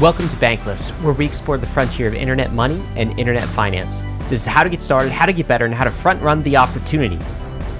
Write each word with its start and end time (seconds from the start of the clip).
Welcome 0.00 0.28
to 0.28 0.36
Bankless, 0.36 0.88
where 1.02 1.12
we 1.12 1.26
explore 1.26 1.58
the 1.58 1.66
frontier 1.66 2.08
of 2.08 2.14
internet 2.14 2.54
money 2.54 2.80
and 2.96 3.18
internet 3.18 3.42
finance. 3.42 4.00
This 4.30 4.40
is 4.40 4.46
how 4.46 4.62
to 4.62 4.70
get 4.70 4.82
started, 4.82 5.12
how 5.12 5.26
to 5.26 5.32
get 5.34 5.46
better, 5.46 5.66
and 5.66 5.74
how 5.74 5.84
to 5.84 5.90
front 5.90 6.22
run 6.22 6.42
the 6.42 6.56
opportunity. 6.56 7.18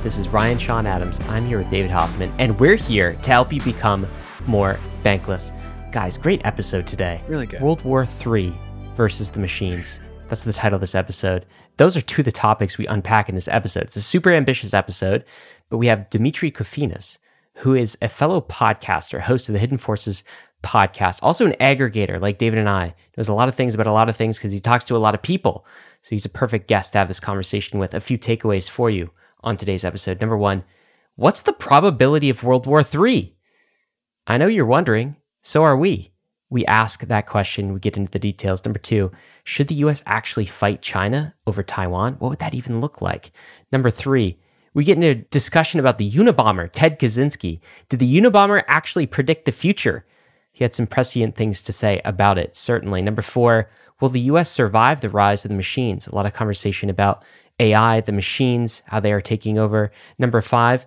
This 0.02 0.18
is 0.18 0.29
Ryan 0.29 0.59
Sean 0.59 0.84
Adams. 0.84 1.18
I'm 1.30 1.46
here 1.46 1.56
with 1.56 1.70
David 1.70 1.91
Hoffman, 1.91 2.30
and 2.38 2.61
we're 2.61 2.75
here 2.75 3.14
to 3.14 3.30
help 3.30 3.54
you 3.54 3.62
become 3.62 4.06
more 4.46 4.79
bankless. 5.02 5.50
Guys, 5.93 6.18
great 6.18 6.43
episode 6.45 6.86
today. 6.86 7.22
Really 7.27 7.46
good. 7.46 7.62
World 7.62 7.80
War 7.84 8.06
III 8.27 8.52
versus 8.95 9.30
the 9.30 9.41
machines. 9.41 10.02
That's 10.29 10.45
the 10.45 10.52
title 10.52 10.77
of 10.77 10.82
this 10.82 10.95
episode. 10.95 11.46
Those 11.79 11.96
are 11.96 12.02
two 12.02 12.21
of 12.21 12.27
the 12.27 12.32
topics 12.32 12.77
we 12.77 12.87
unpack 12.87 13.30
in 13.30 13.34
this 13.34 13.48
episode. 13.48 13.84
It's 13.84 13.96
a 13.96 14.02
super 14.02 14.30
ambitious 14.30 14.75
episode, 14.75 15.25
but 15.71 15.79
we 15.79 15.87
have 15.87 16.11
Demetri 16.11 16.52
Kofinas, 16.52 17.16
who 17.54 17.75
is 17.75 17.96
a 18.02 18.11
fellow 18.11 18.43
podcaster, 18.43 19.22
host 19.22 19.48
of 19.48 19.54
the 19.54 19.58
Hidden 19.58 19.79
Forces 19.79 20.22
podcast, 20.63 21.21
also 21.23 21.46
an 21.46 21.57
aggregator 21.61 22.21
like 22.21 22.39
David 22.39 22.59
and 22.59 22.69
I. 22.69 22.95
Knows 23.17 23.29
a 23.29 23.35
lot 23.35 23.49
of 23.49 23.55
things 23.55 23.75
about 23.75 23.87
a 23.87 23.93
lot 23.93 24.09
of 24.09 24.17
things 24.17 24.39
because 24.39 24.53
he 24.53 24.61
talks 24.61 24.85
to 24.86 24.96
a 24.96 24.99
lot 24.99 25.14
of 25.14 25.23
people. 25.23 25.67
So 26.03 26.11
he's 26.11 26.25
a 26.25 26.31
perfect 26.31 26.69
guest 26.69 26.93
to 26.93 26.99
have 26.99 27.09
this 27.09 27.21
conversation 27.21 27.79
with. 27.79 27.95
A 27.95 28.00
few 28.00 28.19
takeaways 28.19 28.69
for 28.69 28.91
you 28.91 29.11
on 29.43 29.57
today's 29.57 29.85
episode. 29.85 30.21
Number 30.21 30.36
one, 30.36 30.64
what's 31.17 31.43
the 31.43 31.53
probability 31.53 32.31
of 32.31 32.42
World 32.42 32.67
War 32.67 32.83
III? 32.83 33.34
I 34.27 34.39
know 34.39 34.47
you're 34.47 34.67
wondering. 34.67 35.17
So 35.42 35.64
are 35.64 35.77
we. 35.77 36.12
We 36.50 36.67
ask 36.67 37.06
that 37.06 37.27
question, 37.27 37.72
we 37.72 37.78
get 37.78 37.97
into 37.97 38.11
the 38.11 38.19
details. 38.19 38.64
Number 38.64 38.81
two, 38.81 39.12
should 39.45 39.69
the 39.69 39.77
US 39.77 40.03
actually 40.05 40.47
fight 40.47 40.83
China 40.83 41.34
over 41.47 41.62
Taiwan? 41.62 42.14
What 42.14 42.31
would 42.31 42.39
that 42.41 42.55
even 42.55 42.81
look 42.81 43.00
like? 43.00 43.31
Number 43.70 43.89
three, 43.89 44.39
we 44.75 44.84
get 44.84 44.97
into 44.97 45.08
a 45.11 45.14
discussion 45.14 45.81
about 45.81 45.98
the 45.98 46.11
Unabomber, 46.11 46.69
Ted 46.72 46.98
Kaczynski. 46.98 47.61
Did 47.89 48.00
the 48.00 48.20
Unabomber 48.20 48.62
actually 48.67 49.06
predict 49.06 49.45
the 49.45 49.52
future? 49.52 50.05
He 50.61 50.64
had 50.64 50.75
some 50.75 50.86
prescient 50.86 51.36
things 51.36 51.62
to 51.62 51.72
say 51.72 52.03
about 52.05 52.36
it, 52.36 52.55
certainly. 52.55 53.00
Number 53.00 53.22
four, 53.22 53.70
will 53.98 54.11
the 54.11 54.20
US 54.33 54.50
survive 54.50 55.00
the 55.00 55.08
rise 55.08 55.42
of 55.42 55.48
the 55.48 55.56
machines? 55.56 56.06
A 56.06 56.14
lot 56.14 56.27
of 56.27 56.34
conversation 56.34 56.91
about 56.91 57.25
AI, 57.58 58.02
the 58.02 58.12
machines, 58.12 58.83
how 58.84 59.00
they 59.00 59.11
are 59.11 59.22
taking 59.22 59.56
over. 59.56 59.91
Number 60.19 60.42
five, 60.42 60.84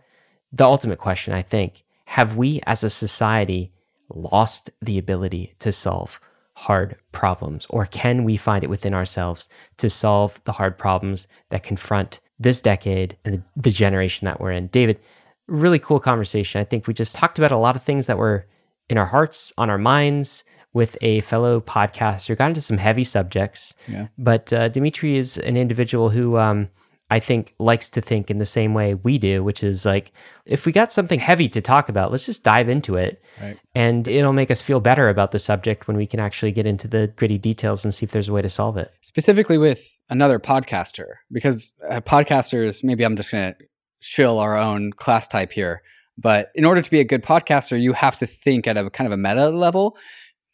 the 0.51 0.63
ultimate 0.63 0.99
question, 0.99 1.33
I 1.33 1.41
think 1.41 1.83
have 2.05 2.35
we 2.35 2.61
as 2.67 2.83
a 2.83 2.89
society 2.91 3.71
lost 4.13 4.69
the 4.79 4.99
ability 4.99 5.55
to 5.57 5.71
solve 5.71 6.19
hard 6.55 6.95
problems? 7.11 7.65
Or 7.71 7.87
can 7.87 8.25
we 8.25 8.37
find 8.37 8.63
it 8.63 8.69
within 8.69 8.93
ourselves 8.93 9.49
to 9.77 9.89
solve 9.89 10.39
the 10.43 10.51
hard 10.51 10.77
problems 10.77 11.27
that 11.49 11.63
confront 11.63 12.19
this 12.37 12.61
decade 12.61 13.17
and 13.25 13.43
the, 13.55 13.71
generation 13.71 14.27
that 14.27 14.39
we're 14.39 14.51
in? 14.51 14.67
David, 14.67 14.99
really 15.47 15.79
cool 15.79 15.99
conversation. 15.99 16.61
I 16.61 16.63
think 16.63 16.85
we 16.85 16.93
just 16.93 17.15
talked 17.15 17.39
about 17.39 17.51
a 17.51 17.57
lot 17.57 17.75
of 17.75 17.81
things 17.81 18.05
that 18.05 18.19
were 18.19 18.45
in 18.89 18.97
our 18.97 19.05
hearts, 19.05 19.51
on 19.57 19.69
our 19.69 19.77
minds, 19.77 20.43
with 20.73 20.97
a 21.01 21.21
fellow 21.21 21.61
podcaster. 21.61 22.37
Got 22.37 22.47
into 22.49 22.61
some 22.61 22.77
heavy 22.77 23.03
subjects, 23.03 23.75
Yeah. 23.87 24.07
but 24.17 24.51
uh, 24.51 24.69
Demetri 24.69 25.17
is 25.17 25.37
an 25.37 25.55
individual 25.55 26.09
who 26.09 26.37
um, 26.37 26.69
I 27.11 27.19
think 27.19 27.53
likes 27.59 27.89
to 27.89 28.01
think 28.01 28.31
in 28.31 28.39
the 28.39 28.45
same 28.45 28.73
way 28.73 28.95
we 28.95 29.19
do, 29.19 29.43
which 29.43 29.61
is 29.63 29.85
like, 29.85 30.11
if 30.47 30.65
we 30.65 30.71
got 30.71 30.91
something 30.91 31.19
heavy 31.19 31.47
to 31.49 31.61
talk 31.61 31.89
about, 31.89 32.11
let's 32.11 32.25
just 32.25 32.43
dive 32.43 32.69
into 32.69 32.95
it. 32.95 33.21
Right. 33.39 33.55
And 33.75 34.07
it'll 34.07 34.33
make 34.33 34.49
us 34.49 34.63
feel 34.63 34.79
better 34.79 35.09
about 35.09 35.29
the 35.31 35.37
subject 35.37 35.87
when 35.87 35.95
we 35.95 36.07
can 36.07 36.19
actually 36.19 36.51
get 36.51 36.65
into 36.65 36.87
the 36.87 37.13
gritty 37.15 37.37
details 37.37 37.85
and 37.85 37.93
see 37.93 38.05
if 38.05 38.11
there's 38.11 38.29
a 38.29 38.33
way 38.33 38.41
to 38.41 38.49
solve 38.49 38.75
it. 38.77 38.91
Specifically 39.01 39.59
with 39.59 40.01
another 40.09 40.39
podcaster, 40.39 41.05
because 41.31 41.71
uh, 41.87 42.01
podcasters, 42.01 42.83
maybe 42.83 43.03
I'm 43.03 43.15
just 43.15 43.31
going 43.31 43.53
to 43.53 43.59
shill 44.01 44.39
our 44.39 44.57
own 44.57 44.91
class 44.91 45.27
type 45.27 45.51
here. 45.51 45.83
But 46.17 46.51
in 46.55 46.65
order 46.65 46.81
to 46.81 46.91
be 46.91 46.99
a 46.99 47.03
good 47.03 47.23
podcaster, 47.23 47.81
you 47.81 47.93
have 47.93 48.15
to 48.17 48.27
think 48.27 48.67
at 48.67 48.77
a 48.77 48.89
kind 48.89 49.07
of 49.07 49.11
a 49.11 49.17
meta 49.17 49.49
level. 49.49 49.97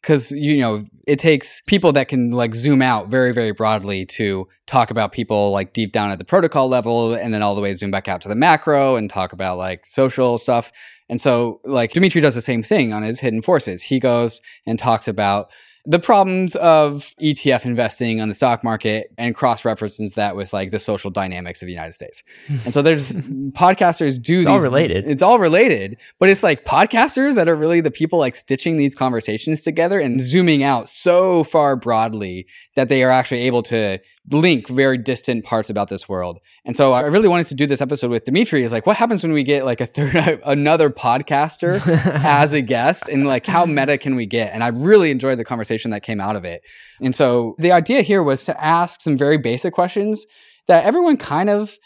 Because 0.02 0.32
you 0.32 0.62
know 0.62 0.86
it 1.08 1.20
takes 1.20 1.62
people 1.68 1.92
that 1.92 2.08
can 2.08 2.32
like 2.32 2.56
zoom 2.56 2.82
out 2.82 3.10
very 3.10 3.34
very 3.34 3.52
broadly 3.52 4.06
to 4.06 4.48
talk 4.66 4.92
about 4.92 5.12
people 5.12 5.52
like 5.52 5.74
deep 5.74 5.92
down 5.92 6.10
at 6.10 6.20
the 6.20 6.24
protocol 6.24 6.70
level, 6.70 7.14
and 7.14 7.34
then 7.34 7.42
all 7.42 7.54
the 7.54 7.60
way 7.60 7.74
zoom 7.74 7.92
back 7.92 8.08
out 8.08 8.22
to 8.22 8.30
the 8.30 8.36
macro 8.36 8.96
and 8.96 9.10
talk 9.10 9.34
about 9.34 9.58
like 9.58 9.86
social 9.86 10.38
stuff. 10.38 10.72
And 11.10 11.20
so 11.20 11.60
like 11.66 11.92
Demetri 11.92 12.22
does 12.22 12.36
the 12.36 12.42
same 12.42 12.64
thing 12.64 12.94
on 12.94 13.04
his 13.04 13.20
hidden 13.20 13.42
forces. 13.42 13.84
He 13.84 14.00
goes 14.00 14.42
and 14.66 14.80
talks 14.80 15.06
about 15.08 15.52
the 15.86 16.00
problems 16.00 16.56
of 16.58 17.14
ETF 17.22 17.66
investing 17.66 18.22
on 18.22 18.30
the 18.30 18.36
stock 18.36 18.64
market 18.64 19.12
and 19.18 19.34
cross 19.34 19.66
references 19.66 20.14
that 20.14 20.36
with 20.36 20.54
like 20.54 20.72
the 20.72 20.80
social 20.80 21.10
dynamics 21.10 21.62
of 21.62 21.68
the 21.68 21.72
United 21.72 21.94
States. 21.94 22.24
And 22.66 22.74
so 22.74 22.82
there's 22.82 23.12
podcasters 23.52 24.22
do 24.22 24.38
It's 24.38 24.46
these, 24.46 24.48
all 24.48 24.60
related. 24.60 25.06
It's 25.08 25.22
all 25.22 25.40
related, 25.40 25.98
but 26.20 26.30
it's 26.30 26.44
like 26.44 26.66
podcasters 26.66 27.36
that 27.36 27.48
are 27.48 27.56
really 27.56 27.80
the 27.82 27.90
people 27.90 28.20
like 28.20 28.36
stitching 28.36 28.78
these 28.78 28.96
conversations 28.96 29.62
together 29.62 30.00
and 30.00 30.22
zooming 30.22 30.62
out 30.62 30.90
so 30.90 31.44
far 31.44 31.76
broadly 31.76 32.48
that 32.76 32.90
they 32.90 33.02
are 33.02 33.12
actually 33.12 33.42
able 33.42 33.64
to 33.64 34.00
link 34.32 34.68
very 34.68 34.98
distant 34.98 35.44
parts 35.44 35.70
about 35.70 35.90
this 35.90 36.08
world. 36.08 36.40
And 36.66 36.76
so 36.76 36.94
I 36.94 37.02
really 37.02 37.28
wanted 37.28 37.48
to 37.48 37.56
do 37.56 37.66
this 37.66 37.82
episode 37.82 38.12
with 38.12 38.26
Demetri 38.26 38.64
is 38.64 38.72
like 38.72 38.86
what 38.86 38.98
happens 38.98 39.24
when 39.24 39.32
we 39.32 39.44
get 39.44 39.66
like 39.66 39.82
a 39.82 39.86
third 39.86 40.42
another 40.46 40.90
podcaster 40.90 41.86
as 42.24 42.54
a 42.54 42.62
guest 42.62 43.10
and 43.10 43.26
like 43.26 43.46
how 43.46 43.66
meta 43.66 43.98
can 43.98 44.16
we 44.16 44.26
get? 44.26 44.54
And 44.54 44.64
I 44.64 44.68
really 44.68 45.12
enjoyed 45.12 45.40
the 45.40 45.46
conversation 45.46 45.92
that 45.92 46.04
came 46.04 46.22
out 46.22 46.36
of 46.36 46.46
it. 46.46 46.62
And 47.02 47.16
so 47.16 47.56
the 47.60 47.72
idea 47.72 48.02
here 48.02 48.22
was 48.22 48.44
to 48.46 48.64
ask 48.64 49.02
some 49.02 49.18
very 49.18 49.38
basic 49.38 49.74
questions 49.74 50.26
that 50.68 50.86
everyone 50.86 51.18
kind 51.18 51.50
of 51.50 51.78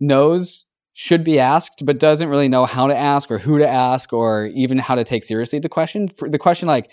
knows 0.00 0.66
should 0.94 1.24
be 1.24 1.38
asked 1.38 1.84
but 1.84 1.98
doesn't 1.98 2.28
really 2.28 2.48
know 2.48 2.66
how 2.66 2.86
to 2.86 2.96
ask 2.96 3.30
or 3.30 3.38
who 3.38 3.58
to 3.58 3.68
ask 3.68 4.12
or 4.12 4.46
even 4.46 4.78
how 4.78 4.94
to 4.94 5.04
take 5.04 5.24
seriously 5.24 5.58
the 5.58 5.68
question. 5.68 6.08
The 6.20 6.38
question 6.38 6.66
like 6.66 6.90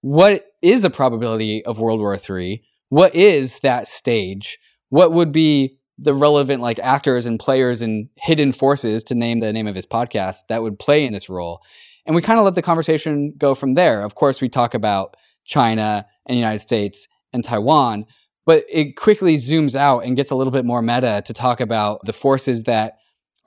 what 0.00 0.46
is 0.62 0.82
the 0.82 0.90
probability 0.90 1.64
of 1.64 1.78
World 1.78 2.00
War 2.00 2.16
III? 2.16 2.62
What 2.88 3.14
is 3.14 3.60
that 3.60 3.86
stage? 3.86 4.58
What 4.88 5.12
would 5.12 5.32
be 5.32 5.76
the 5.98 6.14
relevant 6.14 6.62
like 6.62 6.78
actors 6.78 7.26
and 7.26 7.38
players 7.40 7.82
and 7.82 8.08
hidden 8.16 8.52
forces 8.52 9.02
to 9.04 9.14
name 9.14 9.40
the 9.40 9.52
name 9.52 9.66
of 9.66 9.74
his 9.74 9.86
podcast 9.86 10.46
that 10.48 10.62
would 10.62 10.78
play 10.78 11.04
in 11.04 11.12
this 11.12 11.28
role? 11.28 11.62
And 12.06 12.16
we 12.16 12.22
kind 12.22 12.38
of 12.38 12.44
let 12.44 12.54
the 12.54 12.62
conversation 12.62 13.34
go 13.36 13.54
from 13.54 13.74
there. 13.74 14.02
Of 14.02 14.14
course, 14.14 14.40
we 14.40 14.48
talk 14.48 14.72
about 14.72 15.16
China 15.44 16.06
and 16.26 16.34
the 16.34 16.38
United 16.38 16.60
States 16.60 17.08
and 17.32 17.44
Taiwan, 17.44 18.06
but 18.46 18.64
it 18.72 18.96
quickly 18.96 19.36
zooms 19.36 19.76
out 19.76 20.04
and 20.04 20.16
gets 20.16 20.30
a 20.30 20.34
little 20.34 20.50
bit 20.50 20.64
more 20.64 20.80
meta 20.80 21.22
to 21.26 21.32
talk 21.34 21.60
about 21.60 22.00
the 22.04 22.14
forces 22.14 22.62
that 22.62 22.97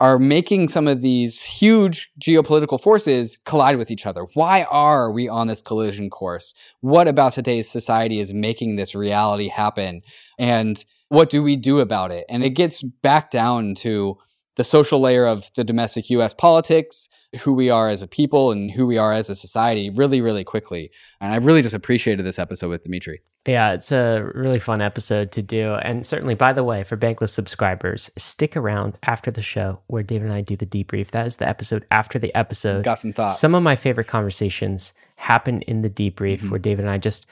are 0.02 0.18
making 0.18 0.68
some 0.68 0.88
of 0.88 1.02
these 1.02 1.44
huge 1.44 2.10
geopolitical 2.20 2.82
forces 2.82 3.38
collide 3.46 3.78
with 3.78 3.92
each 3.92 4.08
other. 4.08 4.26
Why 4.34 4.64
are 4.64 5.12
we 5.12 5.30
on 5.30 5.46
this 5.46 5.62
collision 5.62 6.10
course? 6.10 6.56
What 6.80 7.08
about 7.08 7.34
today's 7.34 7.70
society 7.70 8.20
is 8.20 8.34
making 8.34 8.78
this 8.78 8.96
reality 8.96 9.50
happen? 9.50 10.02
And 10.40 10.84
what 11.10 11.30
do 11.30 11.44
we 11.44 11.56
do 11.56 11.80
about 11.82 12.12
it? 12.12 12.26
And 12.30 12.44
it 12.44 12.50
gets 12.50 12.82
back 12.82 13.30
down 13.30 13.76
to 13.76 14.18
the 14.62 14.66
social 14.66 15.00
layer 15.02 15.26
of 15.26 15.50
the 15.56 15.64
domestic 15.64 16.08
US 16.12 16.36
politics, 16.36 17.10
who 17.40 17.52
we 17.52 17.72
are 17.72 17.90
as 17.90 18.04
a 18.04 18.08
people 18.08 18.52
and 18.52 18.70
who 18.70 18.86
we 18.86 18.96
are 18.96 19.12
as 19.12 19.28
a 19.28 19.36
society 19.36 19.90
really, 19.90 20.22
really 20.22 20.44
quickly. 20.44 20.92
And 21.20 21.34
I 21.34 21.38
really 21.38 21.64
just 21.64 21.74
appreciated 21.74 22.24
this 22.28 22.38
episode 22.38 22.70
with 22.70 22.84
Demetri. 22.84 23.22
Yeah, 23.48 23.74
it's 23.74 23.92
a 23.92 24.30
really 24.36 24.60
fun 24.60 24.80
episode 24.82 25.32
to 25.32 25.42
do. 25.42 25.74
And 25.74 26.06
certainly, 26.06 26.36
by 26.36 26.54
the 26.54 26.64
way, 26.64 26.84
for 26.84 26.96
Bankless 26.96 27.30
subscribers, 27.30 28.12
stick 28.16 28.56
around 28.56 29.00
after 29.02 29.32
the 29.32 29.42
show 29.42 29.80
where 29.88 30.04
David 30.04 30.26
and 30.28 30.34
I 30.34 30.42
do 30.42 30.56
the 30.56 30.68
debrief. 30.68 31.08
That 31.10 31.26
is 31.26 31.38
the 31.38 31.50
episode 31.50 31.88
after 31.90 32.20
the 32.20 32.32
episode. 32.36 32.84
Got 32.84 33.00
some 33.00 33.14
thoughts. 33.14 33.40
Some 33.40 33.56
of 33.56 33.64
my 33.64 33.76
favorite 33.76 34.06
conversations 34.08 34.94
happen 35.16 35.64
in 35.64 35.82
the 35.82 35.90
debrief 35.90 36.38
Mm-hmm. 36.42 36.50
where 36.52 36.60
David 36.60 36.86
and 36.86 36.92
I 36.94 37.00
just 37.00 37.26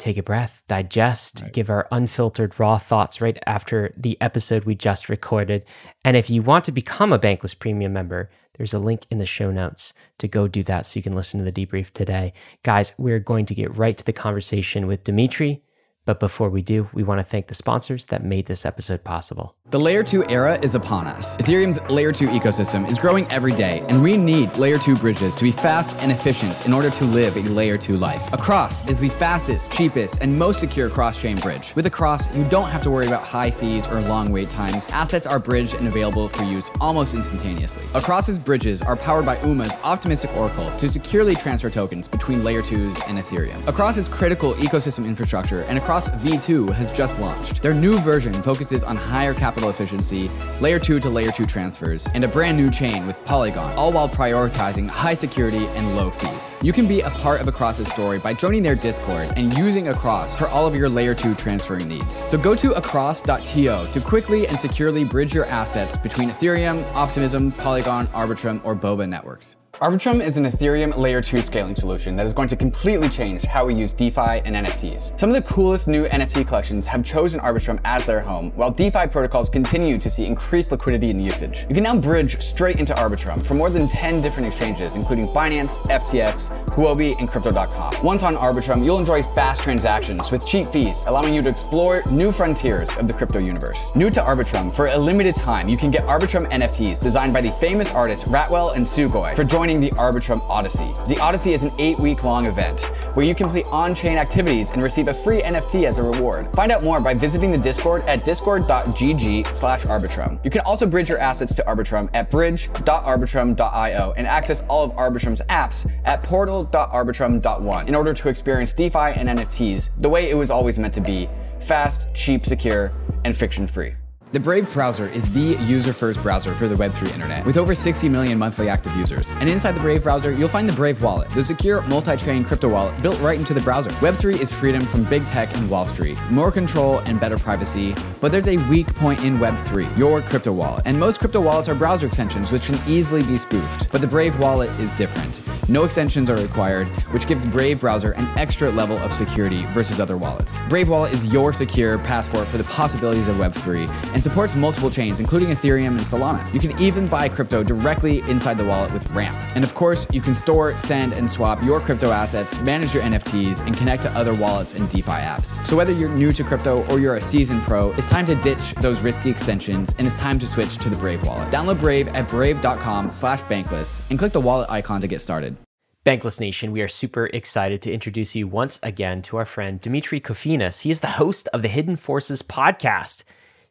take 0.00 0.16
a 0.16 0.22
breath, 0.22 0.64
digest, 0.66 1.44
give 1.52 1.70
our 1.70 1.86
unfiltered 1.92 2.58
raw 2.58 2.78
thoughts 2.78 3.20
right 3.20 3.38
after 3.46 3.94
the 3.96 4.16
episode 4.20 4.64
we 4.64 4.74
just 4.74 5.08
recorded. 5.08 5.64
And 6.04 6.16
if 6.16 6.30
you 6.30 6.42
want 6.42 6.64
to 6.64 6.72
become 6.72 7.12
a 7.12 7.18
Bankless 7.18 7.56
Premium 7.56 7.92
member, 7.92 8.30
there's 8.56 8.74
a 8.74 8.78
link 8.78 9.06
in 9.10 9.18
the 9.18 9.26
show 9.26 9.50
notes 9.50 9.94
to 10.18 10.28
go 10.28 10.48
do 10.48 10.62
that 10.64 10.86
so 10.86 10.98
you 10.98 11.02
can 11.02 11.14
listen 11.14 11.42
to 11.42 11.50
the 11.50 11.66
debrief 11.66 11.90
today. 11.92 12.32
Guys, 12.62 12.92
we're 12.98 13.20
going 13.20 13.46
to 13.46 13.54
get 13.54 13.76
right 13.76 13.96
to 13.96 14.04
the 14.04 14.12
conversation 14.12 14.86
with 14.86 15.04
Demetri. 15.04 15.62
But 16.06 16.18
before 16.18 16.48
we 16.48 16.62
do, 16.62 16.88
we 16.94 17.02
want 17.02 17.18
to 17.20 17.24
thank 17.24 17.48
the 17.48 17.54
sponsors 17.54 18.06
that 18.06 18.24
made 18.24 18.46
this 18.46 18.64
episode 18.64 19.04
possible. 19.04 19.54
The 19.68 19.78
Layer 19.78 20.02
2 20.02 20.24
era 20.28 20.58
is 20.62 20.74
upon 20.74 21.06
us. 21.06 21.36
Ethereum's 21.36 21.80
Layer 21.88 22.10
2 22.10 22.28
ecosystem 22.28 22.88
is 22.88 22.98
growing 22.98 23.30
every 23.30 23.52
day, 23.52 23.84
and 23.88 24.02
we 24.02 24.16
need 24.16 24.56
Layer 24.56 24.78
2 24.78 24.96
bridges 24.96 25.36
to 25.36 25.44
be 25.44 25.52
fast 25.52 25.96
and 25.98 26.10
efficient 26.10 26.66
in 26.66 26.72
order 26.72 26.90
to 26.90 27.04
live 27.04 27.36
a 27.36 27.42
Layer 27.42 27.78
2 27.78 27.96
life. 27.96 28.32
Across 28.32 28.88
is 28.88 28.98
the 28.98 29.10
fastest, 29.10 29.70
cheapest, 29.70 30.20
and 30.22 30.36
most 30.36 30.58
secure 30.58 30.90
cross 30.90 31.20
chain 31.20 31.38
bridge. 31.38 31.72
With 31.76 31.86
Across, 31.86 32.34
you 32.34 32.42
don't 32.48 32.68
have 32.68 32.82
to 32.82 32.90
worry 32.90 33.06
about 33.06 33.22
high 33.22 33.50
fees 33.50 33.86
or 33.86 34.00
long 34.00 34.32
wait 34.32 34.50
times. 34.50 34.86
Assets 34.88 35.26
are 35.26 35.38
bridged 35.38 35.74
and 35.74 35.86
available 35.86 36.28
for 36.28 36.42
use 36.42 36.68
almost 36.80 37.14
instantaneously. 37.14 37.84
Across's 37.94 38.38
bridges 38.38 38.82
are 38.82 38.96
powered 38.96 39.26
by 39.26 39.40
UMA's 39.42 39.76
optimistic 39.84 40.34
oracle 40.34 40.68
to 40.78 40.88
securely 40.88 41.36
transfer 41.36 41.70
tokens 41.70 42.08
between 42.08 42.42
Layer 42.42 42.62
2s 42.62 43.00
and 43.06 43.18
Ethereum. 43.18 43.64
Across 43.68 43.98
its 43.98 44.08
critical 44.08 44.54
ecosystem 44.54 45.04
infrastructure 45.04 45.62
and 45.62 45.78
across 45.78 45.99
Across 46.00 46.24
V2 46.24 46.72
has 46.72 46.90
just 46.92 47.18
launched. 47.18 47.60
Their 47.60 47.74
new 47.74 47.98
version 47.98 48.32
focuses 48.32 48.82
on 48.84 48.96
higher 48.96 49.34
capital 49.34 49.68
efficiency, 49.68 50.30
layer 50.60 50.78
2 50.78 50.98
to 50.98 51.10
layer 51.10 51.30
2 51.30 51.44
transfers, 51.44 52.08
and 52.14 52.24
a 52.24 52.28
brand 52.28 52.56
new 52.56 52.70
chain 52.70 53.06
with 53.06 53.22
Polygon, 53.26 53.76
all 53.76 53.92
while 53.92 54.08
prioritizing 54.08 54.88
high 54.88 55.12
security 55.12 55.66
and 55.76 55.96
low 55.96 56.10
fees. 56.10 56.56
You 56.62 56.72
can 56.72 56.88
be 56.88 57.02
a 57.02 57.10
part 57.10 57.42
of 57.42 57.48
Across's 57.48 57.88
story 57.88 58.18
by 58.18 58.32
joining 58.32 58.62
their 58.62 58.74
Discord 58.74 59.30
and 59.36 59.54
using 59.58 59.88
Across 59.88 60.36
for 60.36 60.48
all 60.48 60.66
of 60.66 60.74
your 60.74 60.88
layer 60.88 61.14
2 61.14 61.34
transferring 61.34 61.88
needs. 61.88 62.24
So 62.30 62.38
go 62.38 62.54
to 62.54 62.72
across.to 62.72 63.90
to 63.92 64.00
quickly 64.00 64.46
and 64.46 64.58
securely 64.58 65.04
bridge 65.04 65.34
your 65.34 65.46
assets 65.46 65.98
between 65.98 66.30
Ethereum, 66.30 66.82
Optimism, 66.94 67.52
Polygon, 67.52 68.06
Arbitrum, 68.08 68.64
or 68.64 68.74
Boba 68.74 69.06
networks. 69.06 69.56
Arbitrum 69.74 70.22
is 70.22 70.36
an 70.36 70.44
Ethereum 70.44 70.94
layer 70.98 71.22
2 71.22 71.40
scaling 71.40 71.74
solution 71.74 72.14
that 72.14 72.26
is 72.26 72.34
going 72.34 72.48
to 72.48 72.56
completely 72.56 73.08
change 73.08 73.44
how 73.44 73.64
we 73.64 73.74
use 73.74 73.94
DeFi 73.94 74.42
and 74.44 74.54
NFTs. 74.54 75.18
Some 75.18 75.30
of 75.30 75.34
the 75.34 75.40
coolest 75.40 75.88
new 75.88 76.04
NFT 76.04 76.46
collections 76.46 76.84
have 76.84 77.02
chosen 77.02 77.40
Arbitrum 77.40 77.80
as 77.86 78.04
their 78.04 78.20
home, 78.20 78.52
while 78.56 78.70
DeFi 78.70 79.06
protocols 79.06 79.48
continue 79.48 79.96
to 79.96 80.10
see 80.10 80.26
increased 80.26 80.70
liquidity 80.70 81.10
and 81.10 81.24
usage. 81.24 81.64
You 81.66 81.74
can 81.74 81.84
now 81.84 81.96
bridge 81.96 82.42
straight 82.42 82.78
into 82.78 82.92
Arbitrum 82.92 83.42
from 83.42 83.56
more 83.56 83.70
than 83.70 83.88
10 83.88 84.20
different 84.20 84.48
exchanges, 84.48 84.96
including 84.96 85.28
Binance, 85.28 85.78
FTX, 85.86 86.50
Huobi, 86.74 87.18
and 87.18 87.26
Crypto.com. 87.26 88.04
Once 88.04 88.22
on 88.22 88.34
Arbitrum, 88.34 88.84
you'll 88.84 88.98
enjoy 88.98 89.22
fast 89.22 89.62
transactions 89.62 90.30
with 90.30 90.46
cheap 90.46 90.70
fees, 90.70 91.04
allowing 91.06 91.32
you 91.32 91.40
to 91.40 91.48
explore 91.48 92.02
new 92.10 92.32
frontiers 92.32 92.94
of 92.96 93.08
the 93.08 93.14
crypto 93.14 93.40
universe. 93.40 93.92
New 93.94 94.10
to 94.10 94.20
Arbitrum, 94.20 94.74
for 94.74 94.88
a 94.88 94.98
limited 94.98 95.34
time, 95.36 95.68
you 95.68 95.78
can 95.78 95.90
get 95.90 96.04
Arbitrum 96.04 96.50
NFTs 96.50 97.00
designed 97.02 97.32
by 97.32 97.40
the 97.40 97.52
famous 97.52 97.90
artists 97.92 98.28
Ratwell 98.28 98.76
and 98.76 98.84
Sugoi 98.84 99.34
for 99.34 99.42
joining 99.42 99.59
the 99.60 99.90
Arbitrum 99.98 100.40
Odyssey. 100.48 100.90
The 101.06 101.18
Odyssey 101.20 101.52
is 101.52 101.64
an 101.64 101.72
eight 101.78 101.98
week 101.98 102.24
long 102.24 102.46
event 102.46 102.80
where 103.12 103.26
you 103.26 103.34
complete 103.34 103.66
on 103.66 103.94
chain 103.94 104.16
activities 104.16 104.70
and 104.70 104.82
receive 104.82 105.08
a 105.08 105.12
free 105.12 105.42
NFT 105.42 105.86
as 105.86 105.98
a 105.98 106.02
reward. 106.02 106.50
Find 106.56 106.72
out 106.72 106.82
more 106.82 106.98
by 106.98 107.12
visiting 107.12 107.50
the 107.50 107.58
Discord 107.58 108.00
at 108.04 108.24
discord.gg 108.24 109.54
slash 109.54 109.82
Arbitrum. 109.82 110.42
You 110.42 110.50
can 110.50 110.62
also 110.62 110.86
bridge 110.86 111.10
your 111.10 111.18
assets 111.18 111.54
to 111.56 111.62
Arbitrum 111.64 112.08
at 112.14 112.30
bridge.arbitrum.io 112.30 114.14
and 114.16 114.26
access 114.26 114.62
all 114.62 114.82
of 114.82 114.92
Arbitrum's 114.92 115.42
apps 115.50 115.90
at 116.06 116.22
portal.arbitrum.one 116.22 117.86
in 117.86 117.94
order 117.94 118.14
to 118.14 118.28
experience 118.30 118.72
DeFi 118.72 118.98
and 118.98 119.28
NFTs 119.28 119.90
the 119.98 120.08
way 120.08 120.30
it 120.30 120.36
was 120.36 120.50
always 120.50 120.78
meant 120.78 120.94
to 120.94 121.02
be 121.02 121.28
fast, 121.60 122.08
cheap, 122.14 122.46
secure, 122.46 122.92
and 123.26 123.36
friction 123.36 123.66
free. 123.66 123.92
The 124.32 124.38
Brave 124.38 124.72
browser 124.72 125.08
is 125.08 125.28
the 125.32 125.60
user-first 125.64 126.22
browser 126.22 126.54
for 126.54 126.68
the 126.68 126.76
Web3 126.76 127.12
internet, 127.12 127.44
with 127.44 127.56
over 127.56 127.74
60 127.74 128.08
million 128.08 128.38
monthly 128.38 128.68
active 128.68 128.94
users. 128.94 129.32
And 129.40 129.48
inside 129.48 129.72
the 129.72 129.80
Brave 129.80 130.04
browser, 130.04 130.30
you'll 130.30 130.48
find 130.48 130.68
the 130.68 130.72
Brave 130.72 131.02
Wallet, 131.02 131.28
the 131.30 131.44
secure 131.44 131.82
multi-chain 131.88 132.44
crypto 132.44 132.68
wallet 132.68 133.02
built 133.02 133.18
right 133.18 133.36
into 133.36 133.54
the 133.54 133.60
browser. 133.60 133.90
Web3 133.98 134.40
is 134.40 134.48
freedom 134.48 134.82
from 134.82 135.02
big 135.02 135.24
tech 135.24 135.52
and 135.56 135.68
Wall 135.68 135.84
Street, 135.84 136.16
more 136.30 136.52
control 136.52 136.98
and 137.06 137.18
better 137.18 137.36
privacy, 137.36 137.92
but 138.20 138.30
there's 138.30 138.46
a 138.46 138.56
weak 138.68 138.94
point 138.94 139.24
in 139.24 139.36
Web3, 139.38 139.98
your 139.98 140.20
crypto 140.20 140.52
wallet. 140.52 140.84
And 140.86 140.96
most 140.96 141.18
crypto 141.18 141.40
wallets 141.40 141.68
are 141.68 141.74
browser 141.74 142.06
extensions, 142.06 142.52
which 142.52 142.66
can 142.66 142.78
easily 142.86 143.24
be 143.24 143.36
spoofed. 143.36 143.90
But 143.90 144.00
the 144.00 144.06
Brave 144.06 144.38
wallet 144.38 144.70
is 144.78 144.92
different. 144.92 145.42
No 145.68 145.82
extensions 145.82 146.30
are 146.30 146.36
required, 146.36 146.86
which 147.10 147.26
gives 147.26 147.44
Brave 147.44 147.80
browser 147.80 148.12
an 148.12 148.26
extra 148.38 148.70
level 148.70 148.96
of 148.98 149.10
security 149.10 149.62
versus 149.72 149.98
other 149.98 150.16
wallets. 150.16 150.60
Brave 150.68 150.88
wallet 150.88 151.12
is 151.12 151.26
your 151.26 151.52
secure 151.52 151.98
passport 151.98 152.46
for 152.46 152.58
the 152.58 152.64
possibilities 152.64 153.28
of 153.28 153.34
Web3 153.34 153.88
and 154.20 154.24
supports 154.30 154.54
multiple 154.54 154.90
chains, 154.90 155.18
including 155.18 155.48
Ethereum 155.48 155.96
and 155.96 156.00
Solana. 156.00 156.44
You 156.52 156.60
can 156.60 156.78
even 156.78 157.06
buy 157.06 157.26
crypto 157.26 157.62
directly 157.62 158.18
inside 158.28 158.58
the 158.58 158.64
wallet 158.66 158.92
with 158.92 159.08
Ramp. 159.12 159.34
And 159.54 159.64
of 159.64 159.74
course, 159.74 160.06
you 160.12 160.20
can 160.20 160.34
store, 160.34 160.76
send, 160.76 161.14
and 161.14 161.30
swap 161.30 161.62
your 161.62 161.80
crypto 161.80 162.10
assets, 162.10 162.58
manage 162.60 162.92
your 162.92 163.02
NFTs, 163.02 163.64
and 163.66 163.74
connect 163.74 164.02
to 164.02 164.10
other 164.10 164.34
wallets 164.34 164.74
and 164.74 164.90
DeFi 164.90 165.10
apps. 165.10 165.66
So 165.66 165.74
whether 165.74 165.92
you're 165.92 166.10
new 166.10 166.32
to 166.32 166.44
crypto 166.44 166.86
or 166.90 167.00
you're 167.00 167.16
a 167.16 167.20
seasoned 167.20 167.62
pro, 167.62 167.92
it's 167.92 168.08
time 168.08 168.26
to 168.26 168.34
ditch 168.34 168.74
those 168.74 169.00
risky 169.00 169.30
extensions 169.30 169.94
and 169.96 170.06
it's 170.06 170.18
time 170.18 170.38
to 170.40 170.46
switch 170.46 170.76
to 170.76 170.90
the 170.90 170.98
Brave 170.98 171.24
wallet. 171.24 171.50
Download 171.50 171.78
Brave 171.78 172.08
at 172.08 172.28
brave.com 172.28 173.14
slash 173.14 173.40
bankless 173.44 174.02
and 174.10 174.18
click 174.18 174.32
the 174.32 174.40
wallet 174.42 174.68
icon 174.68 175.00
to 175.00 175.06
get 175.06 175.22
started. 175.22 175.56
Bankless 176.04 176.40
Nation, 176.40 176.72
we 176.72 176.82
are 176.82 176.88
super 176.88 177.26
excited 177.28 177.80
to 177.82 177.92
introduce 177.92 178.34
you 178.34 178.46
once 178.46 178.78
again 178.82 179.22
to 179.22 179.38
our 179.38 179.46
friend 179.46 179.80
Demetri 179.80 180.20
Kofinas. 180.20 180.82
He 180.82 180.90
is 180.90 181.00
the 181.00 181.06
host 181.06 181.48
of 181.54 181.62
the 181.62 181.68
Hidden 181.68 181.96
Forces 181.96 182.42
podcast. 182.42 183.24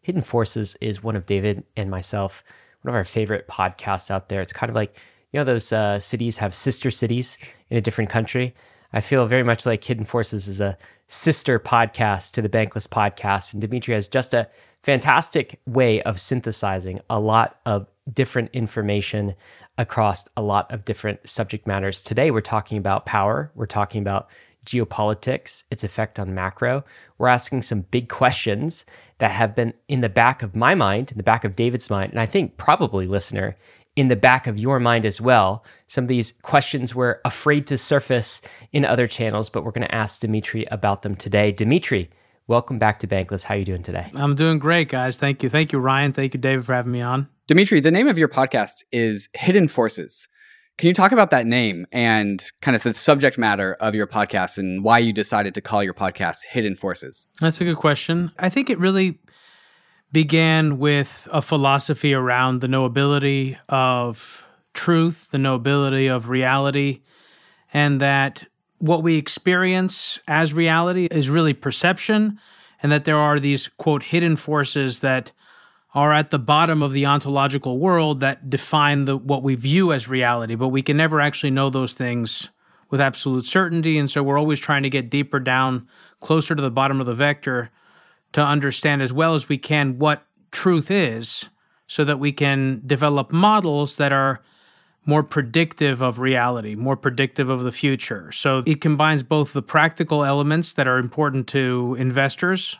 Hidden 0.09 0.23
Forces 0.23 0.75
is 0.81 1.03
one 1.03 1.15
of 1.15 1.27
David 1.27 1.63
and 1.77 1.91
myself, 1.91 2.43
one 2.81 2.89
of 2.89 2.95
our 2.95 3.03
favorite 3.03 3.47
podcasts 3.47 4.09
out 4.09 4.27
there. 4.27 4.41
It's 4.41 4.51
kind 4.51 4.67
of 4.67 4.75
like, 4.75 4.95
you 5.31 5.39
know, 5.39 5.43
those 5.43 5.71
uh, 5.71 5.99
cities 5.99 6.37
have 6.37 6.55
sister 6.55 6.89
cities 6.89 7.37
in 7.69 7.77
a 7.77 7.81
different 7.81 8.09
country. 8.09 8.55
I 8.91 9.01
feel 9.01 9.27
very 9.27 9.43
much 9.43 9.67
like 9.67 9.83
Hidden 9.83 10.05
Forces 10.05 10.47
is 10.47 10.59
a 10.59 10.79
sister 11.05 11.59
podcast 11.59 12.31
to 12.31 12.41
the 12.41 12.49
Bankless 12.49 12.87
podcast. 12.87 13.53
And 13.53 13.61
Demetri 13.61 13.93
has 13.93 14.07
just 14.07 14.33
a 14.33 14.49
fantastic 14.81 15.59
way 15.67 16.01
of 16.01 16.19
synthesizing 16.19 17.01
a 17.07 17.19
lot 17.19 17.59
of 17.67 17.85
different 18.11 18.49
information 18.51 19.35
across 19.77 20.27
a 20.35 20.41
lot 20.41 20.71
of 20.71 20.85
different 20.85 21.29
subject 21.29 21.67
matters. 21.67 22.01
Today, 22.01 22.31
we're 22.31 22.41
talking 22.41 22.79
about 22.79 23.05
power, 23.05 23.51
we're 23.53 23.67
talking 23.67 24.01
about 24.01 24.27
geopolitics, 24.65 25.65
its 25.71 25.83
effect 25.83 26.19
on 26.19 26.33
macro. 26.33 26.83
We're 27.17 27.27
asking 27.27 27.61
some 27.61 27.81
big 27.81 28.09
questions 28.09 28.85
that 29.19 29.31
have 29.31 29.55
been 29.55 29.73
in 29.87 30.01
the 30.01 30.09
back 30.09 30.41
of 30.41 30.55
my 30.55 30.75
mind, 30.75 31.11
in 31.11 31.17
the 31.17 31.23
back 31.23 31.43
of 31.45 31.55
David's 31.55 31.89
mind, 31.89 32.11
and 32.11 32.19
I 32.19 32.25
think 32.25 32.57
probably 32.57 33.05
listener, 33.07 33.55
in 33.95 34.07
the 34.07 34.15
back 34.15 34.47
of 34.47 34.57
your 34.57 34.79
mind 34.79 35.05
as 35.05 35.19
well. 35.19 35.63
Some 35.87 36.05
of 36.05 36.07
these 36.07 36.33
questions 36.41 36.95
we're 36.95 37.19
afraid 37.25 37.67
to 37.67 37.77
surface 37.77 38.41
in 38.71 38.85
other 38.85 39.07
channels, 39.07 39.49
but 39.49 39.63
we're 39.63 39.71
going 39.71 39.87
to 39.87 39.95
ask 39.95 40.21
Demetri 40.21 40.65
about 40.71 41.01
them 41.01 41.15
today. 41.15 41.51
Demetri, 41.51 42.09
welcome 42.47 42.79
back 42.79 42.99
to 42.99 43.07
Bankless. 43.07 43.43
How 43.43 43.55
are 43.55 43.57
you 43.57 43.65
doing 43.65 43.83
today? 43.83 44.09
I'm 44.15 44.35
doing 44.35 44.57
great, 44.57 44.89
guys. 44.89 45.17
Thank 45.17 45.43
you. 45.43 45.49
Thank 45.49 45.73
you, 45.73 45.79
Ryan. 45.79 46.13
Thank 46.13 46.33
you, 46.33 46.39
David, 46.39 46.65
for 46.65 46.73
having 46.73 46.93
me 46.93 47.01
on. 47.01 47.27
Demetri, 47.47 47.81
the 47.81 47.91
name 47.91 48.07
of 48.07 48.17
your 48.17 48.29
podcast 48.29 48.83
is 48.91 49.27
Hidden 49.33 49.67
Forces. 49.67 50.29
Can 50.79 50.87
you 50.87 50.93
talk 50.93 51.11
about 51.11 51.29
that 51.31 51.45
name 51.45 51.85
and 51.91 52.41
kind 52.61 52.73
of 52.73 52.81
the 52.83 52.93
subject 52.93 53.37
matter 53.37 53.75
of 53.81 53.95
your 53.95 54.07
podcast 54.07 54.57
and 54.57 54.81
why 54.81 54.97
you 54.99 55.11
decided 55.11 55.53
to 55.55 55.61
call 55.61 55.83
your 55.83 55.93
podcast 55.93 56.45
Hidden 56.45 56.77
Forces? 56.77 57.27
That's 57.41 57.59
a 57.59 57.65
good 57.65 57.75
question. 57.75 58.31
I 58.39 58.47
think 58.47 58.69
it 58.69 58.79
really 58.79 59.19
began 60.13 60.77
with 60.79 61.27
a 61.33 61.41
philosophy 61.41 62.13
around 62.13 62.61
the 62.61 62.67
knowability 62.67 63.57
of 63.67 64.45
truth, 64.73 65.27
the 65.31 65.37
knowability 65.37 66.09
of 66.09 66.29
reality, 66.29 67.01
and 67.73 67.99
that 67.99 68.45
what 68.77 69.03
we 69.03 69.17
experience 69.17 70.17
as 70.29 70.53
reality 70.53 71.09
is 71.11 71.29
really 71.29 71.53
perception, 71.53 72.39
and 72.81 72.89
that 72.89 73.03
there 73.03 73.17
are 73.17 73.37
these, 73.37 73.67
quote, 73.67 74.03
hidden 74.03 74.37
forces 74.37 75.01
that 75.01 75.33
are 75.93 76.13
at 76.13 76.29
the 76.29 76.39
bottom 76.39 76.83
of 76.83 76.91
the 76.91 77.05
ontological 77.05 77.79
world 77.79 78.19
that 78.19 78.49
define 78.49 79.05
the 79.05 79.17
what 79.17 79.41
we 79.41 79.55
view 79.55 79.91
as 79.91 80.07
reality, 80.07 80.55
but 80.55 80.67
we 80.67 80.81
can 80.81 80.97
never 80.97 81.19
actually 81.19 81.49
know 81.49 81.69
those 81.69 81.93
things 81.93 82.49
with 82.89 83.01
absolute 83.01 83.45
certainty. 83.45 83.97
And 83.97 84.09
so 84.09 84.21
we're 84.21 84.37
always 84.37 84.59
trying 84.59 84.83
to 84.83 84.89
get 84.89 85.09
deeper 85.09 85.39
down, 85.39 85.87
closer 86.21 86.55
to 86.55 86.61
the 86.61 86.71
bottom 86.71 86.99
of 86.99 87.05
the 87.05 87.13
vector 87.13 87.71
to 88.33 88.41
understand 88.41 89.01
as 89.01 89.11
well 89.11 89.33
as 89.33 89.49
we 89.49 89.57
can 89.57 89.97
what 89.97 90.25
truth 90.51 90.91
is 90.91 91.49
so 91.87 92.03
that 92.05 92.19
we 92.19 92.31
can 92.31 92.81
develop 92.85 93.31
models 93.31 93.97
that 93.97 94.11
are 94.13 94.41
more 95.05 95.23
predictive 95.23 96.01
of 96.01 96.19
reality, 96.19 96.75
more 96.75 96.95
predictive 96.95 97.49
of 97.49 97.61
the 97.61 97.71
future. 97.71 98.31
So 98.31 98.61
it 98.67 98.79
combines 98.79 99.23
both 99.23 99.53
the 99.53 99.61
practical 99.63 100.23
elements 100.23 100.73
that 100.73 100.87
are 100.87 100.99
important 100.99 101.47
to 101.47 101.95
investors 101.97 102.77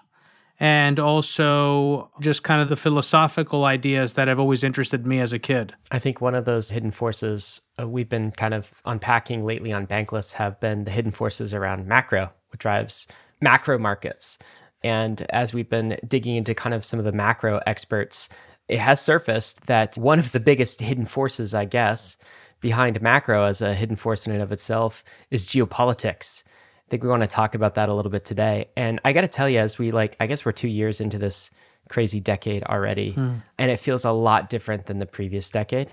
and 0.60 1.00
also 1.00 2.12
just 2.20 2.44
kind 2.44 2.62
of 2.62 2.70
the 2.70 2.76
philosophical 2.76 3.64
ideas 3.66 4.16
that 4.16 4.28
have 4.28 4.40
always 4.40 4.64
interested 4.64 5.08
me 5.08 5.20
as 5.20 5.32
a 5.32 5.40
kid. 5.40 5.74
I 5.92 6.00
think 6.00 6.20
one 6.20 6.36
of 6.36 6.46
those 6.46 6.70
hidden 6.70 6.92
forces 6.92 7.62
uh, 7.80 7.88
we've 7.88 8.10
been 8.10 8.32
kind 8.32 8.54
of 8.54 8.82
unpacking 8.86 9.46
lately 9.46 9.72
on 9.72 9.88
Bankless 9.88 10.34
have 10.34 10.60
been 10.60 10.84
the 10.84 10.92
hidden 10.92 11.12
forces 11.12 11.54
around 11.54 11.88
macro, 11.88 12.32
which 12.52 12.60
drives 12.60 13.08
macro 13.42 13.78
markets. 13.78 14.38
And 14.84 15.26
as 15.32 15.54
we've 15.54 15.70
been 15.70 15.98
digging 16.08 16.36
into 16.36 16.54
kind 16.54 16.74
of 16.74 16.84
some 16.86 17.00
of 17.00 17.06
the 17.06 17.12
macro 17.12 17.62
experts, 17.66 18.30
it 18.68 18.80
has 18.80 19.02
surfaced 19.02 19.66
that 19.68 19.96
one 19.98 20.20
of 20.20 20.32
the 20.32 20.40
biggest 20.40 20.80
hidden 20.80 21.06
forces, 21.06 21.54
I 21.54 21.66
guess, 21.66 22.18
behind 22.60 23.02
macro 23.02 23.44
as 23.44 23.62
a 23.62 23.74
hidden 23.74 23.96
force 23.96 24.28
in 24.28 24.34
and 24.34 24.42
of 24.42 24.52
itself 24.52 25.04
is 25.32 25.48
geopolitics. 25.48 26.44
I 26.90 26.92
think 26.92 27.04
we 27.04 27.10
want 27.10 27.22
to 27.22 27.28
talk 27.28 27.54
about 27.54 27.76
that 27.76 27.88
a 27.88 27.94
little 27.94 28.10
bit 28.10 28.26
today. 28.26 28.70
And 28.76 29.00
I 29.06 29.14
got 29.14 29.22
to 29.22 29.28
tell 29.28 29.48
you, 29.48 29.60
as 29.60 29.78
we 29.78 29.92
like, 29.92 30.18
I 30.20 30.26
guess 30.26 30.44
we're 30.44 30.54
two 30.54 30.68
years 30.68 31.00
into 31.00 31.20
this 31.20 31.52
crazy 31.88 32.20
decade 32.20 32.64
already, 32.64 33.12
hmm. 33.12 33.36
and 33.60 33.70
it 33.70 33.78
feels 33.78 34.06
a 34.06 34.12
lot 34.12 34.50
different 34.50 34.88
than 34.88 34.98
the 34.98 35.06
previous 35.06 35.52
decade. 35.52 35.92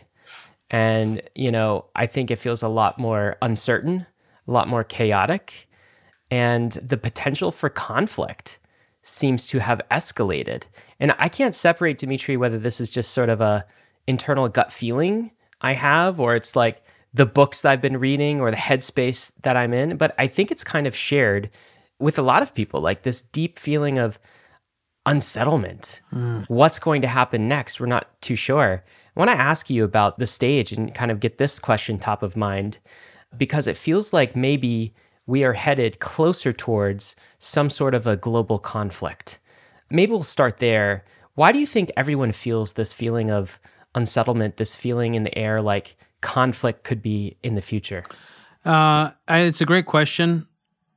And, 0.71 1.21
you 1.35 1.53
know, 1.53 1.85
I 1.95 2.07
think 2.07 2.31
it 2.31 2.39
feels 2.39 2.63
a 2.63 2.69
lot 2.69 2.99
more 2.99 3.37
uncertain, 3.43 4.07
a 4.49 4.51
lot 4.51 4.69
more 4.69 4.85
chaotic, 4.85 5.69
and 6.31 6.73
the 6.73 6.97
potential 6.97 7.51
for 7.51 7.69
conflict 7.69 8.59
seems 9.03 9.47
to 9.49 9.59
have 9.59 9.83
escalated. 9.91 10.63
And 10.99 11.15
I 11.19 11.29
can't 11.29 11.55
separate, 11.55 11.99
Demetri, 11.99 12.39
whether 12.39 12.59
this 12.59 12.81
is 12.81 12.89
just 12.89 13.11
sort 13.13 13.29
of 13.29 13.43
a 13.43 13.67
internal 14.07 14.49
gut 14.49 14.73
feeling 14.73 15.33
I 15.61 15.75
have, 15.75 16.21
or 16.21 16.35
it's 16.35 16.57
like, 16.57 16.83
the 17.17 17.27
books 17.27 17.63
that 17.63 17.73
I've 17.73 17.81
been 17.81 17.97
reading 17.99 18.41
or 18.41 18.51
the 18.51 18.59
headspace 18.59 19.33
that 19.43 19.57
I'm 19.57 19.73
in, 19.73 19.97
but 19.97 20.15
I 20.19 20.27
think 20.27 20.51
it's 20.51 20.63
kind 20.63 20.87
of 20.87 20.95
shared 20.95 21.49
with 21.99 22.19
a 22.19 22.23
lot 22.23 22.43
of 22.43 22.55
people, 22.55 22.83
like 22.83 23.03
this 23.03 23.23
deep 23.23 23.59
feeling 23.59 23.99
of 23.99 24.19
unsettlement. 25.07 26.03
Hmm. 26.11 26.41
What's 26.49 26.79
going 26.79 27.01
to 27.03 27.09
happen 27.09 27.49
next? 27.49 27.81
We're 27.81 27.87
not 27.87 28.21
too 28.21 28.37
sure. 28.37 28.85
I 29.17 29.21
want 29.21 29.31
to 29.31 29.39
ask 29.39 29.71
you 29.71 29.83
about 29.83 30.19
the 30.19 30.27
stage 30.27 30.73
and 30.73 30.95
kind 30.95 31.11
of 31.11 31.21
get 31.21 31.39
this 31.39 31.59
question 31.59 31.99
top 31.99 32.23
of 32.23 32.37
mind 32.37 32.79
because 33.35 33.67
it 33.67 33.79
feels 33.79 34.13
like 34.13 34.37
maybe 34.37 34.95
we 35.25 35.43
are 35.43 35.55
headed 35.55 36.01
closer 36.01 36.53
towards 36.53 37.17
some 37.39 37.71
sort 37.71 37.95
of 37.95 38.07
a 38.07 38.17
global 38.17 38.59
conflict. 38.59 39.39
Maybe 39.89 40.13
we'll 40.13 40.23
start 40.23 40.59
there. 40.59 41.03
Why 41.35 41.51
do 41.51 41.59
you 41.59 41.67
think 41.67 41.91
everyone 41.97 42.33
feels 42.33 42.75
this 42.75 42.93
feeling 42.93 43.31
of 43.31 43.59
unsettlement, 43.95 44.59
this 44.59 44.77
feeling 44.77 45.15
in 45.15 45.25
the 45.25 45.37
air 45.37 45.63
like 45.63 45.97
conflict 46.27 46.83
could 46.83 47.01
be 47.01 47.37
in 47.45 47.55
the 47.55 47.63
future? 47.63 48.05
Uh, 48.65 49.13
it's 49.29 49.61
a 49.61 49.65
great 49.65 49.87
question. 49.87 50.49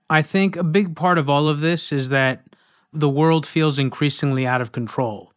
I 0.09 0.23
think 0.23 0.55
a 0.55 0.63
big 0.63 0.95
part 0.95 1.19
of 1.19 1.29
all 1.29 1.47
of 1.47 1.59
this 1.59 1.91
is 1.91 2.09
that 2.09 2.43
the 2.91 3.07
world 3.07 3.45
feels 3.45 3.77
increasingly 3.77 4.47
out 4.47 4.59
of 4.59 4.71
control. 4.71 5.31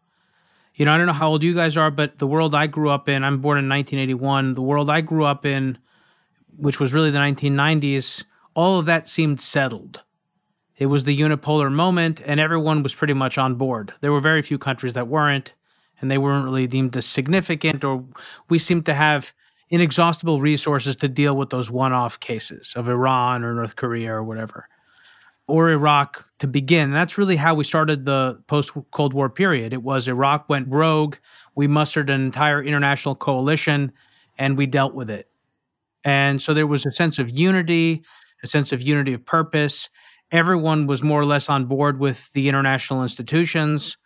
You 0.74 0.86
know, 0.86 0.94
I 0.94 0.96
don't 0.96 1.06
know 1.06 1.12
how 1.12 1.28
old 1.28 1.42
you 1.42 1.54
guys 1.54 1.76
are, 1.76 1.90
but 1.90 2.18
the 2.18 2.26
world 2.26 2.54
I 2.54 2.66
grew 2.66 2.88
up 2.88 3.06
in, 3.06 3.22
I'm 3.22 3.42
born 3.42 3.58
in 3.58 3.68
1981. 3.68 4.54
The 4.54 4.62
world 4.62 4.88
I 4.88 5.02
grew 5.02 5.26
up 5.26 5.44
in, 5.44 5.76
which 6.56 6.80
was 6.80 6.94
really 6.94 7.10
the 7.10 7.18
1990s, 7.18 8.24
all 8.54 8.78
of 8.78 8.86
that 8.86 9.06
seemed 9.06 9.42
settled. 9.42 10.02
It 10.78 10.86
was 10.86 11.04
the 11.04 11.20
unipolar 11.20 11.70
moment, 11.70 12.22
and 12.24 12.40
everyone 12.40 12.82
was 12.82 12.94
pretty 12.94 13.12
much 13.12 13.36
on 13.36 13.56
board. 13.56 13.92
There 14.00 14.10
were 14.10 14.20
very 14.20 14.40
few 14.40 14.56
countries 14.56 14.94
that 14.94 15.06
weren't, 15.06 15.52
and 16.00 16.10
they 16.10 16.16
weren't 16.16 16.46
really 16.46 16.66
deemed 16.66 16.96
as 16.96 17.04
significant, 17.04 17.84
or 17.84 18.06
we 18.48 18.58
seemed 18.58 18.86
to 18.86 18.94
have 18.94 19.34
inexhaustible 19.72 20.38
resources 20.38 20.94
to 20.96 21.08
deal 21.08 21.34
with 21.34 21.48
those 21.48 21.70
one 21.70 21.94
off 21.94 22.20
cases 22.20 22.74
of 22.76 22.88
Iran 22.88 23.42
or 23.42 23.54
North 23.54 23.74
Korea 23.74 24.12
or 24.12 24.22
whatever, 24.22 24.68
or 25.48 25.70
Iraq 25.70 26.28
to 26.40 26.46
begin. 26.46 26.92
That's 26.92 27.16
really 27.16 27.36
how 27.36 27.54
we 27.54 27.64
started 27.64 28.04
the 28.04 28.38
post 28.46 28.72
Cold 28.90 29.14
War 29.14 29.30
period. 29.30 29.72
It 29.72 29.82
was 29.82 30.08
Iraq 30.08 30.48
went 30.50 30.68
rogue, 30.68 31.16
we 31.54 31.66
mustered 31.66 32.10
an 32.10 32.20
entire 32.20 32.62
international 32.62 33.14
coalition, 33.14 33.92
and 34.38 34.58
we 34.58 34.66
dealt 34.66 34.94
with 34.94 35.08
it. 35.08 35.28
And 36.04 36.40
so 36.40 36.52
there 36.52 36.66
was 36.66 36.84
a 36.84 36.92
sense 36.92 37.18
of 37.18 37.30
unity, 37.30 38.02
a 38.44 38.46
sense 38.46 38.72
of 38.72 38.82
unity 38.82 39.14
of 39.14 39.24
purpose. 39.24 39.88
Everyone 40.30 40.86
was 40.86 41.02
more 41.02 41.20
or 41.20 41.26
less 41.26 41.48
on 41.48 41.64
board 41.64 41.98
with 41.98 42.30
the 42.34 42.48
international 42.48 43.02
institutions, 43.02 43.96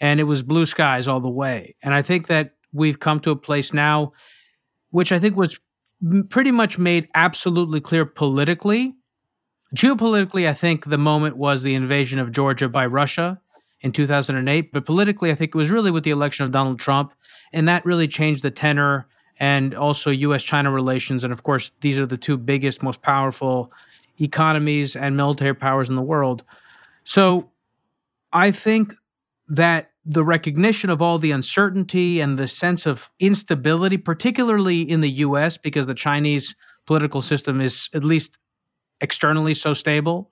and 0.00 0.18
it 0.18 0.24
was 0.24 0.42
blue 0.42 0.66
skies 0.66 1.06
all 1.06 1.20
the 1.20 1.30
way. 1.30 1.76
And 1.80 1.94
I 1.94 2.02
think 2.02 2.26
that 2.26 2.54
we've 2.72 2.98
come 2.98 3.20
to 3.20 3.30
a 3.30 3.36
place 3.36 3.72
now 3.72 4.12
which 4.90 5.12
I 5.12 5.18
think 5.18 5.36
was 5.36 5.58
pretty 6.28 6.50
much 6.50 6.78
made 6.78 7.08
absolutely 7.14 7.80
clear 7.80 8.04
politically. 8.04 8.94
Geopolitically, 9.74 10.48
I 10.48 10.54
think 10.54 10.84
the 10.84 10.98
moment 10.98 11.36
was 11.36 11.62
the 11.62 11.74
invasion 11.74 12.18
of 12.18 12.32
Georgia 12.32 12.68
by 12.68 12.86
Russia 12.86 13.40
in 13.80 13.92
2008. 13.92 14.72
But 14.72 14.84
politically, 14.86 15.30
I 15.30 15.34
think 15.34 15.54
it 15.54 15.58
was 15.58 15.70
really 15.70 15.90
with 15.90 16.04
the 16.04 16.10
election 16.10 16.44
of 16.44 16.52
Donald 16.52 16.78
Trump. 16.78 17.12
And 17.52 17.68
that 17.68 17.84
really 17.84 18.08
changed 18.08 18.42
the 18.42 18.50
tenor 18.50 19.06
and 19.38 19.74
also 19.74 20.10
US 20.10 20.42
China 20.42 20.70
relations. 20.70 21.24
And 21.24 21.32
of 21.32 21.42
course, 21.42 21.72
these 21.80 21.98
are 21.98 22.06
the 22.06 22.16
two 22.16 22.36
biggest, 22.36 22.82
most 22.82 23.02
powerful 23.02 23.72
economies 24.20 24.96
and 24.96 25.16
military 25.16 25.54
powers 25.54 25.88
in 25.88 25.96
the 25.96 26.02
world. 26.02 26.42
So 27.04 27.50
I 28.32 28.50
think 28.50 28.94
that 29.48 29.90
the 30.06 30.24
recognition 30.24 30.88
of 30.88 31.02
all 31.02 31.18
the 31.18 31.32
uncertainty 31.32 32.20
and 32.20 32.38
the 32.38 32.48
sense 32.48 32.86
of 32.86 33.10
instability, 33.18 33.96
particularly 33.96 34.82
in 34.82 35.00
the 35.00 35.10
US, 35.10 35.58
because 35.58 35.86
the 35.86 35.94
Chinese 35.94 36.54
political 36.86 37.20
system 37.20 37.60
is 37.60 37.88
at 37.92 38.04
least 38.04 38.38
externally 39.00 39.52
so 39.52 39.74
stable 39.74 40.30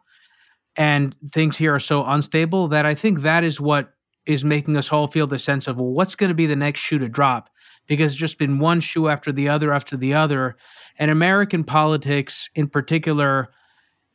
and 0.76 1.14
things 1.31 1.57
here 1.57 1.75
are 1.75 1.81
so 1.81 2.04
unstable 2.04 2.69
that 2.69 2.87
I 2.87 2.95
think 2.95 3.21
that 3.21 3.45
is 3.45 3.61
what 3.61 3.93
is 4.26 4.45
making 4.45 4.76
us 4.76 4.93
all 4.93 5.07
feel 5.07 5.26
the 5.26 5.38
sense 5.38 5.69
of, 5.69 5.76
well, 5.76 5.90
what's 5.90 6.14
going 6.14 6.28
to 6.28 6.35
be 6.35 6.47
the 6.47 6.57
next 6.57 6.81
shoe 6.81 6.99
to 6.99 7.09
drop? 7.09 7.50
Because 7.87 8.12
it's 8.12 8.21
just 8.21 8.38
been 8.38 8.59
one 8.59 8.81
shoe 8.81 9.09
after 9.09 9.31
the 9.31 9.49
other 9.49 9.73
after 9.73 9.97
the 9.97 10.14
other. 10.14 10.57
And 10.99 11.11
American 11.11 11.64
politics 11.64 12.49
in 12.54 12.69
particular 12.69 13.50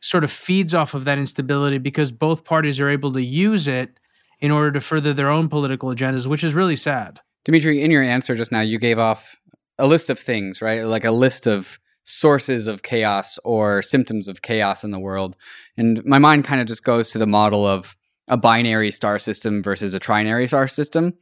sort 0.02 0.24
of 0.24 0.32
feeds 0.32 0.74
off 0.74 0.94
of 0.94 1.06
that 1.06 1.20
instability 1.20 1.78
because 1.78 2.12
both 2.12 2.44
parties 2.44 2.80
are 2.80 2.90
able 2.90 3.14
to 3.14 3.22
use 3.22 3.68
it 3.68 3.99
in 4.42 4.52
order 4.52 4.72
to 4.72 4.82
further 4.82 5.14
their 5.14 5.30
own 5.30 5.50
political 5.50 5.90
agendas, 5.90 6.26
which 6.26 6.44
is 6.44 6.54
really 6.54 6.76
sad. 6.76 7.20
Demetri, 7.46 7.82
in 7.82 7.92
your 7.92 8.04
answer 8.04 8.36
just 8.36 8.52
now, 8.52 8.62
you 8.62 8.78
gave 8.78 9.00
off 9.00 9.38
a 9.78 9.88
list 9.88 10.10
of 10.10 10.20
things, 10.20 10.62
right? 10.62 10.84
Like 10.84 11.06
a 11.06 11.12
list 11.12 11.48
of 11.48 11.80
sources 12.04 12.68
of 12.68 12.82
chaos 12.82 13.38
or 13.44 13.82
symptoms 13.82 14.28
of 14.28 14.42
chaos 14.42 14.84
in 14.84 14.92
the 14.92 15.00
world. 15.00 15.38
And 15.78 16.04
my 16.06 16.18
mind 16.18 16.44
kind 16.44 16.60
of 16.60 16.68
just 16.68 16.84
goes 16.84 17.12
to 17.12 17.18
the 17.18 17.28
model 17.28 17.66
of 17.66 17.96
a 18.28 18.38
binary 18.38 18.92
star 18.92 19.20
system 19.20 19.62
versus 19.62 19.94
a 19.94 20.00
trinary 20.00 20.48
star 20.48 20.68
system. 20.68 21.14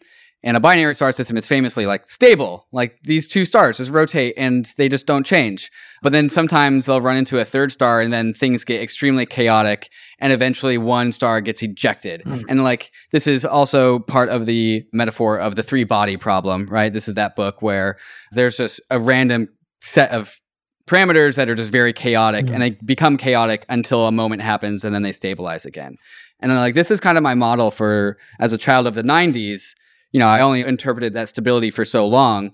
And 0.44 0.56
a 0.56 0.60
binary 0.60 0.94
star 0.94 1.12
system 1.12 1.36
is 1.36 1.48
famously 1.48 1.88
like 1.88 2.10
stable, 2.12 2.68
like 2.72 3.00
these 3.04 3.28
two 3.28 3.44
stars 3.44 3.78
just 3.78 3.90
rotate 3.90 4.36
and 4.38 4.70
they 4.78 4.88
just 4.88 5.08
don't 5.08 5.26
change. 5.26 5.72
But 6.04 6.14
then 6.14 6.30
sometimes 6.30 6.86
they'll 6.86 7.02
run 7.02 7.18
into 7.18 7.40
a 7.40 7.46
third 7.46 7.72
star 7.72 8.02
and 8.02 8.14
then 8.14 8.34
things 8.34 8.64
get 8.64 8.82
extremely 8.82 9.26
chaotic 9.26 9.90
and 10.20 10.32
eventually 10.32 10.78
one 10.78 11.12
star 11.12 11.42
gets 11.42 11.64
ejected. 11.64 12.22
Mm. 12.24 12.46
And 12.50 12.64
like 12.64 12.92
this 13.12 13.26
is 13.26 13.46
also 13.46 14.00
part 14.00 14.30
of 14.30 14.46
the 14.46 14.86
metaphor 14.94 15.40
of 15.40 15.56
the 15.56 15.64
three 15.64 15.84
body 15.84 16.18
problem, 16.18 16.68
right? 16.68 16.94
This 16.94 17.08
is 17.08 17.16
that 17.16 17.36
book 17.36 17.64
where 17.64 17.98
there's 18.32 18.58
just 18.58 18.80
a 18.92 19.00
random 19.00 19.50
set 19.82 20.12
of 20.12 20.40
parameters 20.86 21.36
that 21.36 21.50
are 21.50 21.56
just 21.56 21.72
very 21.72 21.94
chaotic 21.94 22.46
mm. 22.46 22.54
and 22.54 22.62
they 22.62 22.70
become 22.86 23.18
chaotic 23.18 23.66
until 23.70 24.06
a 24.06 24.12
moment 24.12 24.44
happens 24.44 24.86
and 24.86 24.94
then 24.94 25.02
they 25.02 25.12
stabilize 25.12 25.66
again. 25.66 25.98
And 26.40 26.52
then 26.52 26.60
like 26.60 26.76
this 26.76 26.92
is 26.92 27.00
kind 27.00 27.18
of 27.18 27.24
my 27.24 27.34
model 27.34 27.72
for 27.72 28.18
as 28.40 28.54
a 28.54 28.58
child 28.58 28.86
of 28.86 28.94
the 28.94 29.02
90s 29.02 29.74
you 30.12 30.20
know, 30.20 30.28
I 30.28 30.42
only 30.42 30.62
interpreted 30.62 31.14
that 31.14 31.30
stability 31.30 31.72
for 31.72 31.86
so 31.86 32.08
long, 32.08 32.52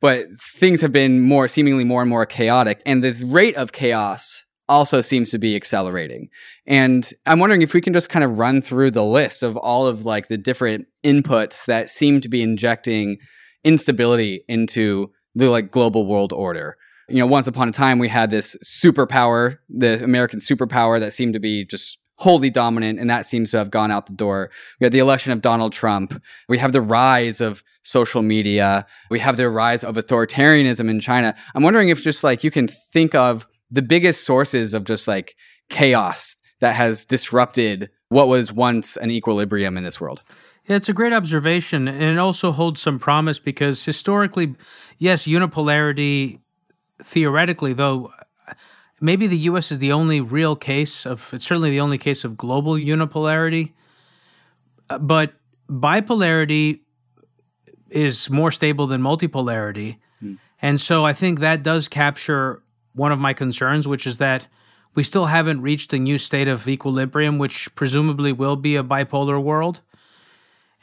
but 0.00 0.26
things 0.40 0.80
have 0.80 0.92
been 0.92 1.20
more 1.20 1.48
seemingly 1.48 1.84
more 1.84 2.02
and 2.02 2.10
more 2.10 2.26
chaotic. 2.26 2.82
And 2.86 3.02
the 3.02 3.24
rate 3.26 3.56
of 3.56 3.72
chaos 3.72 4.44
also 4.68 5.00
seems 5.00 5.30
to 5.30 5.38
be 5.38 5.56
accelerating. 5.56 6.28
And 6.66 7.08
I'm 7.26 7.38
wondering 7.38 7.62
if 7.62 7.74
we 7.74 7.80
can 7.80 7.92
just 7.92 8.08
kind 8.08 8.24
of 8.24 8.38
run 8.38 8.62
through 8.62 8.92
the 8.92 9.04
list 9.04 9.42
of 9.42 9.56
all 9.56 9.86
of 9.86 10.04
like 10.04 10.28
the 10.28 10.38
different 10.38 10.86
inputs 11.04 11.66
that 11.66 11.90
seem 11.90 12.20
to 12.20 12.28
be 12.28 12.42
injecting 12.42 13.18
instability 13.64 14.44
into 14.48 15.10
the 15.34 15.50
like 15.50 15.70
global 15.70 16.06
world 16.06 16.32
order. 16.32 16.76
You 17.08 17.18
know, 17.18 17.26
once 17.26 17.46
upon 17.46 17.68
a 17.68 17.72
time 17.72 17.98
we 17.98 18.08
had 18.08 18.30
this 18.30 18.56
superpower, 18.64 19.58
the 19.68 20.02
American 20.02 20.38
superpower 20.38 20.98
that 21.00 21.12
seemed 21.12 21.34
to 21.34 21.40
be 21.40 21.64
just 21.64 21.98
wholly 22.16 22.50
dominant, 22.50 22.98
and 23.00 23.10
that 23.10 23.26
seems 23.26 23.50
to 23.50 23.58
have 23.58 23.70
gone 23.70 23.90
out 23.90 24.06
the 24.06 24.12
door. 24.12 24.50
We 24.80 24.84
had 24.84 24.92
the 24.92 24.98
election 24.98 25.32
of 25.32 25.42
Donald 25.42 25.72
Trump. 25.72 26.22
We 26.48 26.58
have 26.58 26.72
the 26.72 26.80
rise 26.80 27.40
of 27.40 27.64
social 27.82 28.22
media. 28.22 28.86
We 29.10 29.18
have 29.18 29.36
the 29.36 29.48
rise 29.48 29.82
of 29.82 29.96
authoritarianism 29.96 30.88
in 30.88 31.00
China. 31.00 31.34
I'm 31.54 31.62
wondering 31.62 31.88
if 31.88 32.02
just 32.02 32.22
like 32.22 32.44
you 32.44 32.50
can 32.50 32.68
think 32.68 33.14
of 33.14 33.46
the 33.70 33.82
biggest 33.82 34.24
sources 34.24 34.74
of 34.74 34.84
just 34.84 35.08
like 35.08 35.34
chaos 35.68 36.36
that 36.60 36.74
has 36.74 37.04
disrupted 37.04 37.90
what 38.08 38.28
was 38.28 38.52
once 38.52 38.96
an 38.98 39.10
equilibrium 39.10 39.76
in 39.76 39.84
this 39.84 40.00
world. 40.00 40.22
Yeah, 40.66 40.76
it's 40.76 40.88
a 40.88 40.92
great 40.92 41.12
observation. 41.12 41.88
And 41.88 42.02
it 42.02 42.18
also 42.18 42.52
holds 42.52 42.80
some 42.80 42.98
promise 42.98 43.38
because 43.38 43.84
historically, 43.84 44.54
yes, 44.98 45.26
unipolarity, 45.26 46.38
theoretically, 47.02 47.72
though, 47.72 48.12
maybe 49.02 49.26
the 49.26 49.38
U.S. 49.38 49.72
is 49.72 49.78
the 49.78 49.92
only 49.92 50.20
real 50.20 50.56
case 50.56 51.04
of 51.04 51.28
it's 51.34 51.46
certainly 51.46 51.70
the 51.70 51.80
only 51.80 51.98
case 51.98 52.24
of 52.24 52.36
global 52.36 52.74
unipolarity, 52.74 53.72
uh, 54.88 54.98
but 54.98 55.34
bipolarity 55.68 56.80
is 57.90 58.30
more 58.30 58.50
stable 58.50 58.86
than 58.86 59.02
multipolarity, 59.02 59.96
mm. 60.22 60.38
and 60.62 60.80
so 60.80 61.04
I 61.04 61.12
think 61.12 61.40
that 61.40 61.62
does 61.62 61.88
capture 61.88 62.62
one 62.94 63.12
of 63.12 63.18
my 63.18 63.34
concerns, 63.34 63.86
which 63.88 64.06
is 64.06 64.18
that 64.18 64.46
we 64.94 65.02
still 65.02 65.26
haven't 65.26 65.62
reached 65.62 65.92
a 65.92 65.98
new 65.98 66.18
state 66.18 66.48
of 66.48 66.68
equilibrium, 66.68 67.38
which 67.38 67.74
presumably 67.74 68.32
will 68.32 68.56
be 68.56 68.76
a 68.76 68.84
bipolar 68.84 69.42
world. 69.42 69.80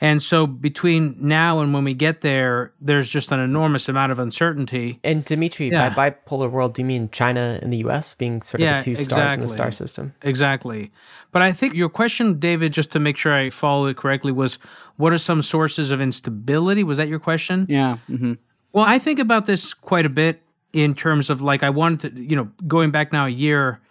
And 0.01 0.23
so 0.23 0.47
between 0.47 1.15
now 1.19 1.59
and 1.59 1.73
when 1.73 1.83
we 1.83 1.93
get 1.93 2.21
there, 2.21 2.71
there's 2.79 3.09
just 3.09 3.31
an 3.31 3.39
enormous 3.39 3.89
amount 3.89 4.11
of 4.13 4.19
uncertainty. 4.19 4.99
And 5.03 5.25
Demetri, 5.25 5.69
yeah. 5.69 5.89
by 5.89 6.11
bipolar 6.11 6.49
world, 6.49 6.73
do 6.73 6.81
you 6.81 6.85
mean 6.85 7.09
China 7.09 7.59
and 7.61 7.73
the 7.73 7.77
US 7.77 8.13
being 8.13 8.41
sort 8.41 8.61
of 8.61 8.65
yeah, 8.65 8.79
the 8.79 8.85
two 8.85 8.91
exactly. 8.91 9.15
stars 9.15 9.33
in 9.33 9.41
the 9.41 9.49
star 9.49 9.71
system? 9.71 10.13
Exactly. 10.21 10.91
But 11.31 11.41
I 11.41 11.51
think 11.51 11.73
your 11.73 11.89
question, 11.89 12.39
David, 12.39 12.71
just 12.71 12.91
to 12.91 12.99
make 12.99 13.17
sure 13.17 13.33
I 13.33 13.49
follow 13.49 13.87
it 13.87 13.97
correctly, 13.97 14.31
was 14.31 14.57
what 14.95 15.11
are 15.11 15.17
some 15.17 15.41
sources 15.41 15.91
of 15.91 15.99
instability? 15.99 16.83
Was 16.83 16.97
that 16.97 17.09
your 17.09 17.19
question? 17.19 17.65
Yeah. 17.67 17.97
Mm-hmm. 18.09 18.33
Well, 18.71 18.85
I 18.85 18.99
think 18.99 19.19
about 19.19 19.47
this 19.47 19.73
quite 19.73 20.05
a 20.05 20.09
bit 20.09 20.41
in 20.71 20.93
terms 20.93 21.29
of 21.29 21.41
like, 21.41 21.61
I 21.61 21.71
wanted 21.71 22.15
to, 22.15 22.21
you 22.21 22.37
know, 22.37 22.49
going 22.67 22.91
back 22.91 23.11
now 23.11 23.25
a 23.25 23.29
year, 23.29 23.81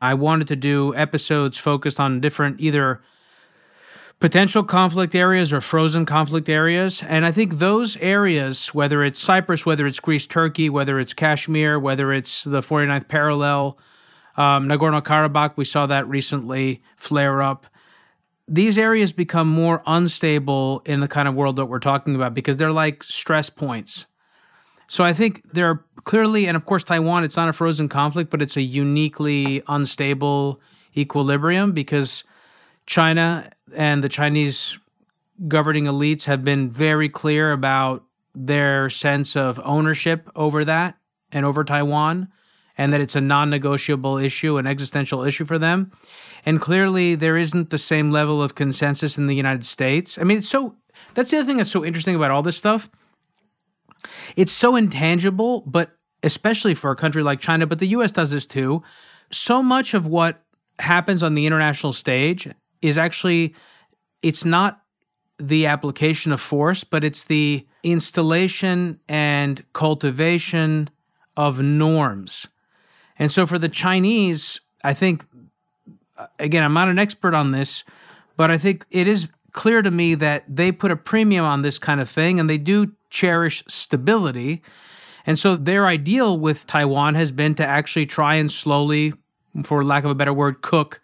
I 0.00 0.14
wanted 0.14 0.46
to 0.48 0.56
do 0.56 0.94
episodes 0.94 1.58
focused 1.58 1.98
on 1.98 2.20
different 2.20 2.60
either– 2.60 3.02
potential 4.20 4.64
conflict 4.64 5.14
areas 5.14 5.52
or 5.52 5.60
frozen 5.60 6.04
conflict 6.04 6.48
areas. 6.48 7.02
And 7.04 7.24
I 7.24 7.32
think 7.32 7.58
those 7.58 7.96
areas, 7.98 8.74
whether 8.74 9.04
it's 9.04 9.20
Cyprus, 9.20 9.64
whether 9.64 9.86
it's 9.86 10.00
Greece, 10.00 10.26
Turkey, 10.26 10.68
whether 10.68 10.98
it's 10.98 11.12
Kashmir, 11.12 11.78
whether 11.78 12.12
it's 12.12 12.44
the 12.44 12.60
49th 12.60 13.08
parallel, 13.08 13.78
Um, 14.36 14.68
Nagorno 14.68 15.02
Karabakh, 15.02 15.56
we 15.56 15.64
saw 15.64 15.86
that 15.86 16.08
recently 16.08 16.80
flare 16.96 17.42
up. 17.42 17.66
These 18.46 18.78
areas 18.78 19.12
become 19.12 19.48
more 19.48 19.82
unstable 19.84 20.80
in 20.86 21.00
the 21.00 21.08
kind 21.08 21.26
of 21.26 21.34
world 21.34 21.56
that 21.56 21.66
we're 21.66 21.80
talking 21.80 22.14
about 22.14 22.34
because 22.34 22.56
they're 22.56 22.70
like 22.70 23.02
stress 23.02 23.50
points. 23.50 24.06
So 24.86 25.02
I 25.02 25.12
think 25.12 25.42
there 25.52 25.68
are 25.68 25.84
clearly, 26.04 26.46
and 26.46 26.56
of 26.56 26.64
course, 26.66 26.84
Taiwan, 26.84 27.24
it's 27.24 27.36
not 27.36 27.48
a 27.48 27.52
frozen 27.52 27.88
conflict, 27.88 28.30
but 28.30 28.40
it's 28.40 28.56
a 28.56 28.62
uniquely 28.62 29.60
unstable 29.66 30.60
equilibrium 30.96 31.72
because 31.72 32.22
China 32.86 33.50
and 33.74 34.02
the 34.02 34.08
Chinese 34.08 34.78
governing 35.46 35.84
elites 35.84 36.24
have 36.24 36.42
been 36.42 36.70
very 36.70 37.08
clear 37.08 37.52
about 37.52 38.04
their 38.34 38.90
sense 38.90 39.36
of 39.36 39.60
ownership 39.64 40.28
over 40.34 40.64
that 40.64 40.96
and 41.32 41.44
over 41.44 41.64
Taiwan, 41.64 42.28
and 42.76 42.92
that 42.92 43.00
it's 43.00 43.16
a 43.16 43.20
non 43.20 43.50
negotiable 43.50 44.16
issue, 44.18 44.56
an 44.56 44.66
existential 44.66 45.24
issue 45.24 45.44
for 45.44 45.58
them. 45.58 45.90
And 46.46 46.60
clearly, 46.60 47.14
there 47.14 47.36
isn't 47.36 47.70
the 47.70 47.78
same 47.78 48.10
level 48.10 48.42
of 48.42 48.54
consensus 48.54 49.18
in 49.18 49.26
the 49.26 49.34
United 49.34 49.66
States. 49.66 50.18
I 50.18 50.24
mean, 50.24 50.38
it's 50.38 50.48
so 50.48 50.76
that's 51.14 51.30
the 51.30 51.38
other 51.38 51.46
thing 51.46 51.58
that's 51.58 51.70
so 51.70 51.84
interesting 51.84 52.14
about 52.14 52.30
all 52.30 52.42
this 52.42 52.56
stuff. 52.56 52.90
It's 54.36 54.52
so 54.52 54.76
intangible, 54.76 55.62
but 55.66 55.96
especially 56.22 56.74
for 56.74 56.90
a 56.90 56.96
country 56.96 57.22
like 57.22 57.40
China, 57.40 57.66
but 57.66 57.78
the 57.78 57.88
US 57.88 58.12
does 58.12 58.30
this 58.30 58.46
too. 58.46 58.82
So 59.30 59.62
much 59.62 59.94
of 59.94 60.06
what 60.06 60.42
happens 60.78 61.22
on 61.22 61.34
the 61.34 61.46
international 61.46 61.92
stage 61.92 62.48
is 62.82 62.98
actually 62.98 63.54
it's 64.22 64.44
not 64.44 64.82
the 65.38 65.66
application 65.66 66.32
of 66.32 66.40
force, 66.40 66.84
but 66.84 67.04
it's 67.04 67.24
the 67.24 67.66
installation 67.82 68.98
and 69.08 69.64
cultivation 69.72 70.90
of 71.36 71.60
norms. 71.60 72.48
And 73.18 73.30
so 73.30 73.46
for 73.46 73.58
the 73.58 73.68
Chinese, 73.68 74.60
I 74.82 74.94
think, 74.94 75.24
uh, 76.16 76.26
again, 76.38 76.64
I'm 76.64 76.74
not 76.74 76.88
an 76.88 76.98
expert 76.98 77.34
on 77.34 77.52
this, 77.52 77.84
but 78.36 78.50
I 78.50 78.58
think 78.58 78.84
it 78.90 79.06
is 79.06 79.28
clear 79.52 79.82
to 79.82 79.90
me 79.90 80.14
that 80.16 80.44
they 80.48 80.72
put 80.72 80.90
a 80.90 80.96
premium 80.96 81.44
on 81.44 81.62
this 81.62 81.78
kind 81.78 82.00
of 82.00 82.08
thing 82.08 82.38
and 82.38 82.50
they 82.50 82.58
do 82.58 82.92
cherish 83.10 83.62
stability. 83.66 84.62
And 85.26 85.38
so 85.38 85.56
their 85.56 85.86
ideal 85.86 86.38
with 86.38 86.66
Taiwan 86.66 87.14
has 87.14 87.32
been 87.32 87.54
to 87.56 87.66
actually 87.66 88.06
try 88.06 88.34
and 88.34 88.50
slowly, 88.50 89.14
for 89.62 89.84
lack 89.84 90.04
of 90.04 90.10
a 90.10 90.14
better 90.14 90.32
word, 90.32 90.62
cook 90.62 91.00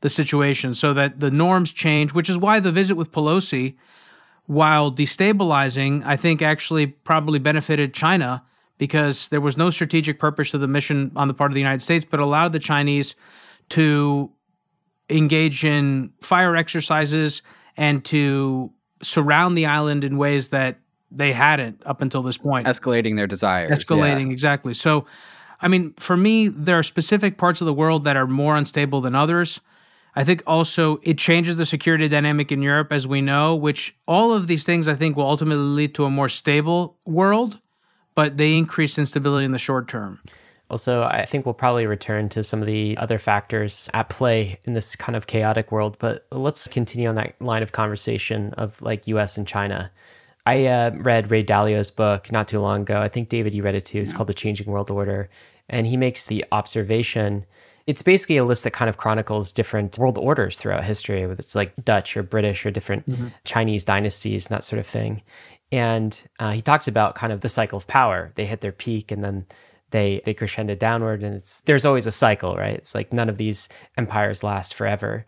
the 0.00 0.08
situation 0.08 0.74
so 0.74 0.94
that 0.94 1.20
the 1.20 1.30
norms 1.30 1.72
change, 1.72 2.14
which 2.14 2.28
is 2.28 2.38
why 2.38 2.60
the 2.60 2.72
visit 2.72 2.94
with 2.94 3.10
Pelosi, 3.10 3.76
while 4.46 4.90
destabilizing, 4.90 6.04
I 6.06 6.16
think 6.16 6.40
actually 6.40 6.86
probably 6.86 7.38
benefited 7.38 7.92
China 7.92 8.42
because 8.78 9.28
there 9.28 9.40
was 9.40 9.56
no 9.56 9.70
strategic 9.70 10.18
purpose 10.18 10.52
to 10.52 10.58
the 10.58 10.68
mission 10.68 11.10
on 11.16 11.28
the 11.28 11.34
part 11.34 11.50
of 11.50 11.54
the 11.54 11.60
United 11.60 11.82
States, 11.82 12.04
but 12.04 12.20
allowed 12.20 12.52
the 12.52 12.58
Chinese 12.58 13.14
to 13.70 14.30
engage 15.10 15.64
in 15.64 16.12
fire 16.20 16.56
exercises 16.56 17.42
and 17.76 18.04
to 18.06 18.72
surround 19.02 19.56
the 19.56 19.66
island 19.66 20.04
in 20.04 20.16
ways 20.16 20.48
that 20.48 20.78
they 21.10 21.32
hadn't 21.32 21.82
up 21.86 22.02
until 22.02 22.22
this 22.22 22.38
point. 22.38 22.66
Escalating 22.66 23.16
their 23.16 23.26
desires. 23.26 23.84
Escalating, 23.84 24.26
yeah. 24.26 24.32
exactly. 24.32 24.74
So, 24.74 25.06
I 25.60 25.68
mean, 25.68 25.94
for 25.94 26.16
me, 26.16 26.48
there 26.48 26.78
are 26.78 26.82
specific 26.82 27.38
parts 27.38 27.60
of 27.60 27.66
the 27.66 27.72
world 27.72 28.04
that 28.04 28.16
are 28.16 28.26
more 28.26 28.56
unstable 28.56 29.00
than 29.00 29.14
others. 29.14 29.60
I 30.18 30.24
think 30.24 30.42
also 30.48 30.98
it 31.04 31.16
changes 31.16 31.58
the 31.58 31.64
security 31.64 32.08
dynamic 32.08 32.50
in 32.50 32.60
Europe, 32.60 32.90
as 32.90 33.06
we 33.06 33.20
know, 33.20 33.54
which 33.54 33.96
all 34.08 34.34
of 34.34 34.48
these 34.48 34.64
things 34.64 34.88
I 34.88 34.96
think 34.96 35.16
will 35.16 35.28
ultimately 35.28 35.62
lead 35.62 35.94
to 35.94 36.06
a 36.06 36.10
more 36.10 36.28
stable 36.28 36.98
world, 37.06 37.60
but 38.16 38.36
they 38.36 38.56
increase 38.56 38.98
instability 38.98 39.44
in 39.44 39.52
the 39.52 39.58
short 39.58 39.86
term. 39.86 40.18
Also, 40.70 41.04
I 41.04 41.24
think 41.24 41.46
we'll 41.46 41.54
probably 41.54 41.86
return 41.86 42.28
to 42.30 42.42
some 42.42 42.60
of 42.60 42.66
the 42.66 42.98
other 42.98 43.20
factors 43.20 43.88
at 43.94 44.08
play 44.08 44.58
in 44.64 44.72
this 44.72 44.96
kind 44.96 45.14
of 45.14 45.28
chaotic 45.28 45.70
world, 45.70 45.96
but 46.00 46.26
let's 46.32 46.66
continue 46.66 47.08
on 47.08 47.14
that 47.14 47.40
line 47.40 47.62
of 47.62 47.70
conversation 47.70 48.52
of 48.54 48.82
like 48.82 49.06
US 49.06 49.38
and 49.38 49.46
China. 49.46 49.92
I 50.44 50.66
uh, 50.66 50.90
read 50.96 51.30
Ray 51.30 51.44
Dalio's 51.44 51.92
book 51.92 52.32
not 52.32 52.48
too 52.48 52.58
long 52.58 52.80
ago. 52.80 53.00
I 53.00 53.08
think 53.08 53.28
David, 53.28 53.54
you 53.54 53.62
read 53.62 53.76
it 53.76 53.84
too. 53.84 54.00
It's 54.00 54.12
called 54.12 54.28
The 54.28 54.34
Changing 54.34 54.66
World 54.66 54.90
Order. 54.90 55.30
And 55.68 55.86
he 55.86 55.96
makes 55.96 56.26
the 56.26 56.44
observation 56.50 57.46
it's 57.88 58.02
basically 58.02 58.36
a 58.36 58.44
list 58.44 58.64
that 58.64 58.72
kind 58.72 58.90
of 58.90 58.98
chronicles 58.98 59.50
different 59.50 59.96
world 59.96 60.18
orders 60.18 60.58
throughout 60.58 60.84
history, 60.84 61.26
whether 61.26 61.40
it's 61.40 61.54
like 61.54 61.72
Dutch 61.82 62.18
or 62.18 62.22
British 62.22 62.66
or 62.66 62.70
different 62.70 63.08
mm-hmm. 63.08 63.28
Chinese 63.44 63.82
dynasties 63.82 64.46
and 64.46 64.54
that 64.54 64.62
sort 64.62 64.78
of 64.78 64.86
thing. 64.86 65.22
And 65.72 66.22
uh, 66.38 66.52
he 66.52 66.60
talks 66.60 66.86
about 66.86 67.14
kind 67.14 67.32
of 67.32 67.40
the 67.40 67.48
cycle 67.48 67.78
of 67.78 67.86
power. 67.86 68.30
They 68.34 68.44
hit 68.44 68.60
their 68.60 68.72
peak 68.72 69.10
and 69.10 69.24
then 69.24 69.46
they 69.90 70.20
they 70.26 70.34
crescendo 70.34 70.74
downward, 70.74 71.22
and 71.22 71.34
it's 71.34 71.60
there's 71.60 71.86
always 71.86 72.06
a 72.06 72.12
cycle, 72.12 72.56
right? 72.56 72.74
It's 72.74 72.94
like 72.94 73.10
none 73.10 73.30
of 73.30 73.38
these 73.38 73.70
empires 73.96 74.44
last 74.44 74.74
forever. 74.74 75.24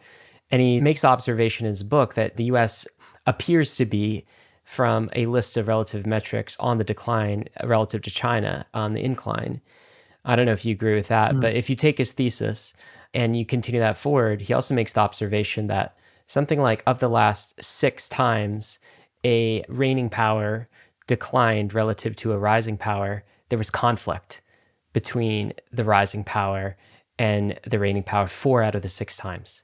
And 0.50 0.60
he 0.60 0.80
makes 0.80 1.00
the 1.00 1.08
observation 1.08 1.64
in 1.64 1.70
his 1.70 1.82
book 1.82 2.12
that 2.12 2.36
the 2.36 2.44
U.S. 2.44 2.86
appears 3.26 3.74
to 3.76 3.86
be 3.86 4.26
from 4.64 5.08
a 5.16 5.24
list 5.24 5.56
of 5.56 5.66
relative 5.66 6.04
metrics 6.04 6.56
on 6.60 6.76
the 6.76 6.84
decline 6.84 7.46
relative 7.64 8.02
to 8.02 8.10
China 8.10 8.66
on 8.74 8.92
the 8.92 9.02
incline. 9.02 9.62
I 10.24 10.36
don't 10.36 10.46
know 10.46 10.52
if 10.52 10.64
you 10.64 10.72
agree 10.72 10.94
with 10.94 11.08
that, 11.08 11.34
mm. 11.34 11.40
but 11.40 11.54
if 11.54 11.70
you 11.70 11.76
take 11.76 11.98
his 11.98 12.12
thesis 12.12 12.74
and 13.14 13.36
you 13.36 13.44
continue 13.44 13.80
that 13.80 13.98
forward, 13.98 14.42
he 14.42 14.54
also 14.54 14.74
makes 14.74 14.92
the 14.92 15.00
observation 15.00 15.66
that 15.68 15.96
something 16.26 16.60
like 16.60 16.82
of 16.86 17.00
the 17.00 17.08
last 17.08 17.60
six 17.62 18.08
times 18.08 18.78
a 19.24 19.64
reigning 19.68 20.08
power 20.08 20.68
declined 21.06 21.74
relative 21.74 22.14
to 22.16 22.32
a 22.32 22.38
rising 22.38 22.76
power, 22.76 23.24
there 23.48 23.58
was 23.58 23.70
conflict 23.70 24.40
between 24.92 25.52
the 25.72 25.84
rising 25.84 26.24
power 26.24 26.76
and 27.18 27.58
the 27.66 27.78
reigning 27.78 28.02
power 28.02 28.26
four 28.26 28.62
out 28.62 28.74
of 28.74 28.82
the 28.82 28.88
six 28.88 29.16
times. 29.16 29.62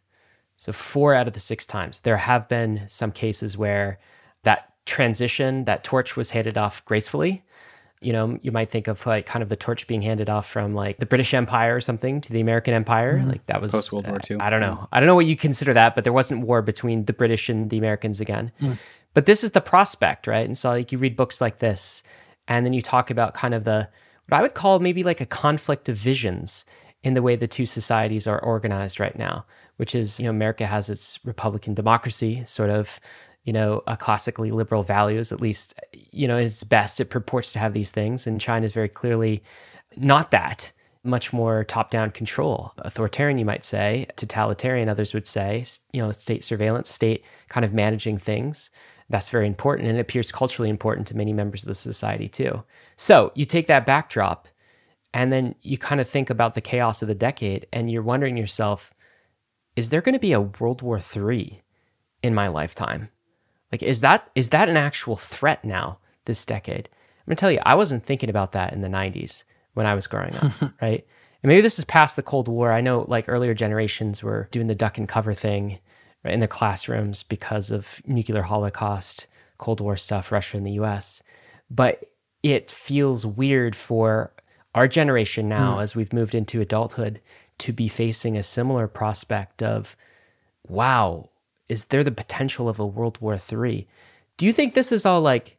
So, 0.57 0.73
four 0.73 1.15
out 1.15 1.27
of 1.27 1.35
the 1.35 1.41
six 1.41 1.67
times. 1.67 2.01
There 2.01 2.17
have 2.17 2.49
been 2.49 2.83
some 2.89 3.13
cases 3.13 3.57
where 3.57 3.99
that 4.43 4.73
transition, 4.87 5.65
that 5.65 5.85
torch 5.85 6.17
was 6.17 6.31
handed 6.31 6.59
off 6.59 6.85
gracefully, 6.85 7.45
you 8.07 8.13
know, 8.13 8.39
you 8.41 8.53
might 8.53 8.71
think 8.71 8.87
of 8.87 9.05
like 9.05 9.27
kind 9.27 9.43
of 9.43 9.49
the 9.49 9.57
torch 9.57 9.89
being 9.89 10.01
handed 10.01 10.31
off 10.31 10.49
from 10.49 10.75
like 10.75 10.99
the 10.99 11.07
British 11.07 11.35
Empire 11.35 11.75
or 11.75 11.81
something 11.81 12.21
to 12.21 12.33
the 12.33 12.41
American 12.41 12.73
Empire. 12.73 13.19
Mm-hmm. 13.19 13.31
Like 13.31 13.47
that 13.47 13.61
was 13.61 13.73
post 13.73 13.93
World 13.93 14.07
War 14.07 14.21
II. 14.31 14.37
Uh, 14.37 14.45
I 14.45 14.49
don't 14.49 14.61
know. 14.61 14.87
I 14.93 15.01
don't 15.01 15.09
know 15.09 15.17
what 15.17 15.27
you 15.27 15.37
consider 15.37 15.75
that, 15.75 15.97
but 15.97 16.05
there 16.05 16.13
wasn't 16.13 16.47
war 16.47 16.63
between 16.63 17.07
the 17.07 17.13
British 17.13 17.49
and 17.49 17.69
the 17.69 17.79
Americans 17.79 18.21
again. 18.21 18.53
Mm. 18.63 18.79
But 19.13 19.27
this 19.27 19.43
is 19.43 19.51
the 19.51 19.61
prospect, 19.61 20.29
right? 20.29 20.47
And 20.47 20.57
so 20.57 20.71
like 20.71 20.93
you 20.93 20.99
read 20.99 21.17
books 21.17 21.41
like 21.41 21.59
this, 21.59 22.05
and 22.47 22.65
then 22.65 22.73
you 22.73 22.81
talk 22.81 23.11
about 23.11 23.35
kind 23.35 23.55
of 23.55 23.65
the 23.65 23.89
what 24.29 24.39
I 24.39 24.43
would 24.43 24.55
call 24.55 24.79
maybe 24.79 25.03
like 25.03 25.21
a 25.21 25.27
conflict 25.27 25.89
of 25.89 25.97
visions 25.97 26.65
in 27.03 27.15
the 27.15 27.23
way 27.23 27.35
the 27.35 27.49
two 27.49 27.67
societies 27.67 28.29
are 28.29 28.39
organized 28.41 29.01
right 29.01 29.19
now, 29.19 29.47
which 29.79 29.97
is, 29.97 30.21
you 30.21 30.25
know, 30.27 30.31
America 30.31 30.65
has 30.65 30.89
its 30.89 31.19
Republican 31.25 31.75
democracy, 31.75 32.45
sort 32.45 32.71
of 32.71 33.01
you 33.47 33.53
know, 33.53 33.83
a 33.87 33.97
classically 33.97 34.51
liberal 34.51 34.83
values, 34.83 35.31
at 35.31 35.41
least, 35.41 35.73
you 35.93 36.27
know, 36.27 36.37
it's 36.37 36.65
best. 36.65 37.01
It 37.01 37.07
purports 37.07 37.53
to 37.53 37.61
have 37.61 37.73
these 37.73 37.93
things. 37.93 38.27
And 38.27 38.41
China 38.41 38.67
is 38.67 38.73
very 38.73 38.89
clearly 38.89 39.43
not 39.97 40.33
that, 40.33 40.73
much 41.05 41.33
more 41.33 41.63
top 41.63 41.91
down 41.91 42.11
control, 42.11 42.73
authoritarian, 42.79 43.39
you 43.39 43.45
might 43.45 43.65
say, 43.65 44.09
totalitarian, 44.17 44.89
others 44.89 45.15
would 45.15 45.29
say, 45.29 45.65
you 45.93 46.03
know, 46.03 46.11
state 46.11 46.43
surveillance, 46.43 46.91
state 46.91 47.25
kind 47.49 47.65
of 47.65 47.73
managing 47.73 48.19
things. 48.19 48.71
That's 49.09 49.29
very 49.29 49.47
important. 49.47 49.89
And 49.89 49.97
it 49.97 50.01
appears 50.01 50.33
culturally 50.33 50.69
important 50.69 51.07
to 51.07 51.17
many 51.17 51.33
members 51.33 51.63
of 51.63 51.69
the 51.69 51.77
society 51.77 52.29
too. 52.29 52.65
So 52.97 53.31
you 53.37 53.45
take 53.45 53.69
that 53.69 53.87
backdrop 53.87 54.49
and 55.15 55.33
then 55.33 55.55
you 55.63 55.79
kind 55.79 56.01
of 56.01 56.09
think 56.09 56.31
about 56.31 56.55
the 56.55 56.61
chaos 56.61 57.01
of 57.01 57.07
the 57.07 57.15
decade 57.15 57.69
and 57.73 57.89
you're 57.89 58.03
wondering 58.03 58.37
yourself, 58.37 58.93
is 59.77 59.91
there 59.91 60.01
going 60.01 60.15
to 60.15 60.19
be 60.19 60.33
a 60.33 60.41
World 60.41 60.83
War 60.83 60.99
III 60.99 61.63
in 62.25 62.35
my 62.35 62.49
lifetime? 62.49 63.11
Like, 63.73 63.83
is 63.83 64.01
that 64.01 64.31
is 64.35 64.51
that 64.51 64.69
an 64.69 64.77
actual 64.77 65.17
threat 65.17 65.65
now 65.65 65.99
this 66.25 66.45
decade? 66.45 66.89
I'm 66.91 67.31
gonna 67.31 67.37
tell 67.37 67.51
you, 67.51 67.61
I 67.65 67.75
wasn't 67.75 68.07
thinking 68.07 68.31
about 68.31 68.53
that 68.53 68.73
in 68.73 68.81
the 68.81 68.89
90s 68.89 69.45
when 69.75 69.87
I 69.87 69.95
was 69.95 70.07
growing 70.07 70.35
up, 70.37 70.53
right? 70.83 71.07
And 71.43 71.51
maybe 71.51 71.61
this 71.61 71.79
is 71.79 71.85
past 71.85 72.17
the 72.17 72.23
Cold 72.23 72.49
War. 72.49 72.73
I 72.73 72.81
know 72.81 73.05
like 73.09 73.29
earlier 73.29 73.55
generations 73.55 74.23
were 74.23 74.49
doing 74.51 74.69
the 74.69 74.75
duck 74.75 74.99
and 74.99 75.09
cover 75.09 75.35
thing 75.35 75.79
right, 76.25 76.33
in 76.33 76.41
their 76.41 76.49
classrooms 76.49 77.23
because 77.23 77.71
of 77.71 78.01
nuclear 78.07 78.43
holocaust, 78.43 79.27
Cold 79.59 79.81
War 79.81 79.97
stuff, 79.97 80.33
Russia 80.33 80.57
and 80.57 80.67
the 80.67 80.73
US. 80.73 81.23
But 81.71 82.05
it 82.43 82.71
feels 82.71 83.27
weird 83.27 83.75
for 83.75 84.33
our 84.75 84.87
generation 84.87 85.49
now, 85.49 85.77
mm. 85.77 85.83
as 85.83 85.95
we've 85.97 86.13
moved 86.13 86.35
into 86.35 86.61
adulthood, 86.61 87.21
to 87.59 87.73
be 87.73 87.89
facing 87.89 88.37
a 88.37 88.43
similar 88.43 88.87
prospect 88.87 89.63
of, 89.63 89.97
wow, 90.69 91.31
is 91.69 91.87
there 91.87 92.05
the 92.05 92.11
potential 92.11 92.69
of 92.69 92.79
a 92.79 92.87
World 92.87 93.19
War 93.21 93.35
III? 93.35 93.87
Do 94.37 94.47
you 94.47 94.53
think 94.53 94.75
this 94.75 94.93
is 94.93 95.07
all 95.07 95.21
like 95.21 95.59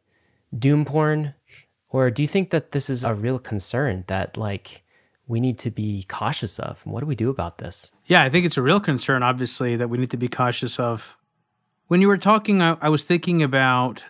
doom 0.56 0.84
porn? 0.84 1.34
Or 1.90 2.10
do 2.10 2.22
you 2.22 2.28
think 2.28 2.50
that 2.50 2.72
this 2.72 2.90
is 2.90 3.04
a 3.04 3.14
real 3.14 3.38
concern 3.38 4.04
that 4.08 4.36
like 4.36 4.84
we 5.26 5.40
need 5.40 5.58
to 5.58 5.70
be 5.70 6.04
cautious 6.08 6.58
of? 6.58 6.84
what 6.86 7.00
do 7.00 7.06
we 7.06 7.14
do 7.14 7.30
about 7.30 7.58
this? 7.58 7.92
Yeah, 8.06 8.22
I 8.22 8.30
think 8.30 8.46
it's 8.46 8.56
a 8.56 8.62
real 8.62 8.80
concern, 8.80 9.22
obviously, 9.22 9.76
that 9.76 9.88
we 9.88 9.98
need 9.98 10.10
to 10.10 10.16
be 10.16 10.28
cautious 10.28 10.78
of. 10.78 11.18
When 11.88 12.00
you 12.00 12.08
were 12.08 12.18
talking, 12.18 12.62
I, 12.62 12.76
I 12.80 12.88
was 12.88 13.04
thinking 13.04 13.42
about 13.42 14.04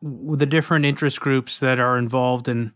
the 0.00 0.46
different 0.46 0.84
interest 0.84 1.20
groups 1.20 1.58
that 1.58 1.80
are 1.80 1.98
involved 1.98 2.48
in 2.48 2.72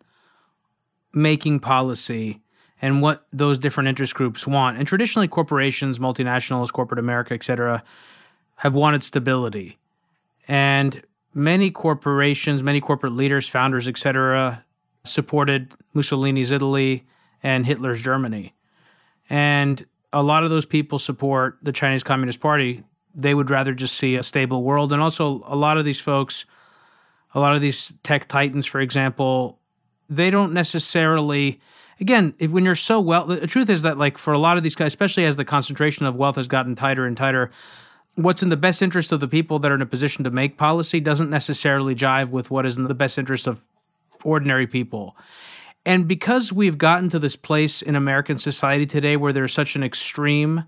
making 1.13 1.61
policy 1.61 2.41
and 2.81 3.01
what 3.01 3.27
those 3.33 3.59
different 3.59 3.89
interest 3.89 4.15
groups 4.15 4.47
want. 4.47 4.77
And 4.77 4.87
traditionally, 4.87 5.29
corporations, 5.29 6.01
multinationals, 6.01 6.73
corporate 6.73 6.99
America, 6.99 7.35
et 7.35 7.45
cetera, 7.45 7.83
have 8.57 8.75
wanted 8.75 9.03
stability. 9.03 9.79
And 10.49 11.03
many 11.35 11.71
corporations, 11.71 12.63
many 12.63 12.81
corporate 12.81 13.13
leaders, 13.13 13.49
founders, 13.49 13.89
etc., 13.89 14.65
supported 15.05 15.73
Mussolini's 15.95 16.53
Italy 16.53 17.05
and 17.43 17.67
Hitler's 17.67 18.01
Germany. 18.01 18.55
And 19.29 19.85
a 20.13 20.23
lot 20.23 20.45
of 20.45 20.51
those 20.51 20.67
people 20.67 20.99
support 20.99 21.59
the 21.63 21.73
Chinese 21.73 22.03
Communist 22.03 22.41
Party. 22.41 22.83
They 23.15 23.35
would 23.35 23.51
rather 23.51 23.75
just 23.75 23.97
see 23.97 24.17
a 24.17 24.23
stable 24.23 24.63
world. 24.63 24.93
And 24.93 25.03
also, 25.03 25.43
a 25.47 25.57
lot 25.57 25.79
of 25.79 25.85
these 25.85 26.01
folks, 26.01 26.45
a 27.35 27.41
lot 27.41 27.55
of 27.55 27.63
these 27.63 27.93
tech 28.03 28.29
titans, 28.29 28.67
for 28.67 28.81
example, 28.81 29.59
they 30.09 30.31
don't 30.31 30.53
necessarily 30.53 31.61
again, 32.03 32.35
if, 32.39 32.51
when 32.51 32.65
you're 32.65 32.75
so 32.75 33.01
well, 33.01 33.27
the 33.27 33.47
truth 33.47 33.71
is 33.71 33.83
that 33.83 33.97
like 33.97 34.19
for 34.19 34.35
a 34.35 34.39
lot 34.39 34.59
of 34.59 34.63
these 34.63 34.75
guys, 34.75 34.89
especially 34.89 35.25
as 35.25 35.37
the 35.37 35.45
concentration 35.45 36.05
of 36.05 36.17
wealth 36.17 36.37
has 36.37 36.49
gotten 36.49 36.77
tighter 36.77 37.07
and 37.07 37.17
tighter, 37.17 37.51
what's 38.15 38.43
in 38.43 38.49
the 38.49 38.57
best 38.57 38.83
interest 38.83 39.13
of 39.13 39.21
the 39.21 39.29
people 39.29 39.59
that 39.59 39.71
are 39.71 39.75
in 39.75 39.83
a 39.83 39.87
position 39.87 40.25
to 40.25 40.31
make 40.31 40.57
policy 40.57 41.01
doesn't 41.01 41.31
necessarily 41.31 41.95
jive 41.95 42.31
with 42.31 42.51
what 42.51 42.67
is 42.67 42.79
in 42.79 42.85
the 42.85 42.95
best 42.95 43.19
interest 43.19 43.47
of 43.47 43.65
ordinary 44.25 44.67
people. 44.67 45.17
And 45.85 46.07
because 46.07 46.53
we've 46.53 46.79
gotten 46.79 47.09
to 47.11 47.19
this 47.19 47.37
place 47.37 47.83
in 47.83 47.97
American 47.97 48.39
society 48.39 48.87
today 48.87 49.17
where 49.17 49.33
there's 49.33 49.53
such 49.53 49.75
an 49.75 49.83
extreme 49.83 50.65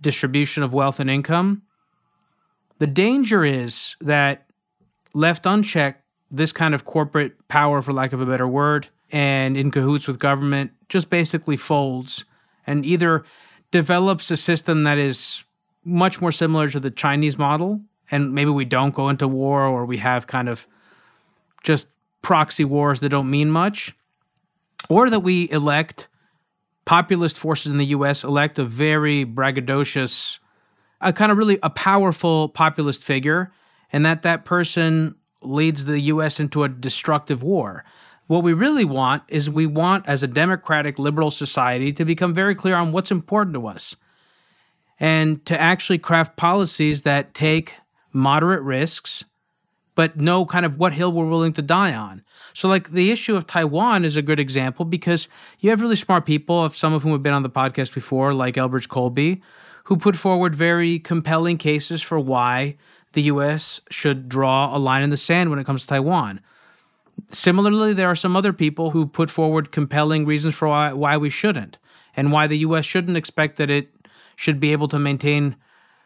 distribution 0.00 0.62
of 0.62 0.72
wealth 0.72 1.00
and 1.00 1.10
income, 1.10 1.62
the 2.78 2.86
danger 2.86 3.44
is 3.44 3.96
that 4.00 4.46
left 5.12 5.46
unchecked, 5.46 6.02
this 6.30 6.52
kind 6.52 6.74
of 6.74 6.84
corporate 6.84 7.48
power, 7.48 7.82
for 7.82 7.92
lack 7.92 8.12
of 8.12 8.20
a 8.20 8.26
better 8.26 8.48
word, 8.48 8.88
and 9.12 9.56
in 9.56 9.70
cahoots 9.70 10.06
with 10.06 10.18
government 10.18 10.72
just 10.88 11.10
basically 11.10 11.56
folds 11.56 12.24
and 12.66 12.84
either 12.84 13.24
develops 13.70 14.30
a 14.30 14.36
system 14.36 14.84
that 14.84 14.98
is 14.98 15.44
much 15.86 16.20
more 16.20 16.32
similar 16.32 16.68
to 16.68 16.80
the 16.80 16.90
Chinese 16.90 17.38
model 17.38 17.80
and 18.10 18.32
maybe 18.32 18.50
we 18.50 18.64
don't 18.64 18.94
go 18.94 19.08
into 19.08 19.28
war 19.28 19.64
or 19.64 19.86
we 19.86 19.98
have 19.98 20.26
kind 20.26 20.48
of 20.48 20.66
just 21.62 21.88
proxy 22.22 22.64
wars 22.64 23.00
that 23.00 23.08
don't 23.08 23.30
mean 23.30 23.50
much 23.50 23.94
or 24.88 25.08
that 25.08 25.20
we 25.20 25.48
elect 25.50 26.08
populist 26.84 27.38
forces 27.38 27.70
in 27.70 27.78
the 27.78 27.86
US 27.86 28.24
elect 28.24 28.58
a 28.58 28.64
very 28.64 29.24
braggadocious 29.24 30.40
a 31.00 31.12
kind 31.12 31.30
of 31.30 31.38
really 31.38 31.58
a 31.62 31.70
powerful 31.70 32.48
populist 32.48 33.04
figure 33.04 33.52
and 33.92 34.04
that 34.04 34.22
that 34.22 34.44
person 34.44 35.14
leads 35.42 35.84
the 35.84 36.00
US 36.00 36.40
into 36.40 36.64
a 36.64 36.68
destructive 36.68 37.42
war. 37.42 37.84
What 38.26 38.42
we 38.42 38.52
really 38.52 38.84
want 38.84 39.22
is 39.28 39.48
we 39.48 39.66
want, 39.66 40.08
as 40.08 40.22
a 40.22 40.26
democratic 40.26 40.98
liberal 40.98 41.30
society, 41.30 41.92
to 41.92 42.04
become 42.04 42.34
very 42.34 42.54
clear 42.54 42.74
on 42.74 42.90
what's 42.90 43.12
important 43.12 43.54
to 43.54 43.66
us 43.66 43.94
and 44.98 45.44
to 45.46 45.60
actually 45.60 45.98
craft 45.98 46.36
policies 46.36 47.02
that 47.02 47.34
take 47.34 47.74
moderate 48.12 48.62
risks, 48.62 49.24
but 49.94 50.16
know 50.16 50.46
kind 50.46 50.64
of 50.64 50.78
what 50.78 50.92
hill 50.92 51.12
we're 51.12 51.26
willing 51.26 51.52
to 51.54 51.62
die 51.62 51.94
on. 51.94 52.22
So, 52.54 52.68
like 52.68 52.90
the 52.90 53.10
issue 53.10 53.36
of 53.36 53.46
Taiwan 53.46 54.04
is 54.04 54.16
a 54.16 54.22
good 54.22 54.40
example 54.40 54.84
because 54.84 55.28
you 55.60 55.70
have 55.70 55.80
really 55.80 55.96
smart 55.96 56.24
people, 56.24 56.64
of 56.64 56.76
some 56.76 56.92
of 56.92 57.02
whom 57.02 57.12
have 57.12 57.22
been 57.22 57.34
on 57.34 57.42
the 57.42 57.50
podcast 57.50 57.92
before, 57.92 58.32
like 58.32 58.54
Elbridge 58.54 58.88
Colby, 58.88 59.42
who 59.84 59.96
put 59.96 60.16
forward 60.16 60.54
very 60.54 60.98
compelling 60.98 61.58
cases 61.58 62.02
for 62.02 62.18
why 62.18 62.76
the 63.12 63.22
US 63.22 63.80
should 63.90 64.28
draw 64.28 64.74
a 64.74 64.78
line 64.78 65.02
in 65.02 65.10
the 65.10 65.16
sand 65.16 65.50
when 65.50 65.58
it 65.58 65.64
comes 65.64 65.82
to 65.82 65.88
Taiwan. 65.88 66.40
Similarly, 67.28 67.94
there 67.94 68.10
are 68.10 68.14
some 68.14 68.36
other 68.36 68.52
people 68.52 68.90
who 68.90 69.06
put 69.06 69.30
forward 69.30 69.72
compelling 69.72 70.26
reasons 70.26 70.54
for 70.54 70.68
why, 70.68 70.92
why 70.92 71.16
we 71.16 71.30
shouldn't, 71.30 71.78
and 72.14 72.30
why 72.30 72.46
the 72.46 72.58
U.S. 72.58 72.84
shouldn't 72.84 73.16
expect 73.16 73.56
that 73.56 73.70
it 73.70 73.95
should 74.36 74.60
be 74.60 74.72
able 74.72 74.88
to 74.88 74.98
maintain 74.98 75.56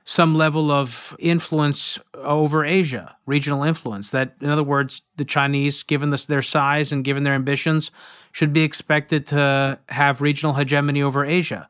some 0.05 0.35
level 0.35 0.71
of 0.71 1.15
influence 1.19 1.99
over 2.15 2.65
Asia, 2.65 3.15
regional 3.27 3.63
influence. 3.63 4.11
That, 4.11 4.35
in 4.41 4.49
other 4.49 4.63
words, 4.63 5.03
the 5.17 5.25
Chinese, 5.25 5.83
given 5.83 6.11
this, 6.11 6.25
their 6.25 6.43
size 6.43 6.91
and 6.91 7.05
given 7.05 7.25
their 7.25 7.35
ambitions, 7.35 7.91
should 8.33 8.53
be 8.53 8.63
expected 8.63 9.27
to 9.27 9.79
have 9.89 10.21
regional 10.21 10.55
hegemony 10.55 11.03
over 11.03 11.25
Asia. 11.25 11.69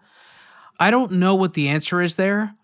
I 0.79 0.91
don't 0.91 1.13
know 1.13 1.35
what 1.35 1.55
the 1.55 1.69
answer 1.69 2.01
is 2.01 2.15
there. 2.15 2.55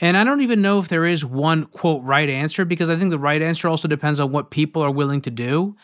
And 0.00 0.16
I 0.16 0.24
don't 0.24 0.40
even 0.40 0.60
know 0.60 0.80
if 0.80 0.88
there 0.88 1.04
is 1.04 1.24
one 1.24 1.66
quote 1.66 2.02
right 2.02 2.28
answer 2.28 2.64
because 2.64 2.90
I 2.90 2.96
think 2.96 3.10
the 3.10 3.18
right 3.18 3.40
answer 3.40 3.68
also 3.68 3.86
depends 3.86 4.18
on 4.18 4.32
what 4.32 4.50
people 4.50 4.82
are 4.82 4.90
willing 4.90 5.20
to 5.22 5.30
do. 5.30 5.76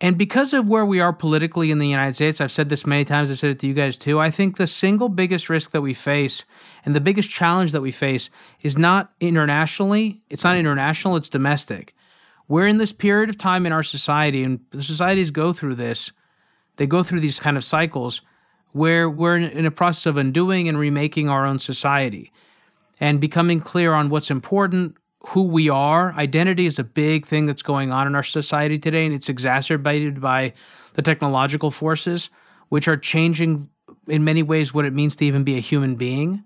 And 0.00 0.18
because 0.18 0.52
of 0.52 0.68
where 0.68 0.84
we 0.84 1.00
are 1.00 1.12
politically 1.12 1.70
in 1.70 1.78
the 1.78 1.88
United 1.88 2.14
States, 2.14 2.40
I've 2.40 2.50
said 2.50 2.68
this 2.68 2.86
many 2.86 3.04
times, 3.04 3.30
I've 3.30 3.38
said 3.38 3.50
it 3.50 3.58
to 3.60 3.66
you 3.66 3.72
guys 3.72 3.96
too. 3.96 4.20
I 4.20 4.30
think 4.30 4.56
the 4.56 4.66
single 4.66 5.08
biggest 5.08 5.48
risk 5.48 5.70
that 5.70 5.80
we 5.80 5.94
face 5.94 6.44
and 6.84 6.94
the 6.94 7.00
biggest 7.00 7.30
challenge 7.30 7.72
that 7.72 7.80
we 7.80 7.92
face 7.92 8.28
is 8.62 8.76
not 8.76 9.12
internationally, 9.20 10.20
it's 10.28 10.44
not 10.44 10.56
international, 10.56 11.16
it's 11.16 11.30
domestic. 11.30 11.94
We're 12.46 12.66
in 12.66 12.78
this 12.78 12.92
period 12.92 13.30
of 13.30 13.38
time 13.38 13.64
in 13.66 13.72
our 13.72 13.82
society, 13.82 14.44
and 14.44 14.60
the 14.70 14.82
societies 14.82 15.30
go 15.30 15.52
through 15.52 15.76
this, 15.76 16.12
they 16.76 16.86
go 16.86 17.02
through 17.02 17.20
these 17.20 17.40
kind 17.40 17.56
of 17.56 17.64
cycles 17.64 18.20
where 18.72 19.08
we're 19.08 19.36
in 19.36 19.64
a 19.64 19.70
process 19.70 20.04
of 20.04 20.18
undoing 20.18 20.68
and 20.68 20.78
remaking 20.78 21.30
our 21.30 21.46
own 21.46 21.58
society 21.58 22.30
and 23.00 23.20
becoming 23.20 23.60
clear 23.60 23.94
on 23.94 24.10
what's 24.10 24.30
important, 24.30 24.96
who 25.28 25.42
we 25.42 25.68
are. 25.68 26.12
Identity 26.14 26.66
is 26.66 26.78
a 26.78 26.84
big 26.84 27.26
thing 27.26 27.46
that's 27.46 27.62
going 27.62 27.90
on 27.90 28.06
in 28.06 28.14
our 28.14 28.22
society 28.22 28.78
today, 28.78 29.04
and 29.04 29.14
it's 29.14 29.28
exacerbated 29.28 30.20
by 30.20 30.52
the 30.94 31.02
technological 31.02 31.70
forces, 31.70 32.30
which 32.68 32.86
are 32.86 32.96
changing 32.96 33.68
in 34.06 34.24
many 34.24 34.42
ways 34.42 34.72
what 34.72 34.84
it 34.84 34.92
means 34.92 35.16
to 35.16 35.24
even 35.24 35.42
be 35.42 35.56
a 35.56 35.60
human 35.60 35.96
being. 35.96 36.44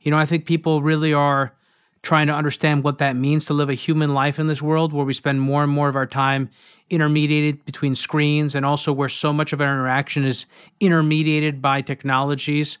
You 0.00 0.10
know, 0.10 0.18
I 0.18 0.26
think 0.26 0.44
people 0.44 0.82
really 0.82 1.12
are 1.12 1.54
trying 2.02 2.26
to 2.26 2.34
understand 2.34 2.84
what 2.84 2.98
that 2.98 3.16
means 3.16 3.46
to 3.46 3.54
live 3.54 3.70
a 3.70 3.74
human 3.74 4.12
life 4.12 4.38
in 4.38 4.48
this 4.48 4.62
world 4.62 4.92
where 4.92 5.04
we 5.04 5.12
spend 5.12 5.40
more 5.40 5.62
and 5.62 5.72
more 5.72 5.88
of 5.88 5.96
our 5.96 6.06
time 6.06 6.50
intermediated 6.90 7.64
between 7.64 7.94
screens 7.94 8.54
and 8.54 8.64
also 8.66 8.92
where 8.92 9.08
so 9.08 9.32
much 9.32 9.52
of 9.52 9.60
our 9.60 9.72
interaction 9.72 10.24
is 10.24 10.46
intermediated 10.80 11.60
by 11.60 11.80
technologies 11.80 12.78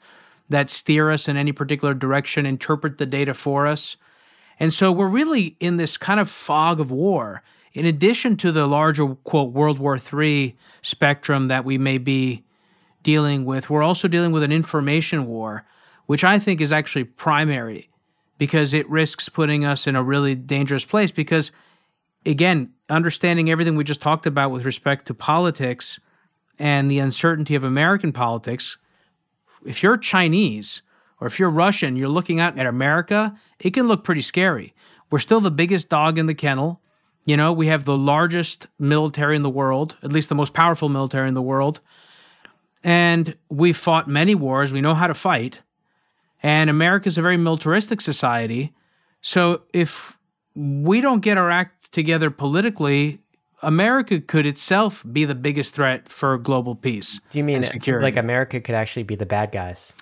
that 0.48 0.70
steer 0.70 1.10
us 1.10 1.28
in 1.28 1.36
any 1.36 1.52
particular 1.52 1.94
direction, 1.94 2.46
interpret 2.46 2.98
the 2.98 3.06
data 3.06 3.34
for 3.34 3.66
us. 3.66 3.96
And 4.58 4.72
so 4.72 4.90
we're 4.90 5.08
really 5.08 5.56
in 5.60 5.76
this 5.76 5.96
kind 5.96 6.20
of 6.20 6.30
fog 6.30 6.80
of 6.80 6.90
war. 6.90 7.42
In 7.72 7.84
addition 7.84 8.36
to 8.38 8.52
the 8.52 8.66
larger, 8.66 9.06
quote, 9.24 9.52
World 9.52 9.78
War 9.78 9.98
III 9.98 10.56
spectrum 10.82 11.48
that 11.48 11.64
we 11.64 11.76
may 11.76 11.98
be 11.98 12.44
dealing 13.02 13.44
with, 13.44 13.68
we're 13.68 13.82
also 13.82 14.08
dealing 14.08 14.32
with 14.32 14.42
an 14.42 14.52
information 14.52 15.26
war, 15.26 15.64
which 16.06 16.24
I 16.24 16.38
think 16.38 16.60
is 16.60 16.72
actually 16.72 17.04
primary 17.04 17.90
because 18.38 18.72
it 18.72 18.88
risks 18.88 19.28
putting 19.28 19.64
us 19.64 19.86
in 19.86 19.96
a 19.96 20.02
really 20.02 20.34
dangerous 20.34 20.84
place. 20.84 21.10
Because, 21.10 21.52
again, 22.24 22.72
understanding 22.88 23.50
everything 23.50 23.76
we 23.76 23.84
just 23.84 24.02
talked 24.02 24.26
about 24.26 24.50
with 24.50 24.64
respect 24.64 25.06
to 25.06 25.14
politics 25.14 26.00
and 26.58 26.90
the 26.90 26.98
uncertainty 26.98 27.54
of 27.54 27.64
American 27.64 28.12
politics, 28.12 28.78
if 29.66 29.82
you're 29.82 29.96
Chinese, 29.96 30.82
or 31.20 31.26
if 31.26 31.38
you're 31.38 31.50
Russian, 31.50 31.96
you're 31.96 32.08
looking 32.08 32.40
out 32.40 32.58
at 32.58 32.66
America, 32.66 33.36
it 33.58 33.70
can 33.70 33.86
look 33.88 34.04
pretty 34.04 34.20
scary. 34.20 34.74
We're 35.10 35.18
still 35.18 35.40
the 35.40 35.50
biggest 35.50 35.88
dog 35.88 36.18
in 36.18 36.26
the 36.26 36.34
kennel. 36.34 36.80
You 37.24 37.36
know, 37.36 37.52
we 37.52 37.66
have 37.68 37.84
the 37.84 37.96
largest 37.96 38.66
military 38.78 39.36
in 39.36 39.42
the 39.42 39.50
world, 39.50 39.96
at 40.02 40.12
least 40.12 40.28
the 40.28 40.34
most 40.34 40.54
powerful 40.54 40.88
military 40.88 41.28
in 41.28 41.34
the 41.34 41.42
world. 41.42 41.80
And 42.84 43.36
we've 43.48 43.76
fought 43.76 44.08
many 44.08 44.34
wars. 44.34 44.72
We 44.72 44.80
know 44.80 44.94
how 44.94 45.06
to 45.06 45.14
fight. 45.14 45.62
And 46.42 46.70
America 46.70 47.08
is 47.08 47.18
a 47.18 47.22
very 47.22 47.36
militaristic 47.36 48.00
society. 48.00 48.74
So 49.22 49.62
if 49.72 50.18
we 50.54 51.00
don't 51.00 51.20
get 51.20 51.38
our 51.38 51.50
act 51.50 51.92
together 51.92 52.30
politically, 52.30 53.20
America 53.62 54.20
could 54.20 54.46
itself 54.46 55.04
be 55.10 55.24
the 55.24 55.34
biggest 55.34 55.74
threat 55.74 56.08
for 56.08 56.38
global 56.38 56.74
peace. 56.74 57.20
Do 57.30 57.38
you 57.38 57.44
mean 57.44 57.64
like 58.02 58.16
America 58.16 58.60
could 58.60 58.74
actually 58.74 59.02
be 59.02 59.16
the 59.16 59.26
bad 59.26 59.50
guys? 59.50 59.96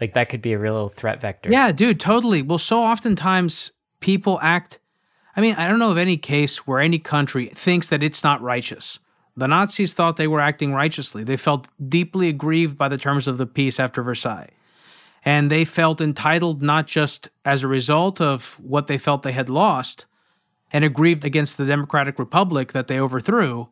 Like 0.00 0.14
that 0.14 0.28
could 0.28 0.42
be 0.42 0.52
a 0.52 0.58
real 0.58 0.88
threat 0.88 1.20
vector. 1.20 1.50
Yeah, 1.50 1.72
dude, 1.72 2.00
totally. 2.00 2.42
Well, 2.42 2.58
so 2.58 2.82
oftentimes 2.82 3.72
people 4.00 4.38
act. 4.42 4.78
I 5.34 5.40
mean, 5.40 5.54
I 5.54 5.68
don't 5.68 5.78
know 5.78 5.90
of 5.90 5.98
any 5.98 6.16
case 6.16 6.66
where 6.66 6.80
any 6.80 6.98
country 6.98 7.46
thinks 7.46 7.88
that 7.88 8.02
it's 8.02 8.24
not 8.24 8.40
righteous. 8.42 8.98
The 9.36 9.48
Nazis 9.48 9.92
thought 9.92 10.16
they 10.16 10.28
were 10.28 10.40
acting 10.40 10.72
righteously. 10.72 11.22
They 11.22 11.36
felt 11.36 11.68
deeply 11.88 12.28
aggrieved 12.28 12.78
by 12.78 12.88
the 12.88 12.98
terms 12.98 13.28
of 13.28 13.36
the 13.36 13.46
peace 13.46 13.78
after 13.78 14.02
Versailles. 14.02 14.50
And 15.24 15.50
they 15.50 15.64
felt 15.64 16.00
entitled 16.00 16.62
not 16.62 16.86
just 16.86 17.28
as 17.44 17.62
a 17.62 17.68
result 17.68 18.20
of 18.20 18.54
what 18.60 18.86
they 18.86 18.96
felt 18.96 19.22
they 19.22 19.32
had 19.32 19.50
lost 19.50 20.06
and 20.72 20.84
aggrieved 20.84 21.24
against 21.24 21.56
the 21.56 21.66
Democratic 21.66 22.18
Republic 22.18 22.72
that 22.72 22.86
they 22.86 22.98
overthrew, 22.98 23.68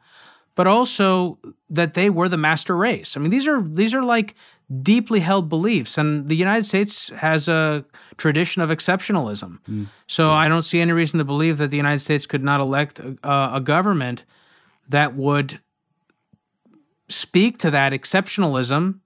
but 0.55 0.67
also 0.67 1.39
that 1.71 1.95
they 1.95 2.11
were 2.11 2.29
the 2.29 2.37
master 2.37 2.77
race. 2.77 3.17
I 3.17 3.21
mean, 3.21 3.31
these 3.31 3.47
are 3.47 3.63
these 3.63 3.95
are 3.95 4.03
like 4.03 4.35
deeply 4.83 5.21
held 5.21 5.49
beliefs, 5.49 5.99
and 5.99 6.29
the 6.29 6.37
United 6.37 6.65
States 6.65 7.11
has 7.17 7.49
a 7.49 7.85
tradition 8.17 8.63
of 8.63 8.71
exceptionalism. 8.71 9.59
Mm. 9.69 9.87
So 10.07 10.31
I 10.31 10.49
don't 10.49 10.63
see 10.63 10.81
any 10.81 10.93
reason 10.93 11.19
to 11.19 11.25
believe 11.25 11.59
that 11.59 11.71
the 11.71 11.77
United 11.77 12.01
States 12.01 12.27
could 12.27 12.43
not 12.43 12.61
elect 12.61 12.99
a, 12.99 13.57
a 13.57 13.61
government 13.61 14.25
that 14.89 15.15
would 15.15 15.61
speak 17.09 17.59
to 17.59 17.71
that 17.71 17.93
exceptionalism 17.93 19.01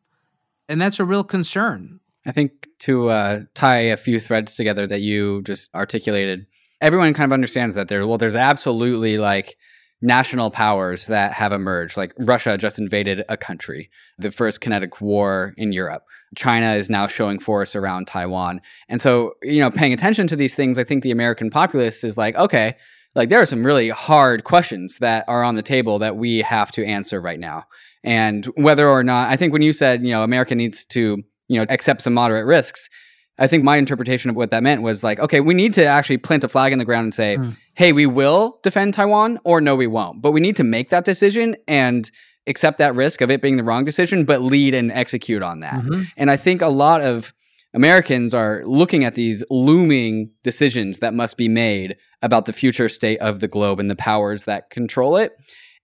And 0.69 0.81
that's 0.81 1.01
a 1.01 1.05
real 1.05 1.25
concern. 1.25 2.01
I 2.27 2.33
think 2.33 2.69
to 2.81 3.09
uh, 3.09 3.41
tie 3.55 3.79
a 3.79 3.97
few 3.97 4.21
threads 4.21 4.55
together 4.55 4.87
that 4.87 5.01
you 5.01 5.43
just 5.43 5.75
articulated, 5.75 6.47
everyone 6.81 7.15
kind 7.15 7.31
of 7.31 7.33
understands 7.33 7.75
that 7.75 7.89
there, 7.89 8.07
well, 8.07 8.19
there's 8.19 8.35
absolutely 8.35 9.17
like 9.17 9.57
national 10.01 10.51
powers 10.51 11.07
that 11.07 11.33
have 11.33 11.53
emerged. 11.53 11.97
Like 11.97 12.13
Russia 12.19 12.57
just 12.57 12.79
invaded 12.79 13.25
a 13.29 13.37
country, 13.37 13.91
the 14.19 14.31
first 14.31 14.61
kinetic 14.61 15.01
war 15.01 15.55
in 15.57 15.73
Europe. 15.73 16.05
China 16.37 16.75
is 16.75 16.89
now 16.89 17.07
showing 17.07 17.39
force 17.39 17.75
around 17.75 18.07
Taiwan. 18.07 18.61
And 18.89 19.01
so, 19.01 19.35
you 19.43 19.61
know, 19.61 19.71
paying 19.71 19.93
attention 19.93 20.27
to 20.29 20.37
these 20.37 20.55
things, 20.55 20.79
I 20.79 20.85
think 20.85 21.03
the 21.03 21.11
American 21.11 21.51
populace 21.51 22.05
is 22.05 22.17
like, 22.17 22.37
okay, 22.37 22.77
like 23.15 23.29
there 23.29 23.41
are 23.41 23.47
some 23.47 23.65
really 23.65 23.89
hard 23.89 24.45
questions 24.45 24.99
that 24.99 25.25
are 25.27 25.43
on 25.43 25.57
the 25.57 25.63
table 25.63 25.99
that 25.99 26.17
we 26.17 26.39
have 26.43 26.71
to 26.73 26.85
answer 26.85 27.21
right 27.21 27.41
now. 27.41 27.65
And 28.05 28.45
whether 28.55 28.89
or 28.89 29.03
not, 29.03 29.31
I 29.31 29.37
think 29.37 29.53
when 29.53 29.63
you 29.63 29.73
said, 29.73 30.03
you 30.03 30.11
know, 30.11 30.23
America 30.23 30.55
needs 30.55 30.85
to 30.87 31.25
you 31.49 31.59
know, 31.59 31.67
accept 31.69 32.03
some 32.03 32.15
moderate 32.15 32.47
risks. 32.47 32.89
I 33.39 33.47
think 33.47 33.63
my 33.65 33.77
interpretation 33.77 34.31
of 34.31 34.37
what 34.37 34.51
that 34.51 34.63
meant 34.63 34.83
was 34.83 35.05
like, 35.05 35.21
okay, 35.21 35.41
we 35.41 35.55
need 35.55 35.73
to 35.75 35.85
actually 35.85 36.19
plant 36.19 36.45
a 36.45 36.49
flag 36.49 36.73
in 36.73 36.79
the 36.79 36.85
ground 36.85 37.05
and 37.05 37.15
say, 37.15 37.37
mm. 37.37 37.57
hey, 37.75 37.93
we 37.93 38.07
will 38.07 38.59
defend 38.63 38.95
Taiwan 38.95 39.39
or 39.45 39.61
no, 39.61 39.77
we 39.77 39.87
won't. 39.87 40.21
But 40.21 40.33
we 40.33 40.41
need 40.41 40.57
to 40.57 40.65
make 40.65 40.91
that 40.91 41.05
decision 41.05 41.57
and 41.69 42.11
accept 42.49 42.79
that 42.79 42.95
risk 42.95 43.21
of 43.21 43.31
it 43.31 43.41
being 43.41 43.57
the 43.57 43.63
wrong 43.63 43.85
decision, 43.85 44.25
but 44.25 44.41
lead 44.41 44.75
and 44.75 44.91
execute 44.91 45.43
on 45.43 45.61
that. 45.61 45.75
Mm-hmm. 45.75 46.03
And 46.17 46.31
I 46.31 46.37
think 46.37 46.63
a 46.63 46.69
lot 46.69 47.01
of 47.01 47.33
Americans 47.75 48.35
are 48.35 48.63
looking 48.65 49.05
at 49.05 49.15
these 49.15 49.45
looming 49.51 50.31
decisions 50.43 50.99
that 50.99 51.15
must 51.15 51.37
be 51.37 51.49
made 51.49 51.97
about 52.23 52.47
the 52.47 52.53
future 52.53 52.89
state 52.89 53.21
of 53.21 53.41
the 53.41 53.49
globe 53.49 53.79
and 53.79 53.91
the 53.91 53.97
powers 53.97 54.45
that 54.45 54.71
control 54.71 55.17
it. 55.17 55.33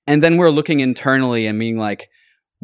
And 0.06 0.22
then 0.22 0.36
we're 0.36 0.50
looking 0.50 0.80
internally 0.80 1.46
and 1.46 1.58
being 1.58 1.78
like, 1.78 2.08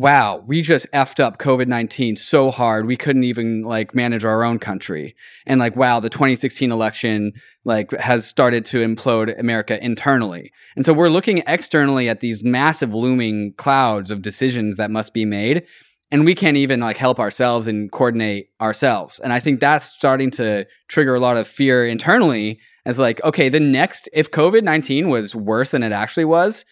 wow, 0.01 0.43
we 0.47 0.63
just 0.63 0.91
effed 0.93 1.21
up 1.21 1.37
COVID 1.37 1.67
19 1.67 2.17
so 2.17 2.51
hard, 2.51 2.87
we 2.87 2.97
couldn't 2.97 3.25
even 3.25 3.61
like 3.61 3.95
manage 3.95 4.25
our 4.25 4.45
own 4.45 4.59
country. 4.59 5.15
And 5.45 5.61
like, 5.61 5.77
wow, 5.77 6.01
the 6.01 6.09
2016 6.09 6.73
election 6.73 7.35
like 7.67 7.91
has 7.93 8.27
started 8.27 8.65
to 8.65 8.79
implode 8.79 9.39
America 9.39 9.83
internally. 9.85 10.53
And 10.75 10.87
so 10.87 10.95
we're 10.95 11.11
looking 11.11 11.43
externally 11.47 12.09
at 12.09 12.21
these 12.21 12.43
massive 12.43 12.95
looming 12.95 13.53
clouds 13.59 14.11
of 14.11 14.23
decisions 14.23 14.79
that 14.79 14.91
must 14.91 15.13
be 15.13 15.27
made. 15.27 15.67
And 16.11 16.25
we 16.25 16.35
can't 16.35 16.57
even 16.57 16.81
like 16.81 16.97
help 16.97 17.21
ourselves 17.21 17.67
and 17.69 17.93
coordinate 17.93 18.49
ourselves. 18.59 19.19
And 19.19 19.35
I 19.35 19.39
think 19.39 19.61
that's 19.61 19.85
starting 19.85 20.31
to 20.33 20.67
trigger 20.89 21.15
a 21.15 21.21
lot 21.21 21.37
of 21.37 21.47
fear 21.47 21.87
internally 21.87 22.59
as 22.87 22.99
like, 22.99 23.23
okay, 23.23 23.51
the 23.51 23.61
next, 23.61 24.09
if 24.15 24.31
COVID 24.31 24.63
19 24.63 25.11
was 25.11 25.35
worse 25.35 25.73
than 25.73 25.83
it 25.83 25.93
actually 25.93 26.25
was, 26.25 26.65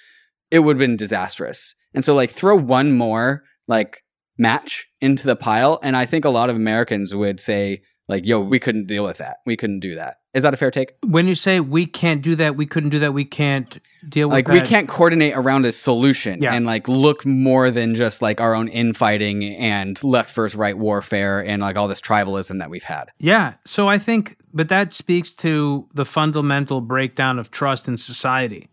it 0.50 0.60
would 0.60 0.76
have 0.76 0.80
been 0.80 0.96
disastrous. 0.96 1.74
And 1.94 2.04
so 2.04 2.14
like 2.14 2.30
throw 2.30 2.56
one 2.56 2.92
more 2.92 3.44
like 3.66 4.02
match 4.38 4.88
into 5.00 5.26
the 5.26 5.36
pile. 5.36 5.78
And 5.82 5.96
I 5.96 6.06
think 6.06 6.24
a 6.24 6.30
lot 6.30 6.50
of 6.50 6.56
Americans 6.56 7.14
would 7.14 7.40
say, 7.40 7.82
like, 8.08 8.24
yo, 8.24 8.40
we 8.40 8.58
couldn't 8.58 8.86
deal 8.86 9.04
with 9.04 9.18
that. 9.18 9.38
We 9.44 9.56
couldn't 9.56 9.80
do 9.80 9.94
that. 9.96 10.16
Is 10.32 10.42
that 10.42 10.54
a 10.54 10.56
fair 10.56 10.70
take? 10.70 10.92
When 11.04 11.26
you 11.26 11.34
say 11.34 11.60
we 11.60 11.84
can't 11.84 12.22
do 12.22 12.34
that, 12.36 12.56
we 12.56 12.64
couldn't 12.64 12.90
do 12.90 13.00
that, 13.00 13.12
we 13.12 13.24
can't 13.24 13.78
deal 14.08 14.28
with 14.28 14.36
like 14.36 14.46
that. 14.46 14.52
we 14.52 14.60
can't 14.60 14.88
coordinate 14.88 15.34
around 15.34 15.66
a 15.66 15.72
solution 15.72 16.40
yeah. 16.40 16.54
and 16.54 16.64
like 16.64 16.88
look 16.88 17.26
more 17.26 17.70
than 17.70 17.94
just 17.94 18.22
like 18.22 18.40
our 18.40 18.54
own 18.54 18.68
infighting 18.68 19.44
and 19.44 20.02
left 20.04 20.34
versus 20.34 20.56
right 20.56 20.78
warfare 20.78 21.44
and 21.44 21.60
like 21.60 21.76
all 21.76 21.88
this 21.88 22.00
tribalism 22.00 22.60
that 22.60 22.70
we've 22.70 22.84
had. 22.84 23.10
Yeah. 23.18 23.54
So 23.64 23.88
I 23.88 23.98
think 23.98 24.36
but 24.54 24.68
that 24.68 24.92
speaks 24.92 25.32
to 25.36 25.88
the 25.92 26.04
fundamental 26.04 26.80
breakdown 26.80 27.38
of 27.38 27.50
trust 27.50 27.88
in 27.88 27.96
society 27.96 28.70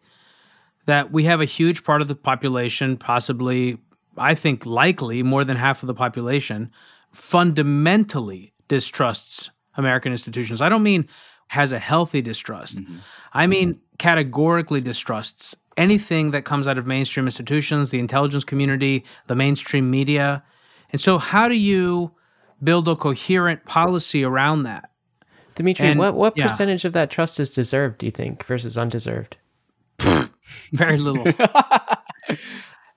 that 0.86 1.12
we 1.12 1.24
have 1.24 1.42
a 1.42 1.46
huge 1.46 1.84
part 1.84 2.02
of 2.02 2.08
the 2.08 2.16
population, 2.16 2.98
possibly, 2.98 3.78
I 4.18 4.36
think 4.36 4.66
likely 4.66 5.24
more 5.24 5.44
than 5.44 5.58
half 5.58 5.84
of 5.84 5.88
the 5.88 5.94
population, 5.94 6.72
fundamentally 7.12 8.54
distrusts 8.68 9.52
American 9.78 10.12
institutions. 10.12 10.62
I 10.62 10.70
don't 10.70 10.84
mean 10.84 11.08
has 11.48 11.72
a 11.72 11.80
healthy 11.80 12.22
distrust. 12.22 12.80
Mm-hmm. 12.80 12.98
I 13.34 13.48
mean 13.48 13.80
categorically 13.98 14.82
distrusts 14.82 15.56
anything 15.78 16.32
that 16.32 16.44
comes 16.44 16.68
out 16.68 16.78
of 16.78 16.88
mainstream 16.88 17.28
institutions, 17.28 17.92
the 17.92 18.00
intelligence 18.00 18.44
community, 18.44 19.06
the 19.28 19.36
mainstream 19.36 19.92
media. 19.92 20.44
And 20.92 21.00
so 21.00 21.18
how 21.18 21.48
do 21.48 21.56
you 21.56 22.12
build 22.64 22.88
a 22.88 22.96
coherent 22.96 23.66
policy 23.66 24.24
around 24.24 24.64
that? 24.64 24.90
Demetri, 25.56 25.88
and, 25.88 26.00
what 26.00 26.16
what 26.16 26.36
yeah. 26.36 26.48
percentage 26.48 26.84
of 26.84 26.94
that 26.94 27.10
trust 27.10 27.40
is 27.40 27.50
deserved, 27.50 28.00
do 28.00 28.06
you 28.06 28.12
think, 28.12 28.44
versus 28.46 28.78
undeserved? 28.78 29.38
Very 30.72 30.98
little. 30.98 31.26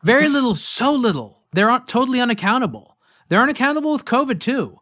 Very 0.02 0.28
little, 0.28 0.54
so 0.54 0.92
little. 0.92 1.42
They're 1.52 1.78
totally 1.86 2.20
unaccountable. 2.20 2.96
They're 3.28 3.42
unaccountable 3.42 3.92
with 3.92 4.04
COVID 4.04 4.40
too. 4.40 4.80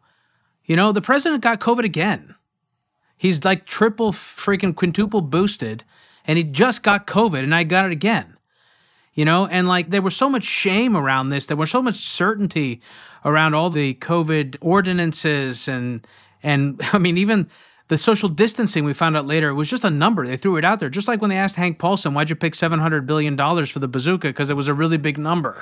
You 0.65 0.75
know, 0.75 0.91
the 0.91 1.01
president 1.01 1.43
got 1.43 1.59
COVID 1.59 1.83
again. 1.83 2.35
He's 3.17 3.43
like 3.43 3.65
triple 3.65 4.11
freaking 4.11 4.75
quintuple 4.75 5.21
boosted 5.21 5.83
and 6.25 6.37
he 6.37 6.43
just 6.43 6.83
got 6.83 7.07
COVID 7.07 7.43
and 7.43 7.55
I 7.55 7.63
got 7.63 7.85
it 7.85 7.91
again. 7.91 8.37
You 9.13 9.25
know, 9.25 9.47
and 9.47 9.67
like 9.67 9.89
there 9.89 10.03
was 10.03 10.15
so 10.15 10.29
much 10.29 10.43
shame 10.43 10.95
around 10.95 11.29
this, 11.29 11.47
there 11.47 11.57
was 11.57 11.71
so 11.71 11.81
much 11.81 11.95
certainty 11.95 12.81
around 13.25 13.55
all 13.55 13.71
the 13.71 13.95
COVID 13.95 14.57
ordinances 14.61 15.67
and 15.67 16.05
and 16.43 16.79
I 16.93 16.99
mean 16.99 17.17
even 17.17 17.49
the 17.87 17.97
social 17.97 18.29
distancing 18.29 18.83
we 18.83 18.93
found 18.93 19.15
out 19.15 19.25
later, 19.25 19.53
was 19.53 19.69
just 19.69 19.83
a 19.83 19.89
number. 19.89 20.27
They 20.27 20.37
threw 20.37 20.57
it 20.57 20.65
out 20.65 20.79
there. 20.79 20.89
Just 20.89 21.07
like 21.07 21.21
when 21.21 21.29
they 21.29 21.37
asked 21.37 21.55
Hank 21.55 21.79
Paulson, 21.79 22.13
why'd 22.13 22.29
you 22.29 22.35
pick 22.35 22.53
$700 22.53 23.05
billion 23.05 23.37
for 23.65 23.79
the 23.79 23.87
bazooka? 23.87 24.27
Because 24.27 24.49
it 24.49 24.55
was 24.55 24.67
a 24.67 24.73
really 24.73 24.97
big 24.97 25.17
number. 25.17 25.61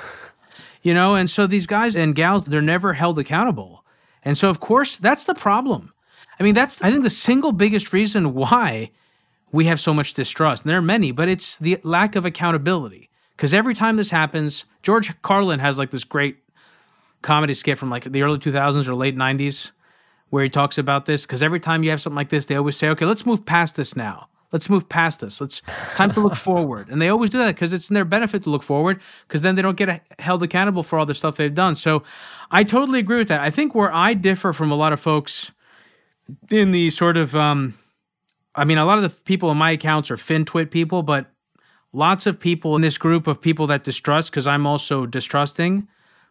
You 0.82 0.94
know, 0.94 1.14
and 1.14 1.30
so 1.30 1.46
these 1.46 1.66
guys 1.66 1.96
and 1.96 2.14
gals, 2.14 2.46
they're 2.46 2.60
never 2.60 2.92
held 2.92 3.18
accountable. 3.18 3.84
And 4.24 4.36
so, 4.36 4.50
of 4.50 4.60
course, 4.60 4.96
that's 4.96 5.24
the 5.24 5.34
problem. 5.34 5.92
I 6.38 6.42
mean, 6.42 6.54
that's, 6.54 6.82
I 6.82 6.90
think, 6.90 7.02
the 7.02 7.10
single 7.10 7.52
biggest 7.52 7.92
reason 7.92 8.34
why 8.34 8.90
we 9.52 9.66
have 9.66 9.80
so 9.80 9.94
much 9.94 10.14
distrust. 10.14 10.64
And 10.64 10.70
there 10.70 10.78
are 10.78 10.82
many, 10.82 11.12
but 11.12 11.28
it's 11.28 11.56
the 11.58 11.78
lack 11.82 12.16
of 12.16 12.24
accountability. 12.24 13.08
Because 13.36 13.54
every 13.54 13.74
time 13.74 13.96
this 13.96 14.10
happens, 14.10 14.64
George 14.82 15.20
Carlin 15.22 15.60
has 15.60 15.78
like 15.78 15.90
this 15.90 16.04
great 16.04 16.38
comedy 17.22 17.54
skit 17.54 17.78
from 17.78 17.90
like 17.90 18.04
the 18.04 18.22
early 18.22 18.38
2000s 18.38 18.88
or 18.88 18.94
late 18.94 19.16
90s 19.16 19.72
where 20.30 20.42
he 20.44 20.50
talks 20.50 20.78
about 20.78 21.06
this 21.06 21.24
because 21.24 21.42
every 21.42 21.60
time 21.60 21.82
you 21.82 21.90
have 21.90 22.00
something 22.00 22.16
like 22.16 22.30
this, 22.30 22.46
they 22.46 22.56
always 22.56 22.76
say, 22.76 22.88
"Okay, 22.88 23.04
let's 23.04 23.26
move 23.26 23.46
past 23.46 23.76
this 23.76 23.96
now. 23.96 24.28
Let's 24.52 24.70
move 24.70 24.88
past 24.88 25.20
this. 25.20 25.40
Let's 25.40 25.62
it's 25.86 25.96
time 25.96 26.10
to 26.12 26.20
look 26.20 26.36
forward." 26.48 26.88
And 26.88 27.00
they 27.00 27.08
always 27.08 27.30
do 27.30 27.38
that 27.38 27.54
because 27.54 27.72
it's 27.72 27.90
in 27.90 27.94
their 27.94 28.04
benefit 28.04 28.42
to 28.44 28.50
look 28.50 28.62
forward 28.62 29.00
because 29.26 29.42
then 29.42 29.54
they 29.54 29.62
don't 29.62 29.76
get 29.76 30.02
held 30.18 30.42
accountable 30.42 30.82
for 30.82 30.98
all 30.98 31.06
the 31.06 31.14
stuff 31.14 31.36
they've 31.36 31.54
done. 31.54 31.76
So, 31.76 32.02
I 32.50 32.64
totally 32.64 32.98
agree 32.98 33.18
with 33.18 33.28
that. 33.28 33.40
I 33.40 33.50
think 33.50 33.74
where 33.74 33.92
I 33.92 34.14
differ 34.14 34.52
from 34.52 34.70
a 34.70 34.76
lot 34.76 34.92
of 34.92 35.00
folks 35.00 35.52
in 36.50 36.72
the 36.72 36.90
sort 36.90 37.16
of, 37.16 37.36
um, 37.36 37.74
I 38.54 38.64
mean, 38.64 38.78
a 38.78 38.84
lot 38.84 38.98
of 38.98 39.04
the 39.04 39.10
people 39.24 39.50
in 39.50 39.58
my 39.58 39.70
accounts 39.72 40.10
are 40.10 40.16
FinTwit 40.16 40.70
people, 40.70 41.02
but 41.02 41.30
lots 41.92 42.26
of 42.26 42.38
people 42.38 42.74
in 42.76 42.82
this 42.82 42.98
group 42.98 43.26
of 43.26 43.40
people 43.40 43.66
that 43.68 43.84
distrust 43.84 44.30
because 44.30 44.46
I'm 44.46 44.66
also 44.66 45.06
distrusting 45.06 45.88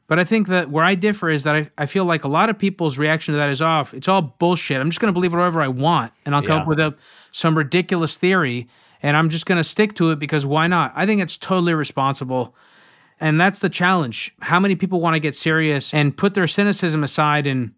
but 0.07 0.19
I 0.19 0.23
think 0.23 0.47
that 0.47 0.69
where 0.69 0.83
I 0.83 0.95
differ 0.95 1.29
is 1.29 1.43
that 1.43 1.55
I, 1.55 1.69
I 1.77 1.85
feel 1.85 2.05
like 2.05 2.23
a 2.23 2.27
lot 2.27 2.49
of 2.49 2.57
people's 2.57 2.97
reaction 2.97 3.33
to 3.33 3.37
that 3.37 3.49
is 3.49 3.61
off. 3.61 3.93
It's 3.93 4.07
all 4.07 4.21
bullshit. 4.21 4.79
I'm 4.79 4.89
just 4.89 4.99
going 4.99 5.11
to 5.11 5.13
believe 5.13 5.33
whatever 5.33 5.61
I 5.61 5.67
want, 5.67 6.13
and 6.25 6.35
I'll 6.35 6.43
come 6.43 6.57
yeah. 6.57 6.61
up 6.61 6.67
with 6.67 6.79
a, 6.79 6.95
some 7.31 7.57
ridiculous 7.57 8.17
theory, 8.17 8.67
and 9.01 9.17
I'm 9.17 9.29
just 9.29 9.45
going 9.45 9.57
to 9.57 9.63
stick 9.63 9.95
to 9.95 10.11
it 10.11 10.19
because 10.19 10.45
why 10.45 10.67
not? 10.67 10.93
I 10.95 11.05
think 11.05 11.21
it's 11.21 11.37
totally 11.37 11.73
responsible. 11.73 12.55
And 13.19 13.39
that's 13.39 13.61
the 13.61 13.69
challenge. 13.69 14.35
How 14.41 14.59
many 14.59 14.75
people 14.75 14.99
want 14.99 15.15
to 15.15 15.19
get 15.19 15.35
serious 15.35 15.93
and 15.93 16.15
put 16.15 16.33
their 16.33 16.47
cynicism 16.47 17.03
aside 17.03 17.47
and 17.47 17.71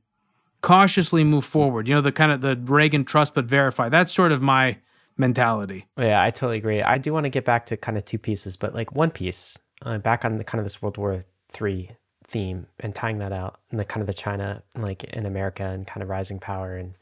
cautiously 0.61 1.23
move 1.23 1.45
forward? 1.45 1.87
You 1.87 1.95
know, 1.95 2.01
the 2.01 2.11
kind 2.11 2.31
of 2.31 2.41
the 2.41 2.55
Reagan 2.55 3.05
trust 3.05 3.35
but 3.35 3.45
verify. 3.45 3.87
That's 3.87 4.11
sort 4.11 4.31
of 4.31 4.41
my 4.41 4.77
mentality. 5.15 5.85
Yeah, 5.97 6.23
I 6.23 6.31
totally 6.31 6.57
agree. 6.57 6.81
I 6.81 6.97
do 6.97 7.13
want 7.13 7.25
to 7.25 7.29
get 7.29 7.45
back 7.45 7.67
to 7.67 7.77
kind 7.77 7.97
of 7.97 8.05
two 8.05 8.17
pieces, 8.17 8.57
but 8.57 8.73
like 8.73 8.93
one 8.93 9.11
piece, 9.11 9.57
uh, 9.83 9.99
back 9.99 10.25
on 10.25 10.37
the 10.37 10.43
kind 10.43 10.59
of 10.59 10.65
this 10.65 10.81
World 10.81 10.97
War 10.97 11.23
Three 11.49 11.91
theme 12.27 12.67
and 12.79 12.93
tying 12.93 13.19
that 13.19 13.31
out 13.31 13.59
and 13.71 13.79
the 13.79 13.85
kind 13.85 14.01
of 14.01 14.07
the 14.07 14.13
China 14.13 14.61
like 14.75 15.03
in 15.05 15.25
America 15.25 15.63
and 15.63 15.87
kind 15.87 16.03
of 16.03 16.09
rising 16.09 16.39
power 16.39 16.75
and 16.75 16.93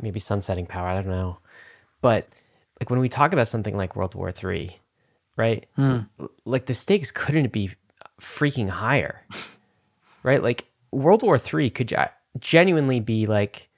maybe 0.00 0.20
sunsetting 0.20 0.66
power. 0.66 0.88
I 0.88 0.94
don't 0.94 1.10
know. 1.10 1.38
But 2.02 2.28
like 2.80 2.90
when 2.90 3.00
we 3.00 3.08
talk 3.08 3.32
about 3.32 3.48
something 3.48 3.76
like 3.76 3.96
World 3.96 4.14
War 4.14 4.30
Three, 4.30 4.78
right? 5.36 5.66
Mm. 5.78 6.08
Like 6.44 6.66
the 6.66 6.74
stakes 6.74 7.10
couldn't 7.10 7.52
be 7.52 7.70
freaking 8.20 8.68
higher, 8.68 9.24
right? 10.22 10.42
Like 10.42 10.66
World 10.90 11.22
War 11.22 11.38
Three 11.38 11.70
could 11.70 11.94
genuinely 12.38 13.00
be 13.00 13.26
like 13.26 13.68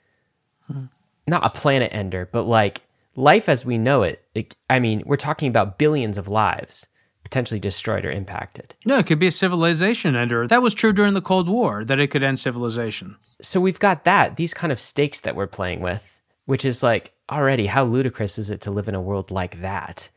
mm. 0.71 0.89
not 1.27 1.45
a 1.45 1.51
planet 1.51 1.95
ender, 1.95 2.29
but 2.31 2.43
like 2.43 2.83
life 3.15 3.49
as 3.49 3.65
we 3.65 3.79
know 3.79 4.03
it. 4.03 4.25
it. 4.35 4.57
I 4.69 4.81
mean, 4.81 5.03
we're 5.07 5.17
talking 5.17 5.49
about 5.49 5.79
billions 5.79 6.19
of 6.19 6.27
lives 6.27 6.87
potentially 7.24 7.61
destroyed 7.61 8.04
or 8.04 8.11
impacted. 8.11 8.74
No, 8.87 8.98
it 8.98 9.07
could 9.07 9.18
be 9.18 9.26
a 9.26 9.33
civilization 9.33 10.16
ender. 10.16 10.46
That 10.46 10.62
was 10.62 10.74
true 10.74 10.92
during 10.92 11.14
the 11.14 11.20
Cold 11.20 11.48
War, 11.48 11.85
that 11.85 12.00
it 12.00 12.07
could 12.09 12.22
end 12.22 12.40
civilization. 12.40 13.16
So 13.42 13.61
we've 13.61 13.78
got 13.78 14.04
that, 14.04 14.37
these 14.37 14.54
kind 14.54 14.72
of 14.72 14.81
stakes 14.81 15.20
that 15.20 15.37
we're 15.37 15.46
playing 15.46 15.81
with, 15.81 16.20
which 16.46 16.64
is 16.64 16.83
like 16.83 17.12
already 17.31 17.66
how 17.66 17.85
ludicrous 17.85 18.38
is 18.38 18.50
it 18.50 18.62
to 18.62 18.70
live 18.70 18.88
in 18.88 18.94
a 18.94 19.00
world 19.00 19.31
like 19.31 19.61
that, 19.61 20.09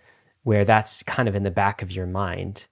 where 0.44 0.64
that's 0.64 1.04
kind 1.04 1.28
of 1.28 1.36
in 1.36 1.44
the 1.44 1.52
back 1.52 1.82
of 1.82 1.92
your 1.92 2.08
mind, 2.08 2.68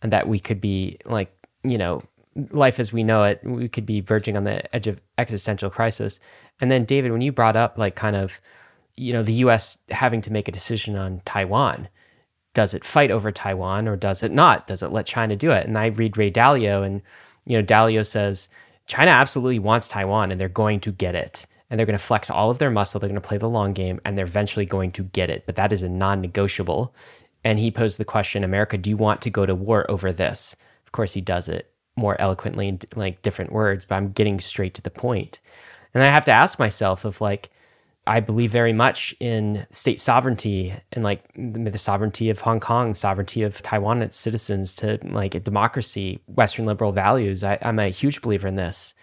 and 0.00 0.12
that 0.12 0.26
we 0.26 0.40
could 0.40 0.60
be 0.60 0.98
like, 1.04 1.30
you 1.62 1.78
know, 1.78 2.02
life 2.50 2.80
as 2.80 2.92
we 2.92 3.02
know 3.02 3.24
it, 3.24 3.40
we 3.44 3.68
could 3.68 3.86
be 3.86 4.00
verging 4.00 4.36
on 4.36 4.44
the 4.44 4.74
edge 4.74 4.86
of 4.86 5.00
existential 5.18 5.70
crisis. 5.70 6.18
And 6.60 6.70
then, 6.70 6.84
David, 6.84 7.12
when 7.12 7.20
you 7.20 7.30
brought 7.30 7.56
up 7.56 7.76
like 7.76 7.94
kind 7.94 8.16
of, 8.16 8.40
you 8.96 9.12
know, 9.12 9.22
the 9.22 9.34
U.S. 9.34 9.78
having 9.90 10.20
to 10.22 10.32
make 10.32 10.48
a 10.48 10.52
decision 10.52 10.96
on 10.96 11.20
Taiwan, 11.24 11.88
does 12.54 12.74
it 12.74 12.84
fight 12.84 13.10
over 13.10 13.32
Taiwan 13.32 13.88
or 13.88 13.96
does 13.96 14.22
it 14.22 14.32
not? 14.32 14.66
Does 14.66 14.82
it 14.82 14.92
let 14.92 15.06
China 15.06 15.36
do 15.36 15.50
it? 15.50 15.66
And 15.66 15.78
I 15.78 15.86
read 15.86 16.16
Ray 16.16 16.30
Dalio, 16.30 16.84
and 16.84 17.02
you 17.46 17.56
know, 17.56 17.64
Dalio 17.64 18.06
says 18.06 18.48
China 18.86 19.10
absolutely 19.10 19.58
wants 19.58 19.88
Taiwan, 19.88 20.30
and 20.30 20.40
they're 20.40 20.48
going 20.48 20.80
to 20.80 20.92
get 20.92 21.14
it. 21.14 21.46
And 21.70 21.78
they're 21.78 21.86
going 21.86 21.98
to 21.98 22.04
flex 22.04 22.28
all 22.28 22.50
of 22.50 22.58
their 22.58 22.70
muscle. 22.70 23.00
They're 23.00 23.08
going 23.08 23.20
to 23.20 23.26
play 23.26 23.38
the 23.38 23.48
long 23.48 23.72
game, 23.72 24.00
and 24.04 24.18
they're 24.18 24.26
eventually 24.26 24.66
going 24.66 24.92
to 24.92 25.04
get 25.04 25.30
it. 25.30 25.46
But 25.46 25.56
that 25.56 25.72
is 25.72 25.82
a 25.82 25.88
non-negotiable. 25.88 26.94
And 27.44 27.58
he 27.58 27.70
posed 27.70 27.98
the 27.98 28.04
question, 28.04 28.44
America, 28.44 28.76
do 28.76 28.90
you 28.90 28.96
want 28.98 29.22
to 29.22 29.30
go 29.30 29.46
to 29.46 29.54
war 29.54 29.90
over 29.90 30.12
this? 30.12 30.54
Of 30.84 30.92
course, 30.92 31.14
he 31.14 31.22
does 31.22 31.48
it 31.48 31.70
more 31.96 32.20
eloquently 32.20 32.68
in 32.68 32.78
like 32.94 33.22
different 33.22 33.52
words, 33.52 33.86
but 33.86 33.94
I'm 33.94 34.12
getting 34.12 34.40
straight 34.40 34.74
to 34.74 34.82
the 34.82 34.90
point. 34.90 35.40
And 35.94 36.02
I 36.02 36.08
have 36.08 36.24
to 36.26 36.32
ask 36.32 36.58
myself 36.58 37.06
of 37.06 37.20
like, 37.22 37.50
I 38.06 38.18
believe 38.18 38.50
very 38.50 38.72
much 38.72 39.14
in 39.20 39.64
state 39.70 40.00
sovereignty 40.00 40.74
and 40.92 41.04
like 41.04 41.24
the 41.36 41.78
sovereignty 41.78 42.30
of 42.30 42.40
Hong 42.40 42.58
Kong, 42.58 42.94
sovereignty 42.94 43.42
of 43.42 43.62
Taiwan 43.62 43.98
and 43.98 44.04
its 44.04 44.16
citizens 44.16 44.74
to 44.76 44.98
like 45.04 45.36
a 45.36 45.40
democracy, 45.40 46.20
Western 46.26 46.66
liberal 46.66 46.90
values. 46.90 47.44
I, 47.44 47.58
I'm 47.62 47.78
a 47.78 47.88
huge 47.88 48.20
believer 48.20 48.48
in 48.48 48.56
this. 48.56 48.94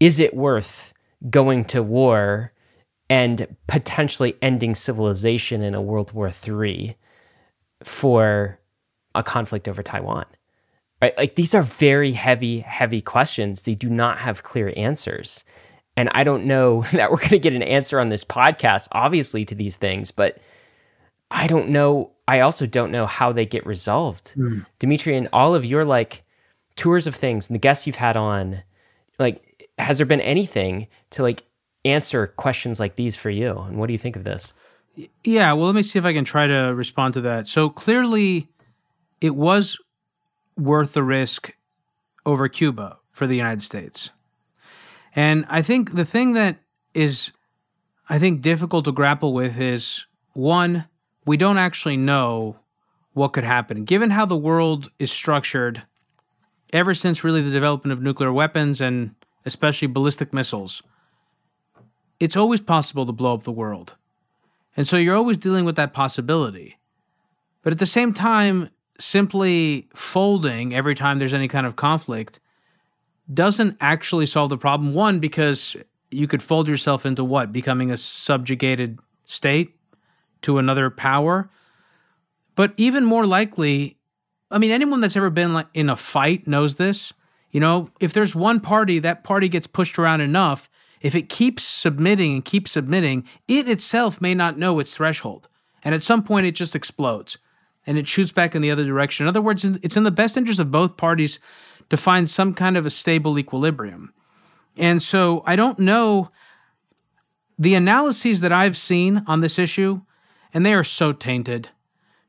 Is 0.00 0.18
it 0.18 0.34
worth 0.34 0.92
going 1.28 1.64
to 1.66 1.84
war 1.84 2.52
and 3.08 3.56
potentially 3.68 4.36
ending 4.42 4.74
civilization 4.74 5.62
in 5.62 5.74
a 5.74 5.82
World 5.82 6.10
War 6.12 6.28
III 6.30 6.96
for 7.84 8.58
a 9.14 9.22
conflict 9.22 9.68
over 9.68 9.84
Taiwan? 9.84 10.26
Right? 11.00 11.16
Like 11.16 11.36
these 11.36 11.54
are 11.54 11.62
very 11.62 12.12
heavy, 12.12 12.58
heavy 12.58 13.02
questions. 13.02 13.62
They 13.62 13.76
do 13.76 13.88
not 13.88 14.18
have 14.18 14.42
clear 14.42 14.72
answers. 14.76 15.44
And 16.00 16.08
I 16.14 16.24
don't 16.24 16.46
know 16.46 16.82
that 16.92 17.10
we're 17.10 17.18
going 17.18 17.30
to 17.30 17.38
get 17.38 17.52
an 17.52 17.62
answer 17.62 18.00
on 18.00 18.08
this 18.08 18.24
podcast, 18.24 18.88
obviously, 18.92 19.44
to 19.44 19.54
these 19.54 19.76
things, 19.76 20.10
but 20.10 20.38
I 21.30 21.46
don't 21.46 21.68
know. 21.68 22.12
I 22.26 22.40
also 22.40 22.64
don't 22.64 22.90
know 22.90 23.04
how 23.04 23.32
they 23.32 23.44
get 23.44 23.66
resolved. 23.66 24.34
Mm. 24.34 24.64
Demetri, 24.78 25.16
and 25.16 25.28
all 25.30 25.54
of 25.54 25.66
your 25.66 25.84
like 25.84 26.24
tours 26.74 27.06
of 27.06 27.14
things 27.14 27.48
and 27.48 27.54
the 27.54 27.60
guests 27.60 27.86
you've 27.86 27.96
had 27.96 28.16
on, 28.16 28.62
like, 29.18 29.68
has 29.78 29.98
there 29.98 30.06
been 30.06 30.22
anything 30.22 30.88
to 31.10 31.22
like 31.22 31.44
answer 31.84 32.28
questions 32.28 32.80
like 32.80 32.96
these 32.96 33.14
for 33.14 33.28
you? 33.28 33.58
And 33.58 33.76
what 33.76 33.86
do 33.86 33.92
you 33.92 33.98
think 33.98 34.16
of 34.16 34.24
this? 34.24 34.54
Yeah, 35.22 35.52
well, 35.52 35.66
let 35.66 35.74
me 35.74 35.82
see 35.82 35.98
if 35.98 36.04
I 36.06 36.14
can 36.14 36.24
try 36.24 36.46
to 36.46 36.74
respond 36.74 37.14
to 37.14 37.20
that. 37.22 37.46
So 37.46 37.68
clearly, 37.68 38.48
it 39.20 39.36
was 39.36 39.78
worth 40.56 40.94
the 40.94 41.02
risk 41.02 41.52
over 42.24 42.48
Cuba 42.48 42.98
for 43.12 43.26
the 43.26 43.36
United 43.36 43.62
States. 43.62 44.10
And 45.14 45.44
I 45.48 45.62
think 45.62 45.94
the 45.94 46.04
thing 46.04 46.34
that 46.34 46.58
is, 46.94 47.32
I 48.08 48.18
think, 48.18 48.42
difficult 48.42 48.84
to 48.84 48.92
grapple 48.92 49.32
with 49.32 49.58
is 49.60 50.06
one, 50.32 50.86
we 51.26 51.36
don't 51.36 51.58
actually 51.58 51.96
know 51.96 52.56
what 53.12 53.32
could 53.32 53.44
happen. 53.44 53.84
Given 53.84 54.10
how 54.10 54.24
the 54.24 54.36
world 54.36 54.90
is 54.98 55.10
structured, 55.10 55.82
ever 56.72 56.94
since 56.94 57.24
really 57.24 57.42
the 57.42 57.50
development 57.50 57.92
of 57.92 58.02
nuclear 58.02 58.32
weapons 58.32 58.80
and 58.80 59.14
especially 59.44 59.88
ballistic 59.88 60.32
missiles, 60.32 60.82
it's 62.20 62.36
always 62.36 62.60
possible 62.60 63.06
to 63.06 63.12
blow 63.12 63.34
up 63.34 63.42
the 63.42 63.52
world. 63.52 63.96
And 64.76 64.86
so 64.86 64.96
you're 64.96 65.16
always 65.16 65.38
dealing 65.38 65.64
with 65.64 65.76
that 65.76 65.92
possibility. 65.92 66.78
But 67.62 67.72
at 67.72 67.78
the 67.78 67.86
same 67.86 68.14
time, 68.14 68.70
simply 68.98 69.88
folding 69.94 70.74
every 70.74 70.94
time 70.94 71.18
there's 71.18 71.34
any 71.34 71.48
kind 71.48 71.66
of 71.66 71.76
conflict 71.76 72.38
doesn't 73.32 73.76
actually 73.80 74.26
solve 74.26 74.50
the 74.50 74.58
problem. 74.58 74.94
One, 74.94 75.20
because 75.20 75.76
you 76.10 76.26
could 76.26 76.42
fold 76.42 76.68
yourself 76.68 77.06
into 77.06 77.24
what? 77.24 77.52
Becoming 77.52 77.90
a 77.90 77.96
subjugated 77.96 78.98
state 79.24 79.76
to 80.42 80.58
another 80.58 80.90
power. 80.90 81.50
But 82.56 82.74
even 82.76 83.04
more 83.04 83.26
likely, 83.26 83.98
I 84.50 84.58
mean, 84.58 84.70
anyone 84.70 85.00
that's 85.00 85.16
ever 85.16 85.30
been 85.30 85.64
in 85.74 85.88
a 85.88 85.96
fight 85.96 86.46
knows 86.46 86.76
this. 86.76 87.12
You 87.50 87.60
know, 87.60 87.90
if 88.00 88.12
there's 88.12 88.34
one 88.34 88.60
party, 88.60 88.98
that 89.00 89.24
party 89.24 89.48
gets 89.48 89.66
pushed 89.66 89.98
around 89.98 90.20
enough. 90.20 90.68
If 91.00 91.14
it 91.14 91.28
keeps 91.28 91.62
submitting 91.62 92.34
and 92.34 92.44
keeps 92.44 92.72
submitting, 92.72 93.26
it 93.48 93.68
itself 93.68 94.20
may 94.20 94.34
not 94.34 94.58
know 94.58 94.78
its 94.78 94.94
threshold. 94.94 95.48
And 95.82 95.94
at 95.94 96.02
some 96.02 96.22
point, 96.22 96.46
it 96.46 96.54
just 96.54 96.76
explodes 96.76 97.38
and 97.86 97.98
it 97.98 98.06
shoots 98.06 98.32
back 98.32 98.54
in 98.54 98.62
the 98.62 98.70
other 98.70 98.84
direction. 98.84 99.24
In 99.24 99.28
other 99.28 99.40
words, 99.40 99.64
it's 99.64 99.96
in 99.96 100.04
the 100.04 100.10
best 100.10 100.36
interest 100.36 100.60
of 100.60 100.70
both 100.70 100.96
parties 100.96 101.38
to 101.90 101.96
find 101.96 102.30
some 102.30 102.54
kind 102.54 102.76
of 102.76 102.86
a 102.86 102.90
stable 102.90 103.38
equilibrium. 103.38 104.14
And 104.76 105.02
so 105.02 105.42
I 105.46 105.56
don't 105.56 105.78
know 105.78 106.30
the 107.58 107.74
analyses 107.74 108.40
that 108.40 108.52
I've 108.52 108.76
seen 108.76 109.22
on 109.26 109.40
this 109.40 109.58
issue, 109.58 110.00
and 110.54 110.64
they 110.64 110.72
are 110.72 110.84
so 110.84 111.12
tainted. 111.12 111.68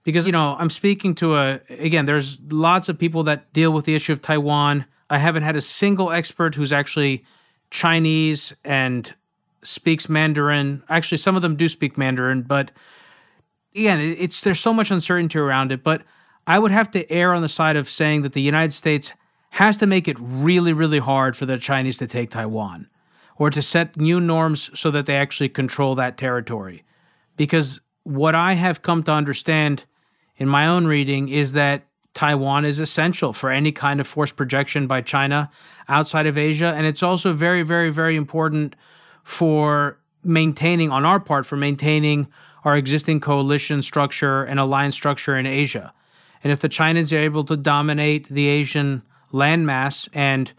Because, 0.04 0.26
you 0.26 0.32
know, 0.32 0.56
I'm 0.58 0.72
speaking 0.72 1.16
to 1.16 1.36
a, 1.38 1.62
again, 1.70 2.08
there's 2.08 2.42
lots 2.52 2.90
of 2.90 2.98
people 2.98 3.24
that 3.24 3.54
deal 3.54 3.72
with 3.72 3.86
the 3.86 3.96
issue 3.96 4.12
of 4.12 4.22
Taiwan. 4.22 4.86
I 5.10 5.20
haven't 5.20 5.44
had 5.44 5.56
a 5.56 5.62
single 5.62 6.12
expert 6.12 6.56
who's 6.56 6.74
actually 6.74 7.24
Chinese 7.70 8.54
and 8.66 9.14
speaks 9.62 10.10
Mandarin. 10.10 10.82
Actually, 10.90 11.20
some 11.20 11.36
of 11.36 11.44
them 11.44 11.56
do 11.56 11.70
speak 11.70 11.98
Mandarin, 11.98 12.42
but 12.42 12.72
again, 13.76 14.00
it's 14.00 14.42
there's 14.42 14.60
so 14.60 14.74
much 14.74 14.90
uncertainty 14.90 15.38
around 15.38 15.72
it. 15.72 15.84
But 15.84 16.02
I 16.48 16.58
would 16.58 16.72
have 16.72 16.90
to 16.92 17.10
err 17.12 17.34
on 17.34 17.44
the 17.44 17.50
side 17.50 17.76
of 17.76 17.88
saying 17.88 18.24
that 18.24 18.34
the 18.34 18.42
United 18.42 18.74
States 18.74 19.14
has 19.52 19.78
to 19.78 19.86
make 19.86 20.08
it 20.08 20.18
really, 20.20 20.74
really 20.74 21.00
hard 21.00 21.36
for 21.36 21.46
the 21.46 21.58
Chinese 21.58 21.98
to 21.98 22.08
take 22.08 22.32
Taiwan 22.32 22.88
or 23.36 23.50
to 23.50 23.62
set 23.62 23.98
new 23.98 24.20
norms 24.20 24.70
so 24.80 24.90
that 24.92 25.06
they 25.06 25.16
actually 25.16 25.50
control 25.50 25.94
that 25.96 26.18
territory. 26.18 26.84
Because 27.36 27.82
what 28.04 28.34
I 28.34 28.54
have 28.54 28.82
come 28.82 29.04
to 29.04 29.12
understand 29.12 29.86
in 30.38 30.48
my 30.48 30.68
own 30.68 30.88
reading 30.88 31.28
is 31.30 31.52
that 31.52 31.84
Taiwan 32.14 32.66
is 32.66 32.80
essential 32.80 33.34
for 33.34 33.50
any 33.50 33.72
kind 33.72 34.00
of 34.00 34.08
force 34.08 34.32
projection 34.32 34.88
by 34.88 35.02
China 35.02 35.52
outside 35.90 36.28
of 36.28 36.38
Asia. 36.38 36.74
And 36.76 36.86
it's 36.86 37.04
also 37.04 37.34
very, 37.34 37.64
very, 37.64 37.90
very 37.90 38.16
important 38.16 38.76
for 39.24 40.00
maintaining, 40.24 40.92
on 40.92 41.06
our 41.06 41.20
part, 41.20 41.46
for 41.46 41.58
maintaining 41.58 42.28
our 42.64 42.78
existing 42.78 43.20
coalition 43.20 43.82
structure 43.82 44.44
and 44.44 44.60
alliance 44.60 44.96
structure 44.96 45.38
in 45.38 45.46
Asia. 45.46 45.94
And 46.44 46.54
if 46.54 46.62
the 46.62 46.70
Chinese 46.70 47.12
are 47.12 47.20
able 47.20 47.44
to 47.46 47.58
dominate 47.58 48.30
the 48.30 48.48
Asian 48.48 49.04
landmass 49.32 50.08
and 50.14 50.52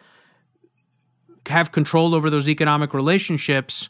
have 1.47 1.73
control 1.73 2.15
over 2.15 2.31
those 2.31 2.49
economic 2.49 2.95
relationships, 2.95 3.89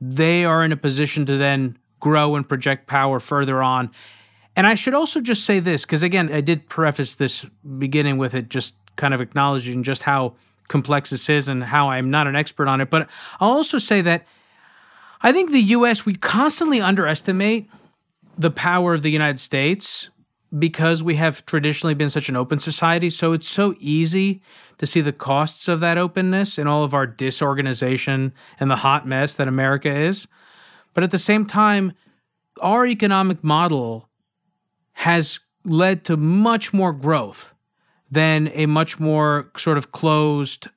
they 0.00 0.44
are 0.44 0.64
in 0.64 0.72
a 0.72 0.76
position 0.76 1.26
to 1.26 1.36
then 1.36 1.76
grow 2.00 2.34
and 2.34 2.48
project 2.48 2.86
power 2.86 3.20
further 3.20 3.62
on. 3.62 3.90
And 4.56 4.66
I 4.66 4.74
should 4.74 4.94
also 4.94 5.20
just 5.20 5.44
say 5.44 5.60
this, 5.60 5.84
because 5.84 6.02
again, 6.02 6.32
I 6.32 6.40
did 6.40 6.68
preface 6.68 7.14
this 7.14 7.44
beginning 7.78 8.18
with 8.18 8.34
it, 8.34 8.48
just 8.48 8.74
kind 8.96 9.14
of 9.14 9.20
acknowledging 9.20 9.82
just 9.82 10.02
how 10.02 10.34
complex 10.68 11.10
this 11.10 11.28
is 11.28 11.48
and 11.48 11.62
how 11.62 11.90
I'm 11.90 12.10
not 12.10 12.26
an 12.26 12.36
expert 12.36 12.68
on 12.68 12.80
it. 12.80 12.90
But 12.90 13.10
I'll 13.40 13.50
also 13.50 13.78
say 13.78 14.00
that 14.02 14.26
I 15.22 15.32
think 15.32 15.50
the 15.50 15.60
US, 15.60 16.06
we 16.06 16.14
constantly 16.14 16.80
underestimate 16.80 17.68
the 18.38 18.50
power 18.50 18.94
of 18.94 19.02
the 19.02 19.10
United 19.10 19.38
States 19.38 20.08
because 20.58 21.02
we 21.02 21.14
have 21.16 21.46
traditionally 21.46 21.94
been 21.94 22.10
such 22.10 22.28
an 22.28 22.36
open 22.36 22.58
society, 22.58 23.10
so 23.10 23.32
it's 23.32 23.48
so 23.48 23.74
easy 23.78 24.42
to 24.78 24.86
see 24.86 25.00
the 25.00 25.12
costs 25.12 25.68
of 25.68 25.80
that 25.80 25.98
openness 25.98 26.58
and 26.58 26.68
all 26.68 26.82
of 26.82 26.94
our 26.94 27.06
disorganization 27.06 28.32
and 28.58 28.70
the 28.70 28.76
hot 28.76 29.06
mess 29.06 29.34
that 29.34 29.48
America 29.48 29.94
is. 29.94 30.26
But 30.94 31.04
at 31.04 31.12
the 31.12 31.18
same 31.18 31.46
time, 31.46 31.92
our 32.60 32.84
economic 32.86 33.44
model 33.44 34.08
has 34.92 35.38
led 35.64 36.04
to 36.06 36.16
much 36.16 36.72
more 36.72 36.92
growth 36.92 37.54
than 38.10 38.50
a 38.54 38.66
much 38.66 38.98
more 38.98 39.50
sort 39.56 39.78
of 39.78 39.92
closed, 39.92 40.68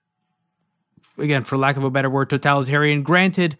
again, 1.18 1.44
for 1.44 1.58
lack 1.58 1.78
of 1.78 1.84
a 1.84 1.90
better 1.90 2.10
word, 2.10 2.30
totalitarian. 2.30 3.02
Granted, 3.02 3.58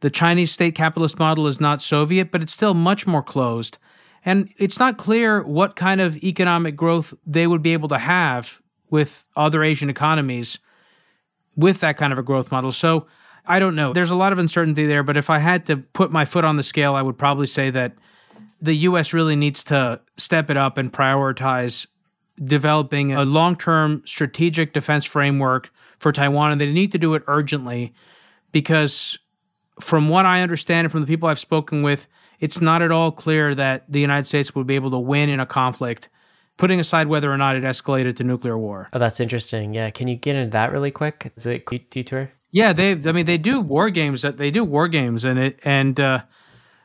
the 0.00 0.10
Chinese 0.10 0.50
state 0.50 0.74
capitalist 0.74 1.18
model 1.18 1.46
is 1.46 1.60
not 1.60 1.80
Soviet, 1.80 2.30
but 2.30 2.42
it's 2.42 2.52
still 2.52 2.74
much 2.74 3.06
more 3.06 3.22
closed. 3.22 3.78
And 4.24 4.50
it's 4.58 4.78
not 4.78 4.96
clear 4.96 5.42
what 5.42 5.76
kind 5.76 6.00
of 6.00 6.16
economic 6.22 6.76
growth 6.76 7.12
they 7.26 7.46
would 7.46 7.62
be 7.62 7.72
able 7.74 7.88
to 7.88 7.98
have 7.98 8.62
with 8.90 9.24
other 9.36 9.62
Asian 9.62 9.90
economies 9.90 10.58
with 11.56 11.80
that 11.80 11.96
kind 11.96 12.12
of 12.12 12.18
a 12.18 12.22
growth 12.22 12.50
model. 12.50 12.72
So 12.72 13.06
I 13.46 13.58
don't 13.58 13.74
know. 13.74 13.92
There's 13.92 14.10
a 14.10 14.16
lot 14.16 14.32
of 14.32 14.38
uncertainty 14.38 14.86
there, 14.86 15.02
but 15.02 15.16
if 15.16 15.28
I 15.28 15.38
had 15.38 15.66
to 15.66 15.76
put 15.76 16.10
my 16.10 16.24
foot 16.24 16.44
on 16.44 16.56
the 16.56 16.62
scale, 16.62 16.94
I 16.94 17.02
would 17.02 17.18
probably 17.18 17.46
say 17.46 17.70
that 17.70 17.94
the 18.60 18.74
US 18.74 19.12
really 19.12 19.36
needs 19.36 19.62
to 19.64 20.00
step 20.16 20.48
it 20.48 20.56
up 20.56 20.78
and 20.78 20.92
prioritize 20.92 21.86
developing 22.42 23.12
a 23.12 23.24
long 23.24 23.56
term 23.56 24.02
strategic 24.06 24.72
defense 24.72 25.04
framework 25.04 25.70
for 25.98 26.12
Taiwan. 26.12 26.52
And 26.52 26.60
they 26.60 26.72
need 26.72 26.92
to 26.92 26.98
do 26.98 27.14
it 27.14 27.22
urgently 27.26 27.94
because, 28.52 29.18
from 29.80 30.08
what 30.08 30.24
I 30.24 30.40
understand 30.40 30.86
and 30.86 30.92
from 30.92 31.02
the 31.02 31.06
people 31.06 31.28
I've 31.28 31.38
spoken 31.38 31.82
with, 31.82 32.08
it's 32.40 32.60
not 32.60 32.82
at 32.82 32.90
all 32.90 33.10
clear 33.12 33.54
that 33.54 33.84
the 33.90 34.00
United 34.00 34.26
States 34.26 34.54
would 34.54 34.66
be 34.66 34.74
able 34.74 34.90
to 34.90 34.98
win 34.98 35.28
in 35.28 35.40
a 35.40 35.46
conflict 35.46 36.08
putting 36.56 36.80
aside 36.80 37.08
whether 37.08 37.32
or 37.32 37.36
not 37.36 37.56
it 37.56 37.64
escalated 37.64 38.16
to 38.16 38.24
nuclear 38.24 38.56
war. 38.56 38.88
Oh, 38.92 38.98
that's 38.98 39.20
interesting. 39.20 39.74
Yeah, 39.74 39.90
can 39.90 40.08
you 40.08 40.16
get 40.16 40.36
into 40.36 40.50
that 40.50 40.72
really 40.72 40.90
quick? 40.90 41.32
Is 41.36 41.46
it 41.46 41.64
a 41.70 41.78
detour? 41.78 42.30
Yeah, 42.50 42.72
they. 42.72 42.92
I 42.92 43.12
mean, 43.12 43.26
they 43.26 43.38
do 43.38 43.60
war 43.60 43.90
games. 43.90 44.22
That 44.22 44.36
they 44.36 44.50
do 44.50 44.62
war 44.62 44.86
games, 44.86 45.24
and 45.24 45.38
it 45.38 45.58
and 45.64 45.98
uh, 45.98 46.22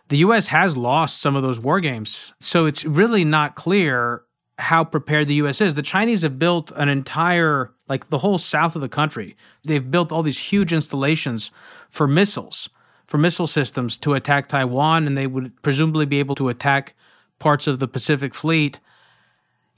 the 0.07 0.17
U.S. 0.17 0.47
has 0.47 0.75
lost 0.75 1.21
some 1.21 1.35
of 1.35 1.43
those 1.43 1.59
war 1.59 1.79
games. 1.79 2.33
So 2.39 2.65
it's 2.65 2.83
really 2.85 3.23
not 3.23 3.55
clear 3.55 4.23
how 4.57 4.83
prepared 4.83 5.27
the 5.27 5.35
U.S. 5.35 5.61
is. 5.61 5.75
The 5.75 5.83
Chinese 5.83 6.23
have 6.23 6.39
built 6.39 6.71
an 6.75 6.89
entire, 6.89 7.71
like 7.87 8.09
the 8.09 8.17
whole 8.17 8.39
south 8.39 8.75
of 8.75 8.81
the 8.81 8.89
country. 8.89 9.37
They've 9.63 9.89
built 9.89 10.11
all 10.11 10.23
these 10.23 10.39
huge 10.39 10.73
installations 10.73 11.51
for 11.89 12.07
missiles, 12.07 12.69
for 13.09 13.17
missile 13.17 13.47
systems 13.47 13.97
to 13.97 14.13
attack 14.13 14.47
Taiwan, 14.47 15.07
and 15.07 15.17
they 15.17 15.27
would 15.27 15.61
presumably 15.63 16.05
be 16.05 16.19
able 16.19 16.35
to 16.35 16.47
attack 16.47 16.95
parts 17.39 17.65
of 17.65 17.79
the 17.79 17.87
Pacific 17.87 18.35
Fleet. 18.35 18.79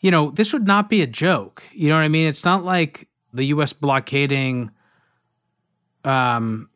You 0.02 0.12
know, 0.12 0.32
this 0.32 0.52
would 0.52 0.68
not 0.68 0.90
be 0.90 1.02
a 1.02 1.08
joke. 1.08 1.64
You 1.72 1.90
know 1.90 1.96
what 1.96 2.02
I 2.02 2.10
mean? 2.10 2.28
It's 2.28 2.44
not 2.44 2.66
like 2.66 3.08
the 3.34 3.46
U.S. 3.46 3.72
blockading 3.72 4.72
um, 6.04 6.70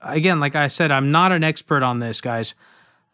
again, 0.00 0.40
like 0.40 0.56
I 0.56 0.68
said, 0.68 0.90
I'm 0.90 1.10
not 1.10 1.32
an 1.32 1.44
expert 1.44 1.82
on 1.82 1.98
this, 1.98 2.20
guys, 2.20 2.54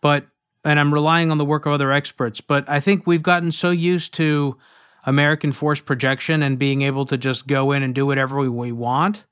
but 0.00 0.26
and 0.64 0.80
I'm 0.80 0.94
relying 0.94 1.30
on 1.30 1.38
the 1.38 1.44
work 1.44 1.66
of 1.66 1.72
other 1.72 1.92
experts. 1.92 2.40
But 2.40 2.68
I 2.68 2.80
think 2.80 3.06
we've 3.06 3.22
gotten 3.22 3.52
so 3.52 3.70
used 3.70 4.14
to 4.14 4.56
American 5.04 5.52
force 5.52 5.80
projection 5.80 6.42
and 6.42 6.58
being 6.58 6.82
able 6.82 7.04
to 7.06 7.18
just 7.18 7.46
go 7.46 7.72
in 7.72 7.82
and 7.82 7.94
do 7.94 8.06
whatever 8.06 8.38
we, 8.38 8.48
we 8.48 8.72
want 8.72 9.24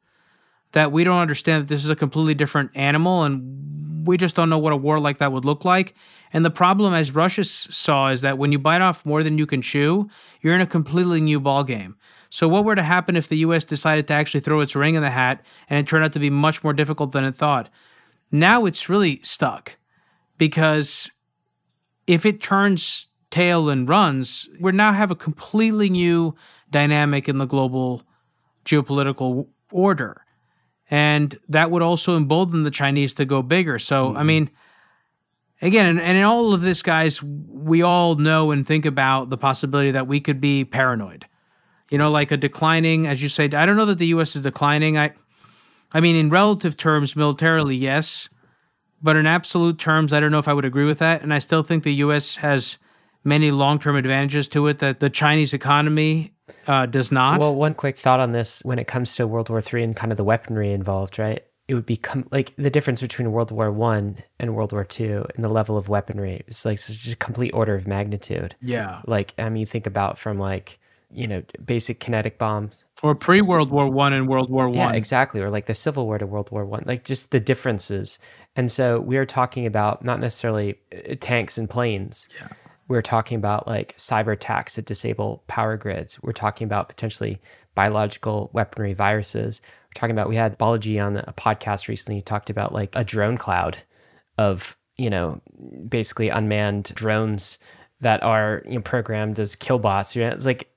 that 0.73 0.93
we 0.93 1.05
don't 1.05 1.21
understand 1.21 1.63
that 1.63 1.69
this 1.69 1.85
is 1.85 1.91
a 1.91 1.97
completely 1.97 2.35
different 2.35 2.71
animal 2.75 3.23
and 3.23 4.07
we 4.07 4.17
just 4.17 4.35
don't 4.35 4.51
know 4.51 4.59
what 4.59 4.73
a 4.73 4.77
war 4.77 4.99
like 4.99 5.19
that 5.19 5.33
would 5.33 5.45
look 5.45 5.65
like. 5.65 5.95
And 6.33 6.45
the 6.45 6.51
problem, 6.51 6.95
as 6.95 7.15
Russia 7.15 7.45
saw, 7.45 8.09
is 8.09 8.23
that 8.23 8.39
when 8.39 8.53
you 8.53 8.59
bite 8.59 8.81
off 8.81 9.05
more 9.05 9.23
than 9.23 9.39
you 9.39 9.47
can 9.47 9.63
chew, 9.63 10.09
you're 10.41 10.55
in 10.55 10.61
a 10.61 10.67
completely 10.67 11.21
new 11.21 11.41
ballgame. 11.41 11.95
So, 12.31 12.49
what 12.49 12.65
were 12.65 12.75
to 12.75 12.83
happen 12.83 13.17
if 13.17 13.29
the 13.29 13.37
U.S. 13.39 13.67
decided 13.67 14.07
to 14.09 14.15
actually 14.15 14.41
throw 14.41 14.61
its 14.61 14.75
ring 14.75 14.95
in 14.95 15.03
the 15.03 15.11
hat 15.11 15.45
and 15.69 15.79
it 15.79 15.87
turned 15.87 16.05
out 16.05 16.15
to 16.15 16.19
be 16.19 16.31
much 16.31 16.65
more 16.65 16.73
difficult 16.73 17.13
than 17.13 17.25
it 17.25 17.37
thought? 17.37 17.69
Now 18.31 18.65
it's 18.65 18.89
really 18.89 19.21
stuck 19.23 19.77
because 20.39 21.11
if 22.07 22.25
it 22.25 22.41
turns 22.41 23.09
tail 23.31 23.69
and 23.69 23.87
runs, 23.87 24.49
we 24.59 24.73
now 24.73 24.93
have 24.93 25.11
a 25.11 25.15
completely 25.15 25.91
new 25.91 26.35
dynamic 26.71 27.29
in 27.29 27.37
the 27.37 27.45
global 27.45 28.03
geopolitical 28.65 29.49
order. 29.71 30.22
And 30.93 31.37
that 31.49 31.71
would 31.71 31.83
also 31.83 32.17
embolden 32.17 32.63
the 32.63 32.71
Chinese 32.71 33.15
to 33.15 33.25
go 33.25 33.43
bigger. 33.43 33.79
So, 33.79 34.09
mm-hmm. 34.09 34.19
I 34.19 34.23
mean, 34.23 34.51
again, 35.61 35.87
and, 35.87 36.01
and 36.01 36.19
in 36.19 36.23
all 36.23 36.53
of 36.53 36.61
this, 36.61 36.83
guys, 36.83 37.23
we 37.23 37.83
all 37.83 38.15
know 38.17 38.51
and 38.51 38.67
think 38.67 38.85
about 38.85 39.31
the 39.31 39.39
possibility 39.39 39.93
that 39.93 40.07
we 40.07 40.21
could 40.21 40.41
be 40.41 40.65
paranoid 40.65 41.27
you 41.93 41.99
know, 41.99 42.11
like 42.11 42.31
a 42.31 42.39
declining, 42.39 43.07
as 43.07 43.23
you 43.23 43.29
say. 43.29 43.45
I 43.45 43.67
don't 43.67 43.77
know 43.77 43.85
that 43.85 43.99
the 43.99 44.07
U.S. 44.07 44.35
is 44.35 44.41
declining. 44.41 44.97
I, 44.97 45.13
I 45.93 46.01
mean, 46.01 46.17
in 46.17 46.31
relative 46.31 46.75
terms, 46.75 47.15
militarily, 47.15 47.77
yes, 47.77 48.31
but 49.03 49.15
in 49.15 49.27
absolute 49.27 49.79
terms, 49.79 50.15
I 50.15 50.19
don't 50.19 50.33
know 50.33 50.39
if 50.39 50.49
I 50.49 50.55
would 50.55 50.65
agree 50.65 50.87
with 50.87 51.01
that. 51.01 51.21
And 51.21 51.35
I 51.35 51.39
still 51.39 51.63
think 51.63 51.85
the 51.85 51.93
U.S. 51.97 52.37
has 52.37 52.79
many 53.25 53.51
long-term 53.51 53.95
advantages 53.97 54.49
to 54.49 54.69
it 54.69 54.79
that 54.79 55.01
the 55.01 55.11
Chinese 55.11 55.53
economy 55.53 56.32
uh, 56.67 56.87
does 56.87 57.13
not. 57.13 57.41
Well, 57.41 57.55
one 57.55 57.75
quick 57.75 57.97
thought 57.97 58.21
on 58.21 58.33
this 58.33 58.65
when 58.65 58.79
it 58.79 58.87
comes 58.87 59.15
to 59.17 59.27
World 59.27 59.49
War 59.49 59.63
III 59.63 59.83
and 59.83 59.97
kind 59.97 60.13
of 60.13 60.19
the 60.19 60.25
weaponry 60.25 60.73
involved, 60.73 61.19
right? 61.19 61.45
It 61.69 61.75
would 61.75 61.87
be 61.87 61.97
com- 61.97 62.29
like 62.31 62.55
the 62.57 62.71
difference 62.71 63.01
between 63.01 63.33
World 63.33 63.51
War 63.51 63.71
One 63.71 64.19
and 64.39 64.55
World 64.55 64.73
War 64.73 64.85
Two 64.85 65.25
and 65.35 65.45
the 65.45 65.49
level 65.49 65.77
of 65.77 65.89
weaponry. 65.89 66.43
It's 66.47 66.65
like 66.65 66.79
such 66.79 67.07
a 67.13 67.17
complete 67.17 67.53
order 67.53 67.75
of 67.75 67.87
magnitude. 67.87 68.57
Yeah. 68.61 69.01
Like 69.07 69.35
I 69.39 69.49
mean, 69.49 69.61
you 69.61 69.67
think 69.67 69.87
about 69.87 70.19
from 70.19 70.39
like 70.39 70.79
you 71.11 71.27
know 71.29 71.43
basic 71.65 72.01
kinetic 72.01 72.39
bombs 72.39 72.85
or 73.03 73.15
pre 73.15 73.41
World 73.41 73.71
War 73.71 73.91
One 73.91 74.13
and 74.13 74.29
World 74.29 74.51
War 74.51 74.69
One. 74.69 74.77
Yeah, 74.77 74.93
exactly. 74.93 75.41
Or 75.41 75.51
like 75.51 75.67
the 75.67 75.75
Civil 75.75 76.07
War 76.07 76.19
to 76.19 76.27
World 76.27 76.51
War 76.51 76.65
One, 76.65 76.85
like 76.87 77.05
just 77.05 77.31
the 77.31 77.41
differences. 77.41 78.19
And 78.55 78.71
so 78.71 79.01
we 79.01 79.17
are 79.17 79.27
talking 79.27 79.67
about 79.67 80.05
not 80.05 80.21
necessarily 80.21 80.77
uh, 80.93 81.15
tanks 81.21 81.59
and 81.59 81.69
planes. 81.69 82.29
Yeah. 82.39 82.49
We're 82.89 83.03
talking 83.03 83.37
about 83.37 83.67
like 83.67 83.97
cyber 83.97 84.33
attacks 84.33 84.77
that 84.77 84.87
disable 84.87 85.45
power 85.47 85.77
grids. 85.77 86.21
We're 86.23 86.33
talking 86.33 86.65
about 86.65 86.89
potentially 86.89 87.41
biological 87.75 88.51
weaponry 88.53 88.93
viruses. 88.93 89.61
We're 89.65 90.01
talking 90.01 90.17
about 90.17 90.29
we 90.29 90.37
had 90.37 90.59
Balaji 90.59 91.05
on 91.05 91.17
a 91.17 91.33
podcast 91.33 91.89
recently. 91.89 92.17
He 92.17 92.23
talked 92.23 92.51
about 92.51 92.73
like 92.73 92.95
a 92.95 93.05
drone 93.05 93.37
cloud 93.37 93.79
of 94.39 94.77
you 94.97 95.11
know 95.11 95.41
basically 95.89 96.29
unmanned 96.29 96.93
drones 96.95 97.59
that 98.01 98.23
are 98.23 98.63
you 98.67 98.75
know, 98.75 98.81
programmed 98.81 99.39
as 99.39 99.57
killbots. 99.57 100.17
It's 100.17 100.47
like 100.47 100.72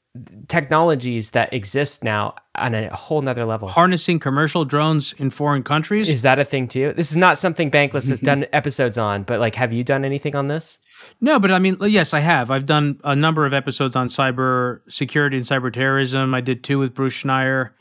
technologies 0.47 1.31
that 1.31 1.53
exist 1.53 2.03
now 2.03 2.35
on 2.55 2.73
a 2.73 2.93
whole 2.93 3.21
nother 3.21 3.45
level. 3.45 3.67
Harnessing 3.67 4.19
commercial 4.19 4.63
drones 4.63 5.13
in 5.13 5.29
foreign 5.29 5.63
countries. 5.63 6.07
Is 6.07 6.21
that 6.21 6.39
a 6.39 6.45
thing 6.45 6.67
too? 6.67 6.93
This 6.95 7.11
is 7.11 7.17
not 7.17 7.37
something 7.37 7.69
Bankless 7.69 8.07
has 8.09 8.19
done 8.19 8.45
episodes 8.53 8.97
on, 8.97 9.23
but 9.23 9.39
like, 9.39 9.55
have 9.55 9.73
you 9.73 9.83
done 9.83 10.05
anything 10.05 10.35
on 10.35 10.47
this? 10.47 10.79
No, 11.19 11.39
but 11.39 11.51
I 11.51 11.59
mean, 11.59 11.77
yes, 11.81 12.13
I 12.13 12.19
have. 12.19 12.51
I've 12.51 12.65
done 12.65 12.99
a 13.03 13.15
number 13.15 13.45
of 13.45 13.53
episodes 13.53 13.95
on 13.95 14.07
cyber 14.07 14.81
security 14.87 15.37
and 15.37 15.45
cyber 15.45 15.71
terrorism. 15.71 16.33
I 16.33 16.41
did 16.41 16.63
two 16.63 16.79
with 16.79 16.93
Bruce 16.93 17.23
Schneier. 17.23 17.71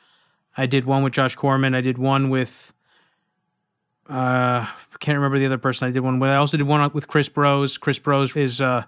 I 0.57 0.67
did 0.67 0.85
one 0.85 1.03
with 1.03 1.13
Josh 1.13 1.35
Corman. 1.37 1.75
I 1.75 1.81
did 1.81 1.99
one 1.99 2.31
with, 2.31 2.73
uh, 4.09 4.67
I 4.67 4.97
can't 5.01 5.17
remember 5.17 5.39
the 5.39 5.47
other 5.47 5.59
person 5.59 5.89
I 5.89 5.91
did 5.91 6.01
one 6.01 6.19
with. 6.19 6.31
I 6.31 6.37
also 6.37 6.57
did 6.57 6.67
one 6.67 6.91
with 6.93 7.09
Chris 7.09 7.29
Brose. 7.29 7.79
Chris 7.79 7.99
Brose 7.99 8.37
is, 8.37 8.61
uh, 8.61 8.85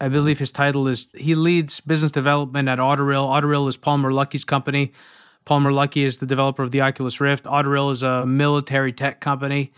I 0.00 0.08
believe 0.08 0.38
his 0.38 0.52
title 0.52 0.88
is 0.88 1.06
he 1.14 1.34
leads 1.34 1.80
business 1.80 2.12
development 2.12 2.68
at 2.68 2.78
Anduril. 2.78 3.28
Anduril 3.28 3.68
is 3.68 3.76
Palmer 3.76 4.10
Luckey's 4.10 4.44
company. 4.44 4.92
Palmer 5.44 5.70
Luckey 5.70 6.04
is 6.04 6.18
the 6.18 6.26
developer 6.26 6.62
of 6.62 6.72
the 6.72 6.80
Oculus 6.80 7.20
Rift. 7.20 7.44
Anduril 7.44 7.92
is 7.92 8.02
a 8.02 8.26
military 8.26 8.92
tech 8.92 9.20
company. 9.20 9.72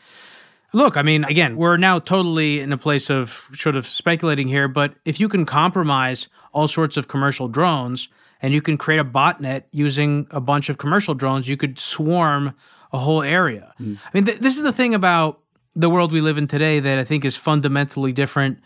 Look, 0.72 0.96
I 0.96 1.02
mean, 1.02 1.24
again, 1.24 1.56
we're 1.56 1.76
now 1.76 1.98
totally 1.98 2.60
in 2.60 2.72
a 2.72 2.78
place 2.78 3.10
of 3.10 3.48
sort 3.54 3.76
of 3.76 3.86
speculating 3.86 4.48
here, 4.48 4.68
but 4.68 4.94
if 5.04 5.18
you 5.18 5.28
can 5.28 5.46
compromise 5.46 6.28
all 6.52 6.68
sorts 6.68 6.96
of 6.96 7.08
commercial 7.08 7.48
drones 7.48 8.08
and 8.42 8.52
you 8.52 8.60
can 8.60 8.76
create 8.76 8.98
a 8.98 9.04
botnet 9.04 9.64
using 9.72 10.26
a 10.30 10.40
bunch 10.40 10.68
of 10.68 10.78
commercial 10.78 11.14
drones, 11.14 11.48
you 11.48 11.56
could 11.56 11.78
swarm 11.78 12.54
a 12.92 12.98
whole 12.98 13.22
area. 13.22 13.74
Mm. 13.80 13.96
I 13.96 14.10
mean, 14.12 14.24
th- 14.24 14.40
this 14.40 14.56
is 14.56 14.62
the 14.62 14.72
thing 14.72 14.94
about 14.94 15.40
the 15.74 15.90
world 15.90 16.12
we 16.12 16.20
live 16.20 16.38
in 16.38 16.46
today 16.46 16.80
that 16.80 16.98
I 16.98 17.04
think 17.04 17.24
is 17.24 17.36
fundamentally 17.36 18.12
different 18.12 18.58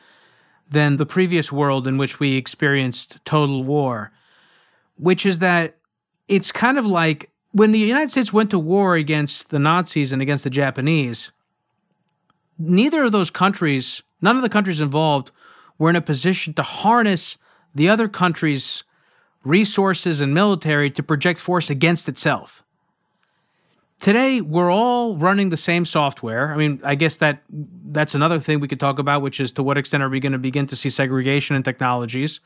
than 0.73 0.97
the 0.97 1.07
previous 1.07 1.53
world 1.53 1.87
in 1.87 1.99
which 1.99 2.19
we 2.19 2.37
experienced 2.37 3.19
total 3.25 3.63
war, 3.63 4.13
which 4.97 5.25
is 5.27 5.39
that 5.39 5.77
it's 6.29 6.53
kind 6.53 6.79
of 6.79 6.87
like 6.87 7.31
when 7.53 7.73
the 7.73 7.79
United 7.79 8.11
States 8.11 8.33
went 8.33 8.51
to 8.51 8.59
war 8.59 8.97
against 8.97 9.51
the 9.51 9.59
Nazis 9.59 10.13
and 10.13 10.23
against 10.23 10.45
the 10.45 10.51
Japanese, 10.51 11.31
neither 12.59 13.05
of 13.05 13.13
those 13.13 13.31
countries, 13.31 14.03
none 14.21 14.37
of 14.37 14.43
the 14.43 14.49
countries 14.49 14.81
involved, 14.81 15.31
were 15.79 15.91
in 15.91 15.97
a 15.97 16.01
position 16.01 16.55
to 16.55 16.63
harness 16.63 17.37
the 17.75 17.89
other 17.89 18.09
country's 18.09 18.85
resources 19.45 20.21
and 20.21 20.33
military 20.33 20.91
to 20.91 21.03
project 21.03 21.41
force 21.41 21.69
against 21.69 22.09
itself. 22.09 22.63
Today, 24.03 24.41
we're 24.41 24.73
all 24.73 25.17
running 25.17 25.51
the 25.51 25.57
same 25.57 25.85
software. 25.85 26.53
I 26.53 26.57
mean, 26.57 26.81
I 26.83 26.97
guess 26.97 27.19
that 27.19 27.45
that's 27.49 28.17
another 28.17 28.41
thing 28.41 28.59
we 28.59 28.67
could 28.67 28.81
talk 28.81 28.99
about, 28.99 29.23
which 29.23 29.39
is 29.39 29.53
to 29.53 29.63
what 29.63 29.79
extent 29.79 30.03
are 30.03 30.09
we 30.09 30.19
going 30.19 30.33
to 30.33 30.39
begin 30.39 30.67
to 30.67 30.75
see 30.75 30.91
segregation 30.91 31.55
in 31.55 31.63
technologies? 31.63 32.41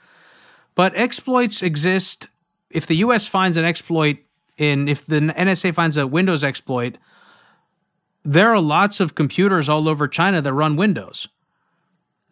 But 0.75 0.95
exploits 0.95 1.63
exist. 1.63 2.29
If 2.69 2.87
the 2.87 2.97
US 2.97 3.27
finds 3.27 3.57
an 3.57 3.65
exploit 3.65 4.19
in, 4.59 4.87
if 4.87 5.07
the 5.07 5.19
NSA 5.21 5.73
finds 5.75 5.97
a 5.97 6.07
Windows 6.07 6.45
exploit, 6.45 6.99
there 8.23 8.53
are 8.53 8.61
lots 8.61 9.01
of 9.01 9.15
computers 9.15 9.67
all 9.67 9.89
over 9.89 10.07
China 10.07 10.43
that 10.43 10.53
run 10.53 10.77
Windows. 10.77 11.27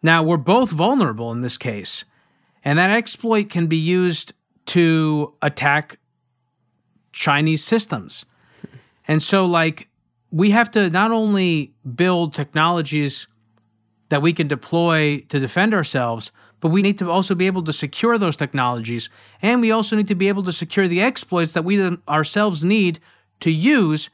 Now, 0.03 0.21
we're 0.21 0.37
both 0.37 0.69
vulnerable 0.69 1.31
in 1.31 1.41
this 1.41 1.57
case, 1.57 2.05
and 2.63 2.77
that 2.77 2.91
exploit 2.91 3.49
can 3.49 3.65
be 3.65 3.77
used 3.77 4.33
to 4.67 5.33
attack 5.41 5.97
Chinese 7.11 7.63
systems. 7.63 8.23
And 9.07 9.21
so, 9.21 9.45
like, 9.45 9.89
we 10.31 10.51
have 10.51 10.71
to 10.71 10.89
not 10.89 11.11
only 11.11 11.73
build 11.95 12.33
technologies 12.33 13.27
that 14.09 14.21
we 14.21 14.33
can 14.33 14.47
deploy 14.47 15.19
to 15.29 15.39
defend 15.39 15.73
ourselves, 15.73 16.31
but 16.59 16.69
we 16.69 16.81
need 16.81 16.97
to 16.97 17.09
also 17.09 17.35
be 17.35 17.47
able 17.47 17.63
to 17.63 17.73
secure 17.73 18.17
those 18.17 18.35
technologies. 18.35 19.09
And 19.41 19.61
we 19.61 19.71
also 19.71 19.95
need 19.95 20.07
to 20.07 20.15
be 20.15 20.27
able 20.27 20.43
to 20.43 20.53
secure 20.53 20.87
the 20.87 21.01
exploits 21.01 21.53
that 21.53 21.63
we 21.63 21.97
ourselves 22.07 22.63
need 22.63 22.99
to 23.41 23.51
use 23.51 24.09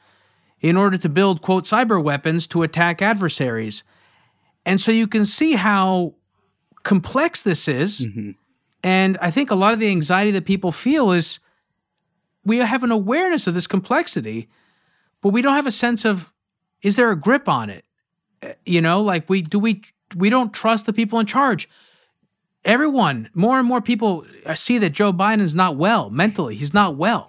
in 0.60 0.76
order 0.76 0.96
to 0.98 1.08
build, 1.08 1.42
quote, 1.42 1.64
cyber 1.64 2.02
weapons 2.02 2.46
to 2.48 2.62
attack 2.62 3.02
adversaries. 3.02 3.84
And 4.64 4.80
so 4.80 4.92
you 4.92 5.06
can 5.06 5.26
see 5.26 5.52
how 5.52 6.14
complex 6.82 7.42
this 7.42 7.68
is. 7.68 8.06
Mm-hmm. 8.06 8.30
And 8.84 9.18
I 9.20 9.30
think 9.30 9.50
a 9.50 9.54
lot 9.54 9.72
of 9.72 9.80
the 9.80 9.88
anxiety 9.88 10.30
that 10.32 10.44
people 10.44 10.72
feel 10.72 11.12
is 11.12 11.38
we 12.44 12.58
have 12.58 12.82
an 12.82 12.90
awareness 12.90 13.46
of 13.46 13.54
this 13.54 13.66
complexity 13.66 14.48
but 15.22 15.30
we 15.30 15.40
don't 15.40 15.54
have 15.54 15.66
a 15.66 15.72
sense 15.72 16.04
of 16.04 16.32
is 16.82 16.96
there 16.96 17.10
a 17.10 17.16
grip 17.16 17.48
on 17.48 17.70
it? 17.70 17.84
You 18.66 18.80
know, 18.80 19.00
like 19.00 19.30
we 19.30 19.42
do 19.42 19.58
we 19.58 19.82
we 20.14 20.28
don't 20.28 20.52
trust 20.52 20.84
the 20.86 20.92
people 20.92 21.18
in 21.18 21.26
charge. 21.26 21.68
everyone, 22.64 23.28
more 23.34 23.58
and 23.58 23.66
more 23.66 23.80
people 23.80 24.24
see 24.54 24.78
that 24.78 24.90
Joe 24.90 25.12
Biden 25.12 25.40
is 25.40 25.54
not 25.54 25.76
well 25.76 26.10
mentally. 26.10 26.54
He's 26.56 26.74
not 26.74 26.96
well. 26.96 27.28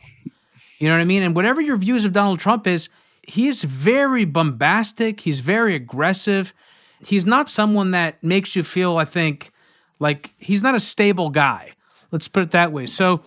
You 0.80 0.90
know 0.90 0.96
what 0.96 1.02
I 1.02 1.06
mean? 1.06 1.24
And 1.24 1.36
whatever 1.36 1.62
your 1.62 1.78
views 1.78 2.06
of 2.06 2.14
Donald 2.14 2.40
Trump 2.40 2.68
is, 2.68 2.90
he's 3.24 3.64
very 3.64 4.26
bombastic. 4.26 5.22
He's 5.22 5.40
very 5.40 5.76
aggressive. 5.76 6.54
He's 7.00 7.26
not 7.26 7.50
someone 7.50 7.92
that 7.92 8.22
makes 8.24 8.56
you 8.56 8.64
feel, 8.64 8.98
I 8.98 9.06
think, 9.06 9.52
like 10.00 10.34
he's 10.38 10.64
not 10.64 10.76
a 10.76 10.80
stable 10.80 11.30
guy. 11.30 11.72
Let's 12.12 12.28
put 12.28 12.44
it 12.44 12.52
that 12.52 12.72
way. 12.72 12.86
So, 12.86 13.24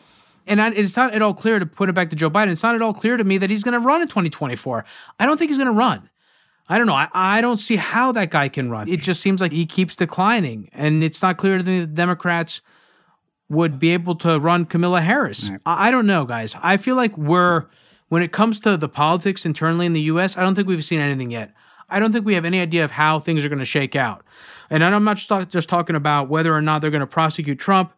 and 0.47 0.61
it's 0.61 0.97
not 0.97 1.13
at 1.13 1.23
all 1.23 1.35
clear 1.35 1.59
to 1.59 1.67
put 1.67 1.89
it 1.89 1.93
back 1.95 2.11
to 2.11 2.17
Joe 2.17 2.31
Biden. 2.31 2.49
It's 2.49 2.63
not 2.63 2.75
at 2.75 2.83
all 2.83 2.95
clear 2.95 3.17
to 3.17 3.25
me 3.25 3.39
that 3.39 3.51
he's 3.51 3.65
going 3.65 3.73
to 3.73 3.81
run 3.81 4.03
in 4.03 4.09
2024. 4.09 4.85
I 5.19 5.27
don't 5.27 5.37
think 5.37 5.51
he's 5.51 5.59
going 5.59 5.67
to 5.67 5.79
run. 5.79 6.09
I 6.69 6.79
don't 6.79 6.87
know. 6.87 6.95
I, 6.95 7.09
I 7.15 7.41
don't 7.41 7.59
see 7.59 7.77
how 7.77 8.13
that 8.13 8.31
guy 8.31 8.49
can 8.49 8.71
run. 8.71 8.89
It 8.89 9.01
just 9.01 9.21
seems 9.21 9.41
like 9.41 9.53
he 9.53 9.67
keeps 9.67 9.95
declining. 9.95 10.69
And 10.73 11.03
it's 11.05 11.23
not 11.23 11.37
clear 11.37 11.59
to 11.59 11.65
me 11.65 11.81
that 11.81 11.87
the 11.87 11.93
Democrats 11.95 12.61
would 13.49 13.79
be 13.79 13.91
able 13.91 14.17
to 14.17 14.41
run 14.41 14.65
Kamala 14.65 15.01
Harris. 15.01 15.51
Right. 15.51 15.61
I, 15.65 15.89
I 15.89 15.91
don't 15.91 16.07
know, 16.07 16.25
guys. 16.25 16.57
I 16.63 16.77
feel 16.77 16.97
like 16.97 17.17
we're, 17.17 17.67
when 18.09 18.23
it 18.23 18.33
comes 18.33 18.59
to 18.61 18.77
the 18.77 18.89
politics 18.89 19.47
internally 19.47 19.87
in 19.87 19.93
the 19.93 20.01
US, 20.03 20.37
I 20.37 20.43
don't 20.43 20.55
think 20.55 20.67
we've 20.67 20.85
seen 20.85 21.01
anything 21.01 21.31
yet. 21.31 21.53
I 21.89 22.01
don't 22.01 22.13
think 22.13 22.27
we 22.27 22.35
have 22.35 22.45
any 22.45 22.61
idea 22.61 22.85
of 22.85 22.91
how 22.91 23.21
things 23.21 23.45
are 23.45 23.49
going 23.49 23.61
to 23.61 23.65
shake 23.65 23.95
out. 23.95 24.25
And 24.71 24.83
I'm 24.83 25.05
not 25.05 25.19
just, 25.19 25.29
talk, 25.29 25.49
just 25.49 25.69
talking 25.69 25.95
about 25.95 26.29
whether 26.29 26.53
or 26.53 26.61
not 26.61 26.81
they're 26.81 26.91
going 26.91 27.01
to 27.01 27.07
prosecute 27.07 27.61
Trump, 27.61 27.93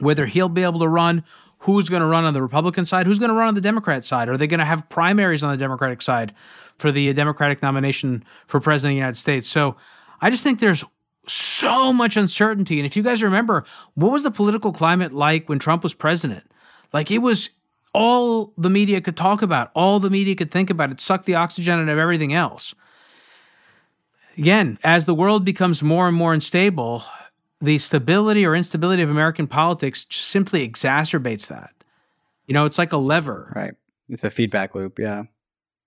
whether 0.00 0.26
he'll 0.26 0.48
be 0.48 0.64
able 0.64 0.80
to 0.80 0.88
run, 0.88 1.22
who's 1.60 1.88
going 1.88 2.02
to 2.02 2.06
run 2.06 2.24
on 2.24 2.34
the 2.34 2.42
Republican 2.42 2.86
side, 2.86 3.06
who's 3.06 3.18
going 3.18 3.30
to 3.30 3.34
run 3.34 3.48
on 3.48 3.54
the 3.54 3.60
Democrat 3.60 4.04
side. 4.04 4.28
Are 4.28 4.36
they 4.36 4.46
going 4.46 4.60
to 4.60 4.66
have 4.66 4.88
primaries 4.88 5.42
on 5.42 5.50
the 5.50 5.56
Democratic 5.56 6.02
side? 6.02 6.34
for 6.78 6.92
the 6.92 7.10
uh, 7.10 7.12
Democratic 7.12 7.62
nomination 7.62 8.24
for 8.46 8.60
president 8.60 8.92
of 8.92 8.94
the 8.94 8.98
United 8.98 9.16
States. 9.16 9.48
So 9.48 9.76
I 10.20 10.30
just 10.30 10.42
think 10.42 10.60
there's 10.60 10.84
so 11.26 11.92
much 11.92 12.16
uncertainty. 12.16 12.78
And 12.78 12.86
if 12.86 12.96
you 12.96 13.02
guys 13.02 13.22
remember, 13.22 13.64
what 13.94 14.12
was 14.12 14.22
the 14.22 14.30
political 14.30 14.72
climate 14.72 15.12
like 15.12 15.48
when 15.48 15.58
Trump 15.58 15.82
was 15.82 15.94
president? 15.94 16.44
Like 16.92 17.10
it 17.10 17.18
was 17.18 17.50
all 17.92 18.54
the 18.56 18.70
media 18.70 19.00
could 19.00 19.16
talk 19.16 19.42
about, 19.42 19.70
all 19.74 19.98
the 19.98 20.10
media 20.10 20.34
could 20.34 20.50
think 20.50 20.70
about. 20.70 20.90
It 20.90 21.00
sucked 21.00 21.26
the 21.26 21.34
oxygen 21.34 21.80
out 21.80 21.88
of 21.88 21.98
everything 21.98 22.32
else. 22.32 22.74
Again, 24.38 24.78
as 24.84 25.04
the 25.04 25.14
world 25.14 25.44
becomes 25.44 25.82
more 25.82 26.06
and 26.06 26.16
more 26.16 26.32
unstable, 26.32 27.02
the 27.60 27.78
stability 27.78 28.46
or 28.46 28.54
instability 28.54 29.02
of 29.02 29.10
American 29.10 29.46
politics 29.46 30.06
simply 30.10 30.68
exacerbates 30.68 31.48
that. 31.48 31.70
You 32.46 32.54
know, 32.54 32.64
it's 32.64 32.78
like 32.78 32.92
a 32.92 32.96
lever. 32.96 33.52
Right. 33.54 33.74
It's 34.08 34.24
a 34.24 34.30
feedback 34.30 34.74
loop. 34.74 34.98
Yeah. 34.98 35.24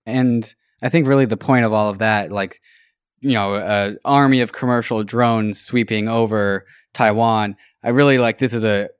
And 0.06 0.54
I 0.82 0.88
think 0.88 1.06
really 1.06 1.24
the 1.24 1.36
point 1.36 1.64
of 1.64 1.72
all 1.72 1.88
of 1.88 1.98
that, 1.98 2.30
like, 2.30 2.60
you 3.20 3.32
know, 3.32 3.54
an 3.54 3.98
army 4.04 4.40
of 4.40 4.52
commercial 4.52 5.04
drones 5.04 5.60
sweeping 5.60 6.08
over 6.08 6.66
Taiwan. 6.92 7.56
I 7.82 7.90
really 7.90 8.18
like 8.18 8.38
this 8.38 8.52
is 8.52 8.64
a 8.64 8.90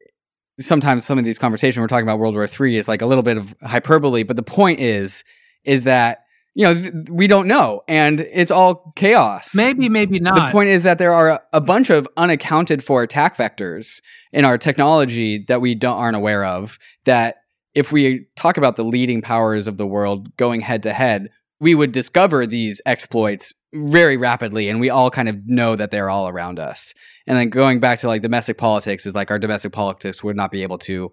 sometimes 0.60 1.04
some 1.04 1.18
of 1.18 1.24
these 1.24 1.38
conversations 1.38 1.80
we're 1.80 1.88
talking 1.88 2.06
about 2.06 2.18
World 2.18 2.34
War 2.34 2.46
III 2.46 2.76
is 2.76 2.88
like 2.88 3.02
a 3.02 3.06
little 3.06 3.22
bit 3.22 3.36
of 3.36 3.54
hyperbole, 3.62 4.22
but 4.22 4.36
the 4.36 4.42
point 4.42 4.80
is 4.80 5.24
is 5.64 5.84
that 5.84 6.21
you 6.54 6.66
know 6.66 6.74
th- 6.74 7.08
we 7.08 7.26
don't 7.26 7.46
know 7.46 7.82
and 7.88 8.20
it's 8.20 8.50
all 8.50 8.92
chaos. 8.96 9.54
Maybe, 9.54 9.88
maybe 9.88 10.20
not. 10.20 10.46
The 10.46 10.52
point 10.52 10.68
is 10.68 10.82
that 10.82 10.98
there 10.98 11.14
are 11.14 11.42
a 11.52 11.60
bunch 11.60 11.90
of 11.90 12.08
unaccounted 12.16 12.84
for 12.84 13.02
attack 13.02 13.36
vectors 13.36 14.00
in 14.32 14.44
our 14.44 14.58
technology 14.58 15.44
that 15.48 15.60
we 15.60 15.74
don't 15.74 15.98
aren't 15.98 16.16
aware 16.16 16.44
of. 16.44 16.78
That 17.04 17.36
if 17.74 17.92
we 17.92 18.26
talk 18.36 18.56
about 18.56 18.76
the 18.76 18.84
leading 18.84 19.22
powers 19.22 19.66
of 19.66 19.76
the 19.76 19.86
world 19.86 20.36
going 20.36 20.60
head 20.60 20.82
to 20.82 20.92
head, 20.92 21.30
we 21.58 21.74
would 21.74 21.92
discover 21.92 22.44
these 22.46 22.82
exploits 22.84 23.54
very 23.72 24.16
rapidly 24.16 24.68
and 24.68 24.80
we 24.80 24.90
all 24.90 25.10
kind 25.10 25.28
of 25.28 25.46
know 25.46 25.76
that 25.76 25.90
they're 25.90 26.10
all 26.10 26.28
around 26.28 26.58
us 26.58 26.92
and 27.26 27.38
then 27.38 27.48
going 27.48 27.80
back 27.80 27.98
to 27.98 28.06
like 28.06 28.20
domestic 28.20 28.58
politics 28.58 29.06
is 29.06 29.14
like 29.14 29.30
our 29.30 29.38
domestic 29.38 29.72
politics 29.72 30.22
would 30.22 30.36
not 30.36 30.50
be 30.50 30.62
able 30.62 30.76
to 30.76 31.10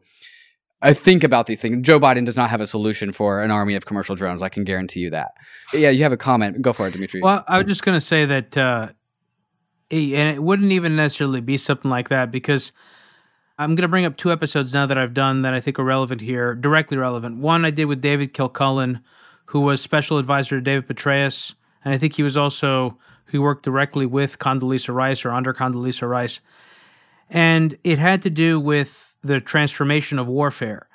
I 0.82 0.94
think 0.94 1.24
about 1.24 1.46
these 1.46 1.62
things. 1.62 1.86
Joe 1.86 2.00
Biden 2.00 2.26
does 2.26 2.38
not 2.38 2.50
have 2.50 2.62
a 2.62 2.68
solution 2.68 3.12
for 3.12 3.44
an 3.44 3.52
army 3.52 3.76
of 3.76 3.86
commercial 3.86 4.16
drones. 4.16 4.42
I 4.42 4.50
can 4.50 4.64
guarantee 4.64 5.02
you 5.02 5.10
that. 5.10 5.32
Yeah, 5.74 5.90
you 5.90 6.04
have 6.04 6.14
a 6.14 6.18
comment. 6.18 6.62
Go 6.62 6.72
for 6.72 6.88
it, 6.88 6.92
Demetri. 6.92 7.22
Well, 7.22 7.44
I 7.48 7.58
was 7.58 7.68
just 7.68 7.84
going 7.84 7.98
to 7.98 8.06
say 8.06 8.26
that, 8.26 8.58
uh, 8.58 8.90
and 9.92 10.36
it 10.36 10.42
wouldn't 10.42 10.72
even 10.72 10.96
necessarily 10.96 11.42
be 11.42 11.58
something 11.58 11.92
like 11.92 12.10
that 12.10 12.32
because 12.32 12.72
I'm 13.58 13.76
going 13.76 13.82
to 13.82 13.90
bring 13.90 14.06
up 14.06 14.16
two 14.16 14.32
episodes 14.32 14.74
now 14.74 14.86
that 14.86 14.98
I've 14.98 15.14
done 15.14 15.42
that 15.42 15.54
I 15.54 15.60
think 15.60 15.80
are 15.80 15.84
relevant 15.84 16.22
here, 16.22 16.56
directly 16.56 16.98
relevant. 16.98 17.40
One 17.40 17.66
I 17.66 17.72
did 17.72 17.86
with 17.86 18.00
David 18.00 18.34
Kilcullen 18.34 19.02
who 19.50 19.62
was 19.62 19.82
special 19.82 20.20
advisor 20.20 20.58
to 20.58 20.62
David 20.62 20.88
Petraeus, 20.88 21.56
and 21.84 21.92
I 21.92 21.98
think 21.98 22.14
he 22.14 22.24
was 22.24 22.38
also 22.38 23.00
he 23.32 23.40
worked 23.40 23.66
directly 23.66 24.06
with 24.06 24.38
Condoleezza 24.38 24.94
Rice 24.94 25.26
or 25.26 25.32
under 25.32 25.54
Condoleezza 25.54 26.08
Rice, 26.08 26.40
and 27.32 27.76
it 27.84 27.98
had 27.98 28.22
to 28.22 28.30
do 28.30 28.60
with 28.60 29.09
the 29.22 29.40
transformation 29.42 30.20
of 30.20 30.28
warfare. 30.28 30.88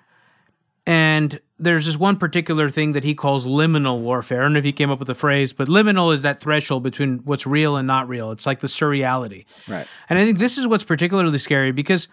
And 0.86 1.40
there's 1.58 1.86
this 1.86 1.96
one 1.96 2.16
particular 2.16 2.68
thing 2.68 2.92
that 2.92 3.04
he 3.04 3.14
calls 3.14 3.46
liminal 3.46 4.00
warfare. 4.00 4.40
I 4.40 4.42
don't 4.44 4.52
know 4.52 4.58
if 4.58 4.64
he 4.64 4.72
came 4.72 4.90
up 4.90 4.98
with 4.98 5.08
the 5.08 5.14
phrase, 5.14 5.52
but 5.52 5.68
liminal 5.68 6.12
is 6.12 6.22
that 6.22 6.40
threshold 6.40 6.82
between 6.82 7.18
what's 7.24 7.46
real 7.46 7.76
and 7.76 7.86
not 7.86 8.08
real. 8.08 8.32
It's 8.32 8.44
like 8.44 8.60
the 8.60 8.66
surreality. 8.66 9.46
Right. 9.66 9.86
And 10.10 10.18
I 10.18 10.24
think 10.24 10.38
this 10.38 10.58
is 10.58 10.66
what's 10.66 10.84
particularly 10.84 11.38
scary 11.38 11.72
because, 11.72 12.08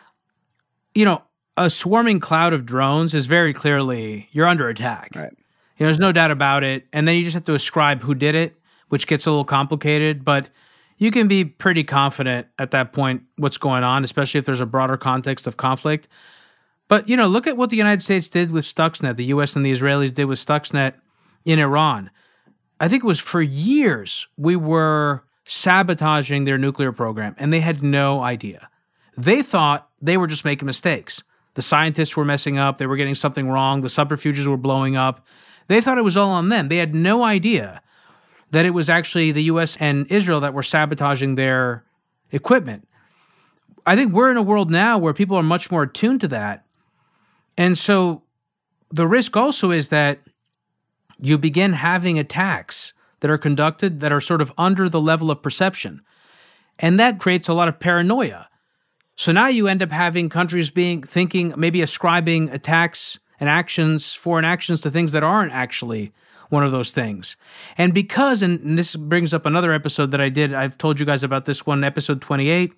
you 0.96 1.04
know, 1.04 1.22
a 1.58 1.70
swarming 1.70 2.20
cloud 2.22 2.54
of 2.54 2.66
drones 2.66 3.14
is 3.14 3.26
very 3.26 3.54
clearly 3.54 4.30
you're 4.32 4.48
under 4.48 4.70
attack. 4.70 5.12
Right. 5.16 5.32
You 5.78 5.86
know, 5.86 5.88
there's 5.88 6.00
no 6.00 6.14
doubt 6.14 6.32
about 6.32 6.64
it. 6.64 6.88
And 6.94 7.08
then 7.08 7.16
you 7.16 7.24
just 7.24 7.34
have 7.34 7.44
to 7.46 7.56
ascribe 7.56 8.02
who 8.02 8.16
did 8.16 8.36
it, 8.36 8.56
which 8.88 9.06
gets 9.06 9.26
a 9.26 9.32
little 9.32 9.44
complicated, 9.44 10.24
but 10.24 10.50
you 11.02 11.10
can 11.10 11.28
be 11.28 11.44
pretty 11.44 11.84
confident 11.84 12.46
at 12.60 12.70
that 12.72 12.94
point 12.94 13.24
what's 13.38 13.58
going 13.58 13.84
on, 13.84 14.04
especially 14.04 14.38
if 14.38 14.46
there's 14.46 14.60
a 14.60 14.68
broader 14.68 14.98
context 14.98 15.48
of 15.48 15.58
conflict. 15.58 16.08
But, 16.88 17.10
you 17.10 17.18
know, 17.18 17.26
look 17.26 17.48
at 17.48 17.58
what 17.58 17.72
the 17.72 17.76
United 17.76 18.04
States 18.04 18.30
did 18.30 18.52
with 18.52 18.66
Stuxnet, 18.66 19.16
the 19.16 19.26
US 19.26 19.56
and 19.56 19.66
the 19.66 19.72
Israelis 19.72 20.14
did 20.14 20.26
with 20.26 20.38
Stuxnet 20.38 20.94
in 21.44 21.58
Iran. 21.58 22.12
I 22.80 22.88
think 22.88 23.04
it 23.04 23.08
was 23.08 23.20
for 23.20 23.42
years 23.42 24.28
we 24.38 24.56
were 24.56 25.24
sabotaging 25.44 26.44
their 26.44 26.60
nuclear 26.60 26.92
program, 26.92 27.36
and 27.40 27.52
they 27.52 27.62
had 27.62 27.82
no 27.82 28.22
idea. 28.22 28.70
They 29.18 29.42
thought 29.42 29.90
they 30.04 30.18
were 30.18 30.28
just 30.28 30.46
making 30.46 30.68
mistakes. 30.68 31.24
The 31.56 31.64
scientists 31.64 32.16
were 32.16 32.26
messing 32.26 32.60
up, 32.60 32.78
they 32.78 32.86
were 32.86 32.96
getting 32.96 33.16
something 33.16 33.50
wrong, 33.50 33.82
the 33.82 33.90
subterfuges 33.90 34.48
were 34.48 34.56
blowing 34.56 34.96
up. 34.96 35.26
They 35.68 35.82
thought 35.82 35.98
it 35.98 36.04
was 36.04 36.16
all 36.16 36.30
on 36.30 36.50
them. 36.50 36.68
They 36.68 36.78
had 36.78 36.94
no 36.94 37.24
idea 37.24 37.82
that 38.52 38.66
it 38.66 38.72
was 38.72 38.90
actually 38.90 39.32
the 39.32 39.44
US 39.44 39.78
and 39.78 40.06
Israel 40.12 40.42
that 40.42 40.54
were 40.54 40.64
sabotaging 40.64 41.36
their 41.36 41.84
equipment. 42.32 42.88
I 43.86 43.96
think 43.96 44.14
we're 44.14 44.30
in 44.30 44.38
a 44.38 44.42
world 44.42 44.70
now 44.70 44.98
where 44.98 45.14
people 45.14 45.38
are 45.38 45.44
much 45.44 45.72
more 45.72 45.84
attuned 45.84 46.22
to 46.22 46.28
that. 46.30 46.66
And 47.58 47.78
so 47.78 48.24
the 48.92 49.08
risk 49.08 49.36
also 49.36 49.72
is 49.72 49.90
that 49.90 50.20
you 51.20 51.38
begin 51.38 51.74
having 51.74 52.20
attacks 52.20 52.94
that 53.22 53.32
are 53.32 53.38
conducted 53.38 54.00
that 54.02 54.12
are 54.12 54.22
sort 54.22 54.42
of 54.42 54.52
under 54.58 54.90
the 54.90 55.02
level 55.02 55.32
of 55.32 55.42
perception. 55.42 56.02
And 56.80 57.00
that 57.00 57.20
creates 57.20 57.48
a 57.48 57.54
lot 57.54 57.68
of 57.68 57.80
paranoia. 57.80 58.50
So 59.16 59.32
now 59.32 59.48
you 59.48 59.68
end 59.68 59.84
up 59.84 59.92
having 59.92 60.30
countries 60.30 60.72
being 60.72 61.04
thinking, 61.04 61.54
maybe 61.56 61.82
ascribing 61.82 62.50
attacks 62.50 63.20
and 63.40 63.48
actions, 63.48 64.14
foreign 64.14 64.46
actions 64.46 64.82
to 64.82 64.92
things 64.92 65.12
that 65.12 65.24
aren't 65.24 65.54
actually 65.54 66.12
one 66.52 66.66
of 66.66 66.72
those 66.72 66.92
things. 66.92 67.38
And 67.78 67.94
because, 67.94 68.42
and 68.42 68.78
this 68.78 68.96
brings 68.96 69.34
up 69.34 69.46
another 69.46 69.72
episode 69.72 70.12
that 70.12 70.20
I 70.20 70.28
did, 70.28 70.54
I've 70.54 70.78
told 70.78 71.00
you 71.00 71.06
guys 71.06 71.24
about 71.24 71.46
this 71.46 71.66
one, 71.66 71.84
episode 71.84 72.22
28, 72.22 72.74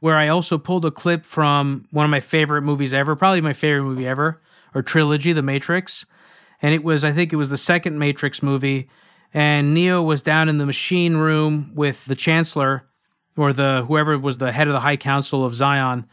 where 0.00 0.16
I 0.16 0.28
also 0.28 0.58
pulled 0.58 0.84
a 0.84 0.90
clip 0.90 1.24
from 1.24 1.86
one 1.90 2.04
of 2.04 2.10
my 2.10 2.20
favorite 2.20 2.62
movies 2.62 2.92
ever, 2.92 3.16
probably 3.16 3.40
my 3.40 3.54
favorite 3.54 3.84
movie 3.84 4.06
ever, 4.06 4.40
or 4.74 4.82
trilogy, 4.82 5.32
The 5.32 5.42
Matrix. 5.42 6.04
And 6.60 6.74
it 6.74 6.84
was, 6.84 7.02
I 7.02 7.12
think 7.12 7.32
it 7.32 7.36
was 7.36 7.48
the 7.48 7.56
second 7.56 7.98
Matrix 7.98 8.42
movie. 8.42 8.90
And 9.32 9.72
Neo 9.72 10.02
was 10.02 10.20
down 10.20 10.50
in 10.50 10.58
the 10.58 10.66
machine 10.66 11.16
room 11.16 11.72
with 11.74 12.04
the 12.04 12.14
Chancellor, 12.14 12.84
or 13.38 13.54
the 13.54 13.84
whoever 13.88 14.18
was 14.18 14.36
the 14.36 14.52
head 14.52 14.68
of 14.68 14.74
the 14.74 14.80
High 14.80 14.98
Council 14.98 15.46
of 15.46 15.54
Zion. 15.54 16.06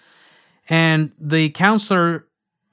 And 0.70 1.12
the 1.20 1.50
counselor 1.50 2.26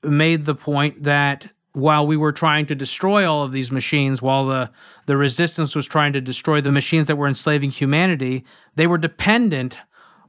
made 0.04 0.44
the 0.44 0.54
point 0.54 1.02
that 1.02 1.48
while 1.72 2.06
we 2.06 2.16
were 2.16 2.32
trying 2.32 2.66
to 2.66 2.74
destroy 2.74 3.28
all 3.28 3.44
of 3.44 3.52
these 3.52 3.70
machines, 3.70 4.20
while 4.20 4.46
the, 4.46 4.70
the 5.06 5.16
resistance 5.16 5.74
was 5.74 5.86
trying 5.86 6.12
to 6.12 6.20
destroy 6.20 6.60
the 6.60 6.72
machines 6.72 7.06
that 7.06 7.16
were 7.16 7.28
enslaving 7.28 7.70
humanity, 7.70 8.44
they 8.74 8.86
were 8.86 8.98
dependent 8.98 9.78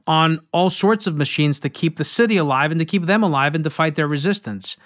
on 0.06 0.40
all 0.52 0.70
sorts 0.70 1.06
of 1.06 1.16
machines 1.16 1.60
to 1.60 1.68
keep 1.68 1.96
the 1.96 2.04
city 2.04 2.36
alive 2.36 2.70
and 2.70 2.78
to 2.78 2.84
keep 2.84 3.04
them 3.04 3.22
alive 3.22 3.54
and 3.54 3.64
to 3.64 3.70
fight 3.70 3.94
their 3.94 4.08
resistance. 4.08 4.76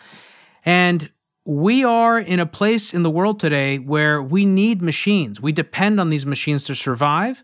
And 0.65 1.11
we 1.45 1.85
are 1.85 2.19
in 2.19 2.41
a 2.41 2.47
place 2.47 2.93
in 2.93 3.03
the 3.03 3.11
world 3.11 3.41
today 3.41 3.79
where 3.79 4.23
we 4.23 4.45
need 4.45 4.83
machines. 4.83 5.41
We 5.41 5.53
depend 5.53 6.01
on 6.01 6.11
these 6.11 6.27
machines 6.27 6.65
to 6.65 6.75
survive. 6.75 7.43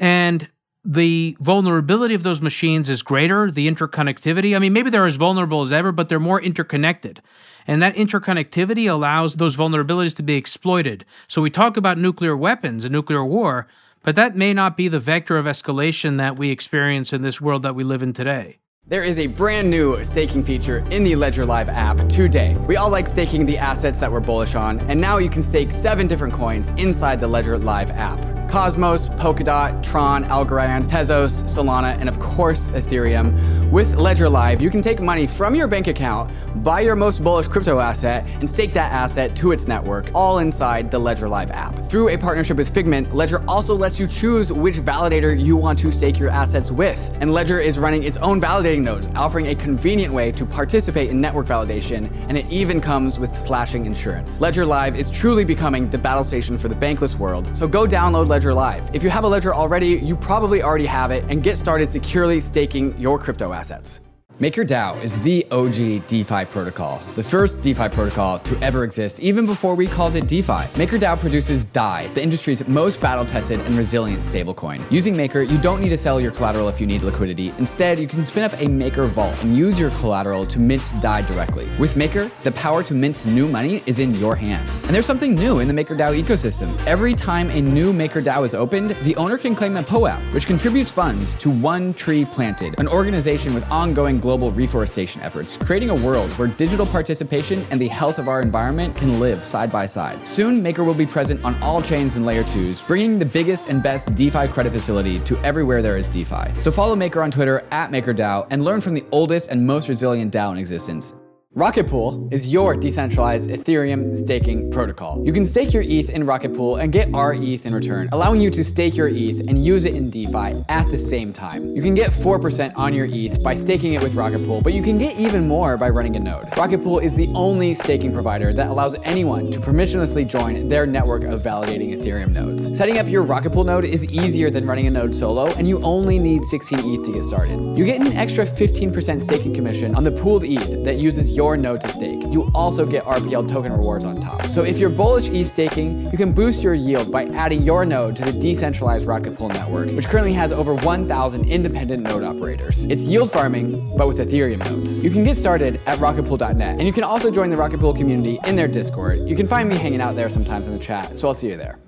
And 0.00 0.48
the 0.90 1.36
vulnerability 1.38 2.14
of 2.14 2.22
those 2.22 2.40
machines 2.40 2.88
is 2.88 3.02
greater, 3.02 3.50
the 3.50 3.68
interconnectivity. 3.68 4.56
I 4.56 4.58
mean, 4.58 4.72
maybe 4.72 4.88
they're 4.88 5.04
as 5.04 5.16
vulnerable 5.16 5.60
as 5.60 5.70
ever, 5.70 5.92
but 5.92 6.08
they're 6.08 6.18
more 6.18 6.40
interconnected. 6.40 7.20
And 7.66 7.82
that 7.82 7.94
interconnectivity 7.94 8.90
allows 8.90 9.36
those 9.36 9.54
vulnerabilities 9.54 10.16
to 10.16 10.22
be 10.22 10.36
exploited. 10.36 11.04
So 11.28 11.42
we 11.42 11.50
talk 11.50 11.76
about 11.76 11.98
nuclear 11.98 12.34
weapons 12.34 12.86
and 12.86 12.92
nuclear 12.92 13.22
war, 13.22 13.66
But 14.02 14.14
that 14.14 14.36
may 14.36 14.54
not 14.54 14.76
be 14.76 14.88
the 14.88 15.00
vector 15.00 15.36
of 15.36 15.46
escalation 15.46 16.16
that 16.18 16.38
we 16.38 16.50
experience 16.50 17.12
in 17.12 17.22
this 17.22 17.40
world 17.40 17.62
that 17.62 17.74
we 17.74 17.84
live 17.84 18.02
in 18.02 18.12
today. 18.12 18.58
There 18.88 19.04
is 19.04 19.18
a 19.18 19.26
brand 19.26 19.68
new 19.68 20.02
staking 20.02 20.42
feature 20.42 20.78
in 20.90 21.04
the 21.04 21.14
Ledger 21.14 21.44
Live 21.44 21.68
app 21.68 21.98
today. 22.08 22.56
We 22.66 22.76
all 22.76 22.88
like 22.88 23.06
staking 23.06 23.44
the 23.44 23.58
assets 23.58 23.98
that 23.98 24.10
we're 24.10 24.20
bullish 24.20 24.54
on, 24.54 24.80
and 24.88 24.98
now 24.98 25.18
you 25.18 25.28
can 25.28 25.42
stake 25.42 25.72
seven 25.72 26.06
different 26.06 26.32
coins 26.32 26.70
inside 26.78 27.20
the 27.20 27.28
Ledger 27.28 27.58
Live 27.58 27.90
app. 27.90 28.18
Cosmos, 28.48 29.10
Polkadot, 29.10 29.82
Tron, 29.82 30.24
Algorand, 30.24 30.86
Tezos, 30.86 31.44
Solana, 31.44 32.00
and 32.00 32.08
of 32.08 32.18
course 32.18 32.70
Ethereum. 32.70 33.70
With 33.70 33.94
Ledger 33.96 34.30
Live, 34.30 34.62
you 34.62 34.70
can 34.70 34.80
take 34.80 35.00
money 35.00 35.26
from 35.26 35.54
your 35.54 35.68
bank 35.68 35.86
account, 35.86 36.32
buy 36.64 36.80
your 36.80 36.96
most 36.96 37.22
bullish 37.22 37.46
crypto 37.46 37.78
asset, 37.78 38.26
and 38.36 38.48
stake 38.48 38.72
that 38.72 38.90
asset 38.90 39.36
to 39.36 39.52
its 39.52 39.68
network, 39.68 40.10
all 40.14 40.38
inside 40.38 40.90
the 40.90 40.98
Ledger 40.98 41.28
Live 41.28 41.50
app. 41.50 41.78
Through 41.90 42.08
a 42.08 42.16
partnership 42.16 42.56
with 42.56 42.72
Figment, 42.72 43.14
Ledger 43.14 43.44
also 43.46 43.74
lets 43.74 44.00
you 44.00 44.06
choose 44.06 44.50
which 44.50 44.76
validator 44.76 45.38
you 45.38 45.54
want 45.54 45.78
to 45.80 45.90
stake 45.90 46.18
your 46.18 46.30
assets 46.30 46.70
with. 46.70 47.14
And 47.20 47.30
Ledger 47.30 47.60
is 47.60 47.78
running 47.78 48.04
its 48.04 48.16
own 48.16 48.40
nodes, 48.82 49.08
offering 49.14 49.48
a 49.48 49.54
convenient 49.54 50.12
way 50.12 50.32
to 50.32 50.44
participate 50.44 51.10
in 51.10 51.20
network 51.20 51.46
validation, 51.46 52.10
and 52.28 52.36
it 52.36 52.46
even 52.50 52.80
comes 52.80 53.18
with 53.18 53.34
slashing 53.36 53.86
insurance. 53.86 54.40
Ledger 54.40 54.66
Live 54.66 54.96
is 54.96 55.10
truly 55.10 55.44
becoming 55.44 55.88
the 55.90 55.98
battle 55.98 56.24
station 56.24 56.56
for 56.58 56.68
the 56.68 56.74
bankless 56.74 57.16
world, 57.16 57.54
so 57.56 57.68
go 57.68 57.86
download 57.86 58.28
Ledger 58.28 58.54
Live. 58.54 58.90
If 58.92 59.02
you 59.02 59.10
have 59.10 59.24
a 59.24 59.28
Ledger 59.28 59.54
already, 59.54 59.88
you 59.88 60.16
probably 60.16 60.62
already 60.62 60.86
have 60.86 61.10
it, 61.10 61.24
and 61.28 61.42
get 61.42 61.56
started 61.56 61.90
securely 61.90 62.40
staking 62.40 62.96
your 62.98 63.18
crypto 63.18 63.52
assets. 63.52 64.00
MakerDAO 64.40 65.02
is 65.02 65.18
the 65.22 65.44
OG 65.50 66.06
DeFi 66.06 66.44
protocol, 66.44 66.98
the 67.16 67.24
first 67.24 67.60
DeFi 67.60 67.88
protocol 67.88 68.38
to 68.38 68.56
ever 68.58 68.84
exist, 68.84 69.18
even 69.18 69.46
before 69.46 69.74
we 69.74 69.88
called 69.88 70.14
it 70.14 70.28
DeFi. 70.28 70.62
MakerDAO 70.78 71.18
produces 71.18 71.64
DAI, 71.64 72.06
the 72.14 72.22
industry's 72.22 72.64
most 72.68 73.00
battle 73.00 73.26
tested 73.26 73.58
and 73.62 73.74
resilient 73.74 74.22
stablecoin. 74.22 74.80
Using 74.92 75.16
Maker, 75.16 75.42
you 75.42 75.58
don't 75.58 75.80
need 75.80 75.88
to 75.88 75.96
sell 75.96 76.20
your 76.20 76.30
collateral 76.30 76.68
if 76.68 76.80
you 76.80 76.86
need 76.86 77.02
liquidity. 77.02 77.52
Instead, 77.58 77.98
you 77.98 78.06
can 78.06 78.22
spin 78.22 78.44
up 78.44 78.52
a 78.60 78.68
Maker 78.68 79.06
vault 79.06 79.34
and 79.42 79.56
use 79.56 79.76
your 79.76 79.90
collateral 79.90 80.46
to 80.46 80.60
mint 80.60 80.88
DAI 81.00 81.22
directly. 81.22 81.66
With 81.76 81.96
Maker, 81.96 82.30
the 82.44 82.52
power 82.52 82.84
to 82.84 82.94
mint 82.94 83.26
new 83.26 83.48
money 83.48 83.82
is 83.86 83.98
in 83.98 84.14
your 84.14 84.36
hands. 84.36 84.84
And 84.84 84.94
there's 84.94 85.04
something 85.04 85.34
new 85.34 85.58
in 85.58 85.66
the 85.66 85.74
MakerDAO 85.74 86.16
ecosystem. 86.22 86.78
Every 86.86 87.12
time 87.12 87.50
a 87.50 87.60
new 87.60 87.92
MakerDAO 87.92 88.44
is 88.44 88.54
opened, 88.54 88.90
the 89.02 89.16
owner 89.16 89.36
can 89.36 89.56
claim 89.56 89.76
a 89.76 89.82
POAP, 89.82 90.20
which 90.32 90.46
contributes 90.46 90.92
funds 90.92 91.34
to 91.34 91.50
One 91.50 91.92
Tree 91.92 92.24
Planted, 92.24 92.78
an 92.78 92.86
organization 92.86 93.52
with 93.52 93.68
ongoing 93.68 94.20
global 94.28 94.50
reforestation 94.50 95.22
efforts, 95.22 95.56
creating 95.56 95.88
a 95.88 95.94
world 95.94 96.30
where 96.32 96.48
digital 96.48 96.84
participation 96.84 97.64
and 97.70 97.80
the 97.80 97.88
health 97.88 98.18
of 98.18 98.28
our 98.28 98.42
environment 98.42 98.94
can 98.94 99.18
live 99.18 99.42
side 99.42 99.72
by 99.72 99.86
side. 99.86 100.28
Soon, 100.28 100.62
Maker 100.62 100.84
will 100.84 100.92
be 100.92 101.06
present 101.06 101.42
on 101.46 101.54
all 101.62 101.80
chains 101.80 102.16
and 102.16 102.26
layer 102.26 102.44
2s, 102.44 102.86
bringing 102.86 103.18
the 103.18 103.24
biggest 103.24 103.70
and 103.70 103.82
best 103.82 104.14
DeFi 104.14 104.46
credit 104.48 104.70
facility 104.74 105.18
to 105.20 105.34
everywhere 105.38 105.80
there 105.80 105.96
is 105.96 106.08
DeFi. 106.08 106.60
So 106.60 106.70
follow 106.70 106.94
Maker 106.94 107.22
on 107.22 107.30
Twitter 107.30 107.64
at 107.70 107.90
MakerDAO 107.90 108.48
and 108.50 108.62
learn 108.62 108.82
from 108.82 108.92
the 108.92 109.04
oldest 109.12 109.50
and 109.50 109.66
most 109.66 109.88
resilient 109.88 110.30
DAO 110.30 110.52
in 110.52 110.58
existence. 110.58 111.16
Rocket 111.58 111.88
Pool 111.88 112.28
is 112.30 112.52
your 112.52 112.76
decentralized 112.76 113.50
Ethereum 113.50 114.14
staking 114.14 114.70
protocol. 114.70 115.20
You 115.24 115.32
can 115.32 115.46
stake 115.46 115.72
your 115.72 115.82
ETH 115.82 116.10
in 116.10 116.24
Rocket 116.24 116.54
Pool 116.54 116.76
and 116.76 116.92
get 116.92 117.08
rETH 117.10 117.64
in 117.64 117.74
return, 117.74 118.08
allowing 118.12 118.40
you 118.40 118.48
to 118.50 118.62
stake 118.62 118.94
your 118.94 119.08
ETH 119.08 119.48
and 119.48 119.58
use 119.58 119.86
it 119.86 119.96
in 119.96 120.10
DeFi 120.10 120.62
at 120.68 120.86
the 120.88 120.98
same 120.98 121.32
time. 121.32 121.74
You 121.74 121.80
can 121.80 121.94
get 121.94 122.10
4% 122.10 122.74
on 122.76 122.92
your 122.92 123.08
ETH 123.10 123.42
by 123.42 123.54
staking 123.54 123.94
it 123.94 124.02
with 124.02 124.14
Rocket 124.14 124.44
Pool, 124.44 124.60
but 124.60 124.74
you 124.74 124.82
can 124.82 124.98
get 124.98 125.18
even 125.18 125.48
more 125.48 125.78
by 125.78 125.88
running 125.88 126.16
a 126.16 126.20
node. 126.20 126.44
Rocket 126.56 126.82
Pool 126.82 126.98
is 126.98 127.16
the 127.16 127.26
only 127.34 127.72
staking 127.72 128.12
provider 128.12 128.52
that 128.52 128.68
allows 128.68 128.94
anyone 129.02 129.50
to 129.50 129.58
permissionlessly 129.58 130.28
join 130.28 130.68
their 130.68 130.86
network 130.86 131.24
of 131.24 131.40
validating 131.40 131.96
Ethereum 131.96 132.32
nodes. 132.34 132.76
Setting 132.76 132.98
up 132.98 133.08
your 133.08 133.22
Rocket 133.22 133.50
Pool 133.50 133.64
node 133.64 133.86
is 133.86 134.04
easier 134.12 134.50
than 134.50 134.66
running 134.66 134.86
a 134.86 134.90
node 134.90 135.14
solo, 135.14 135.46
and 135.54 135.66
you 135.66 135.82
only 135.82 136.18
need 136.18 136.44
16 136.44 136.78
ETH 136.78 137.06
to 137.06 137.12
get 137.14 137.24
started. 137.24 137.58
You 137.76 137.86
get 137.86 138.00
an 138.00 138.12
extra 138.18 138.44
15% 138.44 139.22
staking 139.22 139.54
commission 139.54 139.94
on 139.94 140.04
the 140.04 140.12
pooled 140.12 140.44
ETH 140.44 140.84
that 140.84 140.98
uses 140.98 141.37
your 141.38 141.56
node 141.56 141.80
to 141.80 141.88
stake. 141.88 142.20
You 142.26 142.50
also 142.52 142.84
get 142.84 143.04
RPL 143.04 143.48
token 143.48 143.72
rewards 143.72 144.04
on 144.04 144.20
top. 144.20 144.48
So 144.48 144.64
if 144.64 144.76
you're 144.80 144.90
bullish 144.90 145.28
ETH 145.28 145.46
staking, 145.46 146.10
you 146.10 146.18
can 146.18 146.32
boost 146.32 146.64
your 146.64 146.74
yield 146.74 147.12
by 147.12 147.26
adding 147.26 147.62
your 147.62 147.84
node 147.84 148.16
to 148.16 148.24
the 148.24 148.32
decentralized 148.32 149.06
Rocket 149.06 149.36
Pool 149.36 149.48
network, 149.48 149.88
which 149.90 150.08
currently 150.08 150.32
has 150.32 150.50
over 150.50 150.74
1,000 150.74 151.48
independent 151.48 152.02
node 152.02 152.24
operators. 152.24 152.86
It's 152.86 153.04
yield 153.04 153.30
farming, 153.30 153.96
but 153.96 154.08
with 154.08 154.18
Ethereum 154.18 154.58
nodes. 154.68 154.98
You 154.98 155.10
can 155.10 155.22
get 155.22 155.36
started 155.36 155.80
at 155.86 155.98
rocketpool.net, 155.98 156.60
and 156.60 156.82
you 156.82 156.92
can 156.92 157.04
also 157.04 157.30
join 157.30 157.50
the 157.50 157.56
Rocket 157.56 157.78
Pool 157.78 157.94
community 157.94 158.40
in 158.44 158.56
their 158.56 158.66
Discord. 158.66 159.18
You 159.18 159.36
can 159.36 159.46
find 159.46 159.68
me 159.68 159.76
hanging 159.76 160.00
out 160.00 160.16
there 160.16 160.28
sometimes 160.28 160.66
in 160.66 160.72
the 160.72 160.80
chat, 160.80 161.16
so 161.16 161.28
I'll 161.28 161.34
see 161.34 161.50
you 161.50 161.56
there. 161.56 161.78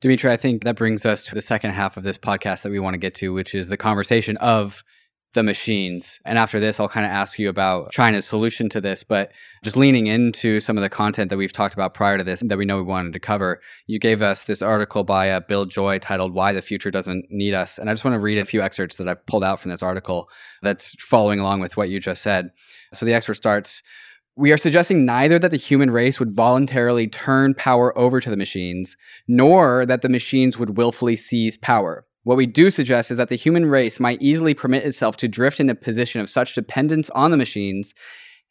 Demetri, 0.00 0.30
I 0.30 0.36
think 0.36 0.62
that 0.62 0.76
brings 0.76 1.04
us 1.04 1.24
to 1.24 1.34
the 1.34 1.42
second 1.42 1.72
half 1.72 1.96
of 1.96 2.04
this 2.04 2.18
podcast 2.18 2.62
that 2.62 2.70
we 2.70 2.78
want 2.78 2.94
to 2.94 2.98
get 2.98 3.16
to, 3.16 3.32
which 3.32 3.52
is 3.52 3.68
the 3.68 3.76
conversation 3.76 4.36
of 4.36 4.84
the 5.36 5.42
machines. 5.44 6.18
And 6.24 6.36
after 6.36 6.58
this, 6.58 6.80
I'll 6.80 6.88
kind 6.88 7.06
of 7.06 7.12
ask 7.12 7.38
you 7.38 7.48
about 7.48 7.92
China's 7.92 8.26
solution 8.26 8.68
to 8.70 8.80
this. 8.80 9.04
But 9.04 9.30
just 9.62 9.76
leaning 9.76 10.08
into 10.08 10.58
some 10.58 10.76
of 10.76 10.82
the 10.82 10.88
content 10.88 11.30
that 11.30 11.36
we've 11.36 11.52
talked 11.52 11.74
about 11.74 11.94
prior 11.94 12.18
to 12.18 12.24
this 12.24 12.40
that 12.40 12.58
we 12.58 12.64
know 12.64 12.78
we 12.78 12.82
wanted 12.82 13.12
to 13.12 13.20
cover, 13.20 13.60
you 13.86 14.00
gave 14.00 14.22
us 14.22 14.42
this 14.42 14.62
article 14.62 15.04
by 15.04 15.30
uh, 15.30 15.40
Bill 15.40 15.66
Joy 15.66 16.00
titled 16.00 16.34
Why 16.34 16.52
the 16.52 16.62
Future 16.62 16.90
Doesn't 16.90 17.26
Need 17.30 17.54
Us. 17.54 17.78
And 17.78 17.88
I 17.88 17.92
just 17.92 18.04
want 18.04 18.16
to 18.16 18.20
read 18.20 18.38
a 18.38 18.44
few 18.44 18.62
excerpts 18.62 18.96
that 18.96 19.08
I've 19.08 19.24
pulled 19.26 19.44
out 19.44 19.60
from 19.60 19.70
this 19.70 19.82
article 19.82 20.28
that's 20.62 20.94
following 20.98 21.38
along 21.38 21.60
with 21.60 21.76
what 21.76 21.90
you 21.90 22.00
just 22.00 22.22
said. 22.22 22.50
So 22.92 23.06
the 23.06 23.14
expert 23.14 23.34
starts. 23.34 23.82
We 24.38 24.52
are 24.52 24.58
suggesting 24.58 25.04
neither 25.04 25.38
that 25.38 25.50
the 25.50 25.56
human 25.56 25.90
race 25.90 26.18
would 26.18 26.32
voluntarily 26.32 27.08
turn 27.08 27.54
power 27.54 27.96
over 27.96 28.20
to 28.20 28.30
the 28.30 28.36
machines, 28.36 28.96
nor 29.28 29.86
that 29.86 30.02
the 30.02 30.08
machines 30.08 30.58
would 30.58 30.76
willfully 30.76 31.16
seize 31.16 31.56
power. 31.58 32.05
What 32.26 32.36
we 32.36 32.46
do 32.46 32.70
suggest 32.70 33.12
is 33.12 33.18
that 33.18 33.28
the 33.28 33.36
human 33.36 33.66
race 33.66 34.00
might 34.00 34.20
easily 34.20 34.52
permit 34.52 34.82
itself 34.82 35.16
to 35.18 35.28
drift 35.28 35.60
in 35.60 35.70
a 35.70 35.76
position 35.76 36.20
of 36.20 36.28
such 36.28 36.56
dependence 36.56 37.08
on 37.10 37.30
the 37.30 37.36
machines 37.36 37.94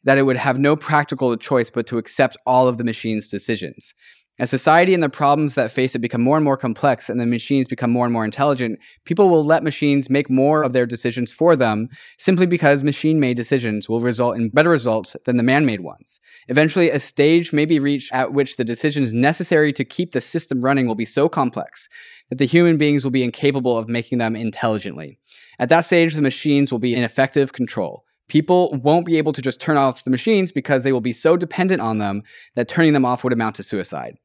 that 0.02 0.16
it 0.16 0.22
would 0.22 0.38
have 0.38 0.58
no 0.58 0.76
practical 0.76 1.36
choice 1.36 1.68
but 1.68 1.86
to 1.88 1.98
accept 1.98 2.38
all 2.46 2.68
of 2.68 2.78
the 2.78 2.84
machine's 2.84 3.28
decisions. 3.28 3.92
As 4.38 4.48
society 4.48 4.94
and 4.94 5.02
the 5.02 5.10
problems 5.10 5.54
that 5.54 5.72
face 5.72 5.94
it 5.94 5.98
become 5.98 6.22
more 6.22 6.36
and 6.36 6.44
more 6.44 6.56
complex 6.56 7.10
and 7.10 7.20
the 7.20 7.26
machines 7.26 7.66
become 7.66 7.90
more 7.90 8.06
and 8.06 8.12
more 8.14 8.24
intelligent, 8.24 8.78
people 9.04 9.28
will 9.28 9.44
let 9.44 9.62
machines 9.62 10.08
make 10.08 10.30
more 10.30 10.62
of 10.62 10.72
their 10.72 10.86
decisions 10.86 11.30
for 11.30 11.54
them 11.54 11.88
simply 12.18 12.46
because 12.46 12.82
machine 12.82 13.20
made 13.20 13.36
decisions 13.36 13.90
will 13.90 14.00
result 14.00 14.36
in 14.36 14.48
better 14.48 14.70
results 14.70 15.16
than 15.26 15.36
the 15.36 15.42
man 15.42 15.66
made 15.66 15.80
ones. 15.80 16.18
Eventually, 16.48 16.90
a 16.90 16.98
stage 16.98 17.52
may 17.52 17.66
be 17.66 17.78
reached 17.78 18.12
at 18.14 18.32
which 18.32 18.56
the 18.56 18.64
decisions 18.64 19.12
necessary 19.12 19.70
to 19.72 19.84
keep 19.84 20.12
the 20.12 20.20
system 20.22 20.62
running 20.62 20.86
will 20.86 20.94
be 20.94 21.04
so 21.04 21.28
complex 21.28 21.90
that 22.30 22.38
the 22.38 22.46
human 22.46 22.76
beings 22.76 23.04
will 23.04 23.10
be 23.10 23.24
incapable 23.24 23.76
of 23.76 23.88
making 23.88 24.18
them 24.18 24.34
intelligently. 24.34 25.18
At 25.58 25.68
that 25.68 25.84
stage, 25.84 26.14
the 26.14 26.22
machines 26.22 26.72
will 26.72 26.78
be 26.78 26.94
in 26.94 27.02
effective 27.02 27.52
control. 27.52 28.04
People 28.28 28.76
won't 28.82 29.06
be 29.06 29.18
able 29.18 29.32
to 29.32 29.42
just 29.42 29.60
turn 29.60 29.76
off 29.76 30.02
the 30.02 30.10
machines 30.10 30.50
because 30.50 30.82
they 30.82 30.92
will 30.92 31.00
be 31.00 31.12
so 31.12 31.36
dependent 31.36 31.80
on 31.80 31.98
them 31.98 32.22
that 32.56 32.68
turning 32.68 32.92
them 32.92 33.04
off 33.04 33.22
would 33.22 33.32
amount 33.32 33.56
to 33.56 33.62
suicide. 33.62 34.16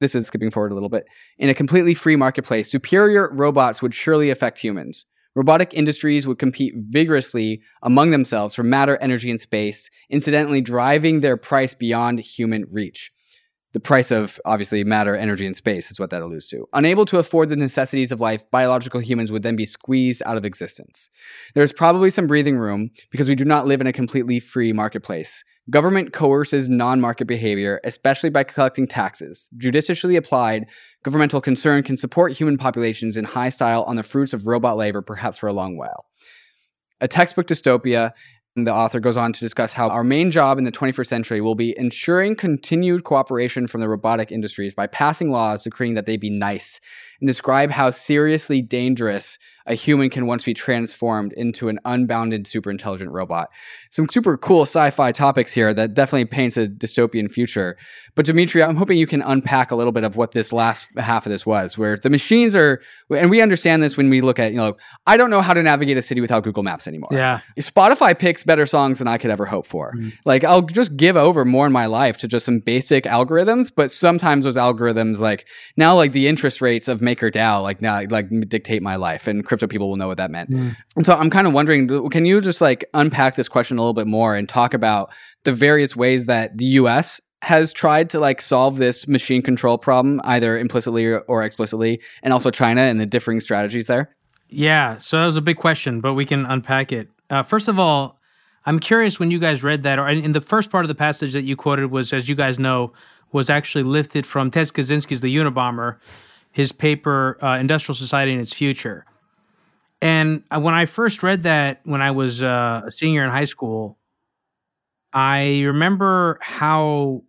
This 0.00 0.14
is 0.14 0.26
skipping 0.26 0.50
forward 0.50 0.72
a 0.72 0.74
little 0.74 0.88
bit. 0.88 1.04
In 1.38 1.48
a 1.48 1.54
completely 1.54 1.94
free 1.94 2.16
marketplace, 2.16 2.70
superior 2.70 3.30
robots 3.32 3.82
would 3.82 3.92
surely 3.92 4.30
affect 4.30 4.60
humans. 4.60 5.06
Robotic 5.34 5.74
industries 5.74 6.26
would 6.26 6.38
compete 6.38 6.74
vigorously 6.76 7.60
among 7.82 8.10
themselves 8.10 8.54
for 8.54 8.62
matter, 8.62 8.96
energy, 8.98 9.30
and 9.30 9.40
space, 9.40 9.90
incidentally 10.08 10.60
driving 10.60 11.20
their 11.20 11.36
price 11.36 11.74
beyond 11.74 12.20
human 12.20 12.64
reach. 12.70 13.12
The 13.72 13.80
price 13.80 14.10
of 14.10 14.40
obviously 14.44 14.82
matter, 14.82 15.14
energy, 15.14 15.46
and 15.46 15.54
space 15.54 15.92
is 15.92 16.00
what 16.00 16.10
that 16.10 16.22
alludes 16.22 16.48
to. 16.48 16.66
Unable 16.72 17.04
to 17.06 17.18
afford 17.18 17.50
the 17.50 17.56
necessities 17.56 18.10
of 18.10 18.20
life, 18.20 18.50
biological 18.50 19.00
humans 19.00 19.30
would 19.30 19.44
then 19.44 19.54
be 19.54 19.64
squeezed 19.64 20.22
out 20.26 20.36
of 20.36 20.44
existence. 20.44 21.08
There 21.54 21.62
is 21.62 21.72
probably 21.72 22.10
some 22.10 22.26
breathing 22.26 22.56
room 22.56 22.90
because 23.10 23.28
we 23.28 23.36
do 23.36 23.44
not 23.44 23.66
live 23.66 23.80
in 23.80 23.86
a 23.86 23.92
completely 23.92 24.40
free 24.40 24.72
marketplace. 24.72 25.44
Government 25.70 26.12
coerces 26.12 26.68
non 26.68 27.00
market 27.00 27.26
behavior, 27.26 27.80
especially 27.84 28.30
by 28.30 28.42
collecting 28.42 28.88
taxes. 28.88 29.48
Judiciously 29.56 30.16
applied, 30.16 30.66
governmental 31.04 31.40
concern 31.40 31.84
can 31.84 31.96
support 31.96 32.32
human 32.32 32.58
populations 32.58 33.16
in 33.16 33.24
high 33.24 33.50
style 33.50 33.84
on 33.84 33.94
the 33.94 34.02
fruits 34.02 34.32
of 34.32 34.48
robot 34.48 34.76
labor, 34.76 35.00
perhaps 35.00 35.38
for 35.38 35.48
a 35.48 35.52
long 35.52 35.76
while. 35.76 36.06
A 37.00 37.06
textbook 37.06 37.46
dystopia 37.46 38.12
the 38.64 38.74
author 38.74 39.00
goes 39.00 39.16
on 39.16 39.32
to 39.32 39.40
discuss 39.40 39.72
how 39.72 39.88
our 39.88 40.04
main 40.04 40.30
job 40.30 40.58
in 40.58 40.64
the 40.64 40.72
21st 40.72 41.06
century 41.06 41.40
will 41.40 41.54
be 41.54 41.74
ensuring 41.78 42.36
continued 42.36 43.04
cooperation 43.04 43.66
from 43.66 43.80
the 43.80 43.88
robotic 43.88 44.30
industries 44.32 44.74
by 44.74 44.86
passing 44.86 45.30
laws 45.30 45.64
decreeing 45.64 45.94
that 45.94 46.06
they 46.06 46.16
be 46.16 46.30
nice 46.30 46.80
and 47.20 47.26
describe 47.26 47.70
how 47.70 47.90
seriously 47.90 48.62
dangerous 48.62 49.38
a 49.70 49.74
human 49.74 50.10
can 50.10 50.26
once 50.26 50.44
be 50.44 50.52
transformed 50.52 51.32
into 51.34 51.68
an 51.68 51.78
unbounded 51.84 52.46
super 52.46 52.70
intelligent 52.70 53.10
robot. 53.12 53.48
Some 53.90 54.08
super 54.08 54.36
cool 54.36 54.62
sci-fi 54.62 55.12
topics 55.12 55.52
here 55.52 55.72
that 55.72 55.94
definitely 55.94 56.24
paints 56.24 56.56
a 56.56 56.66
dystopian 56.66 57.30
future. 57.30 57.76
But 58.16 58.26
Demetri, 58.26 58.62
I'm 58.62 58.76
hoping 58.76 58.98
you 58.98 59.06
can 59.06 59.22
unpack 59.22 59.70
a 59.70 59.76
little 59.76 59.92
bit 59.92 60.04
of 60.04 60.16
what 60.16 60.32
this 60.32 60.52
last 60.52 60.86
half 60.96 61.24
of 61.24 61.30
this 61.30 61.46
was, 61.46 61.78
where 61.78 61.96
the 61.96 62.10
machines 62.10 62.56
are, 62.56 62.82
and 63.10 63.30
we 63.30 63.40
understand 63.40 63.82
this 63.82 63.96
when 63.96 64.10
we 64.10 64.20
look 64.20 64.38
at, 64.38 64.50
you 64.50 64.58
know, 64.58 64.76
I 65.06 65.16
don't 65.16 65.30
know 65.30 65.40
how 65.40 65.54
to 65.54 65.62
navigate 65.62 65.96
a 65.96 66.02
city 66.02 66.20
without 66.20 66.42
Google 66.42 66.64
Maps 66.64 66.88
anymore. 66.88 67.10
Yeah. 67.12 67.40
Spotify 67.58 68.18
picks 68.18 68.42
better 68.42 68.66
songs 68.66 68.98
than 68.98 69.06
I 69.06 69.18
could 69.18 69.30
ever 69.30 69.46
hope 69.46 69.66
for. 69.66 69.94
Mm. 69.94 70.12
Like 70.24 70.42
I'll 70.42 70.62
just 70.62 70.96
give 70.96 71.16
over 71.16 71.44
more 71.44 71.66
in 71.66 71.72
my 71.72 71.86
life 71.86 72.16
to 72.18 72.28
just 72.28 72.44
some 72.44 72.58
basic 72.58 73.04
algorithms, 73.04 73.70
but 73.74 73.92
sometimes 73.92 74.44
those 74.44 74.56
algorithms, 74.56 75.20
like 75.20 75.46
now, 75.76 75.94
like 75.94 76.12
the 76.12 76.26
interest 76.26 76.60
rates 76.60 76.88
of 76.88 77.00
maker 77.00 77.30
DAO 77.30 77.62
like 77.62 77.80
now 77.80 78.02
like 78.10 78.28
dictate 78.48 78.82
my 78.82 78.96
life, 78.96 79.28
and 79.28 79.44
crypto 79.44 79.59
people 79.68 79.88
will 79.88 79.96
know 79.96 80.08
what 80.08 80.16
that 80.18 80.30
meant. 80.30 80.50
Mm. 80.50 80.76
And 80.96 81.04
so 81.04 81.14
I'm 81.14 81.30
kind 81.30 81.46
of 81.46 81.52
wondering, 81.52 82.10
can 82.10 82.24
you 82.24 82.40
just 82.40 82.60
like 82.60 82.84
unpack 82.94 83.34
this 83.34 83.48
question 83.48 83.78
a 83.78 83.80
little 83.80 83.94
bit 83.94 84.06
more 84.06 84.34
and 84.36 84.48
talk 84.48 84.74
about 84.74 85.12
the 85.44 85.52
various 85.52 85.94
ways 85.96 86.26
that 86.26 86.56
the 86.58 86.66
U.S. 86.66 87.20
has 87.42 87.72
tried 87.72 88.10
to 88.10 88.20
like 88.20 88.40
solve 88.40 88.78
this 88.78 89.06
machine 89.08 89.42
control 89.42 89.78
problem, 89.78 90.20
either 90.24 90.58
implicitly 90.58 91.06
or, 91.06 91.20
or 91.20 91.42
explicitly, 91.42 92.00
and 92.22 92.32
also 92.32 92.50
China 92.50 92.82
and 92.82 93.00
the 93.00 93.06
differing 93.06 93.40
strategies 93.40 93.86
there? 93.86 94.14
Yeah, 94.48 94.98
so 94.98 95.18
that 95.18 95.26
was 95.26 95.36
a 95.36 95.40
big 95.40 95.56
question, 95.56 96.00
but 96.00 96.14
we 96.14 96.26
can 96.26 96.44
unpack 96.44 96.92
it. 96.92 97.08
Uh, 97.30 97.42
first 97.42 97.68
of 97.68 97.78
all, 97.78 98.20
I'm 98.66 98.78
curious 98.78 99.18
when 99.18 99.30
you 99.30 99.38
guys 99.38 99.62
read 99.62 99.84
that, 99.84 99.98
or 99.98 100.08
in 100.08 100.32
the 100.32 100.40
first 100.40 100.70
part 100.70 100.84
of 100.84 100.88
the 100.88 100.94
passage 100.94 101.32
that 101.32 101.42
you 101.42 101.56
quoted 101.56 101.90
was, 101.90 102.12
as 102.12 102.28
you 102.28 102.34
guys 102.34 102.58
know, 102.58 102.92
was 103.32 103.48
actually 103.48 103.84
lifted 103.84 104.26
from 104.26 104.50
Ted 104.50 104.68
Kaczynski's 104.68 105.20
The 105.20 105.34
Unabomber, 105.34 105.96
his 106.50 106.72
paper 106.72 107.38
uh, 107.42 107.56
"Industrial 107.58 107.94
Society 107.94 108.32
and 108.32 108.40
Its 108.40 108.52
Future." 108.52 109.06
And 110.02 110.42
uh, 110.50 110.60
when 110.60 110.74
I 110.74 110.86
first 110.86 111.22
read 111.22 111.42
that, 111.42 111.80
when 111.84 112.00
I 112.00 112.10
was 112.10 112.42
uh, 112.42 112.82
a 112.86 112.90
senior 112.90 113.24
in 113.24 113.30
high 113.30 113.44
school, 113.44 113.98
I 115.12 115.62
remember 115.62 116.38
how 116.40 117.22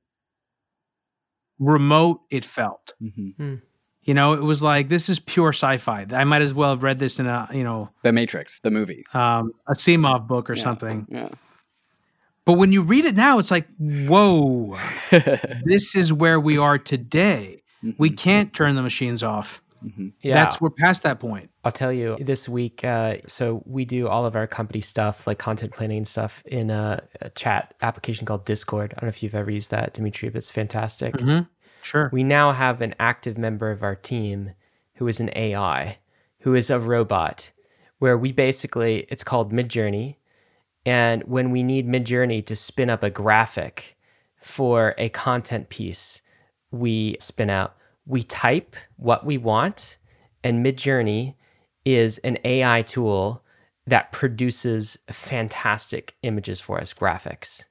remote 1.59 2.21
it 2.29 2.45
felt. 2.45 2.93
Mm-hmm. 3.01 3.41
Mm. 3.41 3.61
You 4.03 4.13
know, 4.15 4.33
it 4.33 4.41
was 4.41 4.63
like 4.63 4.89
this 4.89 5.09
is 5.09 5.19
pure 5.19 5.49
sci-fi. 5.49 6.07
I 6.11 6.23
might 6.23 6.41
as 6.41 6.53
well 6.53 6.71
have 6.71 6.81
read 6.81 6.97
this 6.97 7.19
in 7.19 7.27
a 7.27 7.47
you 7.53 7.63
know 7.63 7.89
The 8.03 8.11
Matrix, 8.11 8.59
the 8.59 8.71
movie, 8.71 9.05
um, 9.13 9.51
a 9.67 9.73
Asimov 9.73 10.27
book 10.27 10.49
or 10.49 10.53
yeah, 10.53 10.63
something. 10.63 11.07
Yeah. 11.09 11.29
But 12.43 12.53
when 12.53 12.71
you 12.71 12.81
read 12.81 13.05
it 13.05 13.15
now, 13.15 13.37
it's 13.37 13.51
like, 13.51 13.67
whoa, 13.77 14.75
this 15.11 15.95
is 15.95 16.11
where 16.11 16.39
we 16.39 16.57
are 16.57 16.79
today. 16.79 17.61
Mm-hmm. 17.83 17.95
We 17.99 18.09
can't 18.09 18.51
turn 18.51 18.75
the 18.75 18.81
machines 18.81 19.21
off. 19.21 19.60
Mm-hmm. 19.83 20.09
Yeah. 20.21 20.33
That's 20.33 20.61
we're 20.61 20.69
past 20.69 21.03
that 21.03 21.19
point. 21.19 21.49
I'll 21.63 21.71
tell 21.71 21.91
you 21.91 22.17
this 22.19 22.47
week. 22.47 22.83
Uh, 22.83 23.17
so 23.27 23.63
we 23.65 23.85
do 23.85 24.07
all 24.07 24.25
of 24.25 24.35
our 24.35 24.47
company 24.47 24.81
stuff, 24.81 25.25
like 25.27 25.39
content 25.39 25.73
planning 25.73 26.05
stuff, 26.05 26.43
in 26.45 26.69
a, 26.69 27.01
a, 27.21 27.29
chat 27.31 27.73
application 27.81 28.25
called 28.25 28.45
Discord. 28.45 28.93
I 28.95 28.99
don't 28.99 29.07
know 29.07 29.09
if 29.09 29.23
you've 29.23 29.35
ever 29.35 29.51
used 29.51 29.71
that, 29.71 29.93
Demetri, 29.93 30.29
but 30.29 30.37
it's 30.37 30.51
fantastic. 30.51 31.13
Mm-hmm. 31.15 31.41
Sure. 31.83 32.09
We 32.13 32.23
now 32.23 32.51
have 32.51 32.81
an 32.81 32.95
active 32.99 33.37
member 33.37 33.71
of 33.71 33.83
our 33.83 33.95
team 33.95 34.51
who 34.95 35.07
is 35.07 35.19
an 35.19 35.31
AI, 35.35 35.97
who 36.39 36.53
is 36.53 36.69
a 36.69 36.79
robot, 36.79 37.51
where 37.99 38.17
we 38.17 38.31
basically, 38.31 39.07
it's 39.09 39.23
called 39.23 39.51
Midjourney. 39.51 40.17
And 40.85 41.23
when 41.23 41.51
we 41.51 41.63
need 41.63 41.87
Midjourney 41.87 42.45
to 42.45 42.55
spin 42.55 42.89
up 42.89 43.03
a 43.03 43.09
graphic 43.09 43.97
for 44.35 44.95
a 44.97 45.09
content 45.09 45.69
piece, 45.69 46.21
we 46.71 47.17
spin 47.19 47.49
out, 47.49 47.75
we 48.05 48.23
type 48.23 48.75
what 48.97 49.25
we 49.25 49.37
want, 49.37 49.97
and 50.43 50.65
Midjourney 50.65 51.35
is 51.85 52.17
an 52.19 52.37
AI 52.43 52.81
tool 52.81 53.43
that 53.87 54.11
produces 54.11 54.97
fantastic 55.09 56.15
images 56.23 56.59
for 56.59 56.79
us, 56.79 56.93
graphics. 56.93 57.63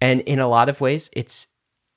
And 0.00 0.20
in 0.22 0.38
a 0.38 0.48
lot 0.48 0.68
of 0.68 0.80
ways, 0.80 1.10
it's 1.12 1.46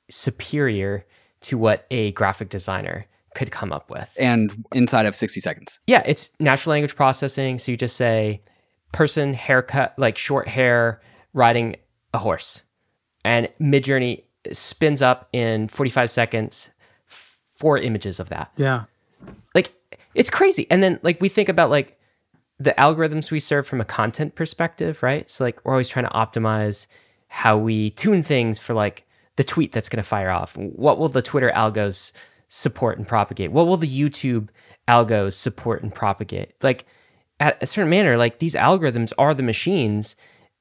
superior 0.10 1.06
to 1.42 1.58
what 1.58 1.86
a 1.92 2.12
graphic 2.12 2.50
designer 2.50 3.06
could 3.36 3.52
come 3.52 3.72
up 3.72 3.90
with. 3.90 4.10
And 4.18 4.66
inside 4.74 5.06
of 5.06 5.16
60 5.16 5.40
seconds. 5.40 5.82
Yeah, 5.88 6.02
it's 6.06 6.32
natural 6.40 6.72
language 6.72 6.96
processing. 6.96 7.60
So 7.60 7.72
you 7.72 7.78
just 7.78 7.98
say 7.98 8.42
person, 8.92 9.34
haircut, 9.34 9.94
like 9.98 10.18
short 10.18 10.48
hair, 10.48 11.02
riding 11.34 11.76
a 12.14 12.18
horse. 12.18 12.62
And 13.24 13.50
Midjourney 13.60 14.24
spins 14.52 15.02
up 15.02 15.28
in 15.34 15.68
45 15.68 16.10
seconds 16.10 16.70
four 17.56 17.78
images 17.78 18.20
of 18.20 18.30
that. 18.30 18.52
Yeah. 18.58 18.84
Like 19.54 19.74
it's 20.14 20.30
crazy. 20.30 20.68
And 20.70 20.82
then 20.84 21.00
like 21.04 21.22
we 21.22 21.30
think 21.30 21.50
about 21.50 21.70
like 21.70 22.00
the 22.60 22.74
algorithms 22.78 23.32
we 23.32 23.40
serve 23.40 23.68
from 23.68 23.82
a 23.82 23.86
content 23.86 24.36
perspective, 24.36 25.04
right? 25.04 25.30
So 25.30 25.44
like 25.44 25.64
we're 25.64 25.74
always 25.74 25.90
trying 25.90 26.06
to 26.06 26.12
optimize 26.12 26.88
how 27.28 27.58
we 27.58 27.90
tune 27.92 28.24
things 28.24 28.60
for 28.60 28.74
like 28.74 29.06
the 29.36 29.44
tweet 29.44 29.72
that's 29.72 29.90
going 29.90 30.02
to 30.02 30.08
fire 30.08 30.30
off? 30.30 30.56
What 30.58 30.98
will 30.98 31.10
the 31.10 31.22
Twitter 31.22 31.52
algos 31.56 32.12
support 32.48 32.98
and 32.98 33.08
propagate? 33.08 33.52
What 33.52 33.68
will 33.68 33.78
the 33.78 33.88
YouTube 33.88 34.50
algos 34.88 35.34
support 35.34 35.84
and 35.84 35.94
propagate? 35.94 36.54
Like 36.62 36.86
at 37.40 37.62
a 37.62 37.68
certain 37.68 37.90
manner, 37.90 38.18
like 38.18 38.40
these 38.40 38.56
algorithms 38.56 39.12
are 39.18 39.34
the 39.34 39.44
machines 39.44 40.16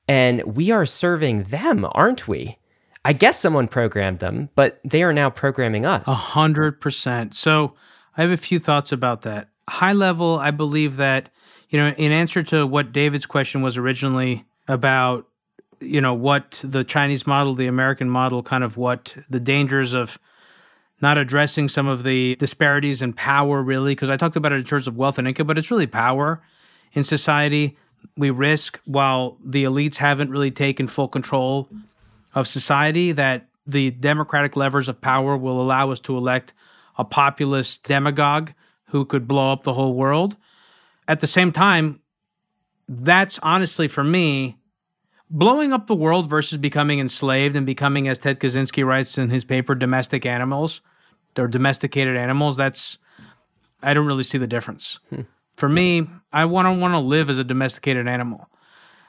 and 0.09 0.43
we 0.43 0.71
are 0.71 0.87
serving 0.87 1.45
them, 1.45 1.87
aren't 1.93 2.27
we? 2.29 2.59
I 3.05 3.13
guess 3.13 3.39
someone 3.39 3.69
programmed 3.69 4.21
them, 4.21 4.49
but 4.55 4.81
they 4.85 5.03
are 5.03 5.13
now 5.13 5.31
programming 5.31 5.85
us. 5.85 6.09
A 6.09 6.15
hundred 6.15 6.81
percent. 6.81 7.35
So 7.35 7.75
I 8.17 8.23
have 8.23 8.31
a 8.31 8.37
few 8.37 8.59
thoughts 8.59 8.93
about 8.93 9.23
that. 9.23 9.51
High 9.69 9.93
level, 9.93 10.39
I 10.39 10.51
believe 10.51 10.97
that, 10.97 11.31
you 11.69 11.79
know, 11.79 11.89
in 11.89 12.13
answer 12.13 12.43
to 12.45 12.67
what 12.67 12.93
David's 12.93 13.27
question 13.27 13.63
was 13.63 13.77
originally 13.77 14.45
about 14.69 15.27
you 15.81 16.01
know 16.01 16.15
what 16.15 16.61
the 16.65 16.85
Chinese 16.85 17.27
model, 17.27 17.55
the 17.55 17.67
American 17.67 18.09
model, 18.09 18.43
kind 18.43 18.65
of 18.65 18.77
what 18.77 19.17
the 19.29 19.41
dangers 19.41 19.93
of 19.93 20.19
not 21.01 21.19
addressing 21.19 21.69
some 21.69 21.87
of 21.87 22.03
the 22.03 22.37
disparities 22.37 23.03
in 23.03 23.13
power, 23.13 23.63
really, 23.63 23.93
because 23.93 24.11
I 24.11 24.17
talked 24.17 24.37
about 24.37 24.53
it 24.53 24.57
in 24.57 24.65
terms 24.65 24.89
of 24.89 24.97
wealth 24.97 25.19
and 25.19 25.29
income, 25.29 25.47
but 25.47 25.59
it's 25.59 25.71
really 25.71 25.87
power 25.87 26.43
in 26.93 27.05
society. 27.05 27.77
We 28.17 28.31
risk 28.31 28.81
while 28.85 29.37
the 29.45 29.65
elites 29.65 29.97
haven't 29.97 30.31
really 30.31 30.51
taken 30.51 30.87
full 30.87 31.09
control 31.09 31.69
of 32.35 32.49
society 32.49 33.13
that 33.13 33.49
the 33.67 33.91
democratic 33.93 34.57
levers 34.57 34.89
of 34.89 35.01
power 35.01 35.37
will 35.37 35.61
allow 35.61 35.91
us 35.91 36.01
to 36.01 36.17
elect 36.17 36.53
a 36.99 37.05
populist 37.05 37.85
demagogue 37.85 38.51
who 38.89 39.05
could 39.05 39.27
blow 39.27 39.53
up 39.53 39.63
the 39.63 39.73
whole 39.73 39.95
world. 39.95 40.37
At 41.09 41.21
the 41.21 41.27
same 41.27 41.53
time, 41.53 42.01
that's 42.89 43.39
honestly 43.43 43.89
for 43.89 44.05
me 44.05 44.59
blowing 45.31 45.73
up 45.73 45.87
the 45.87 45.95
world 45.95 46.29
versus 46.29 46.59
becoming 46.59 47.01
enslaved 47.01 47.57
and 47.57 47.65
becoming, 47.65 48.09
as 48.09 48.19
Ted 48.19 48.39
Kaczynski 48.39 48.85
writes 48.85 49.17
in 49.19 49.31
his 49.31 49.45
paper, 49.45 49.75
domestic 49.75 50.27
animals 50.27 50.81
or 51.37 51.49
domesticated 51.49 52.17
animals, 52.17 52.57
that's, 52.57 52.99
I 53.83 53.95
don't 53.95 54.07
really 54.07 54.23
see 54.23 54.39
the 54.39 54.47
difference. 54.47 55.01
Hmm. 55.11 55.23
For 55.57 55.69
me, 55.69 56.07
I 56.33 56.45
want 56.45 56.67
to 56.67 56.81
want 56.81 56.95
to 56.95 56.99
live 56.99 57.31
as 57.31 57.39
a 57.39 57.45
domesticated 57.45 58.07
animal 58.07 58.49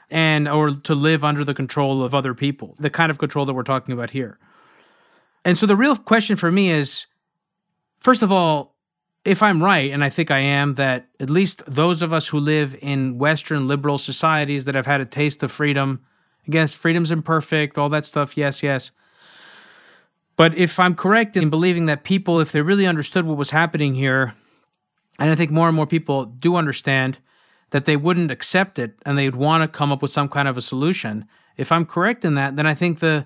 and 0.09 0.47
or 0.47 0.71
to 0.71 0.95
live 0.95 1.23
under 1.23 1.43
the 1.43 1.53
control 1.53 2.03
of 2.03 2.13
other 2.13 2.33
people, 2.33 2.75
the 2.79 2.89
kind 2.89 3.09
of 3.09 3.17
control 3.17 3.45
that 3.45 3.53
we're 3.53 3.63
talking 3.63 3.93
about 3.93 4.11
here. 4.11 4.37
And 5.43 5.57
so 5.57 5.65
the 5.65 5.75
real 5.75 5.95
question 5.95 6.35
for 6.35 6.51
me 6.51 6.71
is 6.71 7.05
first 7.99 8.21
of 8.21 8.31
all, 8.31 8.75
if 9.25 9.41
I'm 9.41 9.63
right, 9.63 9.91
and 9.91 10.03
I 10.03 10.09
think 10.09 10.29
I 10.29 10.37
am, 10.37 10.75
that 10.75 11.07
at 11.19 11.31
least 11.31 11.63
those 11.65 12.03
of 12.03 12.13
us 12.13 12.27
who 12.27 12.39
live 12.39 12.77
in 12.81 13.17
Western 13.17 13.67
liberal 13.67 13.97
societies 13.97 14.65
that 14.65 14.75
have 14.75 14.85
had 14.85 15.01
a 15.01 15.05
taste 15.05 15.41
of 15.41 15.51
freedom, 15.51 16.05
again, 16.47 16.67
freedom's 16.67 17.09
imperfect, 17.09 17.77
all 17.79 17.89
that 17.89 18.05
stuff, 18.05 18.37
yes, 18.37 18.61
yes. 18.61 18.91
But 20.35 20.55
if 20.55 20.79
I'm 20.79 20.93
correct 20.93 21.35
in 21.35 21.49
believing 21.49 21.87
that 21.87 22.03
people, 22.03 22.39
if 22.39 22.51
they 22.51 22.61
really 22.61 22.85
understood 22.85 23.25
what 23.25 23.37
was 23.37 23.49
happening 23.49 23.95
here, 23.95 24.35
and 25.17 25.31
I 25.31 25.35
think 25.35 25.49
more 25.49 25.67
and 25.67 25.75
more 25.75 25.87
people 25.87 26.25
do 26.25 26.55
understand 26.55 27.17
that 27.75 27.83
they 27.83 27.97
wouldn't 27.97 28.31
accept 28.31 28.79
it 28.79 28.97
and 29.05 29.17
they'd 29.17 29.35
want 29.35 29.61
to 29.61 29.67
come 29.67 29.91
up 29.91 30.01
with 30.01 30.09
some 30.09 30.29
kind 30.29 30.47
of 30.47 30.55
a 30.55 30.61
solution. 30.61 31.27
If 31.57 31.73
I'm 31.73 31.85
correct 31.85 32.23
in 32.23 32.35
that, 32.35 32.55
then 32.55 32.65
I 32.65 32.73
think 32.73 32.99
the 32.99 33.25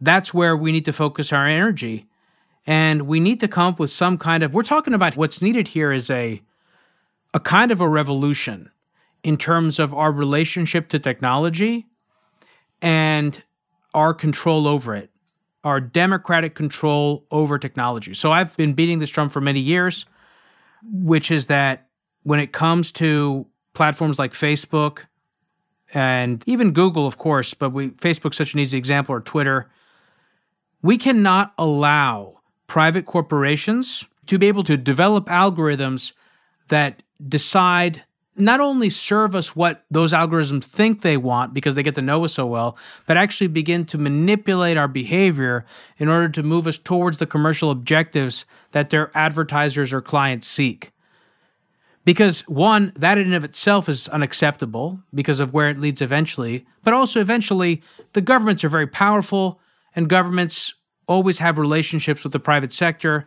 that's 0.00 0.32
where 0.32 0.56
we 0.56 0.72
need 0.72 0.86
to 0.86 0.92
focus 0.92 1.34
our 1.34 1.46
energy 1.46 2.06
and 2.66 3.02
we 3.02 3.20
need 3.20 3.40
to 3.40 3.46
come 3.46 3.74
up 3.74 3.78
with 3.78 3.90
some 3.90 4.16
kind 4.16 4.42
of 4.42 4.54
we're 4.54 4.62
talking 4.62 4.94
about 4.94 5.18
what's 5.18 5.42
needed 5.42 5.68
here 5.68 5.92
is 5.92 6.08
a 6.08 6.40
a 7.34 7.40
kind 7.40 7.70
of 7.70 7.82
a 7.82 7.86
revolution 7.86 8.70
in 9.22 9.36
terms 9.36 9.78
of 9.78 9.92
our 9.92 10.10
relationship 10.10 10.88
to 10.88 10.98
technology 10.98 11.84
and 12.80 13.42
our 13.92 14.14
control 14.14 14.66
over 14.66 14.94
it 14.94 15.10
our 15.62 15.78
democratic 15.78 16.54
control 16.54 17.26
over 17.30 17.58
technology 17.58 18.14
so 18.14 18.32
i've 18.32 18.56
been 18.56 18.72
beating 18.72 18.98
this 18.98 19.10
drum 19.10 19.28
for 19.28 19.42
many 19.42 19.60
years 19.60 20.06
which 20.90 21.30
is 21.30 21.46
that 21.46 21.88
when 22.22 22.40
it 22.40 22.50
comes 22.50 22.90
to 22.90 23.46
platforms 23.74 24.18
like 24.18 24.32
facebook 24.32 25.00
and 25.92 26.42
even 26.46 26.72
google 26.72 27.06
of 27.06 27.18
course 27.18 27.54
but 27.54 27.70
we 27.70 27.90
facebook's 27.90 28.36
such 28.36 28.54
an 28.54 28.60
easy 28.60 28.78
example 28.78 29.14
or 29.14 29.20
twitter 29.20 29.70
we 30.82 30.98
cannot 30.98 31.54
allow 31.58 32.40
private 32.66 33.06
corporations 33.06 34.04
to 34.26 34.38
be 34.38 34.48
able 34.48 34.64
to 34.64 34.76
develop 34.76 35.26
algorithms 35.26 36.12
that 36.68 37.02
decide 37.26 38.02
not 38.36 38.60
only 38.60 38.90
serve 38.90 39.34
us 39.34 39.54
what 39.54 39.84
those 39.90 40.12
algorithms 40.12 40.64
think 40.64 41.02
they 41.02 41.16
want 41.16 41.54
because 41.54 41.74
they 41.74 41.82
get 41.82 41.94
to 41.94 42.02
know 42.02 42.24
us 42.24 42.34
so 42.34 42.46
well, 42.46 42.76
but 43.06 43.16
actually 43.16 43.46
begin 43.46 43.84
to 43.86 43.98
manipulate 43.98 44.76
our 44.76 44.88
behavior 44.88 45.64
in 45.98 46.08
order 46.08 46.28
to 46.28 46.42
move 46.42 46.66
us 46.66 46.76
towards 46.76 47.18
the 47.18 47.26
commercial 47.26 47.70
objectives 47.70 48.44
that 48.72 48.90
their 48.90 49.16
advertisers 49.16 49.92
or 49.92 50.00
clients 50.00 50.48
seek. 50.48 50.90
Because 52.04 52.42
one, 52.42 52.92
that 52.96 53.16
in 53.16 53.26
and 53.26 53.34
of 53.34 53.44
itself 53.44 53.88
is 53.88 54.08
unacceptable 54.08 55.00
because 55.14 55.40
of 55.40 55.54
where 55.54 55.70
it 55.70 55.78
leads 55.78 56.02
eventually, 56.02 56.66
but 56.82 56.92
also 56.92 57.20
eventually 57.20 57.82
the 58.12 58.20
governments 58.20 58.62
are 58.62 58.68
very 58.68 58.86
powerful 58.86 59.58
and 59.96 60.08
governments 60.08 60.74
always 61.06 61.38
have 61.38 61.58
relationships 61.58 62.22
with 62.22 62.32
the 62.32 62.40
private 62.40 62.72
sector. 62.72 63.26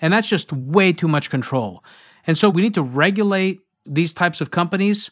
And 0.00 0.12
that's 0.12 0.28
just 0.28 0.52
way 0.52 0.92
too 0.92 1.08
much 1.08 1.30
control. 1.30 1.82
And 2.26 2.36
so 2.36 2.50
we 2.50 2.62
need 2.62 2.74
to 2.74 2.82
regulate 2.82 3.60
these 3.86 4.12
types 4.12 4.40
of 4.40 4.50
companies. 4.50 5.10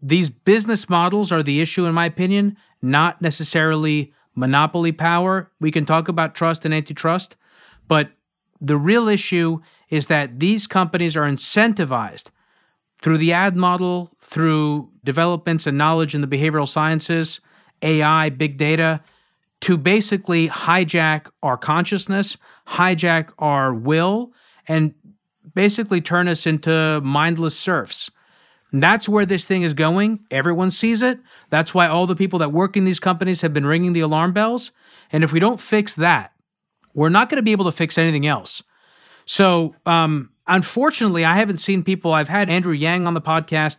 These 0.00 0.30
business 0.30 0.88
models 0.88 1.30
are 1.30 1.42
the 1.42 1.60
issue, 1.60 1.86
in 1.86 1.94
my 1.94 2.06
opinion, 2.06 2.56
not 2.80 3.22
necessarily 3.22 4.12
monopoly 4.34 4.92
power. 4.92 5.50
We 5.60 5.70
can 5.70 5.86
talk 5.86 6.08
about 6.08 6.34
trust 6.34 6.64
and 6.64 6.74
antitrust, 6.74 7.36
but 7.86 8.10
the 8.60 8.76
real 8.76 9.08
issue 9.08 9.60
is 9.92 10.06
that 10.06 10.40
these 10.40 10.66
companies 10.66 11.16
are 11.18 11.28
incentivized 11.30 12.30
through 13.02 13.18
the 13.18 13.34
ad 13.34 13.54
model, 13.54 14.10
through 14.22 14.90
developments 15.04 15.66
and 15.66 15.76
knowledge 15.76 16.14
in 16.14 16.22
the 16.22 16.26
behavioral 16.26 16.66
sciences, 16.66 17.40
AI, 17.82 18.30
big 18.30 18.56
data, 18.56 19.02
to 19.60 19.76
basically 19.76 20.48
hijack 20.48 21.28
our 21.42 21.58
consciousness, 21.58 22.38
hijack 22.68 23.32
our 23.38 23.74
will, 23.74 24.32
and 24.66 24.94
basically 25.54 26.00
turn 26.00 26.26
us 26.26 26.46
into 26.46 27.02
mindless 27.02 27.56
serfs. 27.56 28.10
And 28.72 28.82
that's 28.82 29.06
where 29.06 29.26
this 29.26 29.46
thing 29.46 29.60
is 29.60 29.74
going. 29.74 30.20
Everyone 30.30 30.70
sees 30.70 31.02
it. 31.02 31.20
That's 31.50 31.74
why 31.74 31.86
all 31.86 32.06
the 32.06 32.16
people 32.16 32.38
that 32.38 32.50
work 32.50 32.78
in 32.78 32.86
these 32.86 32.98
companies 32.98 33.42
have 33.42 33.52
been 33.52 33.66
ringing 33.66 33.92
the 33.92 34.00
alarm 34.00 34.32
bells. 34.32 34.70
And 35.12 35.22
if 35.22 35.32
we 35.32 35.38
don't 35.38 35.60
fix 35.60 35.94
that, 35.96 36.32
we're 36.94 37.10
not 37.10 37.28
going 37.28 37.36
to 37.36 37.42
be 37.42 37.52
able 37.52 37.66
to 37.66 37.72
fix 37.72 37.98
anything 37.98 38.26
else. 38.26 38.62
So, 39.32 39.74
um, 39.86 40.28
unfortunately, 40.46 41.24
I 41.24 41.36
haven't 41.36 41.56
seen 41.56 41.82
people. 41.82 42.12
I've 42.12 42.28
had 42.28 42.50
Andrew 42.50 42.74
Yang 42.74 43.06
on 43.06 43.14
the 43.14 43.20
podcast, 43.22 43.78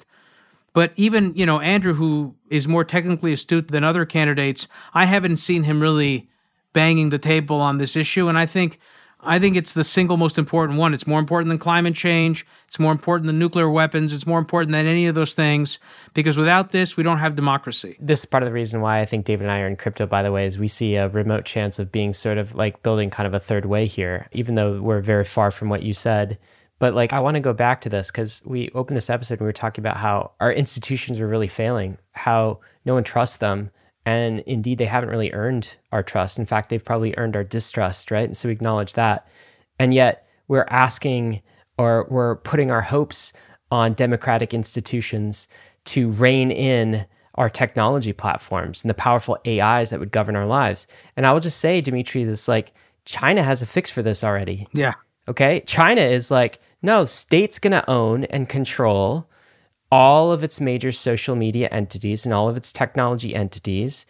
but 0.74 0.92
even 0.96 1.32
you 1.36 1.46
know 1.46 1.60
Andrew, 1.60 1.94
who 1.94 2.34
is 2.50 2.68
more 2.68 2.84
technically 2.84 3.34
astute 3.34 3.68
than 3.68 3.84
other 3.84 4.04
candidates, 4.04 4.68
I 4.96 5.06
haven't 5.06 5.38
seen 5.38 5.62
him 5.62 5.80
really 5.80 6.28
banging 6.74 7.10
the 7.10 7.20
table 7.20 7.58
on 7.62 7.78
this 7.78 7.96
issue. 7.96 8.28
And 8.28 8.36
I 8.36 8.48
think 8.48 8.80
I 9.26 9.40
think 9.40 9.56
it's 9.56 9.74
the 9.74 9.84
single 9.84 10.18
most 10.18 10.38
important 10.38 10.78
one. 10.78 10.94
It's 10.94 11.08
more 11.08 11.20
important 11.20 11.50
than 11.50 11.58
climate 11.58 11.96
change. 11.96 12.46
It's 12.68 12.80
more 12.80 12.92
important 12.92 13.28
than 13.28 13.40
nuclear 13.40 13.70
weapons. 13.70 14.12
It's 14.12 14.28
more 14.28 14.40
important 14.40 14.72
than 14.72 14.86
any 14.86 15.08
of 15.08 15.16
those 15.16 15.34
things 15.34 15.80
because 16.14 16.38
without 16.38 16.72
this, 16.72 16.98
we 16.98 17.04
don't 17.04 17.20
have 17.20 17.36
democracy. 17.36 17.96
This 18.00 18.20
is 18.20 18.26
part 18.26 18.44
of 18.44 18.48
the 18.48 18.54
reason 18.54 18.82
why 18.82 19.00
I 19.00 19.06
think 19.06 19.26
David 19.26 19.44
and 19.44 19.52
I 19.52 19.62
are 19.62 19.68
in 19.68 19.78
crypto, 19.78 20.06
by 20.06 20.24
the 20.24 20.32
way, 20.32 20.46
is 20.46 20.58
we 20.58 20.68
see 20.68 20.96
a 20.96 21.08
remote 21.08 21.46
chance 21.46 21.80
of 21.80 21.92
being 21.92 22.14
sort 22.14 22.38
of 22.38 22.54
like 22.56 22.84
building 22.84 23.10
kind 23.10 23.28
of 23.28 23.34
a 23.34 23.40
third 23.40 23.66
way 23.66 23.86
here, 23.86 24.28
even 24.34 24.56
though 24.56 24.82
we're 24.82 25.02
very 25.02 25.26
far 25.26 25.52
from 25.52 25.70
what 25.70 25.84
you 25.84 25.94
said. 25.94 26.38
But 26.80 26.94
like, 26.94 27.14
I 27.14 27.20
want 27.20 27.36
to 27.36 27.42
go 27.42 27.54
back 27.54 27.82
to 27.82 27.90
this 27.90 28.12
because 28.12 28.42
we 28.44 28.70
opened 28.76 28.98
this 28.98 29.10
episode 29.10 29.36
and 29.36 29.42
we 29.42 29.48
were 29.48 29.54
talking 29.54 29.82
about 29.82 29.98
how 29.98 30.32
our 30.42 30.52
institutions 30.52 31.20
are 31.20 31.28
really 31.28 31.48
failing, 31.48 31.98
how 32.12 32.60
no 32.84 32.96
one 32.96 33.04
trusts 33.04 33.38
them 33.38 33.72
and 34.06 34.40
indeed, 34.42 34.78
they 34.78 34.86
haven't 34.86 35.10
really 35.10 35.32
earned 35.32 35.76
our 35.92 36.04
trust. 36.04 36.38
In 36.38 36.46
fact, 36.46 36.70
they've 36.70 36.84
probably 36.84 37.14
earned 37.18 37.36
our 37.36 37.44
distrust, 37.44 38.12
right? 38.12 38.26
And 38.26 38.36
so 38.36 38.50
we 38.50 38.54
acknowledge 38.54 38.94
that. 38.94 39.28
And 39.80 39.94
yet, 39.94 40.28
we're 40.48 40.68
asking 40.70 41.42
or 41.78 42.06
we're 42.10 42.36
putting 42.36 42.70
our 42.70 42.82
hopes 42.82 43.34
on 43.72 43.94
democratic 43.94 44.54
institutions 44.54 45.48
to 45.86 46.12
rein 46.12 46.52
in 46.52 47.06
our 47.36 47.50
technology 47.50 48.14
platforms 48.14 48.84
and 48.84 48.90
the 48.90 48.94
powerful 48.94 49.38
AIs 49.48 49.90
that 49.90 50.00
would 50.00 50.12
govern 50.12 50.36
our 50.36 50.46
lives. 50.46 50.86
And 51.18 51.26
I 51.26 51.34
will 51.34 51.40
just 51.40 51.60
say, 51.60 51.82
Demetri, 51.82 52.24
this 52.24 52.48
like 52.48 52.74
China 53.06 53.42
has 53.42 53.62
a 53.62 53.66
fix 53.66 53.90
for 53.90 54.04
this 54.04 54.24
already. 54.24 54.68
Yeah. 54.74 54.94
Okay. 55.28 55.62
China 55.66 56.02
is 56.02 56.30
like, 56.30 56.60
no, 56.82 57.06
state's 57.06 57.58
going 57.58 57.72
to 57.72 57.90
own 57.90 58.26
and 58.26 58.48
control 58.48 59.28
all 59.94 60.32
of 60.32 60.44
its 60.44 60.60
major 60.60 60.92
social 60.92 61.36
media 61.36 61.70
entities 61.72 62.26
and 62.26 62.34
all 62.34 62.50
of 62.50 62.58
its 62.58 62.74
technology 62.74 63.36
entities, 63.36 64.08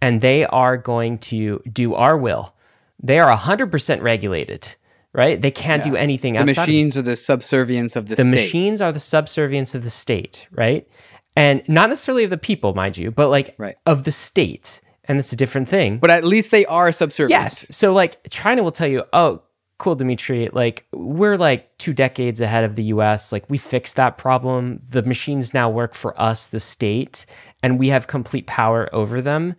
and 0.00 0.22
they 0.22 0.46
are 0.46 0.78
going 0.78 1.18
to 1.18 1.60
do 1.70 1.94
our 1.94 2.16
will. 2.16 2.54
They 3.02 3.18
are 3.18 3.36
100% 3.36 4.00
regulated, 4.00 4.76
right? 5.12 5.38
They 5.38 5.50
can't 5.50 5.84
yeah. 5.84 5.92
do 5.92 5.96
anything 5.98 6.32
the 6.32 6.40
outside. 6.40 6.54
The 6.54 6.60
machines 6.62 6.96
are 6.96 7.02
the 7.02 7.16
subservience 7.16 7.96
of 7.96 8.08
the, 8.08 8.14
the 8.14 8.22
state. 8.22 8.30
The 8.30 8.36
machines 8.40 8.80
are 8.80 8.92
the 8.92 8.98
subservience 8.98 9.74
of 9.74 9.82
the 9.82 9.90
state, 9.90 10.46
right? 10.52 10.88
And 11.36 11.62
not 11.68 11.90
necessarily 11.90 12.24
of 12.24 12.30
the 12.30 12.38
people, 12.38 12.72
mind 12.72 12.96
you, 12.96 13.10
but 13.10 13.28
like 13.28 13.54
right. 13.58 13.76
of 13.84 14.04
the 14.04 14.12
state. 14.12 14.80
And 15.04 15.18
it's 15.18 15.34
a 15.34 15.36
different 15.36 15.68
thing. 15.68 15.98
But 15.98 16.08
at 16.08 16.24
least 16.24 16.50
they 16.50 16.64
are 16.64 16.90
subservient. 16.92 17.42
Yes. 17.42 17.66
So 17.70 17.92
like 17.92 18.16
China 18.30 18.62
will 18.62 18.72
tell 18.72 18.88
you, 18.88 19.04
oh, 19.12 19.42
cool, 19.78 19.94
Demetri. 19.94 20.48
Like, 20.52 20.86
we're 20.92 21.36
like 21.36 21.76
two 21.78 21.92
decades 21.92 22.40
ahead 22.40 22.64
of 22.64 22.76
the 22.76 22.84
US. 22.84 23.32
Like, 23.32 23.48
we 23.48 23.58
fixed 23.58 23.96
that 23.96 24.18
problem. 24.18 24.80
The 24.88 25.02
machines 25.02 25.52
now 25.52 25.68
work 25.68 25.94
for 25.94 26.18
us, 26.20 26.48
the 26.48 26.60
state, 26.60 27.26
and 27.62 27.78
we 27.78 27.88
have 27.88 28.06
complete 28.06 28.46
power 28.46 28.88
over 28.92 29.20
them. 29.20 29.54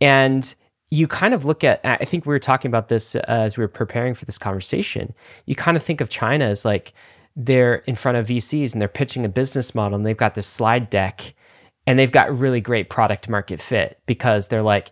And 0.00 0.54
you 0.90 1.06
kind 1.06 1.34
of 1.34 1.44
look 1.44 1.62
at, 1.62 1.80
I 1.84 2.04
think 2.04 2.26
we 2.26 2.30
were 2.30 2.40
talking 2.40 2.68
about 2.68 2.88
this 2.88 3.14
uh, 3.14 3.22
as 3.26 3.56
we 3.56 3.62
were 3.62 3.68
preparing 3.68 4.14
for 4.14 4.24
this 4.24 4.38
conversation. 4.38 5.14
You 5.46 5.54
kind 5.54 5.76
of 5.76 5.82
think 5.82 6.00
of 6.00 6.08
China 6.08 6.46
as 6.46 6.64
like 6.64 6.92
they're 7.36 7.76
in 7.76 7.94
front 7.94 8.18
of 8.18 8.26
VCs 8.26 8.72
and 8.72 8.80
they're 8.80 8.88
pitching 8.88 9.24
a 9.24 9.28
business 9.28 9.74
model 9.74 9.96
and 9.96 10.04
they've 10.04 10.16
got 10.16 10.34
this 10.34 10.48
slide 10.48 10.90
deck 10.90 11.34
and 11.86 11.96
they've 11.98 12.10
got 12.10 12.36
really 12.36 12.60
great 12.60 12.90
product 12.90 13.28
market 13.28 13.60
fit 13.60 14.00
because 14.06 14.48
they're 14.48 14.62
like, 14.62 14.90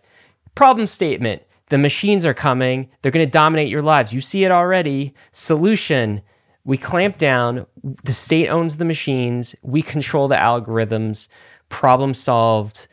problem 0.55 0.87
statement 0.87 1.43
the 1.69 1.77
machines 1.77 2.25
are 2.25 2.33
coming. 2.33 2.89
They're 3.01 3.11
going 3.11 3.25
to 3.25 3.31
dominate 3.31 3.69
your 3.69 3.81
lives. 3.81 4.13
You 4.13 4.21
see 4.21 4.43
it 4.43 4.51
already. 4.51 5.13
Solution 5.31 6.21
we 6.69 6.77
clamp 6.77 7.17
down. 7.17 7.65
The 8.03 8.13
state 8.13 8.47
owns 8.47 8.77
the 8.77 8.85
machines. 8.85 9.55
We 9.63 9.81
control 9.81 10.27
the 10.27 10.35
algorithms. 10.35 11.27
Problem 11.69 12.13
solved. 12.13 12.87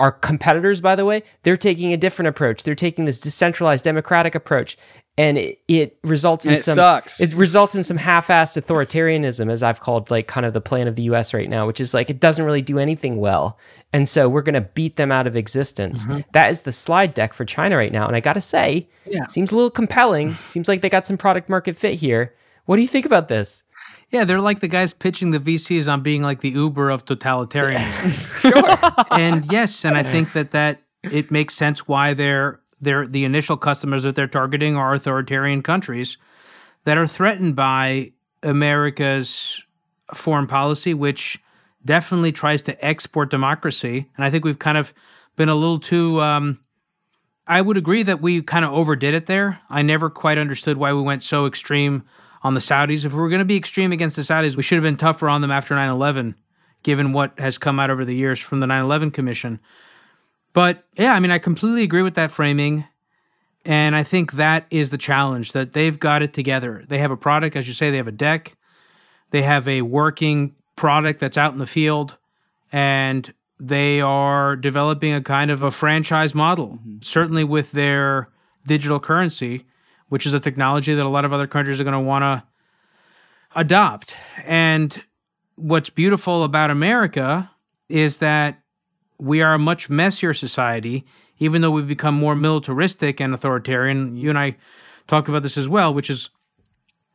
Our 0.00 0.10
competitors, 0.10 0.80
by 0.80 0.96
the 0.96 1.04
way, 1.04 1.22
they're 1.44 1.56
taking 1.56 1.92
a 1.92 1.96
different 1.96 2.28
approach. 2.28 2.64
They're 2.64 2.74
taking 2.74 3.04
this 3.04 3.20
decentralized 3.20 3.84
democratic 3.84 4.34
approach 4.34 4.76
and 5.18 5.36
it, 5.36 5.58
it 5.68 5.98
results 6.04 6.46
in 6.46 6.54
it 6.54 6.58
some 6.58 6.76
sucks. 6.76 7.20
it 7.20 7.34
results 7.34 7.74
in 7.74 7.82
some 7.82 7.96
half-assed 7.96 8.56
authoritarianism 8.62 9.50
as 9.50 9.60
i've 9.62 9.80
called 9.80 10.08
like 10.10 10.28
kind 10.28 10.46
of 10.46 10.52
the 10.54 10.60
plan 10.60 10.86
of 10.86 10.94
the 10.94 11.02
us 11.02 11.34
right 11.34 11.48
now 11.50 11.66
which 11.66 11.80
is 11.80 11.92
like 11.92 12.08
it 12.08 12.20
doesn't 12.20 12.44
really 12.44 12.62
do 12.62 12.78
anything 12.78 13.16
well 13.18 13.58
and 13.92 14.08
so 14.08 14.28
we're 14.28 14.40
going 14.40 14.54
to 14.54 14.60
beat 14.60 14.94
them 14.96 15.10
out 15.12 15.26
of 15.26 15.34
existence 15.36 16.06
Mm-hmm. 16.06 16.20
that 16.32 16.50
is 16.50 16.62
the 16.62 16.72
slide 16.72 17.12
deck 17.12 17.34
for 17.34 17.44
china 17.44 17.76
right 17.76 17.92
now 17.92 18.06
and 18.06 18.14
i 18.16 18.20
gotta 18.20 18.40
say 18.40 18.88
Yeah. 19.06 19.26
seems 19.26 19.50
a 19.52 19.56
little 19.56 19.70
compelling 19.70 20.34
seems 20.48 20.68
like 20.68 20.80
they 20.80 20.88
got 20.88 21.06
some 21.08 21.18
product 21.18 21.48
market 21.48 21.76
fit 21.76 21.94
here 21.94 22.34
what 22.66 22.76
do 22.76 22.82
you 22.82 22.88
think 22.88 23.04
about 23.04 23.26
this 23.28 23.64
Yeah, 24.10 24.24
they're 24.24 24.40
like 24.40 24.60
the 24.60 24.68
guys 24.68 24.92
pitching 24.92 25.30
the 25.30 25.38
VCs 25.38 25.90
on 25.90 26.02
being 26.02 26.22
like 26.22 26.40
the 26.40 26.50
Uber 26.50 26.90
of 26.90 27.04
totalitarianism. 27.04 28.40
sure. 28.40 29.18
And 29.18 29.50
yes, 29.52 29.84
and 29.84 29.96
I 29.96 30.02
think 30.02 30.32
that 30.32 30.50
that 30.50 30.82
it 31.02 31.30
makes 31.30 31.54
sense 31.54 31.86
why 31.86 32.14
they're 32.14 32.60
they're 32.80 33.06
the 33.06 33.24
initial 33.24 33.56
customers 33.56 34.02
that 34.02 34.16
they're 34.16 34.26
targeting 34.26 34.76
are 34.76 34.94
authoritarian 34.94 35.62
countries 35.62 36.16
that 36.84 36.98
are 36.98 37.06
threatened 37.06 37.54
by 37.54 38.12
America's 38.42 39.62
foreign 40.14 40.46
policy, 40.46 40.94
which 40.94 41.38
definitely 41.84 42.32
tries 42.32 42.62
to 42.62 42.84
export 42.84 43.30
democracy. 43.30 44.08
And 44.16 44.24
I 44.24 44.30
think 44.30 44.44
we've 44.44 44.58
kind 44.58 44.78
of 44.78 44.92
been 45.36 45.48
a 45.48 45.54
little 45.54 45.78
too. 45.78 46.20
Um, 46.20 46.60
I 47.46 47.60
would 47.60 47.76
agree 47.76 48.02
that 48.02 48.20
we 48.20 48.42
kind 48.42 48.64
of 48.64 48.72
overdid 48.72 49.14
it 49.14 49.26
there. 49.26 49.60
I 49.68 49.82
never 49.82 50.10
quite 50.10 50.38
understood 50.38 50.76
why 50.76 50.92
we 50.92 51.02
went 51.02 51.22
so 51.22 51.46
extreme 51.46 52.04
on 52.42 52.54
the 52.54 52.60
Saudis. 52.60 53.04
If 53.04 53.12
we 53.12 53.18
were 53.18 53.28
going 53.28 53.40
to 53.40 53.44
be 53.44 53.56
extreme 53.56 53.92
against 53.92 54.16
the 54.16 54.22
Saudis, 54.22 54.56
we 54.56 54.62
should 54.62 54.76
have 54.76 54.84
been 54.84 54.96
tougher 54.96 55.28
on 55.28 55.40
them 55.40 55.50
after 55.50 55.74
9 55.74 55.88
11, 55.88 56.34
given 56.82 57.12
what 57.12 57.38
has 57.38 57.58
come 57.58 57.78
out 57.78 57.90
over 57.90 58.04
the 58.04 58.14
years 58.14 58.40
from 58.40 58.60
the 58.60 58.66
9 58.66 58.84
11 58.84 59.10
Commission. 59.10 59.60
But 60.52 60.84
yeah, 60.96 61.14
I 61.14 61.20
mean, 61.20 61.30
I 61.30 61.38
completely 61.38 61.82
agree 61.82 62.02
with 62.02 62.14
that 62.14 62.30
framing. 62.30 62.84
And 63.64 63.94
I 63.94 64.02
think 64.02 64.32
that 64.32 64.66
is 64.70 64.90
the 64.90 64.98
challenge 64.98 65.52
that 65.52 65.74
they've 65.74 65.98
got 65.98 66.22
it 66.22 66.32
together. 66.32 66.82
They 66.88 66.98
have 66.98 67.10
a 67.10 67.16
product, 67.16 67.56
as 67.56 67.68
you 67.68 67.74
say, 67.74 67.90
they 67.90 67.98
have 67.98 68.08
a 68.08 68.12
deck, 68.12 68.56
they 69.30 69.42
have 69.42 69.68
a 69.68 69.82
working 69.82 70.54
product 70.76 71.20
that's 71.20 71.36
out 71.36 71.52
in 71.52 71.58
the 71.58 71.66
field, 71.66 72.16
and 72.72 73.32
they 73.58 74.00
are 74.00 74.56
developing 74.56 75.12
a 75.12 75.20
kind 75.20 75.50
of 75.50 75.62
a 75.62 75.70
franchise 75.70 76.34
model, 76.34 76.68
mm-hmm. 76.68 76.96
certainly 77.02 77.44
with 77.44 77.72
their 77.72 78.30
digital 78.66 78.98
currency, 78.98 79.66
which 80.10 80.26
is 80.26 80.34
a 80.34 80.40
technology 80.40 80.92
that 80.92 81.06
a 81.06 81.08
lot 81.08 81.24
of 81.24 81.32
other 81.32 81.46
countries 81.46 81.80
are 81.80 81.84
going 81.84 81.94
to 81.94 82.00
want 82.00 82.22
to 82.22 82.42
adopt. 83.56 84.14
And 84.44 85.02
what's 85.54 85.88
beautiful 85.88 86.44
about 86.44 86.70
America 86.70 87.50
is 87.88 88.18
that 88.18 88.60
we 89.18 89.40
are 89.40 89.54
a 89.54 89.58
much 89.58 89.88
messier 89.88 90.34
society, 90.34 91.06
even 91.38 91.62
though 91.62 91.70
we've 91.70 91.86
become 91.86 92.14
more 92.14 92.34
militaristic 92.34 93.20
and 93.20 93.32
authoritarian. 93.32 94.16
You 94.16 94.30
and 94.30 94.38
I 94.38 94.56
talked 95.06 95.28
about 95.28 95.42
this 95.42 95.56
as 95.56 95.68
well, 95.68 95.94
which 95.94 96.10
is, 96.10 96.30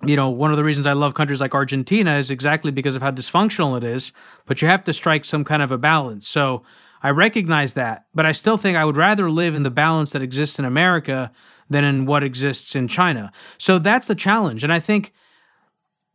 you 0.05 0.15
know, 0.15 0.29
one 0.29 0.51
of 0.51 0.57
the 0.57 0.63
reasons 0.63 0.87
I 0.87 0.93
love 0.93 1.13
countries 1.15 1.41
like 1.41 1.53
Argentina 1.53 2.17
is 2.17 2.31
exactly 2.31 2.71
because 2.71 2.95
of 2.95 3.01
how 3.01 3.11
dysfunctional 3.11 3.77
it 3.77 3.83
is. 3.83 4.13
But 4.45 4.61
you 4.61 4.69
have 4.69 4.85
to 4.85 4.93
strike 4.93 5.25
some 5.25 5.43
kind 5.43 5.61
of 5.61 5.71
a 5.71 5.77
balance. 5.77 6.27
So 6.29 6.63
I 7.03 7.09
recognize 7.09 7.73
that, 7.73 8.05
but 8.13 8.25
I 8.25 8.31
still 8.31 8.57
think 8.57 8.77
I 8.77 8.85
would 8.85 8.97
rather 8.97 9.29
live 9.29 9.53
in 9.53 9.63
the 9.63 9.69
balance 9.69 10.11
that 10.11 10.21
exists 10.21 10.59
in 10.59 10.65
America 10.65 11.31
than 11.69 11.83
in 11.83 12.05
what 12.05 12.23
exists 12.23 12.75
in 12.75 12.87
China. 12.87 13.31
So 13.57 13.79
that's 13.79 14.07
the 14.07 14.15
challenge. 14.15 14.63
And 14.63 14.71
I 14.71 14.79
think, 14.79 15.13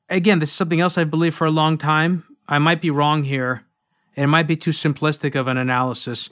again, 0.08 0.38
this 0.38 0.50
is 0.50 0.56
something 0.56 0.80
else 0.80 0.96
I've 0.96 1.10
believed 1.10 1.36
for 1.36 1.46
a 1.46 1.50
long 1.50 1.78
time. 1.78 2.24
I 2.48 2.58
might 2.58 2.80
be 2.80 2.90
wrong 2.90 3.24
here 3.24 3.64
it 4.16 4.26
might 4.26 4.46
be 4.46 4.56
too 4.56 4.70
simplistic 4.70 5.34
of 5.34 5.48
an 5.48 5.56
analysis, 5.56 6.30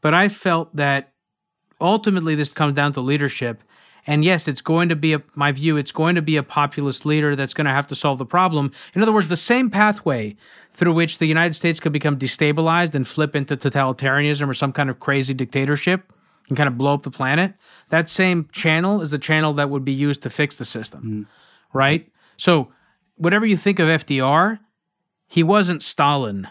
but 0.00 0.14
I 0.14 0.28
felt 0.28 0.74
that 0.76 1.12
ultimately 1.80 2.34
this 2.34 2.52
comes 2.52 2.74
down 2.74 2.92
to 2.94 3.00
leadership. 3.00 3.62
And 4.06 4.24
yes, 4.24 4.46
it's 4.46 4.60
going 4.60 4.88
to 4.88 4.96
be 4.96 5.14
a, 5.14 5.22
my 5.34 5.50
view, 5.50 5.76
it's 5.76 5.90
going 5.90 6.14
to 6.14 6.22
be 6.22 6.36
a 6.36 6.42
populist 6.42 7.04
leader 7.04 7.34
that's 7.34 7.54
going 7.54 7.64
to 7.64 7.72
have 7.72 7.88
to 7.88 7.96
solve 7.96 8.18
the 8.18 8.24
problem. 8.24 8.70
In 8.94 9.02
other 9.02 9.12
words, 9.12 9.28
the 9.28 9.36
same 9.36 9.68
pathway 9.68 10.36
through 10.72 10.94
which 10.94 11.18
the 11.18 11.26
United 11.26 11.54
States 11.54 11.80
could 11.80 11.92
become 11.92 12.18
destabilized 12.18 12.94
and 12.94 13.06
flip 13.06 13.34
into 13.34 13.56
totalitarianism 13.56 14.48
or 14.48 14.54
some 14.54 14.72
kind 14.72 14.88
of 14.88 15.00
crazy 15.00 15.34
dictatorship 15.34 16.12
and 16.48 16.56
kind 16.56 16.68
of 16.68 16.78
blow 16.78 16.94
up 16.94 17.02
the 17.02 17.10
planet. 17.10 17.54
That 17.90 18.08
same 18.08 18.48
channel 18.52 19.02
is 19.02 19.10
the 19.10 19.18
channel 19.18 19.52
that 19.54 19.70
would 19.70 19.84
be 19.84 19.92
used 19.92 20.22
to 20.22 20.30
fix 20.30 20.56
the 20.56 20.64
system, 20.64 21.02
mm. 21.02 21.26
right? 21.72 22.10
So, 22.36 22.72
whatever 23.16 23.46
you 23.46 23.56
think 23.56 23.78
of 23.78 23.88
FDR, 23.88 24.58
he 25.26 25.42
wasn't 25.42 25.82
Stalin. 25.82 26.48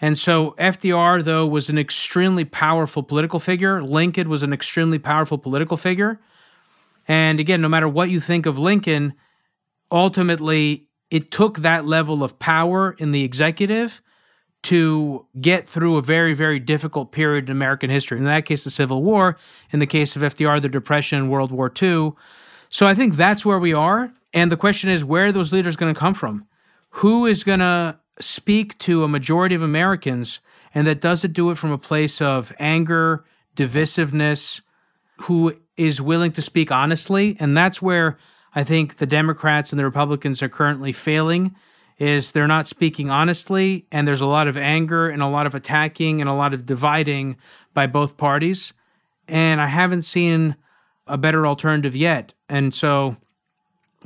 And 0.00 0.18
so 0.18 0.50
FDR, 0.58 1.22
though, 1.22 1.46
was 1.46 1.68
an 1.68 1.78
extremely 1.78 2.44
powerful 2.44 3.04
political 3.04 3.38
figure. 3.38 3.82
Lincoln 3.82 4.28
was 4.28 4.42
an 4.42 4.52
extremely 4.52 4.98
powerful 4.98 5.38
political 5.38 5.76
figure. 5.76 6.20
And 7.06 7.38
again, 7.38 7.62
no 7.62 7.68
matter 7.68 7.88
what 7.88 8.10
you 8.10 8.18
think 8.18 8.44
of 8.44 8.58
Lincoln, 8.58 9.14
ultimately 9.92 10.88
it 11.10 11.30
took 11.30 11.58
that 11.58 11.86
level 11.86 12.24
of 12.24 12.38
power 12.38 12.96
in 12.98 13.12
the 13.12 13.22
executive 13.22 14.02
to 14.62 15.26
get 15.40 15.68
through 15.68 15.96
a 15.96 16.02
very, 16.02 16.34
very 16.34 16.58
difficult 16.58 17.10
period 17.10 17.46
in 17.46 17.52
American 17.52 17.90
history. 17.90 18.18
In 18.18 18.24
that 18.24 18.46
case, 18.46 18.64
the 18.64 18.70
Civil 18.70 19.02
War. 19.02 19.36
In 19.70 19.80
the 19.80 19.86
case 19.86 20.14
of 20.14 20.22
FDR, 20.22 20.62
the 20.62 20.68
Depression 20.68 21.28
World 21.28 21.50
War 21.50 21.72
II. 21.80 22.12
So 22.68 22.86
I 22.86 22.94
think 22.94 23.16
that's 23.16 23.44
where 23.44 23.58
we 23.58 23.72
are. 23.72 24.12
And 24.32 24.50
the 24.50 24.56
question 24.56 24.88
is, 24.88 25.04
where 25.04 25.26
are 25.26 25.32
those 25.32 25.52
leaders 25.52 25.76
going 25.76 25.92
to 25.92 25.98
come 25.98 26.14
from? 26.14 26.46
Who 26.96 27.26
is 27.26 27.44
going 27.44 27.60
to 27.60 27.98
speak 28.20 28.78
to 28.78 29.04
a 29.04 29.08
majority 29.08 29.54
of 29.54 29.62
Americans 29.62 30.40
and 30.74 30.86
that 30.86 31.00
doesn't 31.00 31.32
do 31.32 31.50
it 31.50 31.58
from 31.58 31.70
a 31.72 31.78
place 31.78 32.20
of 32.20 32.52
anger, 32.58 33.24
divisiveness, 33.56 34.60
who 35.22 35.54
is 35.76 36.00
willing 36.00 36.32
to 36.32 36.42
speak 36.42 36.70
honestly. 36.70 37.36
And 37.38 37.56
that's 37.56 37.82
where 37.82 38.18
I 38.54 38.64
think 38.64 38.96
the 38.96 39.06
Democrats 39.06 39.72
and 39.72 39.78
the 39.78 39.84
Republicans 39.84 40.42
are 40.42 40.48
currently 40.48 40.92
failing 40.92 41.54
is 42.02 42.32
they're 42.32 42.48
not 42.48 42.66
speaking 42.66 43.10
honestly 43.10 43.86
and 43.92 44.08
there's 44.08 44.20
a 44.20 44.26
lot 44.26 44.48
of 44.48 44.56
anger 44.56 45.08
and 45.08 45.22
a 45.22 45.28
lot 45.28 45.46
of 45.46 45.54
attacking 45.54 46.20
and 46.20 46.28
a 46.28 46.34
lot 46.34 46.52
of 46.52 46.66
dividing 46.66 47.36
by 47.74 47.86
both 47.86 48.16
parties. 48.16 48.72
And 49.28 49.60
I 49.60 49.68
haven't 49.68 50.02
seen 50.02 50.56
a 51.06 51.16
better 51.16 51.46
alternative 51.46 51.94
yet. 51.94 52.34
And 52.48 52.74
so 52.74 53.16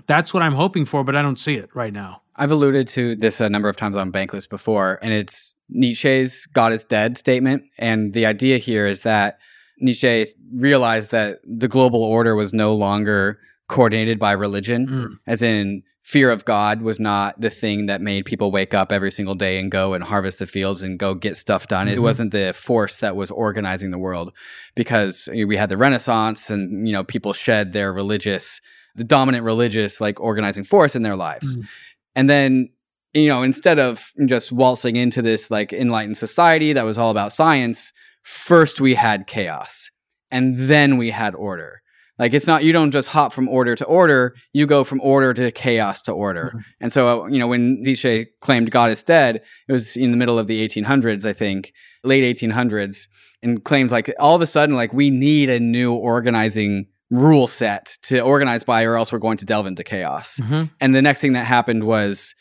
that's 0.06 0.34
what 0.34 0.42
I'm 0.42 0.52
hoping 0.52 0.84
for, 0.84 1.04
but 1.04 1.16
I 1.16 1.22
don't 1.22 1.38
see 1.38 1.54
it 1.54 1.74
right 1.74 1.92
now. 1.92 2.20
I've 2.36 2.50
alluded 2.50 2.86
to 2.88 3.16
this 3.16 3.40
a 3.40 3.48
number 3.48 3.70
of 3.70 3.76
times 3.76 3.96
on 3.96 4.12
Bankless 4.12 4.46
before, 4.46 4.98
and 5.00 5.10
it's 5.10 5.54
Nietzsche's 5.70 6.44
God 6.52 6.74
is 6.74 6.84
dead 6.84 7.16
statement. 7.16 7.62
And 7.78 8.12
the 8.12 8.26
idea 8.26 8.58
here 8.58 8.86
is 8.86 9.00
that 9.02 9.38
Nietzsche 9.78 10.26
realized 10.52 11.12
that 11.12 11.38
the 11.44 11.66
global 11.66 12.04
order 12.04 12.34
was 12.34 12.52
no 12.52 12.74
longer 12.74 13.38
coordinated 13.68 14.18
by 14.18 14.32
religion, 14.32 14.86
mm. 14.86 15.18
as 15.26 15.42
in 15.42 15.82
fear 16.06 16.30
of 16.30 16.44
God 16.44 16.82
was 16.82 17.00
not 17.00 17.40
the 17.40 17.50
thing 17.50 17.86
that 17.86 18.00
made 18.00 18.24
people 18.24 18.52
wake 18.52 18.72
up 18.72 18.92
every 18.92 19.10
single 19.10 19.34
day 19.34 19.58
and 19.58 19.72
go 19.72 19.92
and 19.92 20.04
harvest 20.04 20.38
the 20.38 20.46
fields 20.46 20.84
and 20.84 21.00
go 21.00 21.14
get 21.16 21.36
stuff 21.36 21.66
done. 21.66 21.88
Mm-hmm. 21.88 21.96
It 21.96 22.00
wasn't 22.00 22.30
the 22.30 22.52
force 22.52 23.00
that 23.00 23.16
was 23.16 23.32
organizing 23.32 23.90
the 23.90 23.98
world 23.98 24.32
because 24.76 25.28
we 25.32 25.56
had 25.56 25.68
the 25.68 25.76
Renaissance 25.76 26.48
and, 26.48 26.86
you 26.86 26.92
know, 26.92 27.02
people 27.02 27.32
shed 27.32 27.72
their 27.72 27.92
religious, 27.92 28.60
the 28.94 29.02
dominant 29.02 29.42
religious 29.42 30.00
like 30.00 30.20
organizing 30.20 30.62
force 30.62 30.94
in 30.94 31.02
their 31.02 31.16
lives. 31.16 31.56
Mm. 31.56 31.68
And 32.14 32.30
then, 32.30 32.68
you 33.12 33.26
know, 33.26 33.42
instead 33.42 33.80
of 33.80 34.12
just 34.26 34.52
waltzing 34.52 34.94
into 34.94 35.22
this 35.22 35.50
like 35.50 35.72
enlightened 35.72 36.16
society 36.16 36.72
that 36.72 36.84
was 36.84 36.98
all 36.98 37.10
about 37.10 37.32
science, 37.32 37.92
first 38.22 38.80
we 38.80 38.94
had 38.94 39.26
chaos 39.26 39.90
and 40.30 40.56
then 40.56 40.98
we 40.98 41.10
had 41.10 41.34
order. 41.34 41.82
Like 42.18 42.32
it's 42.32 42.46
not 42.46 42.64
you 42.64 42.72
don't 42.72 42.90
just 42.90 43.08
hop 43.08 43.32
from 43.32 43.48
order 43.48 43.74
to 43.74 43.84
order, 43.84 44.34
you 44.52 44.66
go 44.66 44.84
from 44.84 45.00
order 45.02 45.34
to 45.34 45.50
chaos 45.52 46.00
to 46.02 46.12
order. 46.12 46.46
Mm-hmm. 46.46 46.58
And 46.80 46.92
so, 46.92 47.26
you 47.26 47.38
know, 47.38 47.46
when 47.46 47.80
Nietzsche 47.82 48.26
claimed 48.40 48.70
God 48.70 48.90
is 48.90 49.02
dead, 49.02 49.42
it 49.68 49.72
was 49.72 49.96
in 49.96 50.12
the 50.12 50.16
middle 50.16 50.38
of 50.38 50.46
the 50.46 50.66
1800s, 50.66 51.26
I 51.26 51.32
think, 51.32 51.72
late 52.04 52.36
1800s, 52.36 53.06
and 53.42 53.62
claimed 53.62 53.90
like 53.90 54.12
all 54.18 54.34
of 54.34 54.40
a 54.40 54.46
sudden 54.46 54.76
like 54.76 54.92
we 54.92 55.10
need 55.10 55.50
a 55.50 55.60
new 55.60 55.92
organizing 55.94 56.86
rule 57.10 57.46
set 57.46 57.96
to 58.02 58.20
organize 58.20 58.64
by 58.64 58.82
or 58.82 58.96
else 58.96 59.12
we're 59.12 59.18
going 59.18 59.36
to 59.36 59.44
delve 59.44 59.66
into 59.66 59.84
chaos. 59.84 60.40
Mm-hmm. 60.42 60.64
And 60.80 60.94
the 60.94 61.02
next 61.02 61.20
thing 61.20 61.34
that 61.34 61.44
happened 61.44 61.84
was 61.84 62.34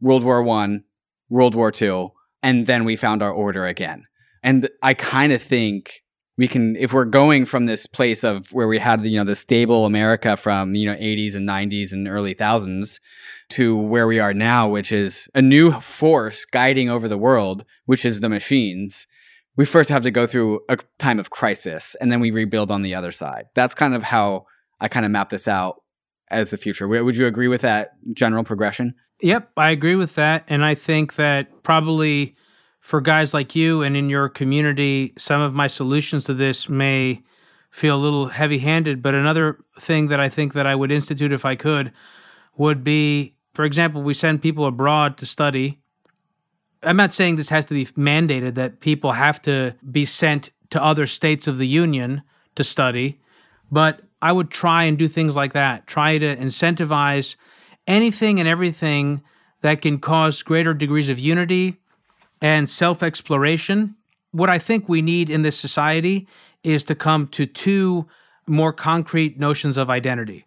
World 0.00 0.24
War 0.24 0.42
1, 0.42 0.84
World 1.30 1.54
War 1.54 1.72
2, 1.72 2.10
and 2.42 2.66
then 2.66 2.84
we 2.84 2.96
found 2.96 3.22
our 3.22 3.32
order 3.32 3.66
again. 3.66 4.04
And 4.42 4.68
I 4.82 4.94
kind 4.94 5.32
of 5.32 5.42
think 5.42 6.02
we 6.38 6.48
can 6.48 6.76
if 6.76 6.92
we're 6.92 7.04
going 7.04 7.46
from 7.46 7.66
this 7.66 7.86
place 7.86 8.22
of 8.24 8.52
where 8.52 8.68
we 8.68 8.78
had 8.78 9.04
you 9.04 9.18
know 9.18 9.24
the 9.24 9.36
stable 9.36 9.86
America 9.86 10.36
from 10.36 10.74
you 10.74 10.86
know 10.86 10.96
80s 10.96 11.34
and 11.34 11.48
90s 11.48 11.92
and 11.92 12.06
early 12.06 12.34
thousands 12.34 13.00
to 13.50 13.76
where 13.76 14.06
we 14.06 14.18
are 14.18 14.34
now 14.34 14.68
which 14.68 14.92
is 14.92 15.28
a 15.34 15.42
new 15.42 15.72
force 15.72 16.44
guiding 16.44 16.90
over 16.90 17.08
the 17.08 17.18
world 17.18 17.64
which 17.84 18.04
is 18.04 18.20
the 18.20 18.28
machines 18.28 19.06
we 19.56 19.64
first 19.64 19.90
have 19.90 20.02
to 20.02 20.10
go 20.10 20.26
through 20.26 20.60
a 20.68 20.78
time 20.98 21.18
of 21.18 21.30
crisis 21.30 21.96
and 22.00 22.12
then 22.12 22.20
we 22.20 22.30
rebuild 22.30 22.70
on 22.70 22.82
the 22.82 22.94
other 22.94 23.10
side. 23.10 23.46
That's 23.54 23.74
kind 23.74 23.94
of 23.94 24.02
how 24.02 24.46
I 24.80 24.88
kind 24.88 25.06
of 25.06 25.12
map 25.12 25.30
this 25.30 25.48
out 25.48 25.82
as 26.30 26.50
the 26.50 26.56
future. 26.56 26.86
Would 26.86 27.16
you 27.16 27.26
agree 27.26 27.48
with 27.48 27.62
that 27.62 27.92
general 28.12 28.44
progression? 28.44 28.94
Yep, 29.22 29.50
I 29.56 29.70
agree 29.70 29.94
with 29.94 30.14
that. 30.16 30.44
And 30.48 30.64
I 30.64 30.74
think 30.74 31.14
that 31.14 31.62
probably 31.62 32.36
for 32.86 33.00
guys 33.00 33.34
like 33.34 33.56
you 33.56 33.82
and 33.82 33.96
in 33.96 34.08
your 34.08 34.28
community, 34.28 35.12
some 35.18 35.40
of 35.40 35.52
my 35.52 35.66
solutions 35.66 36.24
to 36.24 36.34
this 36.34 36.68
may 36.68 37.20
feel 37.70 37.96
a 37.96 37.98
little 37.98 38.26
heavy 38.28 38.58
handed. 38.58 39.02
But 39.02 39.14
another 39.14 39.58
thing 39.80 40.06
that 40.08 40.20
I 40.20 40.28
think 40.28 40.52
that 40.52 40.66
I 40.66 40.74
would 40.76 40.92
institute 40.92 41.32
if 41.32 41.44
I 41.44 41.56
could 41.56 41.92
would 42.56 42.84
be, 42.84 43.34
for 43.54 43.64
example, 43.64 44.02
we 44.02 44.14
send 44.14 44.40
people 44.40 44.66
abroad 44.66 45.18
to 45.18 45.26
study 45.26 45.80
I'm 46.82 46.96
not 46.96 47.12
saying 47.12 47.36
this 47.36 47.48
has 47.48 47.64
to 47.66 47.74
be 47.74 47.86
mandated 47.86 48.54
that 48.54 48.80
people 48.80 49.12
have 49.12 49.42
to 49.42 49.74
be 49.90 50.04
sent 50.04 50.50
to 50.70 50.82
other 50.82 51.06
states 51.06 51.46
of 51.46 51.58
the 51.58 51.66
union 51.66 52.22
to 52.54 52.62
study, 52.62 53.20
but 53.70 54.02
I 54.22 54.32
would 54.32 54.50
try 54.50 54.84
and 54.84 54.96
do 54.96 55.08
things 55.08 55.36
like 55.36 55.52
that. 55.52 55.86
Try 55.86 56.18
to 56.18 56.36
incentivize 56.36 57.36
anything 57.86 58.38
and 58.38 58.48
everything 58.48 59.22
that 59.62 59.82
can 59.82 59.98
cause 59.98 60.42
greater 60.42 60.74
degrees 60.74 61.08
of 61.08 61.18
unity 61.18 61.80
and 62.40 62.68
self 62.68 63.02
exploration. 63.02 63.96
What 64.32 64.50
I 64.50 64.58
think 64.58 64.88
we 64.88 65.02
need 65.02 65.30
in 65.30 65.42
this 65.42 65.58
society 65.58 66.28
is 66.62 66.84
to 66.84 66.94
come 66.94 67.28
to 67.28 67.46
two 67.46 68.06
more 68.46 68.72
concrete 68.72 69.38
notions 69.38 69.76
of 69.76 69.90
identity. 69.90 70.44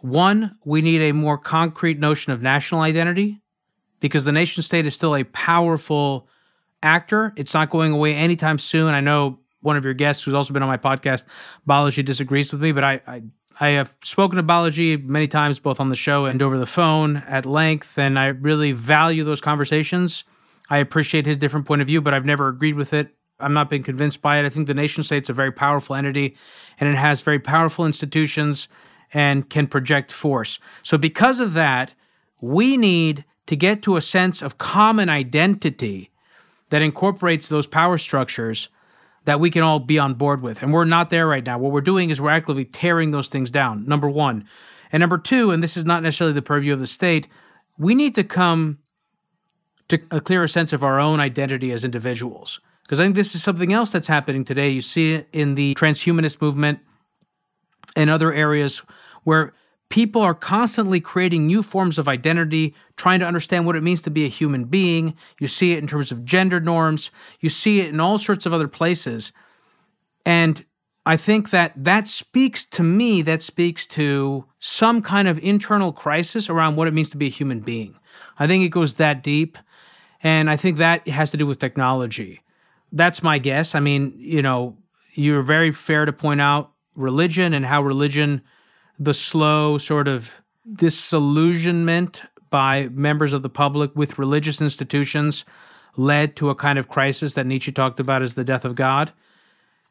One, 0.00 0.56
we 0.64 0.82
need 0.82 1.02
a 1.02 1.12
more 1.12 1.38
concrete 1.38 1.98
notion 1.98 2.32
of 2.32 2.42
national 2.42 2.80
identity, 2.80 3.40
because 4.00 4.24
the 4.24 4.32
nation 4.32 4.62
state 4.62 4.86
is 4.86 4.94
still 4.94 5.14
a 5.14 5.24
powerful 5.24 6.28
actor. 6.82 7.32
It's 7.36 7.54
not 7.54 7.70
going 7.70 7.92
away 7.92 8.14
anytime 8.14 8.58
soon. 8.58 8.92
I 8.92 9.00
know 9.00 9.38
one 9.60 9.76
of 9.76 9.84
your 9.84 9.94
guests 9.94 10.24
who's 10.24 10.34
also 10.34 10.52
been 10.52 10.62
on 10.62 10.68
my 10.68 10.76
podcast, 10.76 11.24
Balaji, 11.68 12.04
disagrees 12.04 12.52
with 12.52 12.60
me, 12.60 12.72
but 12.72 12.84
I, 12.84 13.00
I 13.06 13.22
I 13.60 13.68
have 13.68 13.94
spoken 14.02 14.38
to 14.38 14.42
Balaji 14.42 15.04
many 15.04 15.28
times, 15.28 15.58
both 15.58 15.78
on 15.78 15.88
the 15.88 15.96
show 15.96 16.24
and 16.24 16.40
over 16.42 16.58
the 16.58 16.66
phone 16.66 17.18
at 17.28 17.46
length, 17.46 17.98
and 17.98 18.18
I 18.18 18.28
really 18.28 18.72
value 18.72 19.24
those 19.24 19.40
conversations. 19.40 20.24
I 20.70 20.78
appreciate 20.78 21.26
his 21.26 21.36
different 21.36 21.66
point 21.66 21.82
of 21.82 21.86
view, 21.86 22.00
but 22.00 22.14
I've 22.14 22.24
never 22.24 22.48
agreed 22.48 22.74
with 22.74 22.92
it. 22.92 23.14
I'm 23.40 23.52
not 23.52 23.68
been 23.68 23.82
convinced 23.82 24.22
by 24.22 24.38
it. 24.38 24.46
I 24.46 24.48
think 24.48 24.66
the 24.66 24.74
nation 24.74 25.02
state's 25.02 25.28
a 25.28 25.32
very 25.32 25.52
powerful 25.52 25.96
entity, 25.96 26.36
and 26.78 26.88
it 26.88 26.96
has 26.96 27.20
very 27.20 27.40
powerful 27.40 27.84
institutions 27.84 28.68
and 29.12 29.48
can 29.50 29.66
project 29.66 30.12
force. 30.12 30.58
So, 30.82 30.96
because 30.96 31.40
of 31.40 31.54
that, 31.54 31.94
we 32.40 32.76
need 32.76 33.24
to 33.46 33.56
get 33.56 33.82
to 33.82 33.96
a 33.96 34.00
sense 34.00 34.42
of 34.42 34.58
common 34.58 35.08
identity 35.08 36.10
that 36.70 36.82
incorporates 36.82 37.48
those 37.48 37.66
power 37.66 37.98
structures 37.98 38.68
that 39.24 39.40
we 39.40 39.50
can 39.50 39.62
all 39.62 39.78
be 39.78 39.98
on 39.98 40.14
board 40.14 40.42
with. 40.42 40.62
And 40.62 40.72
we're 40.72 40.84
not 40.84 41.10
there 41.10 41.26
right 41.26 41.44
now. 41.44 41.58
What 41.58 41.72
we're 41.72 41.80
doing 41.80 42.10
is 42.10 42.20
we're 42.20 42.30
actively 42.30 42.64
tearing 42.64 43.10
those 43.10 43.28
things 43.28 43.50
down, 43.50 43.86
number 43.86 44.08
one. 44.08 44.46
And 44.90 45.00
number 45.00 45.18
two, 45.18 45.50
and 45.50 45.62
this 45.62 45.76
is 45.76 45.84
not 45.84 46.02
necessarily 46.02 46.34
the 46.34 46.42
purview 46.42 46.72
of 46.72 46.80
the 46.80 46.86
state, 46.86 47.28
we 47.78 47.94
need 47.94 48.14
to 48.16 48.24
come 48.24 48.78
to 49.92 50.02
a 50.10 50.20
clearer 50.20 50.48
sense 50.48 50.72
of 50.72 50.82
our 50.82 50.98
own 50.98 51.20
identity 51.20 51.72
as 51.72 51.84
individuals. 51.84 52.60
Because 52.82 53.00
I 53.00 53.04
think 53.04 53.14
this 53.14 53.34
is 53.34 53.42
something 53.42 53.72
else 53.72 53.90
that's 53.90 54.08
happening 54.08 54.44
today. 54.44 54.68
You 54.68 54.82
see 54.82 55.14
it 55.14 55.28
in 55.32 55.54
the 55.54 55.74
transhumanist 55.74 56.42
movement 56.42 56.80
and 57.96 58.10
other 58.10 58.32
areas 58.32 58.82
where 59.24 59.54
people 59.88 60.22
are 60.22 60.34
constantly 60.34 61.00
creating 61.00 61.46
new 61.46 61.62
forms 61.62 61.98
of 61.98 62.08
identity, 62.08 62.74
trying 62.96 63.20
to 63.20 63.26
understand 63.26 63.66
what 63.66 63.76
it 63.76 63.82
means 63.82 64.02
to 64.02 64.10
be 64.10 64.24
a 64.24 64.28
human 64.28 64.64
being. 64.64 65.14
You 65.38 65.46
see 65.48 65.72
it 65.72 65.78
in 65.78 65.86
terms 65.86 66.10
of 66.10 66.24
gender 66.24 66.60
norms, 66.60 67.10
you 67.40 67.50
see 67.50 67.80
it 67.80 67.90
in 67.90 68.00
all 68.00 68.18
sorts 68.18 68.46
of 68.46 68.52
other 68.52 68.68
places. 68.68 69.32
And 70.24 70.64
I 71.04 71.16
think 71.16 71.50
that 71.50 71.72
that 71.76 72.08
speaks 72.08 72.64
to 72.66 72.82
me, 72.82 73.22
that 73.22 73.42
speaks 73.42 73.86
to 73.88 74.46
some 74.60 75.02
kind 75.02 75.28
of 75.28 75.38
internal 75.40 75.92
crisis 75.92 76.48
around 76.48 76.76
what 76.76 76.88
it 76.88 76.94
means 76.94 77.10
to 77.10 77.16
be 77.16 77.26
a 77.26 77.30
human 77.30 77.60
being. 77.60 77.98
I 78.38 78.46
think 78.46 78.64
it 78.64 78.70
goes 78.70 78.94
that 78.94 79.22
deep. 79.22 79.58
And 80.22 80.48
I 80.48 80.56
think 80.56 80.76
that 80.76 81.06
has 81.08 81.30
to 81.32 81.36
do 81.36 81.46
with 81.46 81.58
technology. 81.58 82.42
That's 82.92 83.22
my 83.22 83.38
guess. 83.38 83.74
I 83.74 83.80
mean, 83.80 84.14
you 84.16 84.42
know, 84.42 84.76
you're 85.14 85.42
very 85.42 85.72
fair 85.72 86.04
to 86.04 86.12
point 86.12 86.40
out 86.40 86.70
religion 86.94 87.52
and 87.54 87.66
how 87.66 87.82
religion 87.82 88.42
the 88.98 89.14
slow 89.14 89.78
sort 89.78 90.08
of 90.08 90.30
disillusionment 90.74 92.22
by 92.50 92.88
members 92.88 93.32
of 93.32 93.42
the 93.42 93.48
public 93.48 93.90
with 93.96 94.18
religious 94.18 94.60
institutions 94.60 95.44
led 95.96 96.36
to 96.36 96.50
a 96.50 96.54
kind 96.54 96.78
of 96.78 96.88
crisis 96.88 97.34
that 97.34 97.46
Nietzsche 97.46 97.72
talked 97.72 97.98
about 97.98 98.22
as 98.22 98.34
the 98.34 98.44
death 98.44 98.64
of 98.64 98.74
God. 98.74 99.12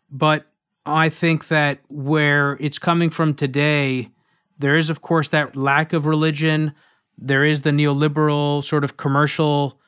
But 0.10 0.46
I 0.86 1.10
think 1.10 1.48
that 1.50 1.80
where 1.90 2.58
it's 2.60 2.80
coming 2.80 3.10
from 3.10 3.34
today, 3.34 4.10
there 4.58 4.78
is, 4.78 4.90
of 4.90 5.02
course, 5.02 5.30
that 5.30 5.56
lack 5.56 5.94
of 5.94 6.06
religion. 6.06 6.74
There 7.18 7.44
is 7.44 7.62
the 7.62 7.72
neoliberal 7.72 8.64
sort 8.64 8.84
of 8.84 8.98
commercial 8.98 9.80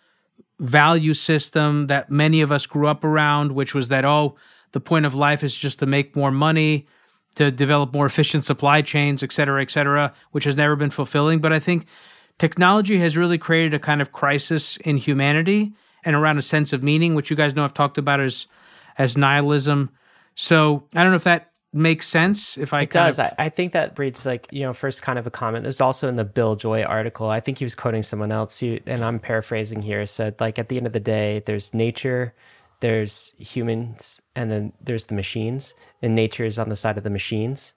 value 0.59 1.13
system 1.13 1.87
that 1.87 2.09
many 2.09 2.41
of 2.41 2.51
us 2.51 2.65
grew 2.65 2.87
up 2.87 3.03
around, 3.03 3.51
which 3.51 3.73
was 3.73 3.89
that, 3.89 4.05
oh, 4.05 4.35
the 4.71 4.79
point 4.79 5.05
of 5.05 5.15
life 5.15 5.43
is 5.43 5.55
just 5.57 5.79
to 5.79 5.85
make 5.85 6.15
more 6.15 6.31
money, 6.31 6.87
to 7.35 7.51
develop 7.51 7.93
more 7.93 8.05
efficient 8.05 8.45
supply 8.45 8.81
chains, 8.81 9.23
et 9.23 9.31
cetera, 9.31 9.61
et 9.61 9.71
cetera, 9.71 10.13
which 10.31 10.43
has 10.43 10.55
never 10.55 10.75
been 10.75 10.89
fulfilling. 10.89 11.39
But 11.39 11.53
I 11.53 11.59
think 11.59 11.85
technology 12.39 12.97
has 12.97 13.17
really 13.17 13.37
created 13.37 13.73
a 13.73 13.79
kind 13.79 14.01
of 14.01 14.11
crisis 14.11 14.77
in 14.77 14.97
humanity 14.97 15.73
and 16.03 16.15
around 16.15 16.37
a 16.37 16.41
sense 16.41 16.73
of 16.73 16.83
meaning, 16.83 17.15
which 17.15 17.29
you 17.29 17.35
guys 17.35 17.55
know 17.55 17.63
I've 17.63 17.73
talked 17.73 17.97
about 17.97 18.19
as 18.19 18.47
as 18.97 19.17
nihilism. 19.17 19.89
So 20.35 20.83
I 20.93 21.01
don't 21.01 21.11
know 21.11 21.17
if 21.17 21.23
that 21.23 21.52
makes 21.73 22.07
sense. 22.07 22.57
If 22.57 22.73
I 22.73 22.83
it 22.83 22.91
does, 22.91 23.19
of, 23.19 23.25
I, 23.25 23.45
I, 23.45 23.49
think 23.49 23.73
that 23.73 23.95
breeds 23.95 24.25
like 24.25 24.47
you 24.51 24.61
know 24.61 24.73
first 24.73 25.01
kind 25.01 25.17
of 25.17 25.25
a 25.27 25.31
comment. 25.31 25.63
There's 25.63 25.81
also 25.81 26.07
in 26.07 26.15
the 26.15 26.23
Bill 26.23 26.55
Joy 26.55 26.83
article. 26.83 27.29
I 27.29 27.39
think 27.39 27.57
he 27.57 27.65
was 27.65 27.75
quoting 27.75 28.03
someone 28.03 28.31
else, 28.31 28.59
he, 28.59 28.81
and 28.85 29.03
I'm 29.03 29.19
paraphrasing 29.19 29.81
here. 29.81 30.05
Said 30.05 30.39
like 30.39 30.59
at 30.59 30.69
the 30.69 30.77
end 30.77 30.87
of 30.87 30.93
the 30.93 30.99
day, 30.99 31.41
there's 31.45 31.73
nature, 31.73 32.33
there's 32.79 33.33
humans, 33.37 34.21
and 34.35 34.51
then 34.51 34.73
there's 34.79 35.05
the 35.05 35.15
machines, 35.15 35.73
and 36.01 36.15
nature 36.15 36.45
is 36.45 36.59
on 36.59 36.69
the 36.69 36.75
side 36.75 36.97
of 36.97 37.03
the 37.03 37.09
machines, 37.09 37.73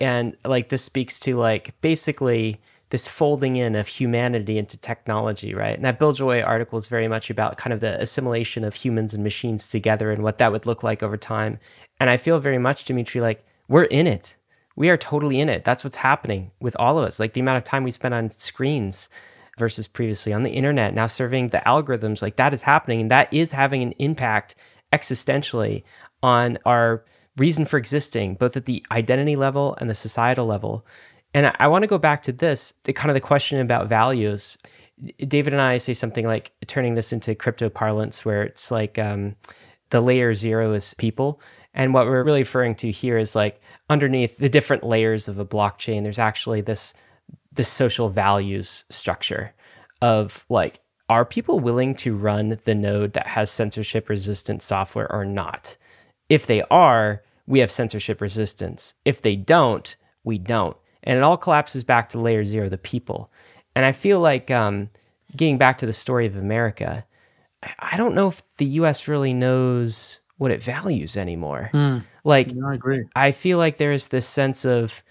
and 0.00 0.36
like 0.44 0.68
this 0.68 0.82
speaks 0.82 1.18
to 1.20 1.36
like 1.36 1.74
basically 1.80 2.60
this 2.92 3.08
folding 3.08 3.56
in 3.56 3.74
of 3.74 3.88
humanity 3.88 4.58
into 4.58 4.76
technology, 4.76 5.54
right? 5.54 5.74
And 5.74 5.84
that 5.84 5.98
Bill 5.98 6.12
Joy 6.12 6.42
article 6.42 6.78
is 6.78 6.88
very 6.88 7.08
much 7.08 7.30
about 7.30 7.56
kind 7.56 7.72
of 7.72 7.80
the 7.80 7.98
assimilation 7.98 8.64
of 8.64 8.74
humans 8.74 9.14
and 9.14 9.24
machines 9.24 9.70
together 9.70 10.12
and 10.12 10.22
what 10.22 10.36
that 10.36 10.52
would 10.52 10.66
look 10.66 10.82
like 10.82 11.02
over 11.02 11.16
time. 11.16 11.58
And 11.98 12.10
I 12.10 12.18
feel 12.18 12.38
very 12.38 12.58
much, 12.58 12.84
Demetri, 12.84 13.22
like 13.22 13.46
we're 13.66 13.84
in 13.84 14.06
it. 14.06 14.36
We 14.76 14.90
are 14.90 14.98
totally 14.98 15.40
in 15.40 15.48
it. 15.48 15.64
That's 15.64 15.84
what's 15.84 15.96
happening 15.96 16.50
with 16.60 16.76
all 16.78 16.98
of 16.98 17.06
us. 17.06 17.18
Like 17.18 17.32
the 17.32 17.40
amount 17.40 17.56
of 17.56 17.64
time 17.64 17.82
we 17.82 17.90
spend 17.90 18.12
on 18.12 18.30
screens 18.30 19.08
versus 19.58 19.88
previously 19.88 20.34
on 20.34 20.42
the 20.42 20.50
internet, 20.50 20.94
now 20.94 21.06
serving 21.06 21.48
the 21.48 21.62
algorithms, 21.64 22.20
like 22.20 22.36
that 22.36 22.52
is 22.52 22.60
happening. 22.60 23.00
And 23.00 23.10
that 23.10 23.32
is 23.32 23.52
having 23.52 23.82
an 23.82 23.92
impact 23.92 24.54
existentially 24.92 25.82
on 26.22 26.58
our 26.66 27.04
reason 27.38 27.64
for 27.64 27.78
existing, 27.78 28.34
both 28.34 28.54
at 28.54 28.66
the 28.66 28.84
identity 28.92 29.36
level 29.36 29.76
and 29.80 29.88
the 29.88 29.94
societal 29.94 30.44
level. 30.44 30.84
And 31.34 31.46
I, 31.46 31.56
I 31.60 31.68
want 31.68 31.82
to 31.82 31.88
go 31.88 31.98
back 31.98 32.22
to 32.22 32.32
this, 32.32 32.74
the 32.84 32.92
kind 32.92 33.10
of 33.10 33.14
the 33.14 33.20
question 33.20 33.60
about 33.60 33.88
values. 33.88 34.58
David 35.26 35.52
and 35.52 35.62
I 35.62 35.78
say 35.78 35.94
something 35.94 36.26
like 36.26 36.52
turning 36.66 36.94
this 36.94 37.12
into 37.12 37.34
crypto 37.34 37.68
parlance, 37.68 38.24
where 38.24 38.42
it's 38.42 38.70
like 38.70 38.98
um, 38.98 39.36
the 39.90 40.00
layer 40.00 40.34
zero 40.34 40.72
is 40.72 40.94
people. 40.94 41.40
And 41.74 41.94
what 41.94 42.06
we're 42.06 42.22
really 42.22 42.40
referring 42.40 42.74
to 42.76 42.90
here 42.90 43.16
is 43.16 43.34
like 43.34 43.60
underneath 43.88 44.36
the 44.36 44.48
different 44.48 44.84
layers 44.84 45.28
of 45.28 45.38
a 45.38 45.46
blockchain, 45.46 46.02
there's 46.02 46.18
actually 46.18 46.60
this 46.60 46.94
this 47.54 47.68
social 47.68 48.08
values 48.08 48.84
structure 48.88 49.52
of 50.00 50.46
like, 50.48 50.80
are 51.10 51.24
people 51.24 51.60
willing 51.60 51.94
to 51.94 52.16
run 52.16 52.58
the 52.64 52.74
node 52.74 53.12
that 53.12 53.26
has 53.26 53.50
censorship 53.50 54.08
resistant 54.08 54.62
software 54.62 55.10
or 55.12 55.26
not? 55.26 55.76
If 56.30 56.46
they 56.46 56.62
are, 56.70 57.22
we 57.46 57.58
have 57.58 57.70
censorship 57.70 58.22
resistance. 58.22 58.94
If 59.04 59.20
they 59.20 59.36
don't, 59.36 59.94
we 60.24 60.38
don't 60.38 60.76
and 61.02 61.16
it 61.16 61.22
all 61.22 61.36
collapses 61.36 61.84
back 61.84 62.08
to 62.10 62.20
layer 62.20 62.44
zero, 62.44 62.68
the 62.68 62.78
people. 62.78 63.30
And 63.74 63.84
I 63.84 63.92
feel 63.92 64.20
like 64.20 64.50
um, 64.50 64.90
getting 65.36 65.58
back 65.58 65.78
to 65.78 65.86
the 65.86 65.92
story 65.92 66.26
of 66.26 66.36
America, 66.36 67.04
I 67.78 67.96
don't 67.96 68.14
know 68.14 68.28
if 68.28 68.42
the 68.56 68.64
U.S. 68.66 69.08
really 69.08 69.32
knows 69.32 70.18
what 70.36 70.50
it 70.50 70.62
values 70.62 71.16
anymore. 71.16 71.70
Mm. 71.72 72.04
Like, 72.24 72.52
I 72.64 72.74
agree. 72.74 73.04
I 73.14 73.32
feel 73.32 73.58
like 73.58 73.78
there 73.78 73.92
is 73.92 74.08
this 74.08 74.26
sense 74.26 74.64
of 74.64 75.02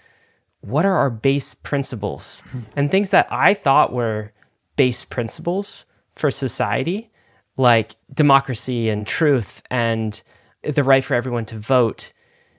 what 0.60 0.84
are 0.84 0.96
our 0.96 1.10
base 1.10 1.54
principles 1.54 2.42
mm. 2.52 2.64
and 2.76 2.90
things 2.90 3.10
that 3.10 3.26
I 3.30 3.54
thought 3.54 3.92
were 3.92 4.32
base 4.76 5.04
principles 5.04 5.84
for 6.14 6.30
society, 6.30 7.10
like 7.56 7.96
democracy 8.12 8.88
and 8.88 9.06
truth 9.06 9.62
and 9.70 10.22
the 10.62 10.84
right 10.84 11.04
for 11.04 11.14
everyone 11.14 11.44
to 11.46 11.58
vote, 11.58 12.12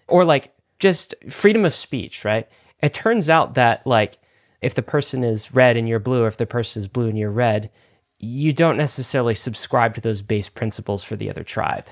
or 0.08 0.26
like 0.26 0.54
just 0.80 1.16
freedom 1.30 1.66
of 1.66 1.74
speech, 1.74 2.26
right? 2.26 2.48
It 2.84 2.94
turns 2.94 3.30
out 3.30 3.56
that 3.56 3.88
like 3.88 4.20
if 4.62 4.76
the 4.76 4.84
person 4.84 5.24
is 5.24 5.54
red 5.54 5.78
and 5.78 5.88
you're 5.90 6.00
blue, 6.00 6.24
or 6.24 6.28
if 6.28 6.38
the 6.38 6.46
person 6.46 6.82
is 6.82 6.88
blue 6.88 7.08
and 7.08 7.18
you're 7.18 7.32
red, 7.32 7.72
you 8.20 8.54
don't 8.54 8.78
necessarily 8.78 9.36
subscribe 9.36 9.96
to 9.96 10.02
those 10.02 10.22
base 10.22 10.50
principles 10.50 11.04
for 11.04 11.16
the 11.16 11.30
other 11.30 11.44
tribe. 11.44 11.86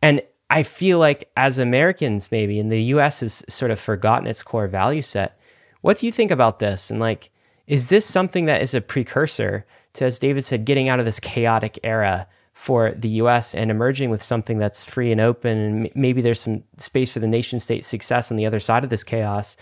And 0.00 0.22
I 0.50 0.62
feel 0.62 0.98
like 0.98 1.30
as 1.36 1.58
Americans, 1.58 2.32
maybe, 2.32 2.58
and 2.58 2.72
the 2.72 2.82
US 2.94 3.20
has 3.20 3.44
sort 3.48 3.70
of 3.70 3.78
forgotten 3.78 4.26
its 4.26 4.42
core 4.42 4.68
value 4.68 5.02
set. 5.02 5.38
What 5.80 5.98
do 5.98 6.06
you 6.06 6.12
think 6.12 6.30
about 6.30 6.58
this? 6.58 6.90
And 6.90 6.98
like, 7.00 7.30
is 7.66 7.88
this 7.88 8.06
something 8.06 8.46
that 8.46 8.62
is 8.62 8.74
a 8.74 8.80
precursor 8.80 9.66
to, 9.94 10.04
as 10.04 10.18
David 10.18 10.44
said, 10.44 10.64
getting 10.64 10.88
out 10.88 11.00
of 11.00 11.04
this 11.04 11.20
chaotic 11.20 11.78
era 11.84 12.26
for 12.54 12.92
the 12.92 13.08
US 13.20 13.54
and 13.54 13.70
emerging 13.70 14.10
with 14.10 14.22
something 14.22 14.58
that's 14.58 14.84
free 14.84 15.12
and 15.12 15.20
open? 15.20 15.58
And 15.58 15.90
maybe 15.94 16.22
there's 16.22 16.40
some 16.40 16.64
space 16.78 17.10
for 17.10 17.20
the 17.20 17.26
nation 17.26 17.60
state 17.60 17.84
success 17.84 18.30
on 18.30 18.36
the 18.36 18.46
other 18.46 18.60
side 18.60 18.84
of 18.84 18.90
this 18.90 19.04
chaos. 19.04 19.56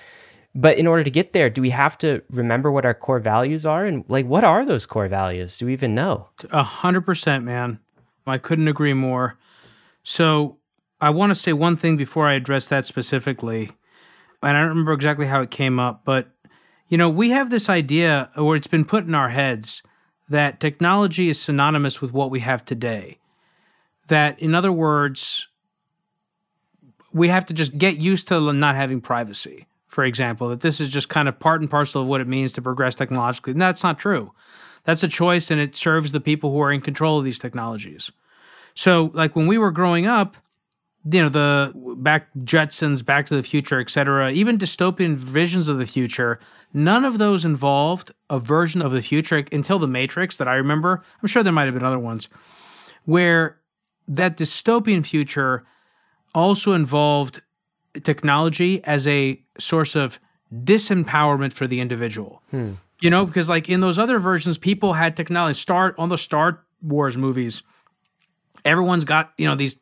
But 0.58 0.78
in 0.78 0.86
order 0.86 1.04
to 1.04 1.10
get 1.10 1.34
there, 1.34 1.50
do 1.50 1.60
we 1.60 1.68
have 1.68 1.98
to 1.98 2.22
remember 2.30 2.72
what 2.72 2.86
our 2.86 2.94
core 2.94 3.20
values 3.20 3.66
are? 3.66 3.84
And 3.84 4.06
like, 4.08 4.24
what 4.24 4.42
are 4.42 4.64
those 4.64 4.86
core 4.86 5.06
values? 5.06 5.58
Do 5.58 5.66
we 5.66 5.74
even 5.74 5.94
know? 5.94 6.30
A 6.50 6.62
hundred 6.62 7.02
percent, 7.02 7.44
man. 7.44 7.78
I 8.26 8.38
couldn't 8.38 8.66
agree 8.66 8.94
more. 8.94 9.36
So 10.02 10.56
I 10.98 11.10
want 11.10 11.30
to 11.30 11.34
say 11.34 11.52
one 11.52 11.76
thing 11.76 11.98
before 11.98 12.26
I 12.26 12.32
address 12.32 12.68
that 12.68 12.86
specifically. 12.86 13.70
And 14.42 14.56
I 14.56 14.60
don't 14.60 14.70
remember 14.70 14.94
exactly 14.94 15.26
how 15.26 15.42
it 15.42 15.50
came 15.50 15.78
up, 15.78 16.06
but 16.06 16.28
you 16.88 16.96
know, 16.96 17.10
we 17.10 17.30
have 17.30 17.50
this 17.50 17.68
idea 17.68 18.30
or 18.36 18.56
it's 18.56 18.66
been 18.66 18.84
put 18.84 19.04
in 19.04 19.14
our 19.14 19.28
heads 19.28 19.82
that 20.28 20.58
technology 20.58 21.28
is 21.28 21.38
synonymous 21.38 22.00
with 22.00 22.12
what 22.12 22.30
we 22.30 22.40
have 22.40 22.64
today. 22.64 23.18
That, 24.08 24.38
in 24.40 24.54
other 24.54 24.72
words, 24.72 25.48
we 27.12 27.28
have 27.28 27.44
to 27.46 27.54
just 27.54 27.76
get 27.76 27.98
used 27.98 28.28
to 28.28 28.52
not 28.52 28.74
having 28.74 29.00
privacy 29.02 29.66
for 29.96 30.04
example, 30.04 30.50
that 30.50 30.60
this 30.60 30.78
is 30.78 30.90
just 30.90 31.08
kind 31.08 31.26
of 31.26 31.40
part 31.40 31.62
and 31.62 31.70
parcel 31.70 32.02
of 32.02 32.06
what 32.06 32.20
it 32.20 32.28
means 32.28 32.52
to 32.52 32.60
progress 32.60 32.94
technologically. 32.94 33.52
And 33.52 33.62
that's 33.62 33.82
not 33.82 33.98
true. 33.98 34.30
That's 34.84 35.02
a 35.02 35.08
choice 35.08 35.50
and 35.50 35.58
it 35.58 35.74
serves 35.74 36.12
the 36.12 36.20
people 36.20 36.52
who 36.52 36.60
are 36.60 36.70
in 36.70 36.82
control 36.82 37.18
of 37.18 37.24
these 37.24 37.38
technologies. 37.38 38.12
So, 38.74 39.10
like 39.14 39.34
when 39.34 39.46
we 39.46 39.56
were 39.56 39.70
growing 39.70 40.04
up, 40.04 40.36
you 41.10 41.22
know, 41.22 41.30
the 41.30 41.72
back 41.96 42.28
Jetsons, 42.40 43.02
Back 43.02 43.24
to 43.28 43.36
the 43.36 43.42
Future, 43.42 43.80
etc., 43.80 44.32
even 44.32 44.58
dystopian 44.58 45.16
visions 45.16 45.66
of 45.66 45.78
the 45.78 45.86
future, 45.86 46.40
none 46.74 47.06
of 47.06 47.16
those 47.16 47.46
involved 47.46 48.12
a 48.28 48.38
version 48.38 48.82
of 48.82 48.92
the 48.92 49.00
future 49.00 49.46
until 49.50 49.78
the 49.78 49.86
Matrix 49.86 50.36
that 50.36 50.46
I 50.46 50.56
remember. 50.56 51.02
I'm 51.22 51.28
sure 51.28 51.42
there 51.42 51.54
might 51.54 51.64
have 51.64 51.74
been 51.74 51.84
other 51.84 51.98
ones 51.98 52.28
where 53.06 53.60
that 54.08 54.36
dystopian 54.36 55.06
future 55.06 55.64
also 56.34 56.74
involved 56.74 57.40
technology 58.00 58.82
as 58.84 59.06
a 59.06 59.40
source 59.58 59.94
of 59.96 60.18
disempowerment 60.52 61.52
for 61.52 61.66
the 61.66 61.80
individual. 61.80 62.42
Hmm. 62.50 62.74
You 63.00 63.10
know, 63.10 63.26
because 63.26 63.48
like 63.48 63.68
in 63.68 63.80
those 63.80 63.98
other 63.98 64.18
versions, 64.18 64.56
people 64.56 64.94
had 64.94 65.16
technology. 65.16 65.58
Start 65.58 65.94
on 65.98 66.08
the 66.08 66.16
Star 66.16 66.64
Wars 66.82 67.16
movies, 67.16 67.62
everyone's 68.64 69.04
got 69.04 69.32
you 69.36 69.46
know 69.46 69.54
these. 69.54 69.78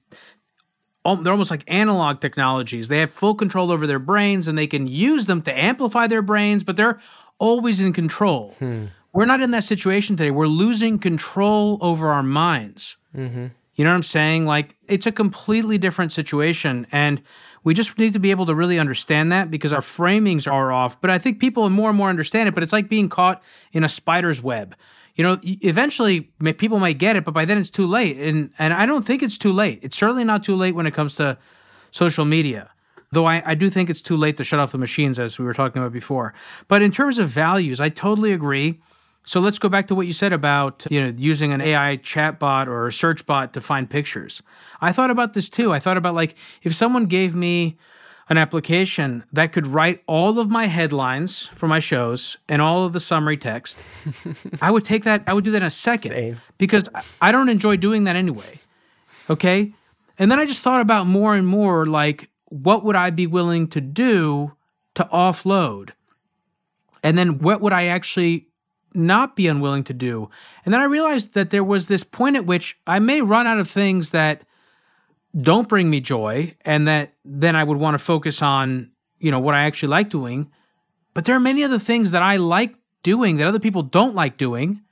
They're 1.05 1.33
almost 1.33 1.51
like 1.51 1.65
analog 1.69 2.21
technologies. 2.21 2.89
They 2.89 3.01
have 3.01 3.11
full 3.11 3.35
control 3.35 3.71
over 3.71 3.87
their 3.87 3.99
brains, 3.99 4.49
and 4.49 4.57
they 4.57 4.67
can 4.67 4.87
use 4.87 5.27
them 5.27 5.43
to 5.43 5.57
amplify 5.57 6.07
their 6.07 6.23
brains. 6.23 6.65
But 6.65 6.77
they're 6.77 6.99
always 7.39 7.79
in 7.79 7.93
control. 7.93 8.55
Hmm. 8.59 8.87
We're 9.13 9.27
not 9.27 9.41
in 9.41 9.53
that 9.53 9.63
situation 9.63 10.17
today. 10.17 10.33
We're 10.33 10.49
losing 10.49 10.99
control 10.99 11.79
over 11.81 12.09
our 12.09 12.25
minds. 12.25 12.97
Mm-hmm. 13.17 13.47
You 13.75 13.85
know 13.85 13.91
what 13.91 13.97
I'm 13.97 14.03
saying? 14.05 14.47
Like 14.47 14.77
it's 14.87 15.07
a 15.07 15.13
completely 15.13 15.79
different 15.79 16.13
situation, 16.13 16.87
and 16.93 17.23
we 17.65 17.75
just 17.75 17.99
need 17.99 18.13
to 18.13 18.19
be 18.19 18.31
able 18.31 18.47
to 18.47 18.55
really 18.55 18.79
understand 18.79 19.33
that 19.33 19.51
because 19.51 19.73
our 19.73 19.81
framings 19.81 20.51
are 20.51 20.71
off. 20.71 21.01
But 21.01 21.11
I 21.11 21.19
think 21.19 21.41
people 21.41 21.69
more 21.71 21.89
and 21.89 21.99
more 21.99 22.09
understand 22.09 22.49
it. 22.49 22.55
But 22.55 22.63
it's 22.63 22.73
like 22.73 22.89
being 22.89 23.09
caught 23.09 23.43
in 23.73 23.83
a 23.83 23.89
spider's 23.89 24.43
web. 24.43 24.77
You 25.17 25.25
know, 25.25 25.39
eventually 25.43 26.23
people 26.57 26.79
might 26.79 26.99
get 26.99 27.17
it, 27.17 27.25
but 27.25 27.35
by 27.35 27.45
then 27.45 27.59
it's 27.59 27.71
too 27.71 27.87
late. 27.87 28.17
And 28.19 28.51
and 28.59 28.73
I 28.73 28.87
don't 28.87 29.05
think 29.05 29.23
it's 29.23 29.39
too 29.39 29.53
late. 29.53 29.81
It's 29.83 29.97
certainly 29.97 30.25
not 30.25 30.45
too 30.45 30.57
late 30.57 30.75
when 30.75 30.87
it 30.87 30.95
comes 30.95 31.17
to 31.17 31.39
social 31.91 32.25
media. 32.25 32.71
Though 33.13 33.27
I, 33.27 33.43
I 33.47 33.55
do 33.55 33.71
think 33.71 33.91
it's 33.91 34.01
too 34.01 34.17
late 34.17 34.37
to 34.39 34.45
shut 34.45 34.59
off 34.59 34.73
the 34.73 34.79
machines, 34.79 35.21
as 35.21 35.39
we 35.39 35.45
were 35.45 35.55
talking 35.55 35.81
about 35.81 35.93
before. 35.93 36.35
But 36.67 36.83
in 36.83 36.91
terms 36.91 37.21
of 37.21 37.29
values, 37.29 37.81
I 37.81 37.89
totally 37.89 38.33
agree. 38.33 38.81
So 39.27 39.41
let's 39.41 39.59
go 39.59 39.69
back 39.71 39.87
to 39.89 39.95
what 39.95 40.07
you 40.07 40.13
said 40.13 40.33
about 40.33 40.87
you 40.91 41.01
know 41.01 41.13
using 41.17 41.53
an 41.53 41.61
AI 41.61 41.97
chatbot 41.99 42.67
or 42.67 42.87
a 42.87 42.93
search 42.93 43.27
bot 43.27 43.53
to 43.55 43.61
find 43.61 43.89
pictures. 43.89 44.43
I 44.81 44.93
thought 44.93 45.11
about 45.11 45.33
this 45.33 45.49
too. 45.49 45.73
I 45.73 45.79
thought 45.81 45.97
about 45.97 46.15
like 46.15 46.35
if 46.63 46.75
someone 46.75 47.07
gave 47.07 47.35
me 47.35 47.77
an 48.31 48.39
application 48.39 49.23
that 49.33 49.53
could 49.53 49.67
write 49.67 50.03
all 50.07 50.39
of 50.39 50.49
my 50.49 50.67
headlines 50.67 51.49
for 51.55 51.69
my 51.69 51.79
shows 51.79 52.39
and 52.49 52.63
all 52.63 52.85
of 52.87 52.93
the 52.95 53.01
summary 53.01 53.37
text, 53.37 53.83
I 54.63 54.71
would 54.71 54.85
take 54.85 55.05
that, 55.05 55.23
I 55.27 55.35
would 55.35 55.45
do 55.45 55.51
that 55.51 55.59
in 55.63 55.67
a 55.67 55.71
second 55.71 56.11
Same. 56.13 56.41
because 56.57 56.89
I- 56.95 57.03
I 57.21 57.33
don't 57.33 57.51
enjoy 57.51 57.77
doing 57.77 58.05
that 58.05 58.17
anyway. 58.17 58.61
Okay. 59.29 59.75
And 60.19 60.31
then 60.31 60.39
I 60.41 60.47
just 60.47 60.63
thought 60.63 60.81
about 60.81 61.07
more 61.07 61.35
and 61.35 61.47
more 61.47 61.85
like, 61.87 62.31
what 62.47 62.83
would 62.85 62.97
I 62.97 63.11
be 63.11 63.27
willing 63.27 63.69
to 63.69 63.81
do 63.83 64.53
to 64.95 65.05
offload? 65.13 65.91
And 67.03 67.19
then 67.19 67.39
what 67.41 67.61
would 67.61 67.75
I 67.75 67.87
actually 67.87 68.47
not 68.95 69.37
be 69.37 69.47
unwilling 69.47 69.85
to 69.85 69.95
do? 69.95 70.31
And 70.65 70.73
then 70.73 70.81
I 70.81 70.85
realized 70.85 71.35
that 71.35 71.51
there 71.51 71.65
was 71.65 71.89
this 71.89 72.05
point 72.05 72.37
at 72.37 72.47
which 72.47 72.79
I 72.87 72.99
may 72.99 73.21
run 73.21 73.47
out 73.47 73.59
of 73.59 73.71
things 73.71 74.11
that 74.13 74.43
don't 75.41 75.69
bring 75.69 75.91
me 75.91 76.01
joy 76.01 76.55
and 76.65 76.87
that 76.87 77.15
then 77.25 77.57
I 77.57 77.65
would 77.65 77.79
want 77.79 77.95
to 77.95 77.99
focus 77.99 78.41
on, 78.41 78.91
you 79.19 79.31
know, 79.31 79.41
what 79.41 79.55
I 79.55 79.65
actually 79.65 79.91
like 79.91 80.11
doing. 80.11 80.51
But 81.13 81.25
there 81.25 81.35
are 81.35 81.41
many 81.41 81.65
other 81.65 81.79
things 81.79 82.13
that 82.13 82.23
I 82.23 82.37
like 82.37 82.75
doing 83.03 83.37
that 83.37 83.47
other 83.47 83.59
people 83.59 83.83
don't 83.83 84.15
like 84.15 84.37
doing. 84.37 84.83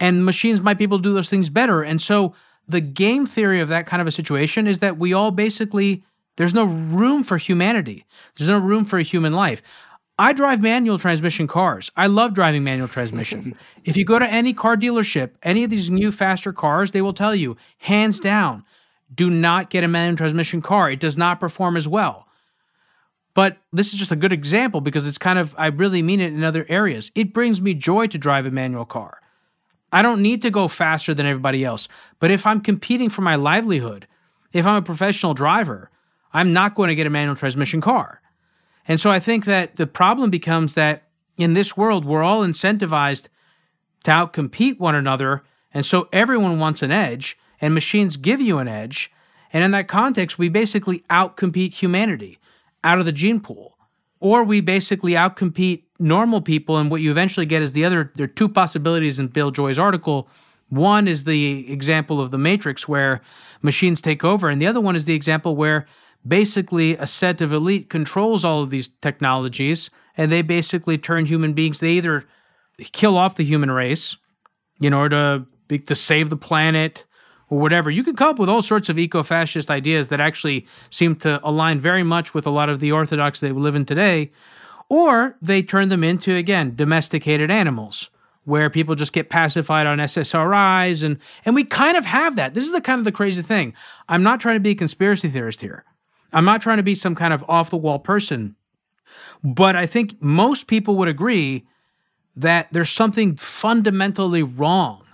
And 0.00 0.24
machines 0.24 0.60
might 0.60 0.78
be 0.78 0.84
able 0.84 0.98
to 0.98 1.02
do 1.02 1.14
those 1.14 1.28
things 1.28 1.48
better. 1.48 1.82
And 1.82 2.00
so 2.00 2.34
the 2.68 2.80
game 2.80 3.26
theory 3.26 3.60
of 3.60 3.68
that 3.68 3.86
kind 3.86 4.00
of 4.00 4.08
a 4.08 4.12
situation 4.12 4.66
is 4.66 4.80
that 4.80 4.98
we 4.98 5.12
all 5.12 5.30
basically, 5.30 6.04
there's 6.36 6.54
no 6.54 6.64
room 6.64 7.22
for 7.24 7.36
humanity. 7.36 8.04
There's 8.36 8.48
no 8.48 8.58
room 8.58 8.84
for 8.84 8.98
a 8.98 9.02
human 9.02 9.32
life. 9.32 9.62
I 10.22 10.32
drive 10.32 10.62
manual 10.62 10.98
transmission 10.98 11.48
cars. 11.48 11.90
I 11.96 12.06
love 12.06 12.32
driving 12.32 12.62
manual 12.62 12.86
transmission. 12.86 13.56
if 13.84 13.96
you 13.96 14.04
go 14.04 14.20
to 14.20 14.24
any 14.24 14.52
car 14.52 14.76
dealership, 14.76 15.30
any 15.42 15.64
of 15.64 15.70
these 15.70 15.90
new 15.90 16.12
faster 16.12 16.52
cars, 16.52 16.92
they 16.92 17.02
will 17.02 17.12
tell 17.12 17.34
you, 17.34 17.56
hands 17.78 18.20
down, 18.20 18.62
do 19.12 19.28
not 19.28 19.68
get 19.68 19.82
a 19.82 19.88
manual 19.88 20.16
transmission 20.16 20.62
car. 20.62 20.88
It 20.88 21.00
does 21.00 21.18
not 21.18 21.40
perform 21.40 21.76
as 21.76 21.88
well. 21.88 22.28
But 23.34 23.56
this 23.72 23.92
is 23.92 23.98
just 23.98 24.12
a 24.12 24.16
good 24.16 24.32
example 24.32 24.80
because 24.80 25.08
it's 25.08 25.18
kind 25.18 25.40
of, 25.40 25.56
I 25.58 25.66
really 25.66 26.02
mean 26.02 26.20
it 26.20 26.32
in 26.32 26.44
other 26.44 26.66
areas. 26.68 27.10
It 27.16 27.34
brings 27.34 27.60
me 27.60 27.74
joy 27.74 28.06
to 28.06 28.16
drive 28.16 28.46
a 28.46 28.52
manual 28.52 28.84
car. 28.84 29.20
I 29.90 30.02
don't 30.02 30.22
need 30.22 30.40
to 30.42 30.50
go 30.52 30.68
faster 30.68 31.14
than 31.14 31.26
everybody 31.26 31.64
else. 31.64 31.88
But 32.20 32.30
if 32.30 32.46
I'm 32.46 32.60
competing 32.60 33.10
for 33.10 33.22
my 33.22 33.34
livelihood, 33.34 34.06
if 34.52 34.66
I'm 34.66 34.76
a 34.76 34.82
professional 34.82 35.34
driver, 35.34 35.90
I'm 36.32 36.52
not 36.52 36.76
going 36.76 36.90
to 36.90 36.94
get 36.94 37.08
a 37.08 37.10
manual 37.10 37.34
transmission 37.34 37.80
car. 37.80 38.21
And 38.86 39.00
so 39.00 39.10
I 39.10 39.20
think 39.20 39.44
that 39.44 39.76
the 39.76 39.86
problem 39.86 40.30
becomes 40.30 40.74
that 40.74 41.04
in 41.36 41.54
this 41.54 41.76
world, 41.76 42.04
we're 42.04 42.22
all 42.22 42.42
incentivized 42.42 43.28
to 44.04 44.10
outcompete 44.10 44.78
one 44.78 44.94
another. 44.94 45.42
And 45.72 45.86
so 45.86 46.08
everyone 46.12 46.58
wants 46.58 46.82
an 46.82 46.90
edge, 46.90 47.38
and 47.60 47.72
machines 47.72 48.16
give 48.16 48.40
you 48.40 48.58
an 48.58 48.68
edge. 48.68 49.10
And 49.52 49.62
in 49.64 49.70
that 49.70 49.88
context, 49.88 50.38
we 50.38 50.48
basically 50.48 51.00
outcompete 51.10 51.74
humanity 51.74 52.38
out 52.82 52.98
of 52.98 53.04
the 53.04 53.12
gene 53.12 53.40
pool. 53.40 53.78
Or 54.18 54.44
we 54.44 54.60
basically 54.60 55.12
outcompete 55.12 55.84
normal 55.98 56.40
people, 56.40 56.76
and 56.76 56.90
what 56.90 57.00
you 57.00 57.10
eventually 57.10 57.46
get 57.46 57.62
is 57.62 57.72
the 57.72 57.84
other. 57.84 58.12
There 58.16 58.24
are 58.24 58.28
two 58.28 58.48
possibilities 58.48 59.18
in 59.18 59.28
Bill 59.28 59.50
Joy's 59.50 59.78
article. 59.78 60.28
One 60.68 61.06
is 61.06 61.24
the 61.24 61.70
example 61.70 62.20
of 62.20 62.30
the 62.30 62.38
Matrix 62.38 62.88
where 62.88 63.20
machines 63.62 64.00
take 64.00 64.24
over, 64.24 64.48
and 64.48 64.60
the 64.60 64.66
other 64.66 64.80
one 64.80 64.96
is 64.96 65.04
the 65.04 65.14
example 65.14 65.54
where 65.54 65.86
basically 66.26 66.96
a 66.96 67.06
set 67.06 67.40
of 67.40 67.52
elite 67.52 67.90
controls 67.90 68.44
all 68.44 68.62
of 68.62 68.70
these 68.70 68.88
technologies, 69.00 69.90
and 70.16 70.30
they 70.30 70.42
basically 70.42 70.98
turn 70.98 71.26
human 71.26 71.52
beings. 71.52 71.80
They 71.80 71.92
either 71.92 72.24
kill 72.92 73.16
off 73.16 73.36
the 73.36 73.44
human 73.44 73.70
race 73.70 74.16
in 74.80 74.92
order 74.92 75.44
to, 75.68 75.78
to 75.78 75.94
save 75.94 76.30
the 76.30 76.36
planet 76.36 77.04
or 77.48 77.58
whatever. 77.58 77.90
You 77.90 78.02
can 78.02 78.16
come 78.16 78.30
up 78.30 78.38
with 78.38 78.48
all 78.48 78.62
sorts 78.62 78.88
of 78.88 78.98
eco 78.98 79.22
fascist 79.22 79.70
ideas 79.70 80.08
that 80.08 80.20
actually 80.20 80.66
seem 80.90 81.16
to 81.16 81.40
align 81.46 81.80
very 81.80 82.02
much 82.02 82.34
with 82.34 82.46
a 82.46 82.50
lot 82.50 82.68
of 82.68 82.80
the 82.80 82.92
orthodox 82.92 83.42
we 83.42 83.52
live 83.52 83.74
in 83.74 83.84
today. 83.84 84.32
Or 84.88 85.36
they 85.40 85.62
turn 85.62 85.88
them 85.88 86.04
into, 86.04 86.34
again, 86.34 86.74
domesticated 86.74 87.50
animals 87.50 88.10
where 88.44 88.68
people 88.68 88.94
just 88.94 89.12
get 89.12 89.30
pacified 89.30 89.86
on 89.86 89.98
SSRIs. 89.98 91.02
And, 91.02 91.18
and 91.44 91.54
we 91.54 91.64
kind 91.64 91.96
of 91.96 92.04
have 92.04 92.36
that. 92.36 92.54
This 92.54 92.64
is 92.64 92.72
the 92.72 92.80
kind 92.80 92.98
of 92.98 93.04
the 93.04 93.12
crazy 93.12 93.42
thing. 93.42 93.74
I'm 94.08 94.22
not 94.22 94.40
trying 94.40 94.56
to 94.56 94.60
be 94.60 94.70
a 94.70 94.74
conspiracy 94.74 95.28
theorist 95.28 95.60
here. 95.60 95.84
I'm 96.32 96.44
not 96.44 96.62
trying 96.62 96.78
to 96.78 96.82
be 96.82 96.94
some 96.94 97.14
kind 97.14 97.34
of 97.34 97.44
off 97.48 97.70
the 97.70 97.76
wall 97.76 97.98
person. 97.98 98.56
But 99.44 99.76
I 99.76 99.86
think 99.86 100.20
most 100.22 100.66
people 100.66 100.96
would 100.96 101.08
agree 101.08 101.66
that 102.36 102.68
there's 102.72 102.90
something 102.90 103.36
fundamentally 103.36 104.42
wrong 104.42 105.04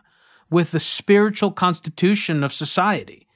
with 0.51 0.71
the 0.71 0.81
spiritual 0.81 1.51
constitution 1.51 2.43
of 2.45 2.53
society. 2.53 3.27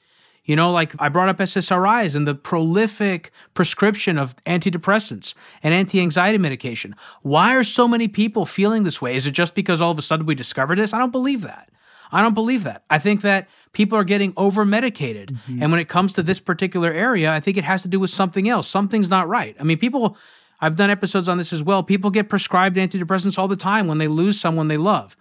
You 0.45 0.57
know, 0.57 0.71
like 0.71 0.93
I 0.99 1.07
brought 1.07 1.29
up 1.29 1.37
SSRIs 1.37 2.15
and 2.15 2.27
the 2.27 2.35
prolific 2.35 3.31
prescription 3.53 4.17
of 4.17 4.35
antidepressants 4.45 5.35
and 5.61 5.73
anti 5.73 6.01
anxiety 6.01 6.37
medication. 6.37 6.95
Why 7.21 7.55
are 7.55 7.63
so 7.63 7.87
many 7.87 8.09
people 8.09 8.45
feeling 8.45 8.83
this 8.83 9.01
way? 9.01 9.15
Is 9.15 9.25
it 9.25 9.31
just 9.31 9.55
because 9.55 9.79
all 9.81 9.91
of 9.91 9.99
a 9.99 10.01
sudden 10.01 10.25
we 10.25 10.35
discovered 10.35 10.77
this? 10.77 10.93
I 10.93 10.97
don't 10.97 11.11
believe 11.11 11.41
that. 11.41 11.69
I 12.13 12.21
don't 12.21 12.33
believe 12.33 12.63
that. 12.63 12.83
I 12.89 12.99
think 12.99 13.21
that 13.21 13.49
people 13.73 13.97
are 13.97 14.03
getting 14.03 14.33
over 14.37 14.63
medicated. 14.65 15.29
Mm-hmm. 15.29 15.61
And 15.63 15.71
when 15.71 15.79
it 15.81 15.89
comes 15.89 16.13
to 16.13 16.23
this 16.23 16.39
particular 16.39 16.91
area, 16.91 17.31
I 17.33 17.39
think 17.39 17.57
it 17.57 17.63
has 17.63 17.81
to 17.81 17.87
do 17.87 17.99
with 17.99 18.09
something 18.11 18.47
else. 18.47 18.67
Something's 18.67 19.09
not 19.09 19.27
right. 19.27 19.55
I 19.59 19.63
mean, 19.63 19.77
people, 19.79 20.15
I've 20.61 20.75
done 20.75 20.89
episodes 20.89 21.27
on 21.27 21.37
this 21.37 21.51
as 21.51 21.63
well. 21.63 21.83
People 21.83 22.09
get 22.11 22.29
prescribed 22.29 22.77
antidepressants 22.77 23.37
all 23.37 23.47
the 23.47 23.55
time 23.55 23.87
when 23.87 23.97
they 23.97 24.07
lose 24.07 24.39
someone 24.39 24.67
they 24.67 24.77
love. 24.77 25.17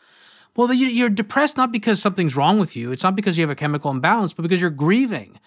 Well, 0.55 0.73
you- 0.73 0.87
you're 0.87 1.09
depressed 1.09 1.57
not 1.57 1.73
because 1.73 2.01
something's 2.01 2.37
wrong 2.37 2.59
with 2.59 2.77
you. 2.77 2.93
It's 2.93 3.03
not 3.03 3.17
because 3.17 3.39
you 3.39 3.43
have 3.43 3.51
a 3.51 3.55
chemical 3.55 3.91
imbalance, 3.91 4.33
but 4.35 4.43
because 4.43 4.61
you're 4.61 4.71
grieving. 4.71 5.41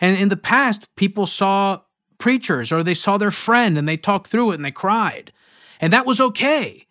And 0.00 0.16
in 0.16 0.28
the 0.28 0.36
past, 0.36 0.88
people 0.96 1.26
saw 1.26 1.80
preachers 2.18 2.70
or 2.72 2.82
they 2.84 2.94
saw 2.94 3.18
their 3.18 3.30
friend 3.32 3.76
and 3.76 3.88
they 3.88 3.96
talked 3.96 4.28
through 4.28 4.52
it 4.52 4.54
and 4.54 4.64
they 4.64 4.70
cried. 4.70 5.32
And 5.80 5.92
that 5.92 6.06
was 6.06 6.20
okay, 6.20 6.83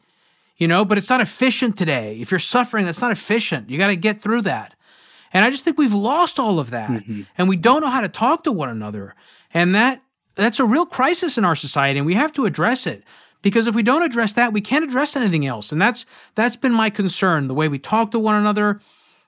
you 0.64 0.68
know, 0.69 0.85
but 0.85 0.98
it's 0.98 1.10
not 1.10 1.19
efficient 1.19 1.77
today. 1.77 2.18
If 2.22 2.31
you're 2.31 2.40
suffering, 2.40 2.85
that's 2.85 3.02
not 3.02 3.11
efficient. 3.11 3.69
You 3.69 3.77
got 3.77 3.88
to 3.88 3.98
get 3.98 4.22
through 4.22 4.44
that. 4.44 4.76
And 5.34 5.44
I 5.44 5.49
just 5.49 5.65
think 5.65 5.77
we've 5.77 5.94
lost 5.94 6.40
all 6.40 6.57
of 6.57 6.69
that 6.69 6.90
mm-hmm. 6.90 7.23
and 7.38 7.49
we 7.49 7.57
don't 7.57 7.81
know 7.81 7.90
how 7.90 7.99
to 7.99 8.07
talk 8.07 8.45
to 8.45 8.52
one 8.53 8.69
another. 8.69 9.14
And 9.53 9.76
that 9.76 10.02
that's 10.35 10.61
a 10.61 10.65
real 10.65 10.85
crisis 10.85 11.38
in 11.38 11.44
our 11.44 11.57
society 11.57 11.99
and 11.99 12.06
we 12.06 12.14
have 12.14 12.31
to 12.34 12.45
address 12.45 12.88
it. 12.88 13.03
Because 13.41 13.68
if 13.68 13.76
we 13.76 13.84
don't 13.84 14.03
address 14.03 14.31
that, 14.34 14.53
we 14.53 14.61
can't 14.61 14.85
address 14.85 15.18
anything 15.18 15.45
else. 15.45 15.73
And 15.73 15.81
that's 15.81 16.06
that's 16.35 16.56
been 16.56 16.72
my 16.72 16.90
concern, 16.90 17.49
the 17.49 17.53
way 17.53 17.68
we 17.68 17.77
talk 17.77 18.11
to 18.11 18.19
one 18.19 18.35
another, 18.35 18.80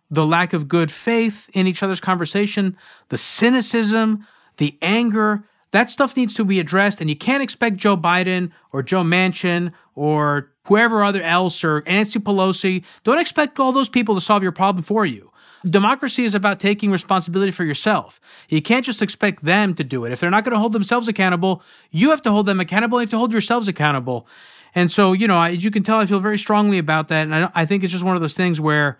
the 0.10 0.26
lack 0.26 0.53
of 0.53 0.70
good 0.70 0.90
faith 0.90 1.49
in 1.52 1.68
each 1.68 1.84
other's 1.84 1.99
conversation, 1.99 2.78
the 3.10 3.18
cynicism, 3.18 4.26
the 4.56 4.78
anger, 4.82 5.44
that 5.72 5.90
stuff 5.90 6.16
needs 6.16 6.34
to 6.36 6.45
be 6.45 6.62
addressed. 6.62 7.02
And 7.02 7.10
you 7.10 7.18
can't 7.18 7.44
expect 7.44 7.76
Joe 7.76 7.98
Biden 7.98 8.52
or 8.72 8.82
Joe 8.82 9.03
Manchin 9.03 9.74
or 9.95 10.55
whoever 10.66 11.04
other 11.04 11.22
else 11.22 11.64
or 11.64 11.84
Nancy 11.86 12.20
Pelosi. 12.20 12.84
Don't 13.04 13.20
expect 13.20 13.60
all 13.60 13.72
those 13.72 13.90
people 13.90 14.16
to 14.16 14.22
solve 14.22 14.44
your 14.44 14.52
problem 14.52 14.84
for 14.84 15.06
you. 15.06 15.32
Democracy 15.68 16.26
is 16.26 16.36
about 16.36 16.60
taking 16.60 16.92
responsibility 16.92 17.52
for 17.52 17.64
yourself. 17.64 18.20
You 18.50 18.62
can't 18.62 18.86
just 18.86 19.02
expect 19.02 19.44
them 19.44 19.74
to 19.76 19.84
do 19.84 20.06
it. 20.06 20.12
If 20.12 20.20
they're 20.20 20.30
not 20.30 20.44
going 20.44 20.54
to 20.54 20.60
hold 20.60 20.74
themselves 20.74 21.08
accountable, 21.08 21.64
you 21.90 22.12
have 22.12 22.22
to 22.24 22.32
hold 22.32 22.46
them 22.46 22.60
accountable. 22.60 23.00
You 23.00 23.04
have 23.04 23.10
to 23.12 23.18
hold 23.18 23.32
yourselves 23.32 23.68
accountable. 23.68 24.28
And 24.76 24.92
so, 24.92 25.14
you 25.14 25.28
know, 25.28 25.42
as 25.42 25.64
you 25.64 25.72
can 25.72 25.82
tell, 25.82 25.98
I 26.00 26.06
feel 26.06 26.20
very 26.20 26.38
strongly 26.38 26.78
about 26.78 27.08
that. 27.08 27.24
And 27.24 27.34
I, 27.34 27.52
I 27.56 27.66
think 27.66 27.84
it's 27.84 27.92
just 27.92 28.04
one 28.04 28.16
of 28.16 28.22
those 28.22 28.36
things 28.36 28.62
where 28.62 29.00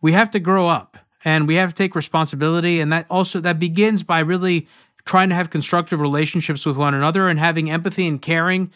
we 0.00 0.12
have 0.12 0.30
to 0.30 0.38
grow 0.38 0.68
up 0.68 0.96
and 1.24 1.46
we 1.46 1.56
have 1.56 1.70
to 1.70 1.76
take 1.76 1.94
responsibility 1.94 2.80
and 2.80 2.92
that 2.92 3.06
also 3.10 3.40
that 3.40 3.58
begins 3.58 4.02
by 4.02 4.20
really 4.20 4.68
trying 5.04 5.28
to 5.30 5.34
have 5.34 5.50
constructive 5.50 6.00
relationships 6.00 6.64
with 6.64 6.76
one 6.76 6.94
another 6.94 7.28
and 7.28 7.38
having 7.38 7.70
empathy 7.70 8.06
and 8.06 8.22
caring 8.22 8.70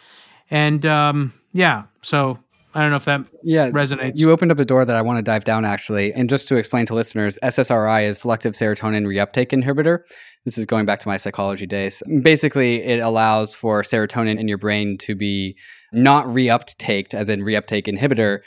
and 0.51 0.85
um, 0.85 1.33
yeah 1.53 1.85
so 2.03 2.39
i 2.75 2.81
don't 2.81 2.91
know 2.91 2.97
if 2.97 3.05
that 3.05 3.21
yeah 3.43 3.71
resonates. 3.71 4.13
you 4.17 4.31
opened 4.31 4.51
up 4.51 4.59
a 4.59 4.65
door 4.65 4.85
that 4.85 4.97
i 4.97 5.03
want 5.03 5.19
to 5.19 5.23
dive 5.23 5.45
down 5.45 5.65
actually 5.65 6.13
and 6.13 6.29
just 6.29 6.49
to 6.49 6.57
explain 6.57 6.87
to 6.87 6.95
listeners 6.95 7.39
ssri 7.43 8.05
is 8.05 8.19
selective 8.19 8.55
serotonin 8.55 9.07
reuptake 9.07 9.49
inhibitor. 9.49 10.01
This 10.45 10.59
is 10.59 10.67
going 10.67 10.87
back 10.87 10.99
to 11.01 11.09
my 11.09 11.19
psychology 11.19 11.67
days. 11.67 12.03
Basically 12.23 12.83
it 12.83 12.99
allows 12.99 13.55
for 13.55 13.83
serotonin 13.83 14.39
in 14.39 14.49
your 14.49 14.59
brain 14.59 14.99
to 14.99 15.15
be 15.15 15.57
not 15.93 16.27
reuptaked 16.27 17.15
as 17.15 17.29
in 17.29 17.43
reuptake 17.43 17.87
inhibitor 17.87 18.41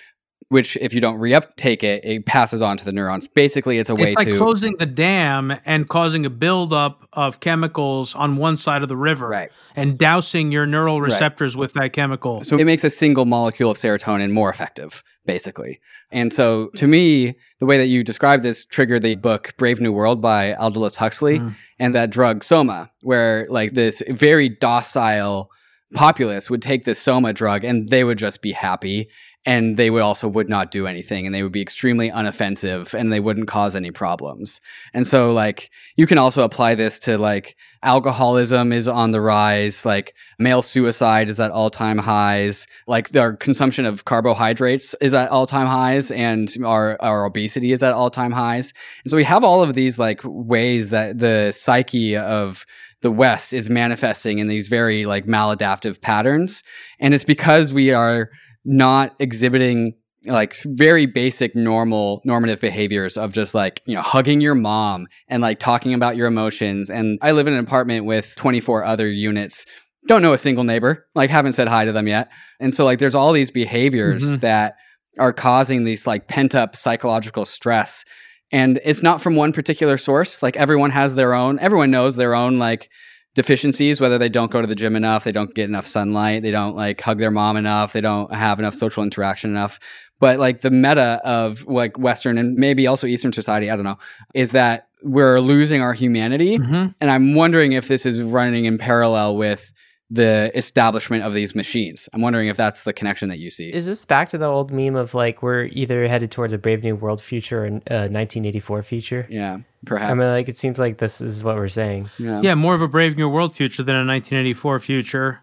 which 0.56 0.78
if 0.80 0.94
you 0.94 1.02
don't 1.02 1.20
reuptake 1.20 1.84
it 1.84 2.06
it 2.06 2.26
passes 2.26 2.62
on 2.62 2.78
to 2.78 2.86
the 2.86 2.94
neurons. 2.94 3.28
Basically 3.28 3.78
it's 3.78 3.90
a 3.90 3.96
way 3.96 4.08
it's 4.08 4.16
like 4.16 4.30
to 4.30 4.38
closing 4.38 4.78
the 4.78 4.86
dam 4.86 5.54
and 5.66 5.90
causing 5.90 6.26
a 6.26 6.30
buildup 6.30 7.06
of 7.12 7.42
chemicals 7.42 8.16
on 8.16 8.38
one 8.38 8.56
side 8.56 8.82
of 8.82 8.88
the 8.88 8.96
river 8.96 9.28
Right. 9.28 9.50
and 9.76 9.98
dousing 9.98 10.54
your 10.54 10.66
neural 10.66 11.02
receptors 11.02 11.58
with 11.58 11.74
that 11.74 11.92
chemical. 11.92 12.42
So 12.46 12.58
it 12.58 12.64
makes 12.64 12.86
a 12.86 12.90
single 12.90 13.26
molecule 13.26 13.70
of 13.70 13.76
serotonin 13.76 14.32
more 14.32 14.50
effective, 14.50 15.04
basically. 15.26 15.82
And 16.10 16.32
so 16.32 16.70
to 16.78 16.88
me, 16.88 17.36
the 17.60 17.66
way 17.66 17.78
that 17.78 17.88
you 17.88 18.02
describe 18.02 18.42
this 18.42 18.64
triggered 18.64 19.02
the 19.02 19.16
book 19.16 19.56
Brave 19.58 19.82
New 19.82 19.92
World 19.92 20.22
by 20.22 20.54
Aldous 20.54 20.96
Huxley 20.96 21.40
mm. 21.40 21.54
and 21.80 21.94
that 21.96 22.12
drug 22.12 22.46
Soma, 22.46 22.92
where 23.02 23.46
like 23.50 23.74
this 23.74 24.02
very 24.08 24.48
docile 24.48 25.52
populace 25.94 26.50
would 26.50 26.62
take 26.62 26.84
this 26.84 27.00
soma 27.00 27.34
drug 27.34 27.64
and 27.64 27.90
they 27.90 28.04
would 28.04 28.18
just 28.18 28.42
be 28.42 28.52
happy 28.52 29.10
and 29.46 29.78
they 29.78 29.90
would 29.90 30.02
also 30.02 30.28
would 30.28 30.50
not 30.50 30.72
do 30.72 30.88
anything 30.88 31.26
and 31.26 31.36
they 31.36 31.44
would 31.44 31.52
be 31.52 31.62
extremely 31.62 32.10
unoffensive 32.10 32.94
and 32.94 33.12
they 33.12 33.20
wouldn't 33.20 33.48
cause 33.48 33.76
any 33.76 33.92
problems 33.92 34.60
and 34.94 35.06
so 35.06 35.32
like 35.32 35.70
you 35.96 36.08
can 36.08 36.18
also 36.18 36.44
apply 36.44 36.76
this 36.76 37.00
to 37.00 37.18
like 37.18 37.56
alcoholism 37.84 38.72
is 38.72 38.88
on 38.88 39.12
the 39.12 39.22
rise 39.22 39.86
like 39.86 40.16
male 40.40 40.62
suicide 40.62 41.30
is 41.30 41.40
at 41.40 41.52
all-time 41.52 42.00
highs 42.00 42.68
like 42.88 43.10
their 43.10 43.34
consumption 43.34 43.86
of 43.86 44.06
carbohydrates 44.06 44.96
is 45.02 45.14
at 45.14 45.30
all-time 45.30 45.68
highs 45.68 46.12
and 46.12 46.56
our, 46.66 46.98
our 47.02 47.26
obesity 47.26 47.72
is 47.72 47.84
at 47.84 47.94
all-time 47.94 48.32
highs 48.32 48.74
and 49.04 49.12
so 49.12 49.18
we 49.18 49.24
have 49.24 49.44
all 49.44 49.62
of 49.62 49.76
these 49.76 50.00
like 50.00 50.22
ways 50.24 50.90
that 50.90 51.20
the 51.20 51.52
psyche 51.52 52.18
of 52.18 52.66
the 53.06 53.12
West 53.12 53.54
is 53.54 53.70
manifesting 53.70 54.40
in 54.40 54.48
these 54.48 54.68
very 54.68 55.06
like 55.06 55.28
maladaptive 55.28 56.02
patterns. 56.02 56.64
And 57.00 57.14
it's 57.14 57.24
because 57.24 57.72
we 57.72 57.92
are 57.92 58.32
not 58.66 59.16
exhibiting 59.20 59.96
like 60.28 60.56
very 60.66 61.06
basic 61.06 61.56
normal 61.56 62.22
normative 62.26 62.60
behaviors 62.60 63.18
of 63.18 63.34
just 63.34 63.54
like 63.54 63.82
you 63.86 63.94
know 63.94 64.02
hugging 64.02 64.42
your 64.42 64.56
mom 64.56 65.08
and 65.28 65.42
like 65.42 65.60
talking 65.60 65.94
about 65.94 66.16
your 66.16 66.28
emotions. 66.28 66.90
And 66.90 67.20
i 67.22 67.32
live 67.32 67.48
in 67.48 67.54
an 67.54 67.60
apartment 67.60 68.06
with 68.06 68.36
24 68.36 68.84
other 68.84 69.08
units. 69.08 69.66
Don't 70.08 70.22
know 70.22 70.34
a 70.34 70.38
single 70.38 70.64
neighbor. 70.64 71.06
Like 71.16 71.30
haven't 71.30 71.54
said 71.54 71.68
hi 71.68 71.86
to 71.86 71.92
them 71.92 72.08
yet. 72.08 72.32
And 72.60 72.74
so 72.74 72.86
like 72.86 73.00
there's 73.00 73.16
all 73.16 73.34
these 73.34 73.52
behaviors 73.52 74.24
mm-hmm. 74.24 74.40
that 74.40 74.76
are 75.20 75.34
causing 75.34 75.84
these 75.84 76.06
like 76.06 76.28
pent 76.28 76.56
up 76.56 76.76
psychological 76.76 77.46
stress. 77.46 78.04
And 78.52 78.80
it's 78.84 79.02
not 79.02 79.22
from 79.22 79.36
one 79.36 79.54
particular 79.54 79.98
source. 79.98 80.44
Like 80.44 80.56
everyone 80.58 80.92
has 80.92 81.16
their 81.16 81.34
own 81.34 81.60
everyone 81.60 81.92
knows 81.92 82.16
their 82.16 82.36
own 82.36 82.58
like 82.58 82.90
deficiencies 83.36 84.00
whether 84.02 84.18
they 84.18 84.30
don't 84.30 84.50
go 84.50 84.62
to 84.62 84.68
the 84.68 84.76
gym 84.76 84.96
enough 84.96 85.26
they 85.26 85.32
don't 85.32 85.54
get 85.54 85.70
enough 85.70 85.86
sunlight 85.86 86.42
they 86.42 86.52
don't 86.52 86.76
like 86.76 87.00
hug 87.02 87.20
their 87.20 87.30
mom 87.30 87.58
enough 87.58 87.94
they 87.94 88.02
don't 88.02 88.34
have 88.34 88.60
enough 88.60 88.74
social 88.74 89.04
interaction 89.04 89.52
enough 89.52 89.80
but 90.20 90.40
like 90.40 90.62
the 90.62 90.72
meta 90.72 91.22
of 91.26 91.68
like 91.68 92.00
western 92.00 92.38
and 92.38 92.56
maybe 92.56 92.88
also 92.88 93.06
eastern 93.06 93.34
society 93.34 93.70
i 93.70 93.76
don't 93.76 93.84
know 93.84 93.98
is 94.34 94.52
that 94.52 94.88
we're 95.04 95.40
losing 95.40 95.82
our 95.82 95.94
humanity 95.94 96.58
mm-hmm. 96.58 96.88
and 97.02 97.12
i'm 97.12 97.36
wondering 97.36 97.74
if 97.74 97.90
this 97.90 98.06
is 98.06 98.24
running 98.24 98.66
in 98.66 98.78
parallel 98.78 99.36
with 99.36 99.74
the 100.10 100.52
establishment 100.54 101.24
of 101.24 101.34
these 101.34 101.56
machines. 101.56 102.08
I'm 102.14 102.22
wondering 102.22 102.48
if 102.48 102.58
that's 102.58 102.84
the 102.84 102.94
connection 102.94 103.30
that 103.30 103.40
you 103.40 103.50
see. 103.50 103.74
Is 103.74 103.88
this 103.88 104.06
back 104.06 104.30
to 104.30 104.38
the 104.38 104.46
old 104.46 104.72
meme 104.72 104.96
of 104.96 105.14
like 105.14 105.42
we're 105.42 105.66
either 105.72 106.08
headed 106.08 106.32
towards 106.32 106.54
a 106.54 106.58
Brave 106.58 106.84
New 106.84 106.96
World 106.96 107.22
future 107.22 107.64
or 107.64 107.68
uh, 107.68 107.70
a 107.70 108.10
1984 108.10 108.84
future? 108.84 109.28
Yeah, 109.30 109.60
perhaps. 109.86 110.12
I 110.12 110.14
mean, 110.14 110.30
like 110.32 110.48
it 110.48 110.58
seems 110.58 110.78
like 110.78 111.00
this 111.00 111.22
is 111.22 111.44
what 111.44 111.56
we're 111.56 111.68
saying. 111.68 112.10
Yeah, 112.20 112.42
yeah 112.42 112.56
more 112.56 112.76
of 112.76 112.82
a 112.82 112.88
Brave 112.88 113.18
New 113.18 113.30
World 113.30 113.56
future 113.56 113.82
than 113.82 113.96
a 113.96 114.06
1984 114.06 114.80
future. 114.80 115.42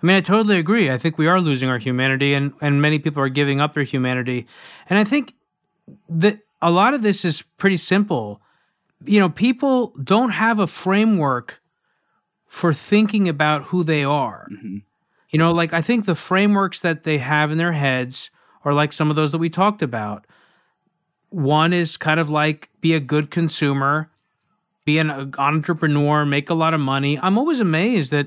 I 0.00 0.06
mean, 0.06 0.14
I 0.14 0.20
totally 0.20 0.58
agree. 0.58 0.90
I 0.90 0.98
think 0.98 1.18
we 1.18 1.26
are 1.26 1.40
losing 1.40 1.68
our 1.68 1.78
humanity, 1.78 2.34
and 2.34 2.52
and 2.60 2.80
many 2.80 3.00
people 3.00 3.20
are 3.22 3.28
giving 3.28 3.60
up 3.60 3.74
their 3.74 3.82
humanity. 3.82 4.46
And 4.88 4.98
I 4.98 5.02
think 5.02 5.34
that 6.08 6.38
a 6.62 6.70
lot 6.70 6.94
of 6.94 7.02
this 7.02 7.24
is 7.24 7.42
pretty 7.56 7.78
simple. 7.78 8.40
You 9.04 9.18
know, 9.18 9.28
people 9.28 9.92
don't 10.02 10.30
have 10.30 10.60
a 10.60 10.68
framework 10.68 11.57
for 12.58 12.74
thinking 12.74 13.28
about 13.28 13.62
who 13.66 13.84
they 13.84 14.02
are. 14.02 14.48
Mm-hmm. 14.50 14.78
You 15.30 15.38
know, 15.38 15.52
like 15.52 15.72
I 15.72 15.80
think 15.80 16.04
the 16.04 16.16
frameworks 16.16 16.80
that 16.80 17.04
they 17.04 17.18
have 17.18 17.52
in 17.52 17.58
their 17.58 17.70
heads 17.72 18.30
are 18.64 18.74
like 18.74 18.92
some 18.92 19.10
of 19.10 19.16
those 19.16 19.30
that 19.30 19.38
we 19.38 19.48
talked 19.48 19.80
about. 19.80 20.26
One 21.30 21.72
is 21.72 21.96
kind 21.96 22.18
of 22.18 22.30
like 22.30 22.68
be 22.80 22.94
a 22.94 23.00
good 23.00 23.30
consumer, 23.30 24.10
be 24.84 24.98
an 24.98 25.32
entrepreneur, 25.38 26.26
make 26.26 26.50
a 26.50 26.54
lot 26.54 26.74
of 26.74 26.80
money. 26.80 27.16
I'm 27.16 27.38
always 27.38 27.60
amazed 27.60 28.12
at 28.12 28.26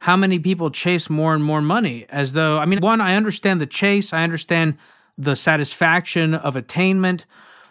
how 0.00 0.18
many 0.18 0.38
people 0.38 0.70
chase 0.70 1.08
more 1.08 1.32
and 1.32 1.42
more 1.42 1.62
money 1.62 2.04
as 2.10 2.34
though, 2.34 2.58
I 2.58 2.66
mean, 2.66 2.80
one, 2.80 3.00
I 3.00 3.14
understand 3.14 3.58
the 3.58 3.66
chase, 3.66 4.12
I 4.12 4.22
understand 4.22 4.76
the 5.16 5.34
satisfaction 5.34 6.34
of 6.34 6.56
attainment. 6.56 7.24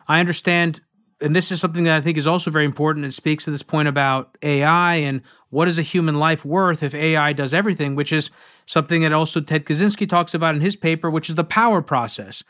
I 0.08 0.20
understand 0.20 0.82
and 1.22 1.36
this 1.36 1.52
is 1.52 1.62
something 1.62 1.84
that 1.84 1.96
I 1.96 2.02
think 2.02 2.18
is 2.18 2.28
also 2.28 2.50
very 2.52 2.66
important. 2.66 3.06
It 3.06 3.14
speaks 3.14 3.46
to 3.46 3.52
this 3.52 3.64
point 3.64 3.88
about 3.88 4.38
AI 4.42 4.96
and 4.96 5.22
what 5.50 5.68
is 5.68 5.78
a 5.78 5.84
human 5.84 6.20
life 6.20 6.44
worth 6.44 6.82
if 6.82 6.96
AI 6.96 7.34
does 7.34 7.54
everything, 7.54 7.96
which 7.96 8.12
is 8.12 8.30
something 8.66 9.02
that 9.02 9.14
also 9.14 9.40
Ted 9.40 9.66
Kaczynski 9.66 10.10
talks 10.10 10.34
about 10.34 10.56
in 10.56 10.62
his 10.62 10.76
paper, 10.76 11.10
which 11.10 11.30
is 11.30 11.36
the 11.36 11.44
power 11.44 11.82
process. 11.82 12.44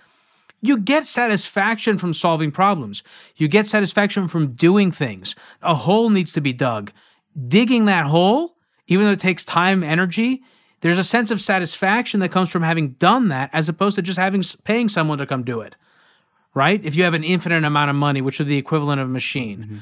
You 0.61 0.77
get 0.77 1.07
satisfaction 1.07 1.97
from 1.97 2.13
solving 2.13 2.51
problems. 2.51 3.03
You 3.35 3.47
get 3.47 3.65
satisfaction 3.65 4.27
from 4.27 4.53
doing 4.53 4.91
things. 4.91 5.35
A 5.61 5.75
hole 5.75 6.09
needs 6.09 6.31
to 6.33 6.41
be 6.41 6.53
dug. 6.53 6.91
Digging 7.47 7.85
that 7.85 8.05
hole, 8.05 8.55
even 8.87 9.05
though 9.05 9.13
it 9.13 9.19
takes 9.19 9.43
time, 9.43 9.83
energy, 9.83 10.43
there's 10.81 10.99
a 10.99 11.03
sense 11.03 11.31
of 11.31 11.41
satisfaction 11.41 12.19
that 12.19 12.31
comes 12.31 12.51
from 12.51 12.63
having 12.63 12.91
done 12.91 13.29
that 13.29 13.49
as 13.53 13.69
opposed 13.69 13.95
to 13.95 14.01
just 14.01 14.19
having 14.19 14.43
paying 14.63 14.89
someone 14.89 15.17
to 15.17 15.25
come 15.25 15.43
do 15.43 15.61
it 15.61 15.75
right? 16.53 16.83
If 16.83 16.95
you 16.95 17.03
have 17.03 17.13
an 17.13 17.23
infinite 17.23 17.63
amount 17.63 17.89
of 17.89 17.95
money, 17.95 18.21
which 18.21 18.39
is 18.39 18.47
the 18.47 18.57
equivalent 18.57 19.01
of 19.01 19.07
a 19.07 19.11
machine. 19.11 19.59
Mm-hmm. 19.59 19.77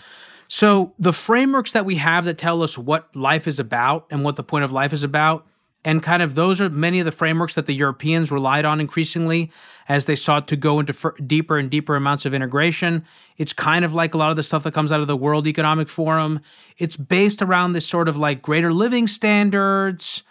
So 0.47 0.93
the 0.97 1.13
frameworks 1.13 1.73
that 1.73 1.85
we 1.85 1.95
have 1.95 2.25
that 2.25 2.37
tell 2.37 2.63
us 2.63 2.77
what 2.77 3.15
life 3.15 3.47
is 3.47 3.59
about 3.59 4.07
and 4.09 4.23
what 4.23 4.35
the 4.35 4.43
point 4.43 4.65
of 4.65 4.71
life 4.71 4.93
is 4.93 5.03
about, 5.03 5.45
and 5.85 6.03
kind 6.03 6.21
of 6.21 6.35
those 6.35 6.59
are 6.59 6.69
many 6.69 6.99
of 6.99 7.05
the 7.05 7.11
frameworks 7.11 7.55
that 7.55 7.67
the 7.67 7.73
Europeans 7.73 8.31
relied 8.31 8.65
on 8.65 8.81
increasingly 8.81 9.51
as 9.87 10.07
they 10.07 10.15
sought 10.15 10.47
to 10.49 10.55
go 10.55 10.79
into 10.79 10.93
f- 10.93 11.13
deeper 11.25 11.57
and 11.57 11.69
deeper 11.69 11.95
amounts 11.95 12.25
of 12.25 12.33
integration. 12.33 13.05
It's 13.37 13.53
kind 13.53 13.85
of 13.85 13.93
like 13.93 14.13
a 14.13 14.17
lot 14.17 14.31
of 14.31 14.37
the 14.37 14.43
stuff 14.43 14.63
that 14.63 14.73
comes 14.73 14.91
out 14.91 14.99
of 14.99 15.07
the 15.07 15.15
World 15.15 15.47
Economic 15.47 15.87
Forum. 15.87 16.41
It's 16.77 16.97
based 16.97 17.41
around 17.41 17.73
this 17.73 17.85
sort 17.87 18.09
of 18.09 18.17
like 18.17 18.41
greater 18.41 18.73
living 18.73 19.07
standards 19.07 20.23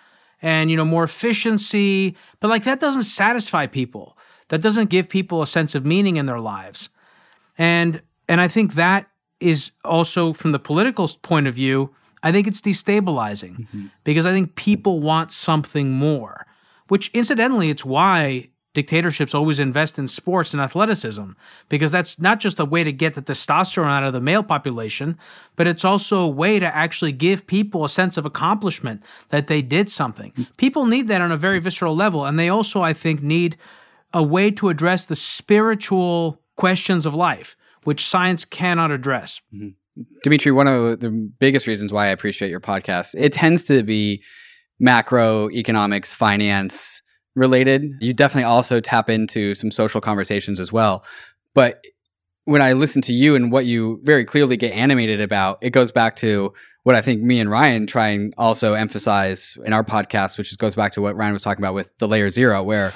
and 0.42 0.70
you 0.70 0.76
know 0.76 0.84
more 0.84 1.04
efficiency, 1.04 2.16
but 2.40 2.48
like 2.48 2.64
that 2.64 2.80
doesn't 2.80 3.04
satisfy 3.04 3.66
people 3.66 4.18
that 4.48 4.62
doesn't 4.62 4.90
give 4.90 5.08
people 5.08 5.42
a 5.42 5.46
sense 5.46 5.74
of 5.74 5.84
meaning 5.84 6.16
in 6.16 6.26
their 6.26 6.40
lives. 6.40 6.88
And 7.56 8.02
and 8.28 8.40
I 8.40 8.48
think 8.48 8.74
that 8.74 9.08
is 9.40 9.70
also 9.84 10.32
from 10.32 10.52
the 10.52 10.58
political 10.58 11.08
point 11.22 11.46
of 11.46 11.54
view, 11.54 11.94
I 12.22 12.32
think 12.32 12.46
it's 12.46 12.60
destabilizing 12.60 13.60
mm-hmm. 13.60 13.86
because 14.04 14.26
I 14.26 14.32
think 14.32 14.56
people 14.56 15.00
want 15.00 15.30
something 15.30 15.90
more, 15.90 16.46
which 16.88 17.10
incidentally 17.14 17.70
it's 17.70 17.84
why 17.84 18.50
dictatorships 18.74 19.34
always 19.34 19.58
invest 19.58 19.98
in 19.98 20.06
sports 20.06 20.52
and 20.52 20.60
athleticism 20.62 21.30
because 21.68 21.90
that's 21.90 22.20
not 22.20 22.38
just 22.38 22.60
a 22.60 22.64
way 22.64 22.84
to 22.84 22.92
get 22.92 23.14
the 23.14 23.22
testosterone 23.22 23.86
out 23.86 24.04
of 24.04 24.12
the 24.12 24.20
male 24.20 24.42
population, 24.42 25.18
but 25.56 25.66
it's 25.66 25.84
also 25.84 26.20
a 26.20 26.28
way 26.28 26.60
to 26.60 26.76
actually 26.76 27.10
give 27.10 27.46
people 27.46 27.84
a 27.84 27.88
sense 27.88 28.16
of 28.16 28.26
accomplishment 28.26 29.02
that 29.30 29.46
they 29.46 29.62
did 29.62 29.90
something. 29.90 30.32
Mm. 30.32 30.46
People 30.58 30.86
need 30.86 31.08
that 31.08 31.20
on 31.20 31.32
a 31.32 31.36
very 31.36 31.58
visceral 31.58 31.96
level 31.96 32.24
and 32.24 32.38
they 32.38 32.48
also 32.48 32.82
I 32.82 32.92
think 32.92 33.22
need 33.22 33.56
a 34.12 34.22
way 34.22 34.50
to 34.52 34.68
address 34.68 35.06
the 35.06 35.16
spiritual 35.16 36.40
questions 36.56 37.06
of 37.06 37.14
life, 37.14 37.56
which 37.84 38.06
science 38.06 38.44
cannot 38.44 38.90
address. 38.90 39.40
Mm-hmm. 39.54 39.68
Demetri, 40.22 40.52
one 40.52 40.68
of 40.68 41.00
the 41.00 41.10
biggest 41.10 41.66
reasons 41.66 41.92
why 41.92 42.06
I 42.06 42.10
appreciate 42.10 42.50
your 42.50 42.60
podcast, 42.60 43.14
it 43.16 43.32
tends 43.32 43.64
to 43.64 43.82
be 43.82 44.22
macroeconomics, 44.80 46.14
finance 46.14 47.02
related. 47.34 47.90
You 48.00 48.12
definitely 48.12 48.44
also 48.44 48.80
tap 48.80 49.10
into 49.10 49.54
some 49.54 49.70
social 49.70 50.00
conversations 50.00 50.60
as 50.60 50.72
well. 50.72 51.04
But 51.54 51.84
when 52.44 52.62
I 52.62 52.72
listen 52.72 53.02
to 53.02 53.12
you 53.12 53.34
and 53.34 53.50
what 53.52 53.66
you 53.66 54.00
very 54.04 54.24
clearly 54.24 54.56
get 54.56 54.72
animated 54.72 55.20
about, 55.20 55.58
it 55.60 55.70
goes 55.70 55.90
back 55.90 56.16
to 56.16 56.52
what 56.84 56.94
I 56.94 57.02
think 57.02 57.20
me 57.22 57.40
and 57.40 57.50
Ryan 57.50 57.86
try 57.86 58.08
and 58.08 58.32
also 58.38 58.74
emphasize 58.74 59.58
in 59.64 59.72
our 59.72 59.84
podcast, 59.84 60.38
which 60.38 60.56
goes 60.58 60.74
back 60.74 60.92
to 60.92 61.02
what 61.02 61.16
Ryan 61.16 61.32
was 61.32 61.42
talking 61.42 61.62
about 61.62 61.74
with 61.74 61.96
the 61.98 62.08
layer 62.08 62.30
zero, 62.30 62.62
where 62.62 62.94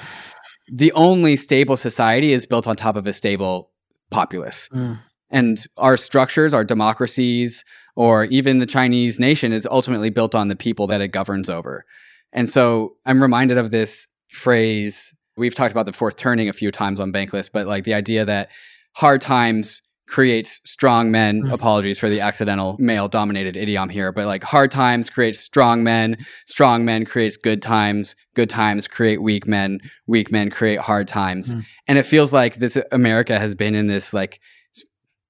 the 0.71 0.91
only 0.93 1.35
stable 1.35 1.77
society 1.77 2.33
is 2.33 2.45
built 2.45 2.67
on 2.67 2.75
top 2.75 2.95
of 2.95 3.05
a 3.07 3.13
stable 3.13 3.71
populace. 4.11 4.69
Mm. 4.73 4.99
And 5.29 5.65
our 5.77 5.97
structures, 5.97 6.53
our 6.53 6.63
democracies, 6.63 7.65
or 7.95 8.25
even 8.25 8.59
the 8.59 8.65
Chinese 8.65 9.19
nation 9.19 9.51
is 9.51 9.67
ultimately 9.69 10.09
built 10.09 10.35
on 10.35 10.47
the 10.47 10.55
people 10.55 10.87
that 10.87 11.01
it 11.01 11.09
governs 11.09 11.49
over. 11.49 11.85
And 12.31 12.49
so 12.49 12.95
I'm 13.05 13.21
reminded 13.21 13.57
of 13.57 13.71
this 13.71 14.07
phrase. 14.29 15.15
We've 15.35 15.55
talked 15.55 15.71
about 15.71 15.85
the 15.85 15.93
fourth 15.93 16.15
turning 16.15 16.49
a 16.49 16.53
few 16.53 16.71
times 16.71 16.99
on 16.99 17.11
Bankless, 17.11 17.49
but 17.51 17.67
like 17.67 17.83
the 17.83 17.93
idea 17.93 18.25
that 18.25 18.51
hard 18.95 19.21
times 19.21 19.81
creates 20.07 20.61
strong 20.65 21.11
men. 21.11 21.43
Mm. 21.43 21.51
Apologies 21.51 21.99
for 21.99 22.09
the 22.09 22.19
accidental 22.19 22.75
male 22.79 23.07
dominated 23.07 23.55
idiom 23.55 23.89
here, 23.89 24.11
but 24.11 24.25
like 24.25 24.43
hard 24.43 24.71
times 24.71 25.09
creates 25.09 25.39
strong 25.39 25.83
men. 25.83 26.17
Strong 26.45 26.85
men 26.85 27.05
creates 27.05 27.37
good 27.37 27.61
times. 27.61 28.15
Good 28.33 28.49
times 28.49 28.87
create 28.87 29.21
weak 29.21 29.47
men. 29.47 29.79
Weak 30.07 30.31
men 30.31 30.49
create 30.49 30.79
hard 30.79 31.07
times. 31.07 31.55
Mm. 31.55 31.65
And 31.87 31.97
it 31.97 32.05
feels 32.05 32.33
like 32.33 32.55
this 32.55 32.77
America 32.91 33.39
has 33.39 33.55
been 33.55 33.75
in 33.75 33.87
this 33.87 34.13
like 34.13 34.39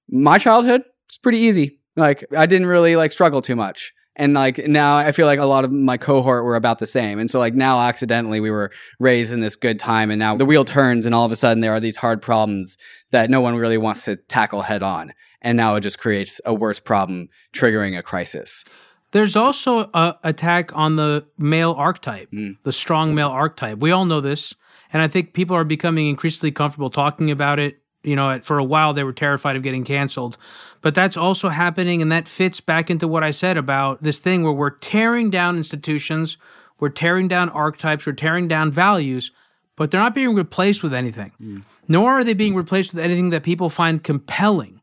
my 0.08 0.38
childhood. 0.38 0.82
It's 1.06 1.18
pretty 1.18 1.38
easy. 1.38 1.78
Like 1.96 2.24
I 2.36 2.46
didn't 2.46 2.66
really 2.66 2.96
like 2.96 3.12
struggle 3.12 3.40
too 3.40 3.56
much 3.56 3.92
and 4.16 4.34
like 4.34 4.58
now 4.66 4.96
i 4.96 5.12
feel 5.12 5.26
like 5.26 5.38
a 5.38 5.44
lot 5.44 5.64
of 5.64 5.72
my 5.72 5.96
cohort 5.96 6.44
were 6.44 6.56
about 6.56 6.78
the 6.78 6.86
same 6.86 7.18
and 7.18 7.30
so 7.30 7.38
like 7.38 7.54
now 7.54 7.80
accidentally 7.80 8.40
we 8.40 8.50
were 8.50 8.70
raised 9.00 9.32
in 9.32 9.40
this 9.40 9.56
good 9.56 9.78
time 9.78 10.10
and 10.10 10.18
now 10.18 10.36
the 10.36 10.44
wheel 10.44 10.64
turns 10.64 11.06
and 11.06 11.14
all 11.14 11.24
of 11.24 11.32
a 11.32 11.36
sudden 11.36 11.60
there 11.60 11.72
are 11.72 11.80
these 11.80 11.96
hard 11.96 12.20
problems 12.22 12.76
that 13.10 13.30
no 13.30 13.40
one 13.40 13.56
really 13.56 13.78
wants 13.78 14.04
to 14.04 14.16
tackle 14.16 14.62
head 14.62 14.82
on 14.82 15.12
and 15.42 15.56
now 15.56 15.74
it 15.74 15.80
just 15.80 15.98
creates 15.98 16.40
a 16.44 16.54
worse 16.54 16.80
problem 16.80 17.28
triggering 17.52 17.98
a 17.98 18.02
crisis 18.02 18.64
There's 19.12 19.36
also 19.36 19.90
a 19.94 20.16
attack 20.24 20.70
on 20.74 20.96
the 20.96 21.24
male 21.38 21.72
archetype, 21.78 22.30
Mm. 22.32 22.56
the 22.64 22.72
strong 22.72 23.14
male 23.14 23.28
archetype. 23.30 23.78
We 23.78 23.92
all 23.92 24.06
know 24.06 24.20
this, 24.20 24.54
and 24.92 25.02
I 25.02 25.08
think 25.08 25.34
people 25.34 25.54
are 25.56 25.62
becoming 25.64 26.08
increasingly 26.08 26.50
comfortable 26.50 26.90
talking 26.90 27.30
about 27.30 27.58
it. 27.60 27.78
You 28.02 28.16
know, 28.16 28.40
for 28.42 28.58
a 28.58 28.64
while 28.64 28.92
they 28.92 29.04
were 29.04 29.12
terrified 29.14 29.54
of 29.56 29.62
getting 29.62 29.84
canceled, 29.84 30.36
but 30.84 30.94
that's 30.94 31.16
also 31.16 31.48
happening, 31.48 32.02
and 32.02 32.12
that 32.12 32.28
fits 32.28 32.60
back 32.60 32.90
into 32.90 33.08
what 33.08 33.24
I 33.24 33.30
said 33.30 33.56
about 33.56 34.02
this 34.02 34.18
thing 34.18 34.42
where 34.44 34.52
we're 34.52 34.76
tearing 34.76 35.30
down 35.30 35.56
institutions, 35.56 36.36
we're 36.78 36.90
tearing 36.90 37.26
down 37.26 37.48
archetypes, 37.48 38.04
we're 38.04 38.12
tearing 38.12 38.48
down 38.48 38.70
values, 38.70 39.30
but 39.76 39.90
they're 39.90 40.00
not 40.00 40.14
being 40.14 40.34
replaced 40.34 40.82
with 40.82 40.92
anything. 40.92 41.32
Mm. 41.40 41.62
Nor 41.88 42.18
are 42.18 42.24
they 42.24 42.34
being 42.34 42.54
replaced 42.54 42.92
with 42.92 43.02
anything 43.02 43.30
that 43.30 43.42
people 43.42 43.70
find 43.70 44.04
compelling 44.04 44.82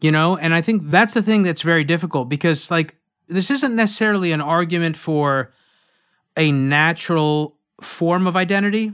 you 0.00 0.12
know? 0.12 0.36
And 0.36 0.54
i 0.54 0.62
think 0.62 0.90
that's 0.90 1.14
the 1.14 1.22
thing 1.22 1.42
that's 1.42 1.62
very 1.62 1.84
difficult 1.84 2.28
because 2.28 2.70
like 2.70 2.96
this 3.28 3.50
isn't 3.50 3.74
necessarily 3.74 4.32
an 4.32 4.40
argument 4.40 4.96
for 4.96 5.52
a 6.36 6.50
natural 6.52 7.56
form 7.80 8.26
of 8.26 8.36
identity 8.36 8.92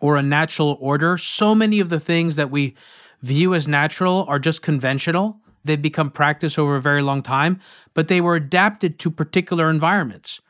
or 0.00 0.16
a 0.16 0.22
natural 0.22 0.76
order. 0.80 1.18
So 1.18 1.54
many 1.54 1.80
of 1.80 1.88
the 1.88 1.98
things 1.98 2.36
that 2.36 2.50
we 2.50 2.76
view 3.22 3.54
as 3.54 3.66
natural 3.68 4.24
are 4.28 4.38
just 4.38 4.62
conventional 4.62 5.40
they've 5.64 5.82
become 5.82 6.10
practice 6.10 6.58
over 6.58 6.76
a 6.76 6.82
very 6.82 7.02
long 7.02 7.22
time 7.22 7.60
but 7.94 8.08
they 8.08 8.20
were 8.20 8.36
adapted 8.36 8.98
to 8.98 9.10
particular 9.10 9.70
environments 9.70 10.40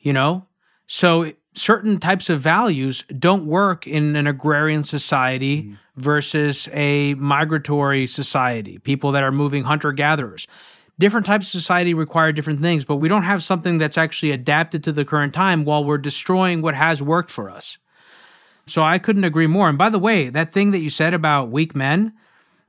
you 0.00 0.12
know 0.12 0.46
so 0.86 1.32
certain 1.54 1.98
types 1.98 2.30
of 2.30 2.40
values 2.40 3.04
don't 3.18 3.46
work 3.46 3.86
in 3.86 4.16
an 4.16 4.26
agrarian 4.26 4.82
society 4.82 5.62
mm-hmm. 5.62 5.74
versus 5.96 6.68
a 6.72 7.14
migratory 7.14 8.06
society, 8.06 8.78
people 8.78 9.12
that 9.12 9.22
are 9.22 9.32
moving 9.32 9.64
hunter 9.64 9.92
gatherers. 9.92 10.46
Different 10.98 11.26
types 11.26 11.46
of 11.46 11.60
society 11.60 11.94
require 11.94 12.32
different 12.32 12.60
things, 12.60 12.84
but 12.84 12.96
we 12.96 13.08
don't 13.08 13.22
have 13.22 13.42
something 13.42 13.78
that's 13.78 13.98
actually 13.98 14.30
adapted 14.30 14.84
to 14.84 14.92
the 14.92 15.04
current 15.04 15.34
time 15.34 15.64
while 15.64 15.84
we're 15.84 15.98
destroying 15.98 16.62
what 16.62 16.74
has 16.74 17.02
worked 17.02 17.30
for 17.30 17.50
us. 17.50 17.78
So 18.66 18.82
I 18.82 18.98
couldn't 18.98 19.24
agree 19.24 19.46
more. 19.46 19.68
And 19.68 19.76
by 19.76 19.88
the 19.88 19.98
way, 19.98 20.28
that 20.28 20.52
thing 20.52 20.70
that 20.70 20.78
you 20.78 20.90
said 20.90 21.14
about 21.14 21.50
weak 21.50 21.74
men, 21.74 22.12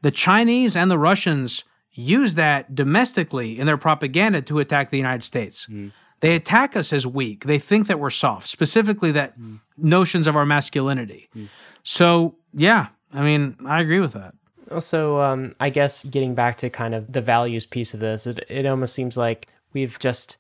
the 0.02 0.12
Chinese 0.12 0.76
and 0.76 0.90
the 0.90 0.98
Russians 0.98 1.64
use 1.94 2.36
that 2.36 2.74
domestically 2.74 3.60
in 3.60 3.68
their 3.68 3.78
propaganda 3.78 4.42
to 4.42 4.60
attack 4.60 4.90
the 4.90 4.98
United 4.98 5.24
States. 5.24 5.68
Mm. 5.70 5.92
They 6.22 6.36
attack 6.36 6.76
us 6.76 6.94
as 6.94 7.06
weak. 7.06 7.46
They 7.46 7.60
think 7.60 7.88
that 7.88 8.00
we're 8.00 8.10
soft, 8.10 8.48
specifically 8.48 9.12
that 9.12 9.38
mm. 9.40 9.60
notions 9.78 10.26
of 10.26 10.36
our 10.36 10.46
masculinity. 10.46 11.30
Mm. 11.36 11.50
So, 11.84 12.36
yeah, 12.54 12.88
I 13.14 13.22
mean, 13.22 13.58
I 13.66 13.82
agree 13.82 14.00
with 14.00 14.14
that. 14.14 14.34
Also, 14.72 15.20
um, 15.20 15.54
I 15.60 15.70
guess 15.70 16.04
getting 16.06 16.34
back 16.34 16.58
to 16.58 16.70
kind 16.70 16.96
of 16.96 17.12
the 17.12 17.22
values 17.22 17.66
piece 17.66 17.94
of 17.94 18.00
this, 18.00 18.26
it, 18.26 18.44
it 18.50 18.66
almost 18.66 18.96
seems 18.96 19.18
like 19.18 19.50
we've 19.74 20.00
just 20.00 20.38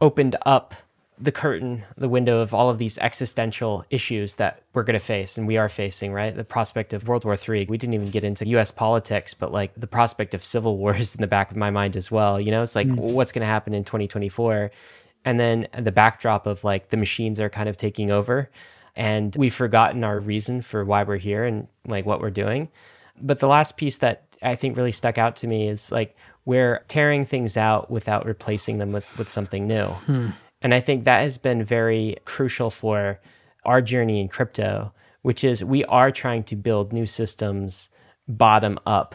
opened 0.00 0.36
up 0.46 0.74
the 1.20 1.32
curtain, 1.32 1.84
the 1.98 2.08
window 2.08 2.40
of 2.40 2.54
all 2.54 2.70
of 2.70 2.78
these 2.78 2.96
existential 2.98 3.84
issues 3.90 4.36
that 4.36 4.62
we're 4.72 4.82
going 4.82 4.98
to 4.98 5.04
face 5.04 5.36
and 5.36 5.46
we 5.46 5.58
are 5.58 5.68
facing, 5.68 6.12
right? 6.12 6.34
The 6.34 6.44
prospect 6.44 6.94
of 6.94 7.06
World 7.06 7.24
War 7.24 7.36
III. 7.36 7.66
We 7.68 7.76
didn't 7.76 7.94
even 7.94 8.10
get 8.10 8.24
into 8.24 8.46
US 8.48 8.70
politics, 8.70 9.34
but 9.34 9.52
like 9.52 9.78
the 9.78 9.86
prospect 9.86 10.34
of 10.34 10.42
civil 10.42 10.76
wars 10.78 11.14
in 11.14 11.20
the 11.20 11.26
back 11.26 11.50
of 11.50 11.56
my 11.56 11.70
mind 11.70 11.96
as 11.96 12.10
well. 12.10 12.40
You 12.40 12.50
know, 12.50 12.62
it's 12.62 12.74
like 12.74 12.86
mm. 12.86 12.96
what's 12.96 13.32
going 13.32 13.42
to 13.42 13.46
happen 13.46 13.74
in 13.74 13.84
2024? 13.84 14.70
And 15.26 15.38
then 15.38 15.68
the 15.78 15.92
backdrop 15.92 16.46
of 16.46 16.64
like 16.64 16.88
the 16.88 16.96
machines 16.96 17.38
are 17.38 17.50
kind 17.50 17.68
of 17.68 17.76
taking 17.76 18.10
over 18.10 18.48
and 18.96 19.36
we've 19.36 19.54
forgotten 19.54 20.02
our 20.04 20.18
reason 20.18 20.62
for 20.62 20.84
why 20.84 21.02
we're 21.02 21.18
here 21.18 21.44
and 21.44 21.68
like 21.86 22.06
what 22.06 22.20
we're 22.20 22.30
doing. 22.30 22.68
But 23.20 23.40
the 23.40 23.48
last 23.48 23.76
piece 23.76 23.98
that 23.98 24.24
I 24.42 24.56
think 24.56 24.76
really 24.76 24.92
stuck 24.92 25.18
out 25.18 25.36
to 25.36 25.46
me 25.46 25.68
is 25.68 25.92
like 25.92 26.16
we're 26.46 26.82
tearing 26.88 27.26
things 27.26 27.58
out 27.58 27.90
without 27.90 28.24
replacing 28.24 28.78
them 28.78 28.92
with, 28.92 29.18
with 29.18 29.28
something 29.28 29.66
new. 29.66 29.86
Hmm. 29.86 30.28
And 30.62 30.74
I 30.74 30.80
think 30.80 31.04
that 31.04 31.22
has 31.22 31.38
been 31.38 31.64
very 31.64 32.16
crucial 32.24 32.70
for 32.70 33.20
our 33.64 33.80
journey 33.80 34.20
in 34.20 34.28
crypto, 34.28 34.92
which 35.22 35.44
is 35.44 35.64
we 35.64 35.84
are 35.86 36.10
trying 36.10 36.44
to 36.44 36.56
build 36.56 36.92
new 36.92 37.06
systems 37.06 37.90
bottom 38.28 38.78
up, 38.86 39.14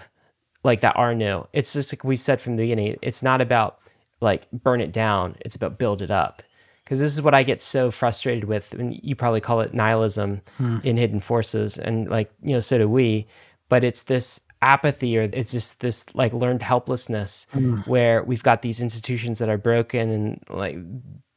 like 0.63 0.81
that 0.81 0.95
are 0.95 1.13
new. 1.13 1.47
It's 1.53 1.73
just 1.73 1.93
like 1.93 2.03
we've 2.03 2.21
said 2.21 2.41
from 2.41 2.55
the 2.55 2.63
beginning, 2.63 2.97
it's 3.01 3.23
not 3.23 3.41
about 3.41 3.79
like 4.21 4.49
burn 4.51 4.81
it 4.81 4.91
down, 4.91 5.35
it's 5.41 5.55
about 5.55 5.77
build 5.77 6.01
it 6.01 6.11
up. 6.11 6.41
Because 6.83 6.99
this 6.99 7.13
is 7.13 7.21
what 7.21 7.33
I 7.33 7.41
get 7.41 7.63
so 7.63 7.89
frustrated 7.89 8.43
with, 8.43 8.71
and 8.73 8.99
you 9.01 9.15
probably 9.15 9.41
call 9.41 9.61
it 9.61 9.73
nihilism 9.73 10.41
hmm. 10.57 10.77
in 10.83 10.97
Hidden 10.97 11.19
Forces, 11.19 11.79
and 11.79 12.07
like, 12.07 12.31
you 12.43 12.53
know, 12.53 12.59
so 12.59 12.77
do 12.77 12.87
we. 12.87 13.25
But 13.69 13.83
it's 13.83 14.03
this 14.03 14.39
apathy 14.61 15.17
or 15.17 15.23
it's 15.33 15.51
just 15.51 15.79
this 15.79 16.05
like 16.15 16.31
learned 16.33 16.61
helplessness 16.61 17.47
hmm. 17.51 17.77
where 17.81 18.23
we've 18.23 18.43
got 18.43 18.61
these 18.61 18.81
institutions 18.81 19.39
that 19.39 19.49
are 19.49 19.57
broken 19.57 20.09
and 20.09 20.43
like 20.49 20.77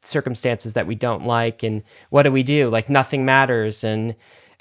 circumstances 0.08 0.72
that 0.72 0.86
we 0.86 0.94
don't 0.94 1.26
like 1.26 1.62
and 1.62 1.82
what 2.10 2.24
do 2.24 2.32
we 2.32 2.42
do? 2.42 2.70
Like 2.70 2.88
nothing 2.88 3.24
matters 3.24 3.84
and 3.84 4.14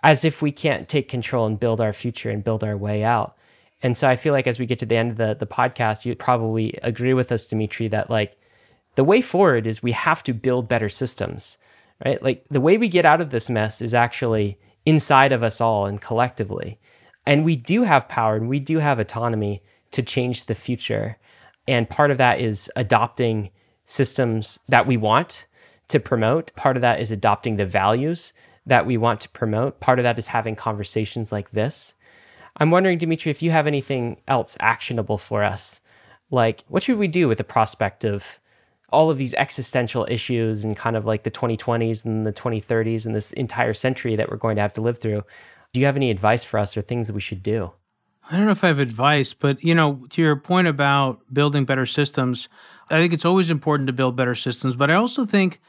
as 0.04 0.24
if 0.24 0.42
we 0.42 0.52
can't 0.52 0.88
take 0.88 1.10
control 1.10 1.48
and 1.48 1.60
build 1.60 1.82
our 1.82 1.94
future 1.94 2.30
and 2.30 2.44
build 2.44 2.64
our 2.64 2.78
way 2.78 3.04
out. 3.04 3.36
And 3.84 3.96
so 3.96 4.10
i 4.10 4.16
feel 4.16 4.34
like 4.34 4.48
as 4.48 4.60
we 4.60 4.66
get 4.66 4.80
to 4.80 4.86
the 4.86 4.98
end 4.98 5.12
of 5.12 5.18
the, 5.18 5.36
the 5.36 5.46
podcast 5.46 6.04
you'd 6.04 6.20
probably 6.20 6.78
agree 6.82 7.14
with 7.14 7.32
us 7.32 7.46
demetri 7.46 7.88
that 7.88 8.10
like 8.10 8.36
the 8.96 9.04
way 9.04 9.22
forward 9.22 9.68
is 9.68 9.84
we 9.84 9.92
have 9.92 10.24
to 10.24 10.34
build 10.34 10.68
better 10.68 10.90
systems 10.90 11.58
right? 12.04 12.22
Like 12.22 12.46
the 12.50 12.62
way 12.62 12.78
we 12.78 12.90
get 12.90 13.06
out 13.06 13.22
of 13.22 13.30
this 13.30 13.50
mess 13.50 13.82
is 13.82 13.94
actually 13.94 14.58
inside 14.86 15.32
of 15.32 15.44
us 15.44 15.60
all 15.60 15.86
and 15.86 16.02
collectively. 16.02 16.80
And 17.26 17.44
we 17.44 17.56
do 17.56 17.84
have 17.84 18.08
power 18.08 18.36
and 18.36 18.48
we 18.48 18.60
do 18.60 18.80
have 18.80 19.00
autonomy 19.00 19.62
to 19.92 20.02
change 20.02 20.46
the 20.46 20.56
future. 20.56 21.18
And 21.68 21.90
part 21.90 22.12
of 22.12 22.18
that 22.18 22.40
is 22.40 22.72
adopting 22.76 23.50
systems 23.88 24.60
that 24.68 24.86
we 24.86 24.98
want 24.98 25.48
to 25.88 26.00
promote. 26.00 26.54
Part 26.56 26.76
of 26.76 26.82
that 26.82 27.00
is 27.00 27.10
adopting 27.10 27.56
the 27.56 27.66
values 27.66 28.34
that 28.66 28.86
we 28.86 28.98
want 28.98 29.22
to 29.22 29.30
promote. 29.30 29.80
Part 29.80 29.98
of 29.98 30.04
that 30.04 30.20
is 30.20 30.28
having 30.28 30.56
conversations 30.56 31.32
like 31.32 31.52
this. 31.52 31.96
I'm 32.58 32.70
wondering, 32.70 32.98
Demetri, 32.98 33.32
if 33.32 33.42
you 33.42 33.52
have 33.52 33.66
anything 33.66 34.22
else 34.28 34.58
actionable 34.60 35.18
for 35.18 35.44
us. 35.44 35.80
Like, 36.30 36.64
what 36.68 36.84
should 36.84 36.98
we 36.98 37.08
do 37.08 37.28
with 37.28 37.38
the 37.38 37.44
prospect 37.44 38.04
of 38.04 38.40
all 38.90 39.10
of 39.10 39.18
these 39.18 39.34
existential 39.36 40.06
issues 40.10 40.66
and 40.66 40.76
kind 40.76 40.96
of 40.96 41.06
like 41.06 41.24
the 41.24 41.32
2020s 41.32 42.04
and 42.04 42.26
the 42.26 42.34
2030s 42.34 43.06
and 43.06 43.16
this 43.16 43.32
entire 43.34 43.74
century 43.74 44.16
that 44.16 44.30
we're 44.30 44.38
going 44.38 44.58
to 44.58 44.62
have 44.62 44.74
to 44.74 44.82
live 44.82 45.00
through? 45.00 45.24
Do 45.72 45.80
you 45.80 45.86
have 45.86 45.96
any 45.96 46.12
advice 46.12 46.44
for 46.44 46.58
us 46.58 46.76
or 46.76 46.82
things 46.82 47.08
that 47.08 47.14
we 47.14 47.22
should 47.22 47.44
do? 47.44 47.72
I 48.30 48.36
don't 48.36 48.46
know 48.46 48.52
if 48.52 48.64
I 48.64 48.68
have 48.68 48.80
advice, 48.80 49.34
but 49.34 49.64
you 49.64 49.74
know, 49.74 50.06
to 50.10 50.22
your 50.22 50.36
point 50.36 50.68
about 50.68 51.22
building 51.34 51.66
better 51.66 51.86
systems, 51.86 52.50
I 52.90 52.98
think 52.98 53.14
it's 53.14 53.26
always 53.26 53.50
important 53.50 53.88
to 53.88 53.94
build 53.94 54.16
better 54.16 54.36
systems, 54.36 54.76
but 54.76 54.92
I 54.92 54.96
also 54.96 55.26
think 55.26 55.62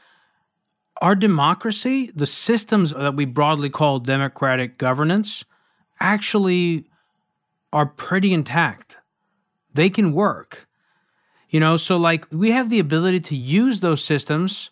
our 1.01 1.15
democracy, 1.15 2.11
the 2.13 2.25
systems 2.25 2.91
that 2.91 3.15
we 3.15 3.25
broadly 3.25 3.69
call 3.69 3.99
democratic 3.99 4.77
governance, 4.77 5.45
actually 6.01 6.85
are 7.71 7.85
pretty 7.85 8.33
intact. 8.33 8.97
They 9.73 9.89
can 9.89 10.11
work. 10.11 10.67
You 11.49 11.59
know, 11.59 11.77
so 11.77 11.97
like 11.97 12.27
we 12.31 12.51
have 12.51 12.69
the 12.69 12.79
ability 12.79 13.21
to 13.21 13.35
use 13.35 13.79
those 13.79 14.03
systems 14.03 14.69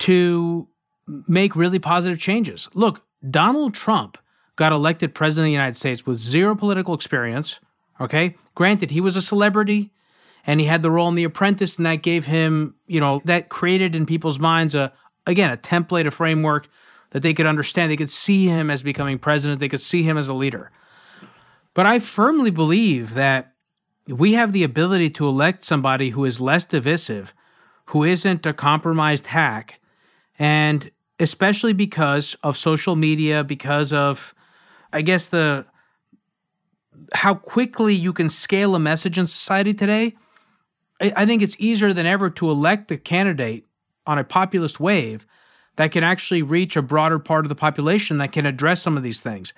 to 0.00 0.68
make 1.06 1.56
really 1.56 1.78
positive 1.78 2.18
changes. 2.18 2.68
Look, 2.74 3.04
Donald 3.30 3.74
Trump 3.74 4.18
got 4.58 4.72
elected 4.72 5.14
president 5.14 5.44
of 5.44 5.48
the 5.50 5.52
United 5.52 5.76
States 5.76 6.04
with 6.04 6.18
zero 6.18 6.54
political 6.56 6.92
experience. 6.92 7.60
Okay. 8.00 8.36
Granted, 8.56 8.90
he 8.90 9.00
was 9.00 9.14
a 9.14 9.22
celebrity 9.22 9.92
and 10.44 10.58
he 10.58 10.66
had 10.66 10.82
the 10.82 10.90
role 10.90 11.08
in 11.08 11.14
The 11.14 11.24
Apprentice, 11.24 11.76
and 11.76 11.86
that 11.86 12.02
gave 12.02 12.26
him, 12.26 12.74
you 12.86 13.00
know, 13.00 13.22
that 13.24 13.50
created 13.50 13.94
in 13.94 14.04
people's 14.04 14.38
minds 14.38 14.74
a, 14.74 14.92
again, 15.26 15.50
a 15.50 15.56
template, 15.56 16.06
a 16.06 16.10
framework 16.10 16.68
that 17.10 17.22
they 17.22 17.34
could 17.34 17.46
understand. 17.46 17.90
They 17.90 17.96
could 17.96 18.10
see 18.10 18.46
him 18.46 18.68
as 18.68 18.82
becoming 18.82 19.18
president, 19.18 19.60
they 19.60 19.68
could 19.68 19.80
see 19.80 20.02
him 20.02 20.18
as 20.18 20.28
a 20.28 20.34
leader. 20.34 20.72
But 21.72 21.86
I 21.86 22.00
firmly 22.00 22.50
believe 22.50 23.14
that 23.14 23.52
we 24.08 24.32
have 24.32 24.52
the 24.52 24.64
ability 24.64 25.10
to 25.10 25.28
elect 25.28 25.64
somebody 25.64 26.10
who 26.10 26.24
is 26.24 26.40
less 26.40 26.64
divisive, 26.64 27.32
who 27.86 28.02
isn't 28.02 28.44
a 28.44 28.52
compromised 28.52 29.26
hack, 29.26 29.80
and 30.36 30.90
especially 31.20 31.72
because 31.72 32.36
of 32.42 32.56
social 32.56 32.96
media, 32.96 33.44
because 33.44 33.92
of 33.92 34.34
I 34.92 35.02
guess 35.02 35.28
the 35.28 35.66
how 37.14 37.34
quickly 37.34 37.94
you 37.94 38.12
can 38.12 38.28
scale 38.28 38.74
a 38.74 38.78
message 38.78 39.18
in 39.18 39.26
society 39.26 39.72
today. 39.72 40.14
I, 41.00 41.12
I 41.16 41.26
think 41.26 41.42
it's 41.42 41.56
easier 41.58 41.92
than 41.92 42.06
ever 42.06 42.30
to 42.30 42.50
elect 42.50 42.90
a 42.90 42.96
candidate 42.96 43.64
on 44.06 44.18
a 44.18 44.24
populist 44.24 44.80
wave 44.80 45.26
that 45.76 45.92
can 45.92 46.02
actually 46.02 46.42
reach 46.42 46.76
a 46.76 46.82
broader 46.82 47.18
part 47.18 47.44
of 47.44 47.48
the 47.48 47.54
population 47.54 48.18
that 48.18 48.32
can 48.32 48.46
address 48.46 48.82
some 48.82 48.96
of 48.96 49.02
these 49.02 49.20
things. 49.20 49.52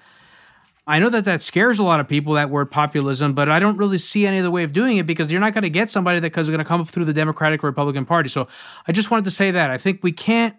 I 0.86 0.98
know 0.98 1.08
that 1.10 1.24
that 1.24 1.40
scares 1.42 1.78
a 1.78 1.82
lot 1.82 2.00
of 2.00 2.08
people, 2.08 2.34
that 2.34 2.50
word 2.50 2.70
populism, 2.70 3.32
but 3.32 3.48
I 3.48 3.58
don't 3.58 3.76
really 3.76 3.98
see 3.98 4.26
any 4.26 4.40
other 4.40 4.50
way 4.50 4.64
of 4.64 4.72
doing 4.72 4.96
it 4.96 5.06
because 5.06 5.30
you're 5.30 5.40
not 5.40 5.54
going 5.54 5.62
to 5.62 5.70
get 5.70 5.90
somebody 5.90 6.18
that 6.18 6.36
is 6.36 6.48
going 6.48 6.58
to 6.58 6.64
come 6.64 6.80
up 6.80 6.88
through 6.88 7.04
the 7.04 7.12
Democratic 7.12 7.62
or 7.62 7.68
Republican 7.68 8.04
Party. 8.04 8.28
So 8.28 8.48
I 8.86 8.92
just 8.92 9.10
wanted 9.10 9.24
to 9.26 9.30
say 9.30 9.50
that. 9.50 9.70
I 9.70 9.78
think 9.78 10.00
we 10.02 10.12
can't 10.12 10.56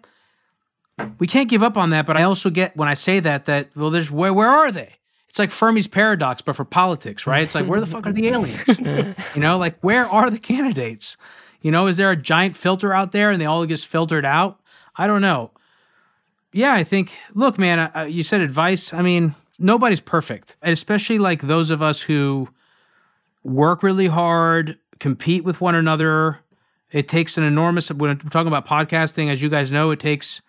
we 1.18 1.26
can't 1.26 1.48
give 1.48 1.62
up 1.62 1.76
on 1.76 1.90
that, 1.90 2.06
but 2.06 2.16
I 2.16 2.22
also 2.22 2.50
get 2.50 2.76
when 2.76 2.88
I 2.88 2.94
say 2.94 3.20
that 3.20 3.46
that 3.46 3.70
well 3.76 3.90
there's 3.90 4.10
where 4.10 4.32
where 4.32 4.48
are 4.48 4.70
they? 4.70 4.96
It's 5.28 5.38
like 5.38 5.50
Fermi's 5.50 5.86
paradox 5.86 6.42
but 6.42 6.56
for 6.56 6.64
politics, 6.64 7.26
right? 7.26 7.42
It's 7.42 7.54
like 7.54 7.66
where 7.66 7.80
the 7.80 7.86
fuck 7.86 8.06
are 8.06 8.12
the 8.12 8.28
aliens? 8.28 8.62
you 9.34 9.40
know, 9.40 9.58
like 9.58 9.78
where 9.80 10.06
are 10.06 10.30
the 10.30 10.38
candidates? 10.38 11.16
You 11.60 11.70
know, 11.70 11.86
is 11.86 11.96
there 11.96 12.10
a 12.10 12.16
giant 12.16 12.56
filter 12.56 12.92
out 12.92 13.12
there 13.12 13.30
and 13.30 13.40
they 13.40 13.46
all 13.46 13.64
get 13.64 13.80
filtered 13.80 14.24
out? 14.24 14.60
I 14.96 15.06
don't 15.06 15.22
know. 15.22 15.52
Yeah, 16.52 16.74
I 16.74 16.84
think, 16.84 17.16
look, 17.32 17.58
man, 17.58 17.78
uh, 17.78 18.02
you 18.02 18.22
said 18.22 18.42
advice. 18.42 18.92
I 18.92 19.00
mean, 19.00 19.34
nobody's 19.58 20.00
perfect, 20.00 20.54
and 20.60 20.70
especially 20.70 21.18
like 21.18 21.42
those 21.42 21.70
of 21.70 21.80
us 21.80 22.02
who 22.02 22.50
work 23.42 23.82
really 23.82 24.08
hard, 24.08 24.78
compete 25.00 25.44
with 25.44 25.60
one 25.60 25.74
another. 25.74 26.40
It 26.90 27.08
takes 27.08 27.38
an 27.38 27.44
enormous, 27.44 27.90
when 27.90 28.20
we're 28.22 28.30
talking 28.30 28.48
about 28.48 28.66
podcasting, 28.66 29.32
as 29.32 29.40
you 29.40 29.48
guys 29.48 29.72
know, 29.72 29.90
it 29.92 29.98
takes 29.98 30.42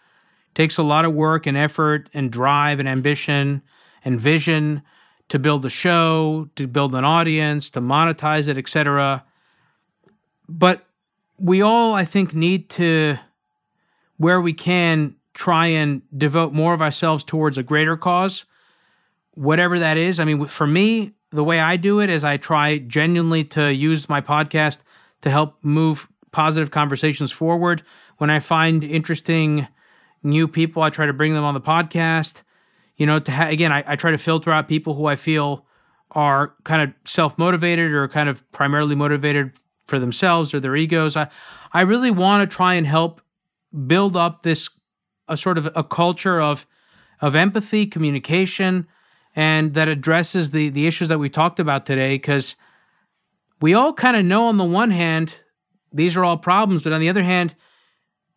takes 0.55 0.77
a 0.77 0.83
lot 0.83 1.05
of 1.05 1.13
work 1.13 1.45
and 1.45 1.57
effort 1.57 2.09
and 2.13 2.31
drive 2.31 2.79
and 2.79 2.87
ambition 2.87 3.61
and 4.05 4.19
vision 4.19 4.81
to 5.29 5.39
build 5.39 5.65
a 5.65 5.69
show, 5.69 6.49
to 6.55 6.67
build 6.67 6.93
an 6.95 7.05
audience, 7.05 7.69
to 7.71 7.81
monetize 7.81 8.47
it, 8.47 8.57
etc. 8.57 9.23
But 10.47 10.85
we 11.39 11.61
all, 11.61 11.93
I 11.93 12.05
think, 12.05 12.33
need 12.33 12.69
to, 12.71 13.17
where 14.17 14.41
we 14.41 14.53
can, 14.53 15.15
try 15.33 15.67
and 15.67 16.01
devote 16.15 16.53
more 16.53 16.73
of 16.73 16.81
ourselves 16.81 17.23
towards 17.23 17.57
a 17.57 17.63
greater 17.63 17.97
cause, 17.97 18.45
whatever 19.31 19.79
that 19.79 19.97
is. 19.97 20.19
I 20.19 20.25
mean, 20.25 20.45
for 20.45 20.67
me, 20.67 21.13
the 21.31 21.43
way 21.43 21.59
I 21.59 21.77
do 21.77 21.99
it 21.99 22.09
is 22.09 22.23
I 22.23 22.37
try 22.37 22.77
genuinely 22.77 23.43
to 23.45 23.73
use 23.73 24.07
my 24.07 24.21
podcast 24.21 24.79
to 25.21 25.31
help 25.31 25.57
move 25.63 26.07
positive 26.31 26.69
conversations 26.69 27.31
forward. 27.31 27.81
When 28.17 28.29
I 28.29 28.39
find 28.39 28.83
interesting 28.83 29.67
new 30.23 30.47
people, 30.47 30.81
I 30.81 30.89
try 30.89 31.05
to 31.05 31.13
bring 31.13 31.33
them 31.33 31.43
on 31.43 31.53
the 31.53 31.61
podcast. 31.61 32.41
You 32.97 33.05
know, 33.05 33.19
to 33.19 33.31
ha- 33.31 33.49
again, 33.49 33.71
I, 33.71 33.83
I 33.85 33.95
try 33.95 34.11
to 34.11 34.17
filter 34.17 34.51
out 34.51 34.67
people 34.67 34.93
who 34.93 35.05
I 35.05 35.15
feel 35.15 35.65
are 36.11 36.53
kind 36.63 36.81
of 36.81 36.93
self 37.05 37.37
motivated 37.37 37.91
or 37.91 38.07
kind 38.07 38.29
of 38.29 38.49
primarily 38.51 38.95
motivated 38.95 39.51
for 39.87 39.99
themselves 39.99 40.53
or 40.53 40.59
their 40.59 40.75
egos. 40.75 41.17
I, 41.17 41.29
I 41.71 41.81
really 41.81 42.11
want 42.11 42.49
to 42.49 42.55
try 42.55 42.75
and 42.75 42.87
help 42.87 43.21
build 43.87 44.15
up 44.15 44.43
this 44.43 44.69
a 45.27 45.37
sort 45.37 45.57
of 45.57 45.69
a 45.75 45.83
culture 45.83 46.41
of 46.41 46.65
of 47.21 47.35
empathy, 47.35 47.85
communication, 47.85 48.87
and 49.35 49.73
that 49.73 49.87
addresses 49.87 50.51
the 50.51 50.69
the 50.69 50.87
issues 50.87 51.07
that 51.07 51.19
we 51.19 51.29
talked 51.29 51.59
about 51.59 51.85
today. 51.85 52.15
Because 52.15 52.55
we 53.61 53.73
all 53.73 53.93
kind 53.93 54.15
of 54.15 54.25
know 54.25 54.45
on 54.47 54.57
the 54.57 54.63
one 54.63 54.91
hand 54.91 55.35
these 55.91 56.17
are 56.17 56.23
all 56.23 56.37
problems, 56.37 56.83
but 56.83 56.93
on 56.93 56.99
the 56.99 57.09
other 57.09 57.23
hand, 57.23 57.55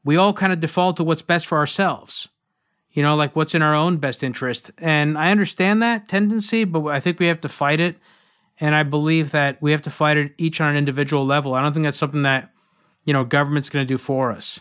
we 0.06 0.16
all 0.16 0.32
kind 0.32 0.52
of 0.52 0.60
default 0.60 0.96
to 0.96 1.04
what's 1.04 1.20
best 1.20 1.46
for 1.46 1.58
ourselves. 1.58 2.28
You 2.92 3.02
know, 3.02 3.14
like 3.14 3.36
what's 3.36 3.54
in 3.54 3.60
our 3.60 3.74
own 3.74 3.98
best 3.98 4.22
interest. 4.22 4.70
And 4.78 5.18
I 5.18 5.30
understand 5.30 5.82
that 5.82 6.08
tendency, 6.08 6.64
but 6.64 6.86
I 6.86 7.00
think 7.00 7.18
we 7.18 7.26
have 7.26 7.42
to 7.42 7.48
fight 7.48 7.80
it 7.80 7.96
and 8.58 8.74
I 8.74 8.84
believe 8.84 9.32
that 9.32 9.60
we 9.60 9.72
have 9.72 9.82
to 9.82 9.90
fight 9.90 10.16
it 10.16 10.32
each 10.38 10.60
on 10.60 10.70
an 10.70 10.76
individual 10.76 11.26
level. 11.26 11.54
I 11.54 11.62
don't 11.62 11.74
think 11.74 11.84
that's 11.84 11.98
something 11.98 12.22
that, 12.22 12.52
you 13.04 13.12
know, 13.12 13.24
government's 13.24 13.68
going 13.68 13.86
to 13.86 13.92
do 13.92 13.98
for 13.98 14.32
us. 14.32 14.60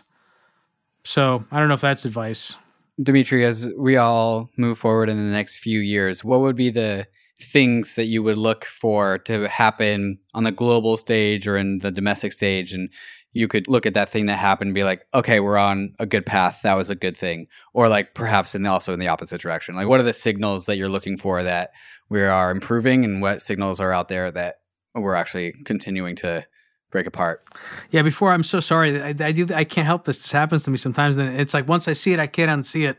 So 1.04 1.44
I 1.50 1.58
don't 1.58 1.68
know 1.68 1.74
if 1.74 1.80
that's 1.80 2.04
advice. 2.04 2.56
Demetri, 3.00 3.44
as 3.44 3.70
we 3.78 3.96
all 3.96 4.50
move 4.58 4.78
forward 4.78 5.08
in 5.08 5.16
the 5.16 5.32
next 5.32 5.58
few 5.58 5.80
years, 5.80 6.24
what 6.24 6.40
would 6.40 6.56
be 6.56 6.70
the 6.70 7.06
things 7.38 7.94
that 7.94 8.06
you 8.06 8.22
would 8.22 8.38
look 8.38 8.64
for 8.64 9.18
to 9.18 9.48
happen 9.48 10.18
on 10.34 10.44
the 10.44 10.52
global 10.52 10.96
stage 10.96 11.46
or 11.46 11.56
in 11.56 11.78
the 11.78 11.90
domestic 11.90 12.32
stage? 12.32 12.72
And 12.72 12.90
you 13.36 13.48
could 13.48 13.68
look 13.68 13.84
at 13.84 13.92
that 13.92 14.08
thing 14.08 14.26
that 14.26 14.38
happened 14.38 14.68
and 14.68 14.74
be 14.74 14.82
like, 14.82 15.06
okay, 15.12 15.40
we're 15.40 15.58
on 15.58 15.94
a 15.98 16.06
good 16.06 16.24
path. 16.24 16.60
That 16.62 16.74
was 16.74 16.88
a 16.88 16.94
good 16.94 17.14
thing. 17.14 17.48
Or 17.74 17.86
like 17.86 18.14
perhaps 18.14 18.54
in 18.54 18.64
also 18.64 18.94
in 18.94 18.98
the 18.98 19.08
opposite 19.08 19.42
direction. 19.42 19.74
Like 19.74 19.88
what 19.88 20.00
are 20.00 20.04
the 20.04 20.14
signals 20.14 20.64
that 20.64 20.76
you're 20.76 20.88
looking 20.88 21.18
for 21.18 21.42
that 21.42 21.70
we 22.08 22.22
are 22.22 22.50
improving 22.50 23.04
and 23.04 23.20
what 23.20 23.42
signals 23.42 23.78
are 23.78 23.92
out 23.92 24.08
there 24.08 24.30
that 24.30 24.60
we're 24.94 25.14
actually 25.14 25.52
continuing 25.66 26.16
to 26.16 26.46
break 26.90 27.06
apart. 27.06 27.44
Yeah, 27.90 28.00
before 28.00 28.32
I'm 28.32 28.42
so 28.42 28.58
sorry. 28.58 29.02
I, 29.02 29.08
I, 29.08 29.32
do. 29.32 29.46
I 29.54 29.64
can't 29.64 29.86
help 29.86 30.06
this. 30.06 30.22
This 30.22 30.32
happens 30.32 30.62
to 30.62 30.70
me 30.70 30.78
sometimes. 30.78 31.18
And 31.18 31.38
it's 31.38 31.52
like 31.52 31.68
once 31.68 31.88
I 31.88 31.92
see 31.92 32.14
it, 32.14 32.20
I 32.20 32.26
can't 32.26 32.50
unsee 32.50 32.88
it. 32.88 32.96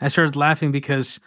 I 0.00 0.06
started 0.06 0.36
laughing 0.36 0.70
because 0.70 1.18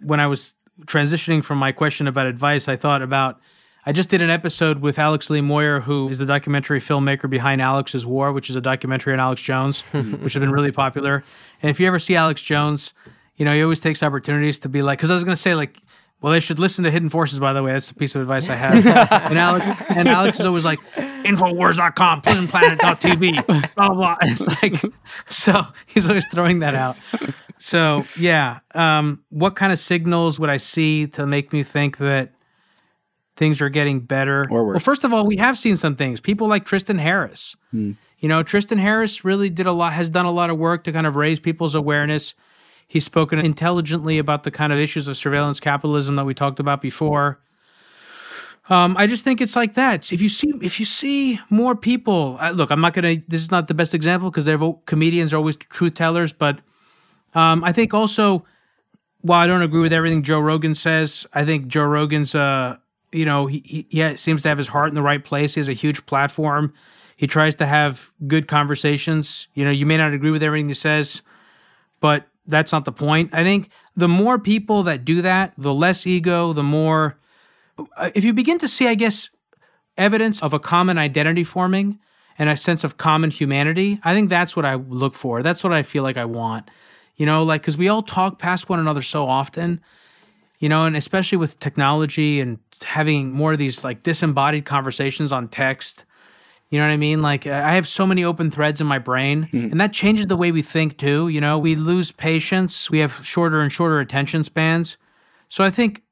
when 0.00 0.18
I 0.18 0.26
was 0.26 0.54
transitioning 0.86 1.44
from 1.44 1.58
my 1.58 1.70
question 1.70 2.08
about 2.08 2.26
advice, 2.26 2.66
I 2.66 2.74
thought 2.74 3.00
about. 3.00 3.40
I 3.88 3.92
just 3.92 4.10
did 4.10 4.20
an 4.20 4.28
episode 4.28 4.82
with 4.82 4.98
Alex 4.98 5.30
Lee 5.30 5.40
Moyer, 5.40 5.80
who 5.80 6.10
is 6.10 6.18
the 6.18 6.26
documentary 6.26 6.78
filmmaker 6.78 7.30
behind 7.30 7.62
Alex's 7.62 8.04
War, 8.04 8.34
which 8.34 8.50
is 8.50 8.54
a 8.54 8.60
documentary 8.60 9.14
on 9.14 9.18
Alex 9.18 9.40
Jones, 9.40 9.80
which 9.92 10.34
has 10.34 10.40
been 10.40 10.52
really 10.52 10.70
popular. 10.70 11.24
And 11.62 11.70
if 11.70 11.80
you 11.80 11.86
ever 11.86 11.98
see 11.98 12.14
Alex 12.14 12.42
Jones, 12.42 12.92
you 13.36 13.46
know 13.46 13.54
he 13.54 13.62
always 13.62 13.80
takes 13.80 14.02
opportunities 14.02 14.58
to 14.58 14.68
be 14.68 14.82
like, 14.82 14.98
because 14.98 15.10
I 15.10 15.14
was 15.14 15.24
going 15.24 15.34
to 15.34 15.40
say 15.40 15.54
like 15.54 15.80
well, 16.20 16.34
they 16.34 16.40
should 16.40 16.58
listen 16.58 16.84
to 16.84 16.90
Hidden 16.90 17.08
Forces, 17.08 17.38
by 17.38 17.54
the 17.54 17.62
way. 17.62 17.72
That's 17.72 17.90
a 17.90 17.94
piece 17.94 18.14
of 18.14 18.20
advice 18.20 18.50
I 18.50 18.56
have. 18.56 18.84
and 19.30 19.38
Alex 19.38 19.82
and 19.88 20.06
Alex 20.06 20.38
is 20.38 20.44
always 20.44 20.66
like, 20.66 20.80
Infowars.com, 20.96 22.22
PrisonPlanet.tv, 22.22 23.46
blah, 23.74 23.88
blah, 23.88 23.94
blah. 23.94 24.16
It's 24.22 24.62
like, 24.62 24.82
so 25.28 25.62
he's 25.86 26.08
always 26.08 26.26
throwing 26.26 26.58
that 26.58 26.74
out. 26.74 26.96
So, 27.56 28.04
yeah. 28.18 28.58
Um, 28.74 29.22
what 29.30 29.54
kind 29.54 29.72
of 29.72 29.78
signals 29.78 30.40
would 30.40 30.50
I 30.50 30.56
see 30.58 31.06
to 31.06 31.24
make 31.24 31.52
me 31.52 31.62
think 31.62 31.98
that 31.98 32.32
things 33.38 33.62
are 33.62 33.70
getting 33.70 34.00
better? 34.00 34.46
Or 34.50 34.66
worse. 34.66 34.74
Well, 34.74 34.80
first 34.80 35.04
of 35.04 35.12
all, 35.14 35.26
we 35.26 35.38
have 35.38 35.56
seen 35.56 35.76
some 35.76 35.96
things. 35.96 36.20
People 36.20 36.48
like 36.48 36.66
Tristan 36.66 36.98
Harris. 36.98 37.56
Hmm. 37.70 37.92
You 38.18 38.28
know, 38.28 38.42
Tristan 38.42 38.78
Harris 38.78 39.24
really 39.24 39.48
did 39.48 39.66
a 39.66 39.72
lot, 39.72 39.92
has 39.94 40.10
done 40.10 40.26
a 40.26 40.32
lot 40.32 40.50
of 40.50 40.58
work 40.58 40.84
to 40.84 40.92
kind 40.92 41.06
of 41.06 41.16
raise 41.16 41.40
people's 41.40 41.74
awareness 41.74 42.34
He's 42.88 43.04
spoken 43.04 43.38
intelligently 43.38 44.16
about 44.16 44.44
the 44.44 44.50
kind 44.50 44.72
of 44.72 44.78
issues 44.78 45.08
of 45.08 45.16
surveillance 45.18 45.60
capitalism 45.60 46.16
that 46.16 46.24
we 46.24 46.32
talked 46.32 46.58
about 46.58 46.80
before. 46.80 47.38
Um, 48.70 48.96
I 48.96 49.06
just 49.06 49.24
think 49.24 49.42
it's 49.42 49.54
like 49.54 49.74
that. 49.74 50.10
If 50.10 50.22
you 50.22 50.30
see, 50.30 50.52
if 50.62 50.80
you 50.80 50.86
see 50.86 51.38
more 51.50 51.76
people, 51.76 52.38
look, 52.54 52.70
I'm 52.70 52.80
not 52.80 52.94
gonna. 52.94 53.16
This 53.28 53.42
is 53.42 53.50
not 53.50 53.68
the 53.68 53.74
best 53.74 53.94
example 53.94 54.30
because 54.30 54.46
they're 54.46 54.58
comedians 54.86 55.34
are 55.34 55.36
always 55.36 55.56
truth 55.56 55.94
tellers, 55.94 56.32
but 56.32 56.60
um, 57.34 57.62
I 57.62 57.72
think 57.72 57.92
also, 57.92 58.44
while 59.20 59.40
I 59.40 59.46
don't 59.46 59.62
agree 59.62 59.80
with 59.80 59.92
everything 59.92 60.22
Joe 60.22 60.40
Rogan 60.40 60.74
says, 60.74 61.26
I 61.34 61.44
think 61.44 61.68
Joe 61.68 61.84
Rogan's, 61.84 62.34
uh, 62.34 62.76
you 63.12 63.24
know, 63.24 63.46
he, 63.46 63.62
he, 63.64 63.86
he 63.90 64.16
seems 64.16 64.42
to 64.42 64.48
have 64.48 64.58
his 64.58 64.68
heart 64.68 64.88
in 64.88 64.94
the 64.94 65.02
right 65.02 65.24
place. 65.24 65.54
He 65.54 65.60
has 65.60 65.68
a 65.68 65.74
huge 65.74 66.04
platform. 66.06 66.72
He 67.16 67.26
tries 67.26 67.54
to 67.56 67.66
have 67.66 68.12
good 68.26 68.46
conversations. 68.46 69.48
You 69.54 69.64
know, 69.64 69.70
you 69.70 69.86
may 69.86 69.96
not 69.96 70.12
agree 70.12 70.30
with 70.30 70.42
everything 70.42 70.68
he 70.68 70.74
says, 70.74 71.22
but 72.00 72.28
that's 72.46 72.72
not 72.72 72.84
the 72.84 72.92
point. 72.92 73.30
I 73.32 73.42
think 73.42 73.70
the 73.94 74.08
more 74.08 74.38
people 74.38 74.82
that 74.84 75.04
do 75.04 75.22
that, 75.22 75.52
the 75.58 75.74
less 75.74 76.06
ego, 76.06 76.52
the 76.52 76.62
more. 76.62 77.18
Uh, 77.96 78.10
if 78.14 78.24
you 78.24 78.32
begin 78.32 78.58
to 78.58 78.68
see, 78.68 78.88
I 78.88 78.94
guess, 78.94 79.30
evidence 79.96 80.42
of 80.42 80.52
a 80.52 80.58
common 80.58 80.96
identity 80.96 81.44
forming 81.44 81.98
and 82.38 82.48
a 82.48 82.56
sense 82.56 82.84
of 82.84 82.96
common 82.96 83.30
humanity, 83.30 84.00
I 84.04 84.14
think 84.14 84.30
that's 84.30 84.54
what 84.56 84.64
I 84.64 84.74
look 84.74 85.14
for. 85.14 85.42
That's 85.42 85.64
what 85.64 85.72
I 85.72 85.82
feel 85.82 86.02
like 86.02 86.16
I 86.16 86.24
want. 86.24 86.70
You 87.16 87.26
know, 87.26 87.42
like, 87.42 87.62
because 87.62 87.76
we 87.76 87.88
all 87.88 88.02
talk 88.02 88.38
past 88.38 88.68
one 88.68 88.78
another 88.78 89.02
so 89.02 89.26
often, 89.26 89.80
you 90.58 90.68
know, 90.68 90.84
and 90.84 90.96
especially 90.96 91.38
with 91.38 91.58
technology 91.60 92.40
and 92.40 92.58
having 92.82 93.32
more 93.32 93.52
of 93.52 93.58
these 93.58 93.84
like 93.84 94.02
disembodied 94.02 94.64
conversations 94.64 95.32
on 95.32 95.48
text 95.48 96.04
you 96.70 96.78
know 96.78 96.86
what 96.86 96.92
I 96.92 96.98
mean? 96.98 97.22
Like 97.22 97.46
I 97.46 97.72
have 97.72 97.88
so 97.88 98.06
many 98.06 98.24
open 98.24 98.50
threads 98.50 98.80
in 98.80 98.86
my 98.86 98.98
brain, 98.98 99.44
mm-hmm. 99.44 99.70
and 99.70 99.80
that 99.80 99.92
changes 99.92 100.26
the 100.26 100.36
way 100.36 100.52
we 100.52 100.60
think 100.60 100.98
too. 100.98 101.28
You 101.28 101.40
know, 101.40 101.58
we 101.58 101.74
lose 101.74 102.12
patience, 102.12 102.90
we 102.90 102.98
have 102.98 103.24
shorter 103.24 103.60
and 103.60 103.72
shorter 103.72 104.00
attention 104.00 104.44
spans. 104.44 104.98
So 105.48 105.64
I 105.64 105.70
think 105.70 106.02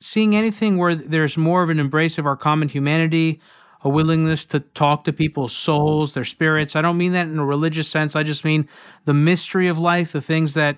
seeing 0.00 0.36
anything 0.36 0.78
where 0.78 0.94
there's 0.94 1.36
more 1.36 1.64
of 1.64 1.70
an 1.70 1.80
embrace 1.80 2.16
of 2.16 2.26
our 2.26 2.36
common 2.36 2.68
humanity, 2.68 3.40
a 3.82 3.88
willingness 3.88 4.46
to 4.46 4.60
talk 4.60 5.02
to 5.04 5.12
people's 5.12 5.52
souls, 5.52 6.14
their 6.14 6.24
spirits. 6.24 6.76
I 6.76 6.82
don't 6.82 6.96
mean 6.96 7.12
that 7.12 7.26
in 7.26 7.40
a 7.40 7.44
religious 7.44 7.88
sense. 7.88 8.14
I 8.14 8.22
just 8.22 8.44
mean 8.44 8.68
the 9.04 9.14
mystery 9.14 9.66
of 9.66 9.80
life, 9.80 10.12
the 10.12 10.20
things 10.20 10.54
that 10.54 10.76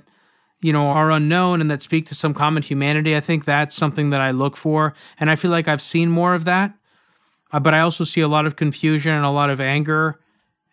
you 0.65 0.73
know 0.73 0.86
are 0.86 1.11
unknown 1.11 1.61
and 1.61 1.70
that 1.70 1.82
speak 1.82 2.07
to 2.09 2.15
some 2.15 2.35
common 2.35 2.62
humanity. 2.62 3.16
I 3.16 3.20
think 3.20 3.45
that's 3.45 3.74
something 3.74 4.11
that 4.11 4.20
I 4.20 4.31
look 4.31 4.57
for, 4.57 4.95
and 5.19 5.31
I 5.31 5.36
feel 5.36 5.51
like 5.51 5.69
I've 5.69 5.82
seen 5.82 6.09
more 6.11 6.35
of 6.35 6.45
that 6.45 6.74
uh, 7.55 7.61
but 7.61 7.73
I 7.73 7.81
also 7.81 8.03
see 8.03 8.20
a 8.20 8.27
lot 8.27 8.47
of 8.47 8.57
confusion 8.57 9.15
and 9.15 9.24
a 9.24 9.31
lot 9.31 9.49
of 9.49 9.61
anger. 9.61 10.19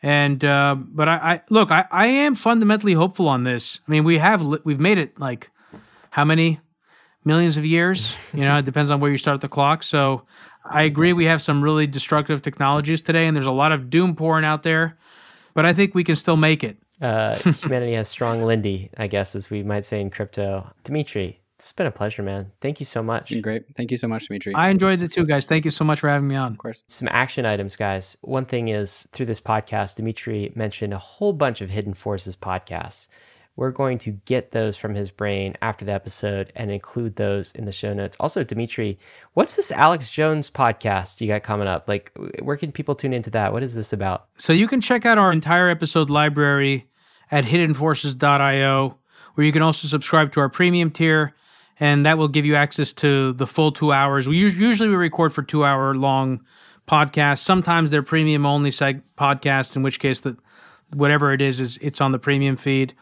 And 0.02 0.44
uh, 0.44 0.76
but 0.76 1.08
I, 1.08 1.16
I 1.16 1.42
look, 1.52 1.70
I, 1.70 1.86
I 1.92 2.08
am 2.08 2.34
fundamentally 2.34 2.94
hopeful 2.94 3.30
on 3.30 3.44
this. 3.44 3.80
I 3.88 3.92
mean, 3.92 4.04
we 4.04 4.18
have 4.18 4.44
we've 4.64 4.80
made 4.80 4.98
it 4.98 5.20
like 5.20 5.52
how 6.10 6.26
many 6.26 6.60
millions 7.24 7.56
of 7.56 7.66
years? 7.66 8.16
You 8.34 8.46
know, 8.46 8.58
it 8.58 8.66
depends 8.66 8.90
on 8.90 9.00
where 9.00 9.12
you 9.12 9.20
start 9.20 9.42
the 9.42 9.48
clock. 9.48 9.84
So 9.84 10.24
I 10.66 10.82
agree, 10.84 11.14
we 11.14 11.26
have 11.26 11.42
some 11.42 11.62
really 11.62 11.86
destructive 11.86 12.42
technologies 12.42 13.04
today, 13.04 13.28
and 13.28 13.36
there's 13.36 13.46
a 13.46 13.52
lot 13.52 13.72
of 13.72 13.92
doom 13.92 14.16
pouring 14.16 14.46
out 14.46 14.64
there. 14.64 14.98
But 15.54 15.68
I 15.68 15.74
think 15.74 15.94
we 15.94 16.04
can 16.04 16.16
still 16.16 16.38
make 16.38 16.64
it. 16.64 16.78
Uh, 17.02 17.36
humanity 17.64 17.94
has 17.94 18.08
strong 18.08 18.44
Lindy, 18.44 18.90
I 18.98 19.08
guess, 19.08 19.36
as 19.36 19.50
we 19.50 19.64
might 19.64 19.86
say 19.86 20.00
in 20.00 20.10
crypto. 20.10 20.72
Demetri, 20.84 21.42
it's 21.62 21.74
been 21.74 21.88
a 21.88 21.92
pleasure, 21.92 22.24
man. 22.24 22.52
Thank 22.60 22.80
you 22.80 22.86
so 22.86 23.04
much. 23.04 23.24
It's 23.24 23.32
been 23.32 23.42
great. 23.42 23.66
Thank 23.76 23.92
you 23.92 23.98
so 23.98 24.08
much, 24.08 24.28
Demetri. 24.28 24.56
I 24.56 24.70
enjoyed 24.70 25.02
it 25.02 25.12
too, 25.12 25.26
guys. 25.26 25.46
Thank 25.46 25.64
you 25.64 25.72
so 25.72 25.84
much 25.84 26.00
for 26.00 26.10
having 26.10 26.28
me 26.28 26.36
on. 26.36 26.54
Of 26.54 26.58
course. 26.58 26.84
Some 26.88 27.08
action 27.12 27.46
items, 27.46 27.76
guys. 27.76 28.18
One 28.22 28.46
thing 28.46 28.70
is 28.70 29.08
through 29.12 29.28
this 29.28 29.40
podcast, 29.40 29.96
Demetri 29.96 30.52
mentioned 30.56 30.92
a 30.94 30.98
whole 30.98 31.34
bunch 31.34 31.62
of 31.62 31.70
Hidden 31.70 31.94
Forces 31.94 32.36
podcasts. 32.36 33.08
We're 33.58 33.72
going 33.72 34.00
to 34.00 34.12
get 34.12 34.52
those 34.52 34.78
from 34.78 34.96
his 34.96 35.12
brain 35.12 35.56
after 35.62 35.86
the 35.86 35.92
episode 35.92 36.52
and 36.56 36.72
include 36.72 37.18
those 37.18 37.52
in 37.52 37.66
the 37.66 37.72
show 37.72 37.94
notes. 37.94 38.18
Also, 38.20 38.44
Demetri, 38.44 38.98
what's 39.34 39.56
this 39.56 39.72
Alex 39.72 40.10
Jones 40.10 40.50
podcast 40.50 41.22
you 41.22 41.28
got 41.28 41.44
coming 41.44 41.68
up? 41.68 41.88
Like, 41.88 42.12
where 42.42 42.58
can 42.58 42.72
people 42.72 42.96
tune 42.96 43.14
into 43.14 43.30
that? 43.32 43.54
What 43.54 43.62
is 43.62 43.76
this 43.76 43.94
about? 43.94 44.28
So 44.38 44.52
you 44.52 44.68
can 44.68 44.82
check 44.82 45.06
out 45.06 45.20
our 45.20 45.32
entire 45.32 45.70
episode 45.70 46.10
library 46.10 46.88
at 47.32 47.46
hiddenforces.io, 47.46 48.98
where 49.34 49.46
you 49.46 49.52
can 49.52 49.62
also 49.62 49.88
subscribe 49.88 50.34
to 50.34 50.40
our 50.40 50.50
premium 50.50 50.92
tier, 50.92 51.34
and 51.80 52.06
that 52.06 52.18
will 52.18 52.28
give 52.28 52.46
you 52.46 52.56
access 52.56 52.94
to 52.94 53.34
the 53.34 53.48
full 53.48 53.72
two 53.72 53.92
hours. 53.92 54.28
We 54.28 54.38
usually 54.38 54.90
we 54.90 54.96
record 54.96 55.34
for 55.34 55.42
two 55.42 55.66
hour 55.66 55.96
long 55.96 56.42
podcasts. 56.88 57.40
Sometimes 57.40 57.90
they're 57.90 58.04
premium 58.04 58.46
only 58.46 58.70
seg- 58.70 59.02
podcasts, 59.18 59.76
in 59.76 59.84
which 59.84 60.00
case 60.00 60.22
that 60.22 60.38
whatever 60.94 61.32
it 61.34 61.42
is 61.42 61.60
is 61.60 61.78
it's 61.82 62.02
on 62.02 62.12
the 62.12 62.20
premium 62.20 62.58
feed. 62.58 62.94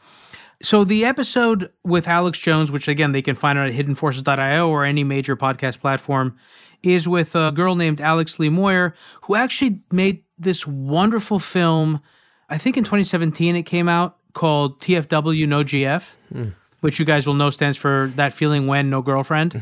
So 0.62 0.84
the 0.84 1.06
episode 1.06 1.72
with 1.84 2.08
Alex 2.08 2.38
Jones, 2.38 2.72
which 2.72 2.88
again 2.88 3.14
they 3.14 3.22
can 3.22 3.36
find 3.36 3.58
out 3.58 3.68
at 3.68 3.74
hiddenforces.io 3.74 4.70
or 4.70 4.84
any 4.84 5.04
major 5.04 5.36
podcast 5.36 5.80
platform, 5.80 6.38
is 6.84 7.08
with 7.08 7.36
a 7.36 7.52
girl 7.52 7.76
named 7.76 8.00
Alex 8.00 8.40
Lee 8.40 8.50
Moyer, 8.50 8.94
who 9.24 9.36
actually 9.36 9.82
made 9.92 10.24
this 10.38 10.68
wonderful 10.68 11.40
film. 11.40 12.02
I 12.50 12.58
think 12.58 12.78
in 12.78 12.84
2017 12.84 13.56
it 13.56 13.64
came 13.64 13.90
out 13.90 14.19
called 14.40 14.80
TFW 14.80 15.46
No 15.50 15.66
GF, 15.66 16.10
mm. 16.34 16.54
which 16.80 16.98
you 16.98 17.04
guys 17.04 17.28
will 17.28 17.34
know 17.34 17.50
stands 17.50 17.76
for 17.76 18.10
that 18.16 18.32
feeling 18.32 18.68
when 18.68 18.90
no 18.90 19.02
girlfriend. 19.02 19.62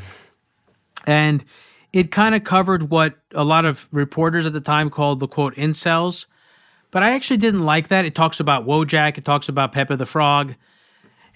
and 1.07 1.43
it 1.91 2.11
kind 2.11 2.35
of 2.35 2.43
covered 2.43 2.91
what 2.91 3.15
a 3.33 3.43
lot 3.43 3.65
of 3.65 3.87
reporters 3.91 4.45
at 4.45 4.53
the 4.53 4.61
time 4.61 4.91
called 4.91 5.19
the 5.19 5.27
quote 5.27 5.55
incels. 5.55 6.27
But 6.91 7.01
I 7.01 7.15
actually 7.15 7.37
didn't 7.37 7.65
like 7.65 7.87
that. 7.87 8.05
It 8.05 8.13
talks 8.13 8.39
about 8.39 8.67
Wojak, 8.67 9.17
it 9.17 9.25
talks 9.25 9.49
about 9.49 9.71
Pepe 9.71 9.95
the 9.95 10.05
Frog. 10.05 10.53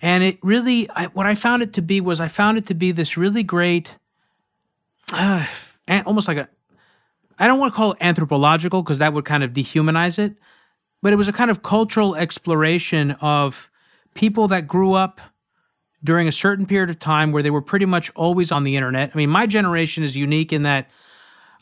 And 0.03 0.23
it 0.23 0.37
really, 0.43 0.87
I, 0.91 1.07
what 1.07 1.25
I 1.25 1.33
found 1.33 1.63
it 1.63 1.73
to 1.73 1.81
be 1.81 1.99
was 1.99 2.21
I 2.21 2.27
found 2.27 2.59
it 2.59 2.67
to 2.67 2.75
be 2.75 2.91
this 2.91 3.17
really 3.17 3.41
great, 3.41 3.95
uh, 5.11 5.47
almost 6.05 6.27
like 6.27 6.37
a, 6.37 6.47
I 7.39 7.47
don't 7.47 7.57
want 7.57 7.73
to 7.73 7.75
call 7.75 7.93
it 7.93 7.97
anthropological 8.01 8.83
because 8.83 8.99
that 8.99 9.13
would 9.13 9.25
kind 9.25 9.43
of 9.43 9.51
dehumanize 9.51 10.19
it, 10.19 10.35
but 11.01 11.13
it 11.13 11.15
was 11.15 11.27
a 11.27 11.33
kind 11.33 11.51
of 11.51 11.63
cultural 11.63 12.15
exploration 12.15 13.11
of 13.21 13.69
people 14.13 14.47
that 14.49 14.67
grew 14.67 14.93
up 14.93 15.21
during 16.03 16.27
a 16.27 16.31
certain 16.31 16.65
period 16.65 16.89
of 16.89 16.99
time 16.99 17.31
where 17.31 17.43
they 17.43 17.49
were 17.49 17.61
pretty 17.61 17.85
much 17.85 18.11
always 18.15 18.51
on 18.51 18.63
the 18.63 18.75
internet. 18.75 19.11
I 19.13 19.17
mean, 19.17 19.29
my 19.29 19.45
generation 19.45 20.03
is 20.03 20.15
unique 20.15 20.51
in 20.51 20.63
that 20.63 20.89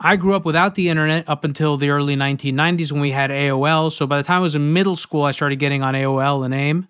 I 0.02 0.16
grew 0.16 0.34
up 0.34 0.46
without 0.46 0.76
the 0.76 0.88
internet 0.90 1.28
up 1.28 1.44
until 1.44 1.76
the 1.76 1.90
early 1.90 2.16
1990s 2.16 2.92
when 2.92 3.02
we 3.02 3.12
had 3.12 3.32
AOL. 3.32 3.92
So 3.92 4.08
by 4.08 4.18
the 4.18 4.24
time 4.24 4.38
I 4.38 4.42
was 4.42 4.56
in 4.56 4.72
middle 4.72 4.96
school, 4.96 5.24
I 5.24 5.32
started 5.32 5.58
getting 5.58 5.84
on 5.84 5.94
AOL 5.94 6.46
and 6.46 6.54
AIM. 6.54 6.88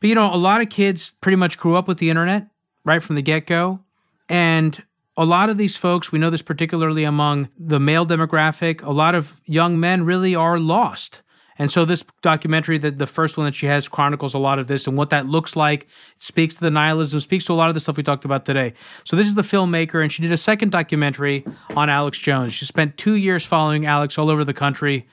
But 0.00 0.08
you 0.08 0.14
know, 0.14 0.32
a 0.32 0.36
lot 0.36 0.60
of 0.60 0.68
kids 0.68 1.12
pretty 1.20 1.36
much 1.36 1.58
grew 1.58 1.74
up 1.74 1.88
with 1.88 1.98
the 1.98 2.10
internet 2.10 2.46
right 2.84 3.02
from 3.02 3.16
the 3.16 3.22
get 3.22 3.46
go. 3.46 3.80
And 4.28 4.80
a 5.16 5.24
lot 5.24 5.50
of 5.50 5.58
these 5.58 5.76
folks, 5.76 6.12
we 6.12 6.20
know 6.20 6.30
this 6.30 6.42
particularly 6.42 7.02
among 7.02 7.48
the 7.58 7.80
male 7.80 8.06
demographic, 8.06 8.84
a 8.84 8.92
lot 8.92 9.16
of 9.16 9.40
young 9.44 9.80
men 9.80 10.04
really 10.04 10.36
are 10.36 10.60
lost. 10.60 11.22
And 11.58 11.72
so 11.72 11.84
this 11.84 12.04
documentary, 12.22 12.78
that 12.78 12.98
the 12.98 13.06
first 13.06 13.36
one 13.36 13.46
that 13.46 13.54
she 13.54 13.66
has, 13.66 13.88
chronicles 13.88 14.32
a 14.32 14.38
lot 14.38 14.60
of 14.60 14.68
this 14.68 14.86
and 14.86 14.96
what 14.96 15.10
that 15.10 15.26
looks 15.26 15.56
like. 15.56 15.82
It 16.16 16.22
speaks 16.22 16.54
to 16.54 16.60
the 16.60 16.70
nihilism, 16.70 17.20
speaks 17.20 17.46
to 17.46 17.52
a 17.52 17.54
lot 17.54 17.68
of 17.68 17.74
the 17.74 17.80
stuff 17.80 17.96
we 17.96 18.04
talked 18.04 18.24
about 18.24 18.44
today. 18.44 18.74
So 19.04 19.16
this 19.16 19.26
is 19.26 19.34
the 19.34 19.42
filmmaker, 19.42 20.00
and 20.00 20.12
she 20.12 20.22
did 20.22 20.30
a 20.30 20.36
second 20.36 20.70
documentary 20.70 21.44
on 21.74 21.90
Alex 21.90 22.18
Jones. 22.18 22.54
She 22.54 22.64
spent 22.64 22.96
two 22.96 23.14
years 23.14 23.44
following 23.44 23.86
Alex 23.86 24.16
all 24.18 24.30
over 24.30 24.44
the 24.44 24.54
country, 24.54 25.08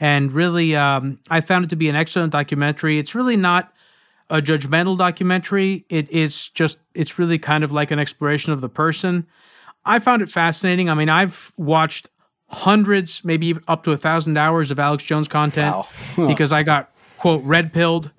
and 0.00 0.32
really, 0.32 0.74
um, 0.74 1.18
I 1.28 1.42
found 1.42 1.66
it 1.66 1.68
to 1.68 1.76
be 1.76 1.90
an 1.90 1.96
excellent 1.96 2.32
documentary. 2.32 2.98
It's 2.98 3.14
really 3.14 3.36
not 3.36 3.70
a 4.30 4.40
judgmental 4.40 4.96
documentary. 4.96 5.84
It 5.90 6.10
is 6.10 6.48
just, 6.50 6.78
it's 6.94 7.18
really 7.18 7.38
kind 7.38 7.62
of 7.62 7.72
like 7.72 7.90
an 7.90 7.98
exploration 7.98 8.54
of 8.54 8.62
the 8.62 8.70
person. 8.70 9.26
I 9.84 9.98
found 9.98 10.22
it 10.22 10.30
fascinating. 10.30 10.88
I 10.88 10.94
mean, 10.94 11.10
I've 11.10 11.52
watched 11.58 12.08
hundreds, 12.50 13.24
maybe 13.24 13.56
up 13.68 13.84
to 13.84 13.92
a 13.92 13.96
thousand 13.96 14.36
hours 14.36 14.70
of 14.70 14.78
Alex 14.78 15.04
Jones 15.04 15.28
content 15.28 15.74
wow. 15.74 16.26
because 16.26 16.52
I 16.52 16.62
got, 16.62 16.90
quote, 17.18 17.42
red 17.44 17.72
pilled. 17.72 18.10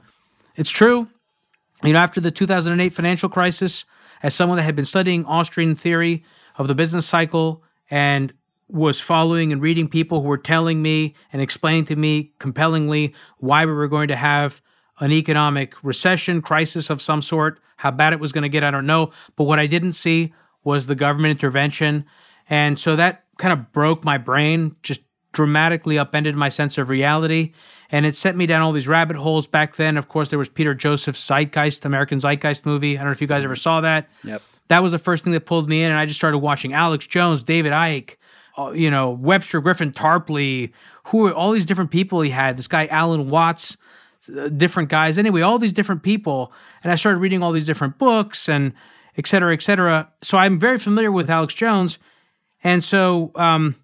It's 0.55 0.69
true. 0.69 1.07
You 1.83 1.93
know, 1.93 1.99
after 1.99 2.21
the 2.21 2.31
2008 2.31 2.93
financial 2.93 3.29
crisis, 3.29 3.85
as 4.23 4.33
someone 4.35 4.57
that 4.57 4.63
had 4.63 4.75
been 4.75 4.85
studying 4.85 5.25
Austrian 5.25 5.75
theory 5.75 6.23
of 6.57 6.67
the 6.67 6.75
business 6.75 7.05
cycle 7.05 7.63
and 7.89 8.33
was 8.69 9.01
following 9.01 9.51
and 9.51 9.61
reading 9.61 9.87
people 9.87 10.21
who 10.21 10.27
were 10.27 10.37
telling 10.37 10.81
me 10.81 11.13
and 11.33 11.41
explaining 11.41 11.85
to 11.85 11.95
me 11.95 12.31
compellingly 12.39 13.13
why 13.39 13.65
we 13.65 13.73
were 13.73 13.87
going 13.87 14.07
to 14.07 14.15
have 14.15 14.61
an 14.99 15.11
economic 15.11 15.75
recession, 15.83 16.41
crisis 16.41 16.89
of 16.89 17.01
some 17.01 17.21
sort. 17.21 17.59
How 17.77 17.91
bad 17.91 18.13
it 18.13 18.19
was 18.19 18.31
going 18.31 18.43
to 18.43 18.49
get, 18.49 18.63
I 18.63 18.71
don't 18.71 18.85
know. 18.85 19.11
But 19.35 19.45
what 19.45 19.59
I 19.59 19.67
didn't 19.67 19.93
see 19.93 20.33
was 20.63 20.87
the 20.87 20.95
government 20.95 21.31
intervention. 21.31 22.05
And 22.49 22.77
so 22.77 22.95
that 22.95 23.23
kind 23.37 23.53
of 23.53 23.71
broke 23.71 24.03
my 24.03 24.17
brain, 24.17 24.75
just 24.83 25.01
dramatically 25.31 25.97
upended 25.97 26.35
my 26.35 26.49
sense 26.49 26.77
of 26.77 26.89
reality. 26.89 27.53
And 27.89 28.05
it 28.05 28.15
sent 28.15 28.37
me 28.37 28.45
down 28.45 28.61
all 28.61 28.71
these 28.71 28.87
rabbit 28.87 29.17
holes 29.17 29.47
back 29.47 29.75
then. 29.75 29.97
Of 29.97 30.07
course, 30.07 30.29
there 30.29 30.39
was 30.39 30.49
Peter 30.49 30.73
Joseph's 30.73 31.25
Zeitgeist, 31.25 31.85
American 31.85 32.19
Zeitgeist 32.19 32.65
movie. 32.65 32.97
I 32.97 33.01
don't 33.01 33.07
know 33.07 33.11
if 33.11 33.21
you 33.21 33.27
guys 33.27 33.43
ever 33.43 33.55
saw 33.55 33.81
that. 33.81 34.09
Yep. 34.23 34.41
That 34.67 34.83
was 34.83 34.91
the 34.91 34.99
first 34.99 35.23
thing 35.23 35.33
that 35.33 35.45
pulled 35.45 35.67
me 35.67 35.83
in. 35.83 35.91
And 35.91 35.99
I 35.99 36.05
just 36.05 36.19
started 36.19 36.39
watching 36.39 36.73
Alex 36.73 37.07
Jones, 37.07 37.43
David 37.43 37.73
Icke, 37.73 38.15
uh, 38.57 38.71
you 38.71 38.89
know, 38.89 39.09
Webster 39.11 39.59
Griffin 39.61 39.91
Tarpley, 39.91 40.71
who 41.05 41.27
are 41.27 41.33
all 41.33 41.51
these 41.51 41.65
different 41.65 41.91
people 41.91 42.21
he 42.21 42.29
had. 42.29 42.57
This 42.57 42.67
guy, 42.67 42.85
Alan 42.87 43.29
Watts 43.29 43.77
uh, 44.37 44.49
different 44.49 44.89
guys. 44.89 45.17
Anyway, 45.17 45.41
all 45.41 45.57
these 45.57 45.73
different 45.73 46.03
people, 46.03 46.53
and 46.83 46.91
I 46.91 46.95
started 46.95 47.17
reading 47.19 47.41
all 47.41 47.51
these 47.51 47.65
different 47.65 47.97
books 47.97 48.47
and 48.47 48.73
et 49.17 49.27
cetera, 49.27 49.53
et 49.53 49.63
cetera. 49.63 50.11
So 50.21 50.37
I'm 50.37 50.59
very 50.59 50.77
familiar 50.77 51.11
with 51.11 51.29
Alex 51.29 51.53
Jones, 51.53 51.97
and 52.63 52.83
so 52.83 53.31
um, 53.35 53.75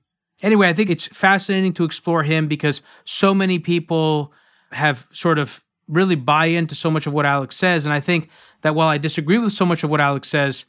anyway, 0.41 0.69
I 0.69 0.73
think 0.73 0.89
it's 0.89 1.07
fascinating 1.07 1.73
to 1.73 1.83
explore 1.83 2.23
him 2.23 2.47
because 2.47 2.81
so 3.05 3.33
many 3.33 3.59
people 3.59 4.33
have 4.71 5.07
sort 5.11 5.39
of 5.39 5.63
really 5.87 6.15
buy 6.15 6.47
into 6.47 6.75
so 6.75 6.91
much 6.91 7.07
of 7.07 7.13
what 7.13 7.25
Alex 7.25 7.55
says, 7.55 7.85
and 7.85 7.93
I 7.93 7.99
think 7.99 8.29
that 8.61 8.75
while 8.75 8.87
I 8.87 8.97
disagree 8.97 9.37
with 9.37 9.53
so 9.53 9.65
much 9.65 9.83
of 9.83 9.89
what 9.89 10.01
Alex 10.01 10.27
says, 10.27 10.65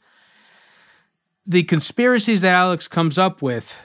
the 1.45 1.63
conspiracies 1.63 2.41
that 2.41 2.55
Alex 2.55 2.87
comes 2.87 3.17
up 3.17 3.41
with 3.41 3.75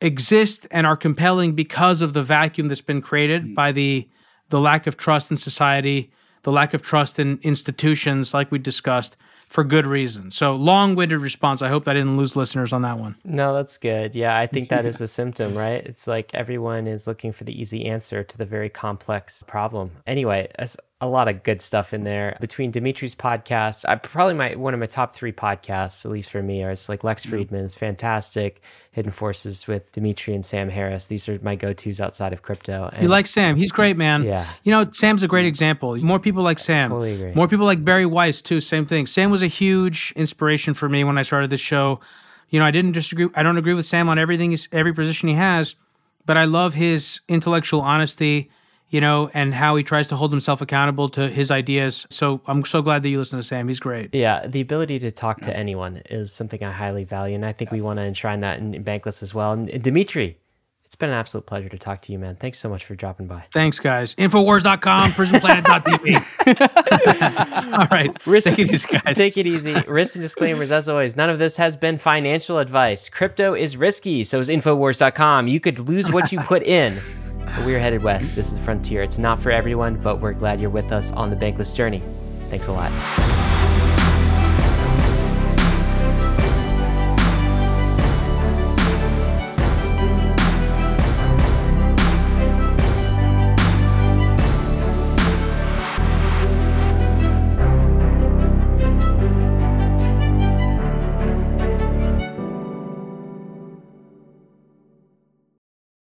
exist 0.00 0.66
and 0.70 0.86
are 0.86 0.96
compelling 0.96 1.54
because 1.54 2.02
of 2.02 2.12
the 2.12 2.22
vacuum 2.22 2.68
that's 2.68 2.80
been 2.80 3.02
created 3.02 3.44
mm. 3.44 3.54
by 3.54 3.72
the 3.72 4.08
the 4.48 4.60
lack 4.60 4.86
of 4.86 4.96
trust 4.96 5.30
in 5.30 5.36
society, 5.36 6.12
the 6.44 6.52
lack 6.52 6.72
of 6.72 6.80
trust 6.80 7.18
in 7.18 7.40
institutions, 7.42 8.32
like 8.32 8.52
we 8.52 8.58
discussed, 8.58 9.16
for 9.48 9.64
good 9.64 9.86
reason. 9.86 10.30
So, 10.30 10.54
long 10.54 10.94
winded 10.94 11.20
response. 11.20 11.62
I 11.62 11.68
hope 11.68 11.86
I 11.88 11.94
didn't 11.94 12.16
lose 12.16 12.36
listeners 12.36 12.72
on 12.72 12.82
that 12.82 12.98
one. 12.98 13.16
No, 13.24 13.54
that's 13.54 13.78
good. 13.78 14.14
Yeah, 14.14 14.36
I 14.36 14.46
think 14.46 14.68
that 14.68 14.84
is 14.86 15.00
a 15.00 15.08
symptom, 15.08 15.54
right? 15.54 15.84
It's 15.84 16.06
like 16.06 16.34
everyone 16.34 16.86
is 16.86 17.06
looking 17.06 17.32
for 17.32 17.44
the 17.44 17.58
easy 17.58 17.86
answer 17.86 18.22
to 18.22 18.38
the 18.38 18.46
very 18.46 18.68
complex 18.68 19.42
problem. 19.42 19.92
Anyway, 20.06 20.48
as 20.56 20.76
a 20.98 21.06
lot 21.06 21.28
of 21.28 21.42
good 21.42 21.60
stuff 21.60 21.92
in 21.92 22.04
there 22.04 22.38
between 22.40 22.70
Demetri's 22.70 23.14
podcast. 23.14 23.84
I 23.86 23.96
probably 23.96 24.32
my 24.32 24.54
one 24.54 24.72
of 24.72 24.80
my 24.80 24.86
top 24.86 25.14
three 25.14 25.32
podcasts, 25.32 26.06
at 26.06 26.10
least 26.10 26.30
for 26.30 26.42
me, 26.42 26.64
is 26.64 26.88
like 26.88 27.04
Lex 27.04 27.26
Fridman 27.26 27.64
is 27.64 27.74
fantastic. 27.74 28.62
Hidden 28.92 29.12
Forces 29.12 29.66
with 29.66 29.92
Demetri 29.92 30.34
and 30.34 30.44
Sam 30.44 30.70
Harris. 30.70 31.08
These 31.08 31.28
are 31.28 31.38
my 31.42 31.54
go 31.54 31.74
tos 31.74 32.00
outside 32.00 32.32
of 32.32 32.40
crypto. 32.40 32.88
And 32.94 33.02
you 33.02 33.08
like 33.08 33.26
Sam? 33.26 33.56
He's 33.56 33.70
great, 33.70 33.98
man. 33.98 34.24
Yeah. 34.24 34.46
You 34.64 34.72
know, 34.72 34.90
Sam's 34.90 35.22
a 35.22 35.28
great 35.28 35.44
example. 35.44 35.96
More 35.98 36.18
people 36.18 36.42
like 36.42 36.58
Sam. 36.58 36.88
totally 36.88 37.14
agree. 37.14 37.34
More 37.34 37.46
people 37.46 37.66
like 37.66 37.84
Bari 37.84 38.06
Weiss 38.06 38.40
too. 38.40 38.60
Same 38.62 38.86
thing. 38.86 39.04
Sam 39.04 39.30
was 39.30 39.42
a 39.42 39.48
huge 39.48 40.14
inspiration 40.16 40.72
for 40.72 40.88
me 40.88 41.04
when 41.04 41.18
I 41.18 41.22
started 41.22 41.50
this 41.50 41.60
show. 41.60 42.00
You 42.48 42.58
know, 42.58 42.64
I 42.64 42.70
didn't 42.70 42.92
disagree. 42.92 43.28
I 43.34 43.42
don't 43.42 43.58
agree 43.58 43.74
with 43.74 43.84
Sam 43.84 44.08
on 44.08 44.18
everything, 44.18 44.56
every 44.72 44.94
position 44.94 45.28
he 45.28 45.34
has, 45.34 45.74
but 46.24 46.38
I 46.38 46.44
love 46.44 46.72
his 46.72 47.20
intellectual 47.28 47.82
honesty 47.82 48.50
you 48.88 49.00
know, 49.00 49.30
and 49.34 49.54
how 49.54 49.76
he 49.76 49.82
tries 49.82 50.08
to 50.08 50.16
hold 50.16 50.32
himself 50.32 50.60
accountable 50.60 51.08
to 51.10 51.28
his 51.28 51.50
ideas. 51.50 52.06
So 52.10 52.40
I'm 52.46 52.64
so 52.64 52.82
glad 52.82 53.02
that 53.02 53.08
you 53.08 53.18
listen 53.18 53.38
to 53.38 53.42
Sam. 53.42 53.68
He's 53.68 53.80
great. 53.80 54.14
Yeah, 54.14 54.46
the 54.46 54.60
ability 54.60 54.98
to 55.00 55.10
talk 55.10 55.40
to 55.42 55.56
anyone 55.56 56.02
is 56.10 56.32
something 56.32 56.62
I 56.62 56.72
highly 56.72 57.04
value, 57.04 57.34
and 57.34 57.44
I 57.44 57.52
think 57.52 57.70
we 57.70 57.80
want 57.80 57.98
to 57.98 58.04
enshrine 58.04 58.40
that 58.40 58.58
in, 58.58 58.74
in 58.74 58.84
Bankless 58.84 59.22
as 59.22 59.34
well. 59.34 59.52
And 59.52 59.82
Demetri, 59.82 60.38
it's 60.84 60.94
been 60.94 61.10
an 61.10 61.16
absolute 61.16 61.46
pleasure 61.46 61.68
to 61.68 61.78
talk 61.78 62.00
to 62.02 62.12
you, 62.12 62.18
man. 62.18 62.36
Thanks 62.36 62.58
so 62.60 62.68
much 62.68 62.84
for 62.84 62.94
dropping 62.94 63.26
by. 63.26 63.44
Thanks, 63.52 63.80
guys. 63.80 64.14
Infowars.com, 64.14 65.10
prisonplanet.tv. 65.10 66.14
All 67.78 67.88
right. 67.90 68.26
Risk, 68.26 68.50
take 68.50 68.60
it 68.60 68.72
easy, 68.72 68.88
guys. 68.88 69.16
Take 69.16 69.36
it 69.36 69.48
easy. 69.48 69.74
Risks 69.88 70.14
and 70.14 70.22
disclaimers, 70.22 70.70
as 70.70 70.88
always. 70.88 71.16
None 71.16 71.28
of 71.28 71.40
this 71.40 71.56
has 71.56 71.74
been 71.74 71.98
financial 71.98 72.58
advice. 72.58 73.08
Crypto 73.08 73.52
is 73.52 73.76
risky, 73.76 74.22
so 74.22 74.38
is 74.38 74.48
Infowars.com. 74.48 75.48
You 75.48 75.58
could 75.58 75.80
lose 75.80 76.10
what 76.10 76.30
you 76.30 76.38
put 76.40 76.62
in. 76.62 76.96
We're 77.64 77.78
headed 77.78 78.02
west. 78.02 78.34
This 78.34 78.48
is 78.48 78.54
the 78.54 78.62
frontier. 78.62 79.02
It's 79.02 79.18
not 79.18 79.40
for 79.40 79.50
everyone, 79.50 79.96
but 79.96 80.20
we're 80.20 80.32
glad 80.32 80.60
you're 80.60 80.70
with 80.70 80.92
us 80.92 81.10
on 81.12 81.30
the 81.30 81.36
bankless 81.36 81.74
journey. 81.74 82.02
Thanks 82.50 82.66
a 82.68 82.72
lot. 82.72 83.55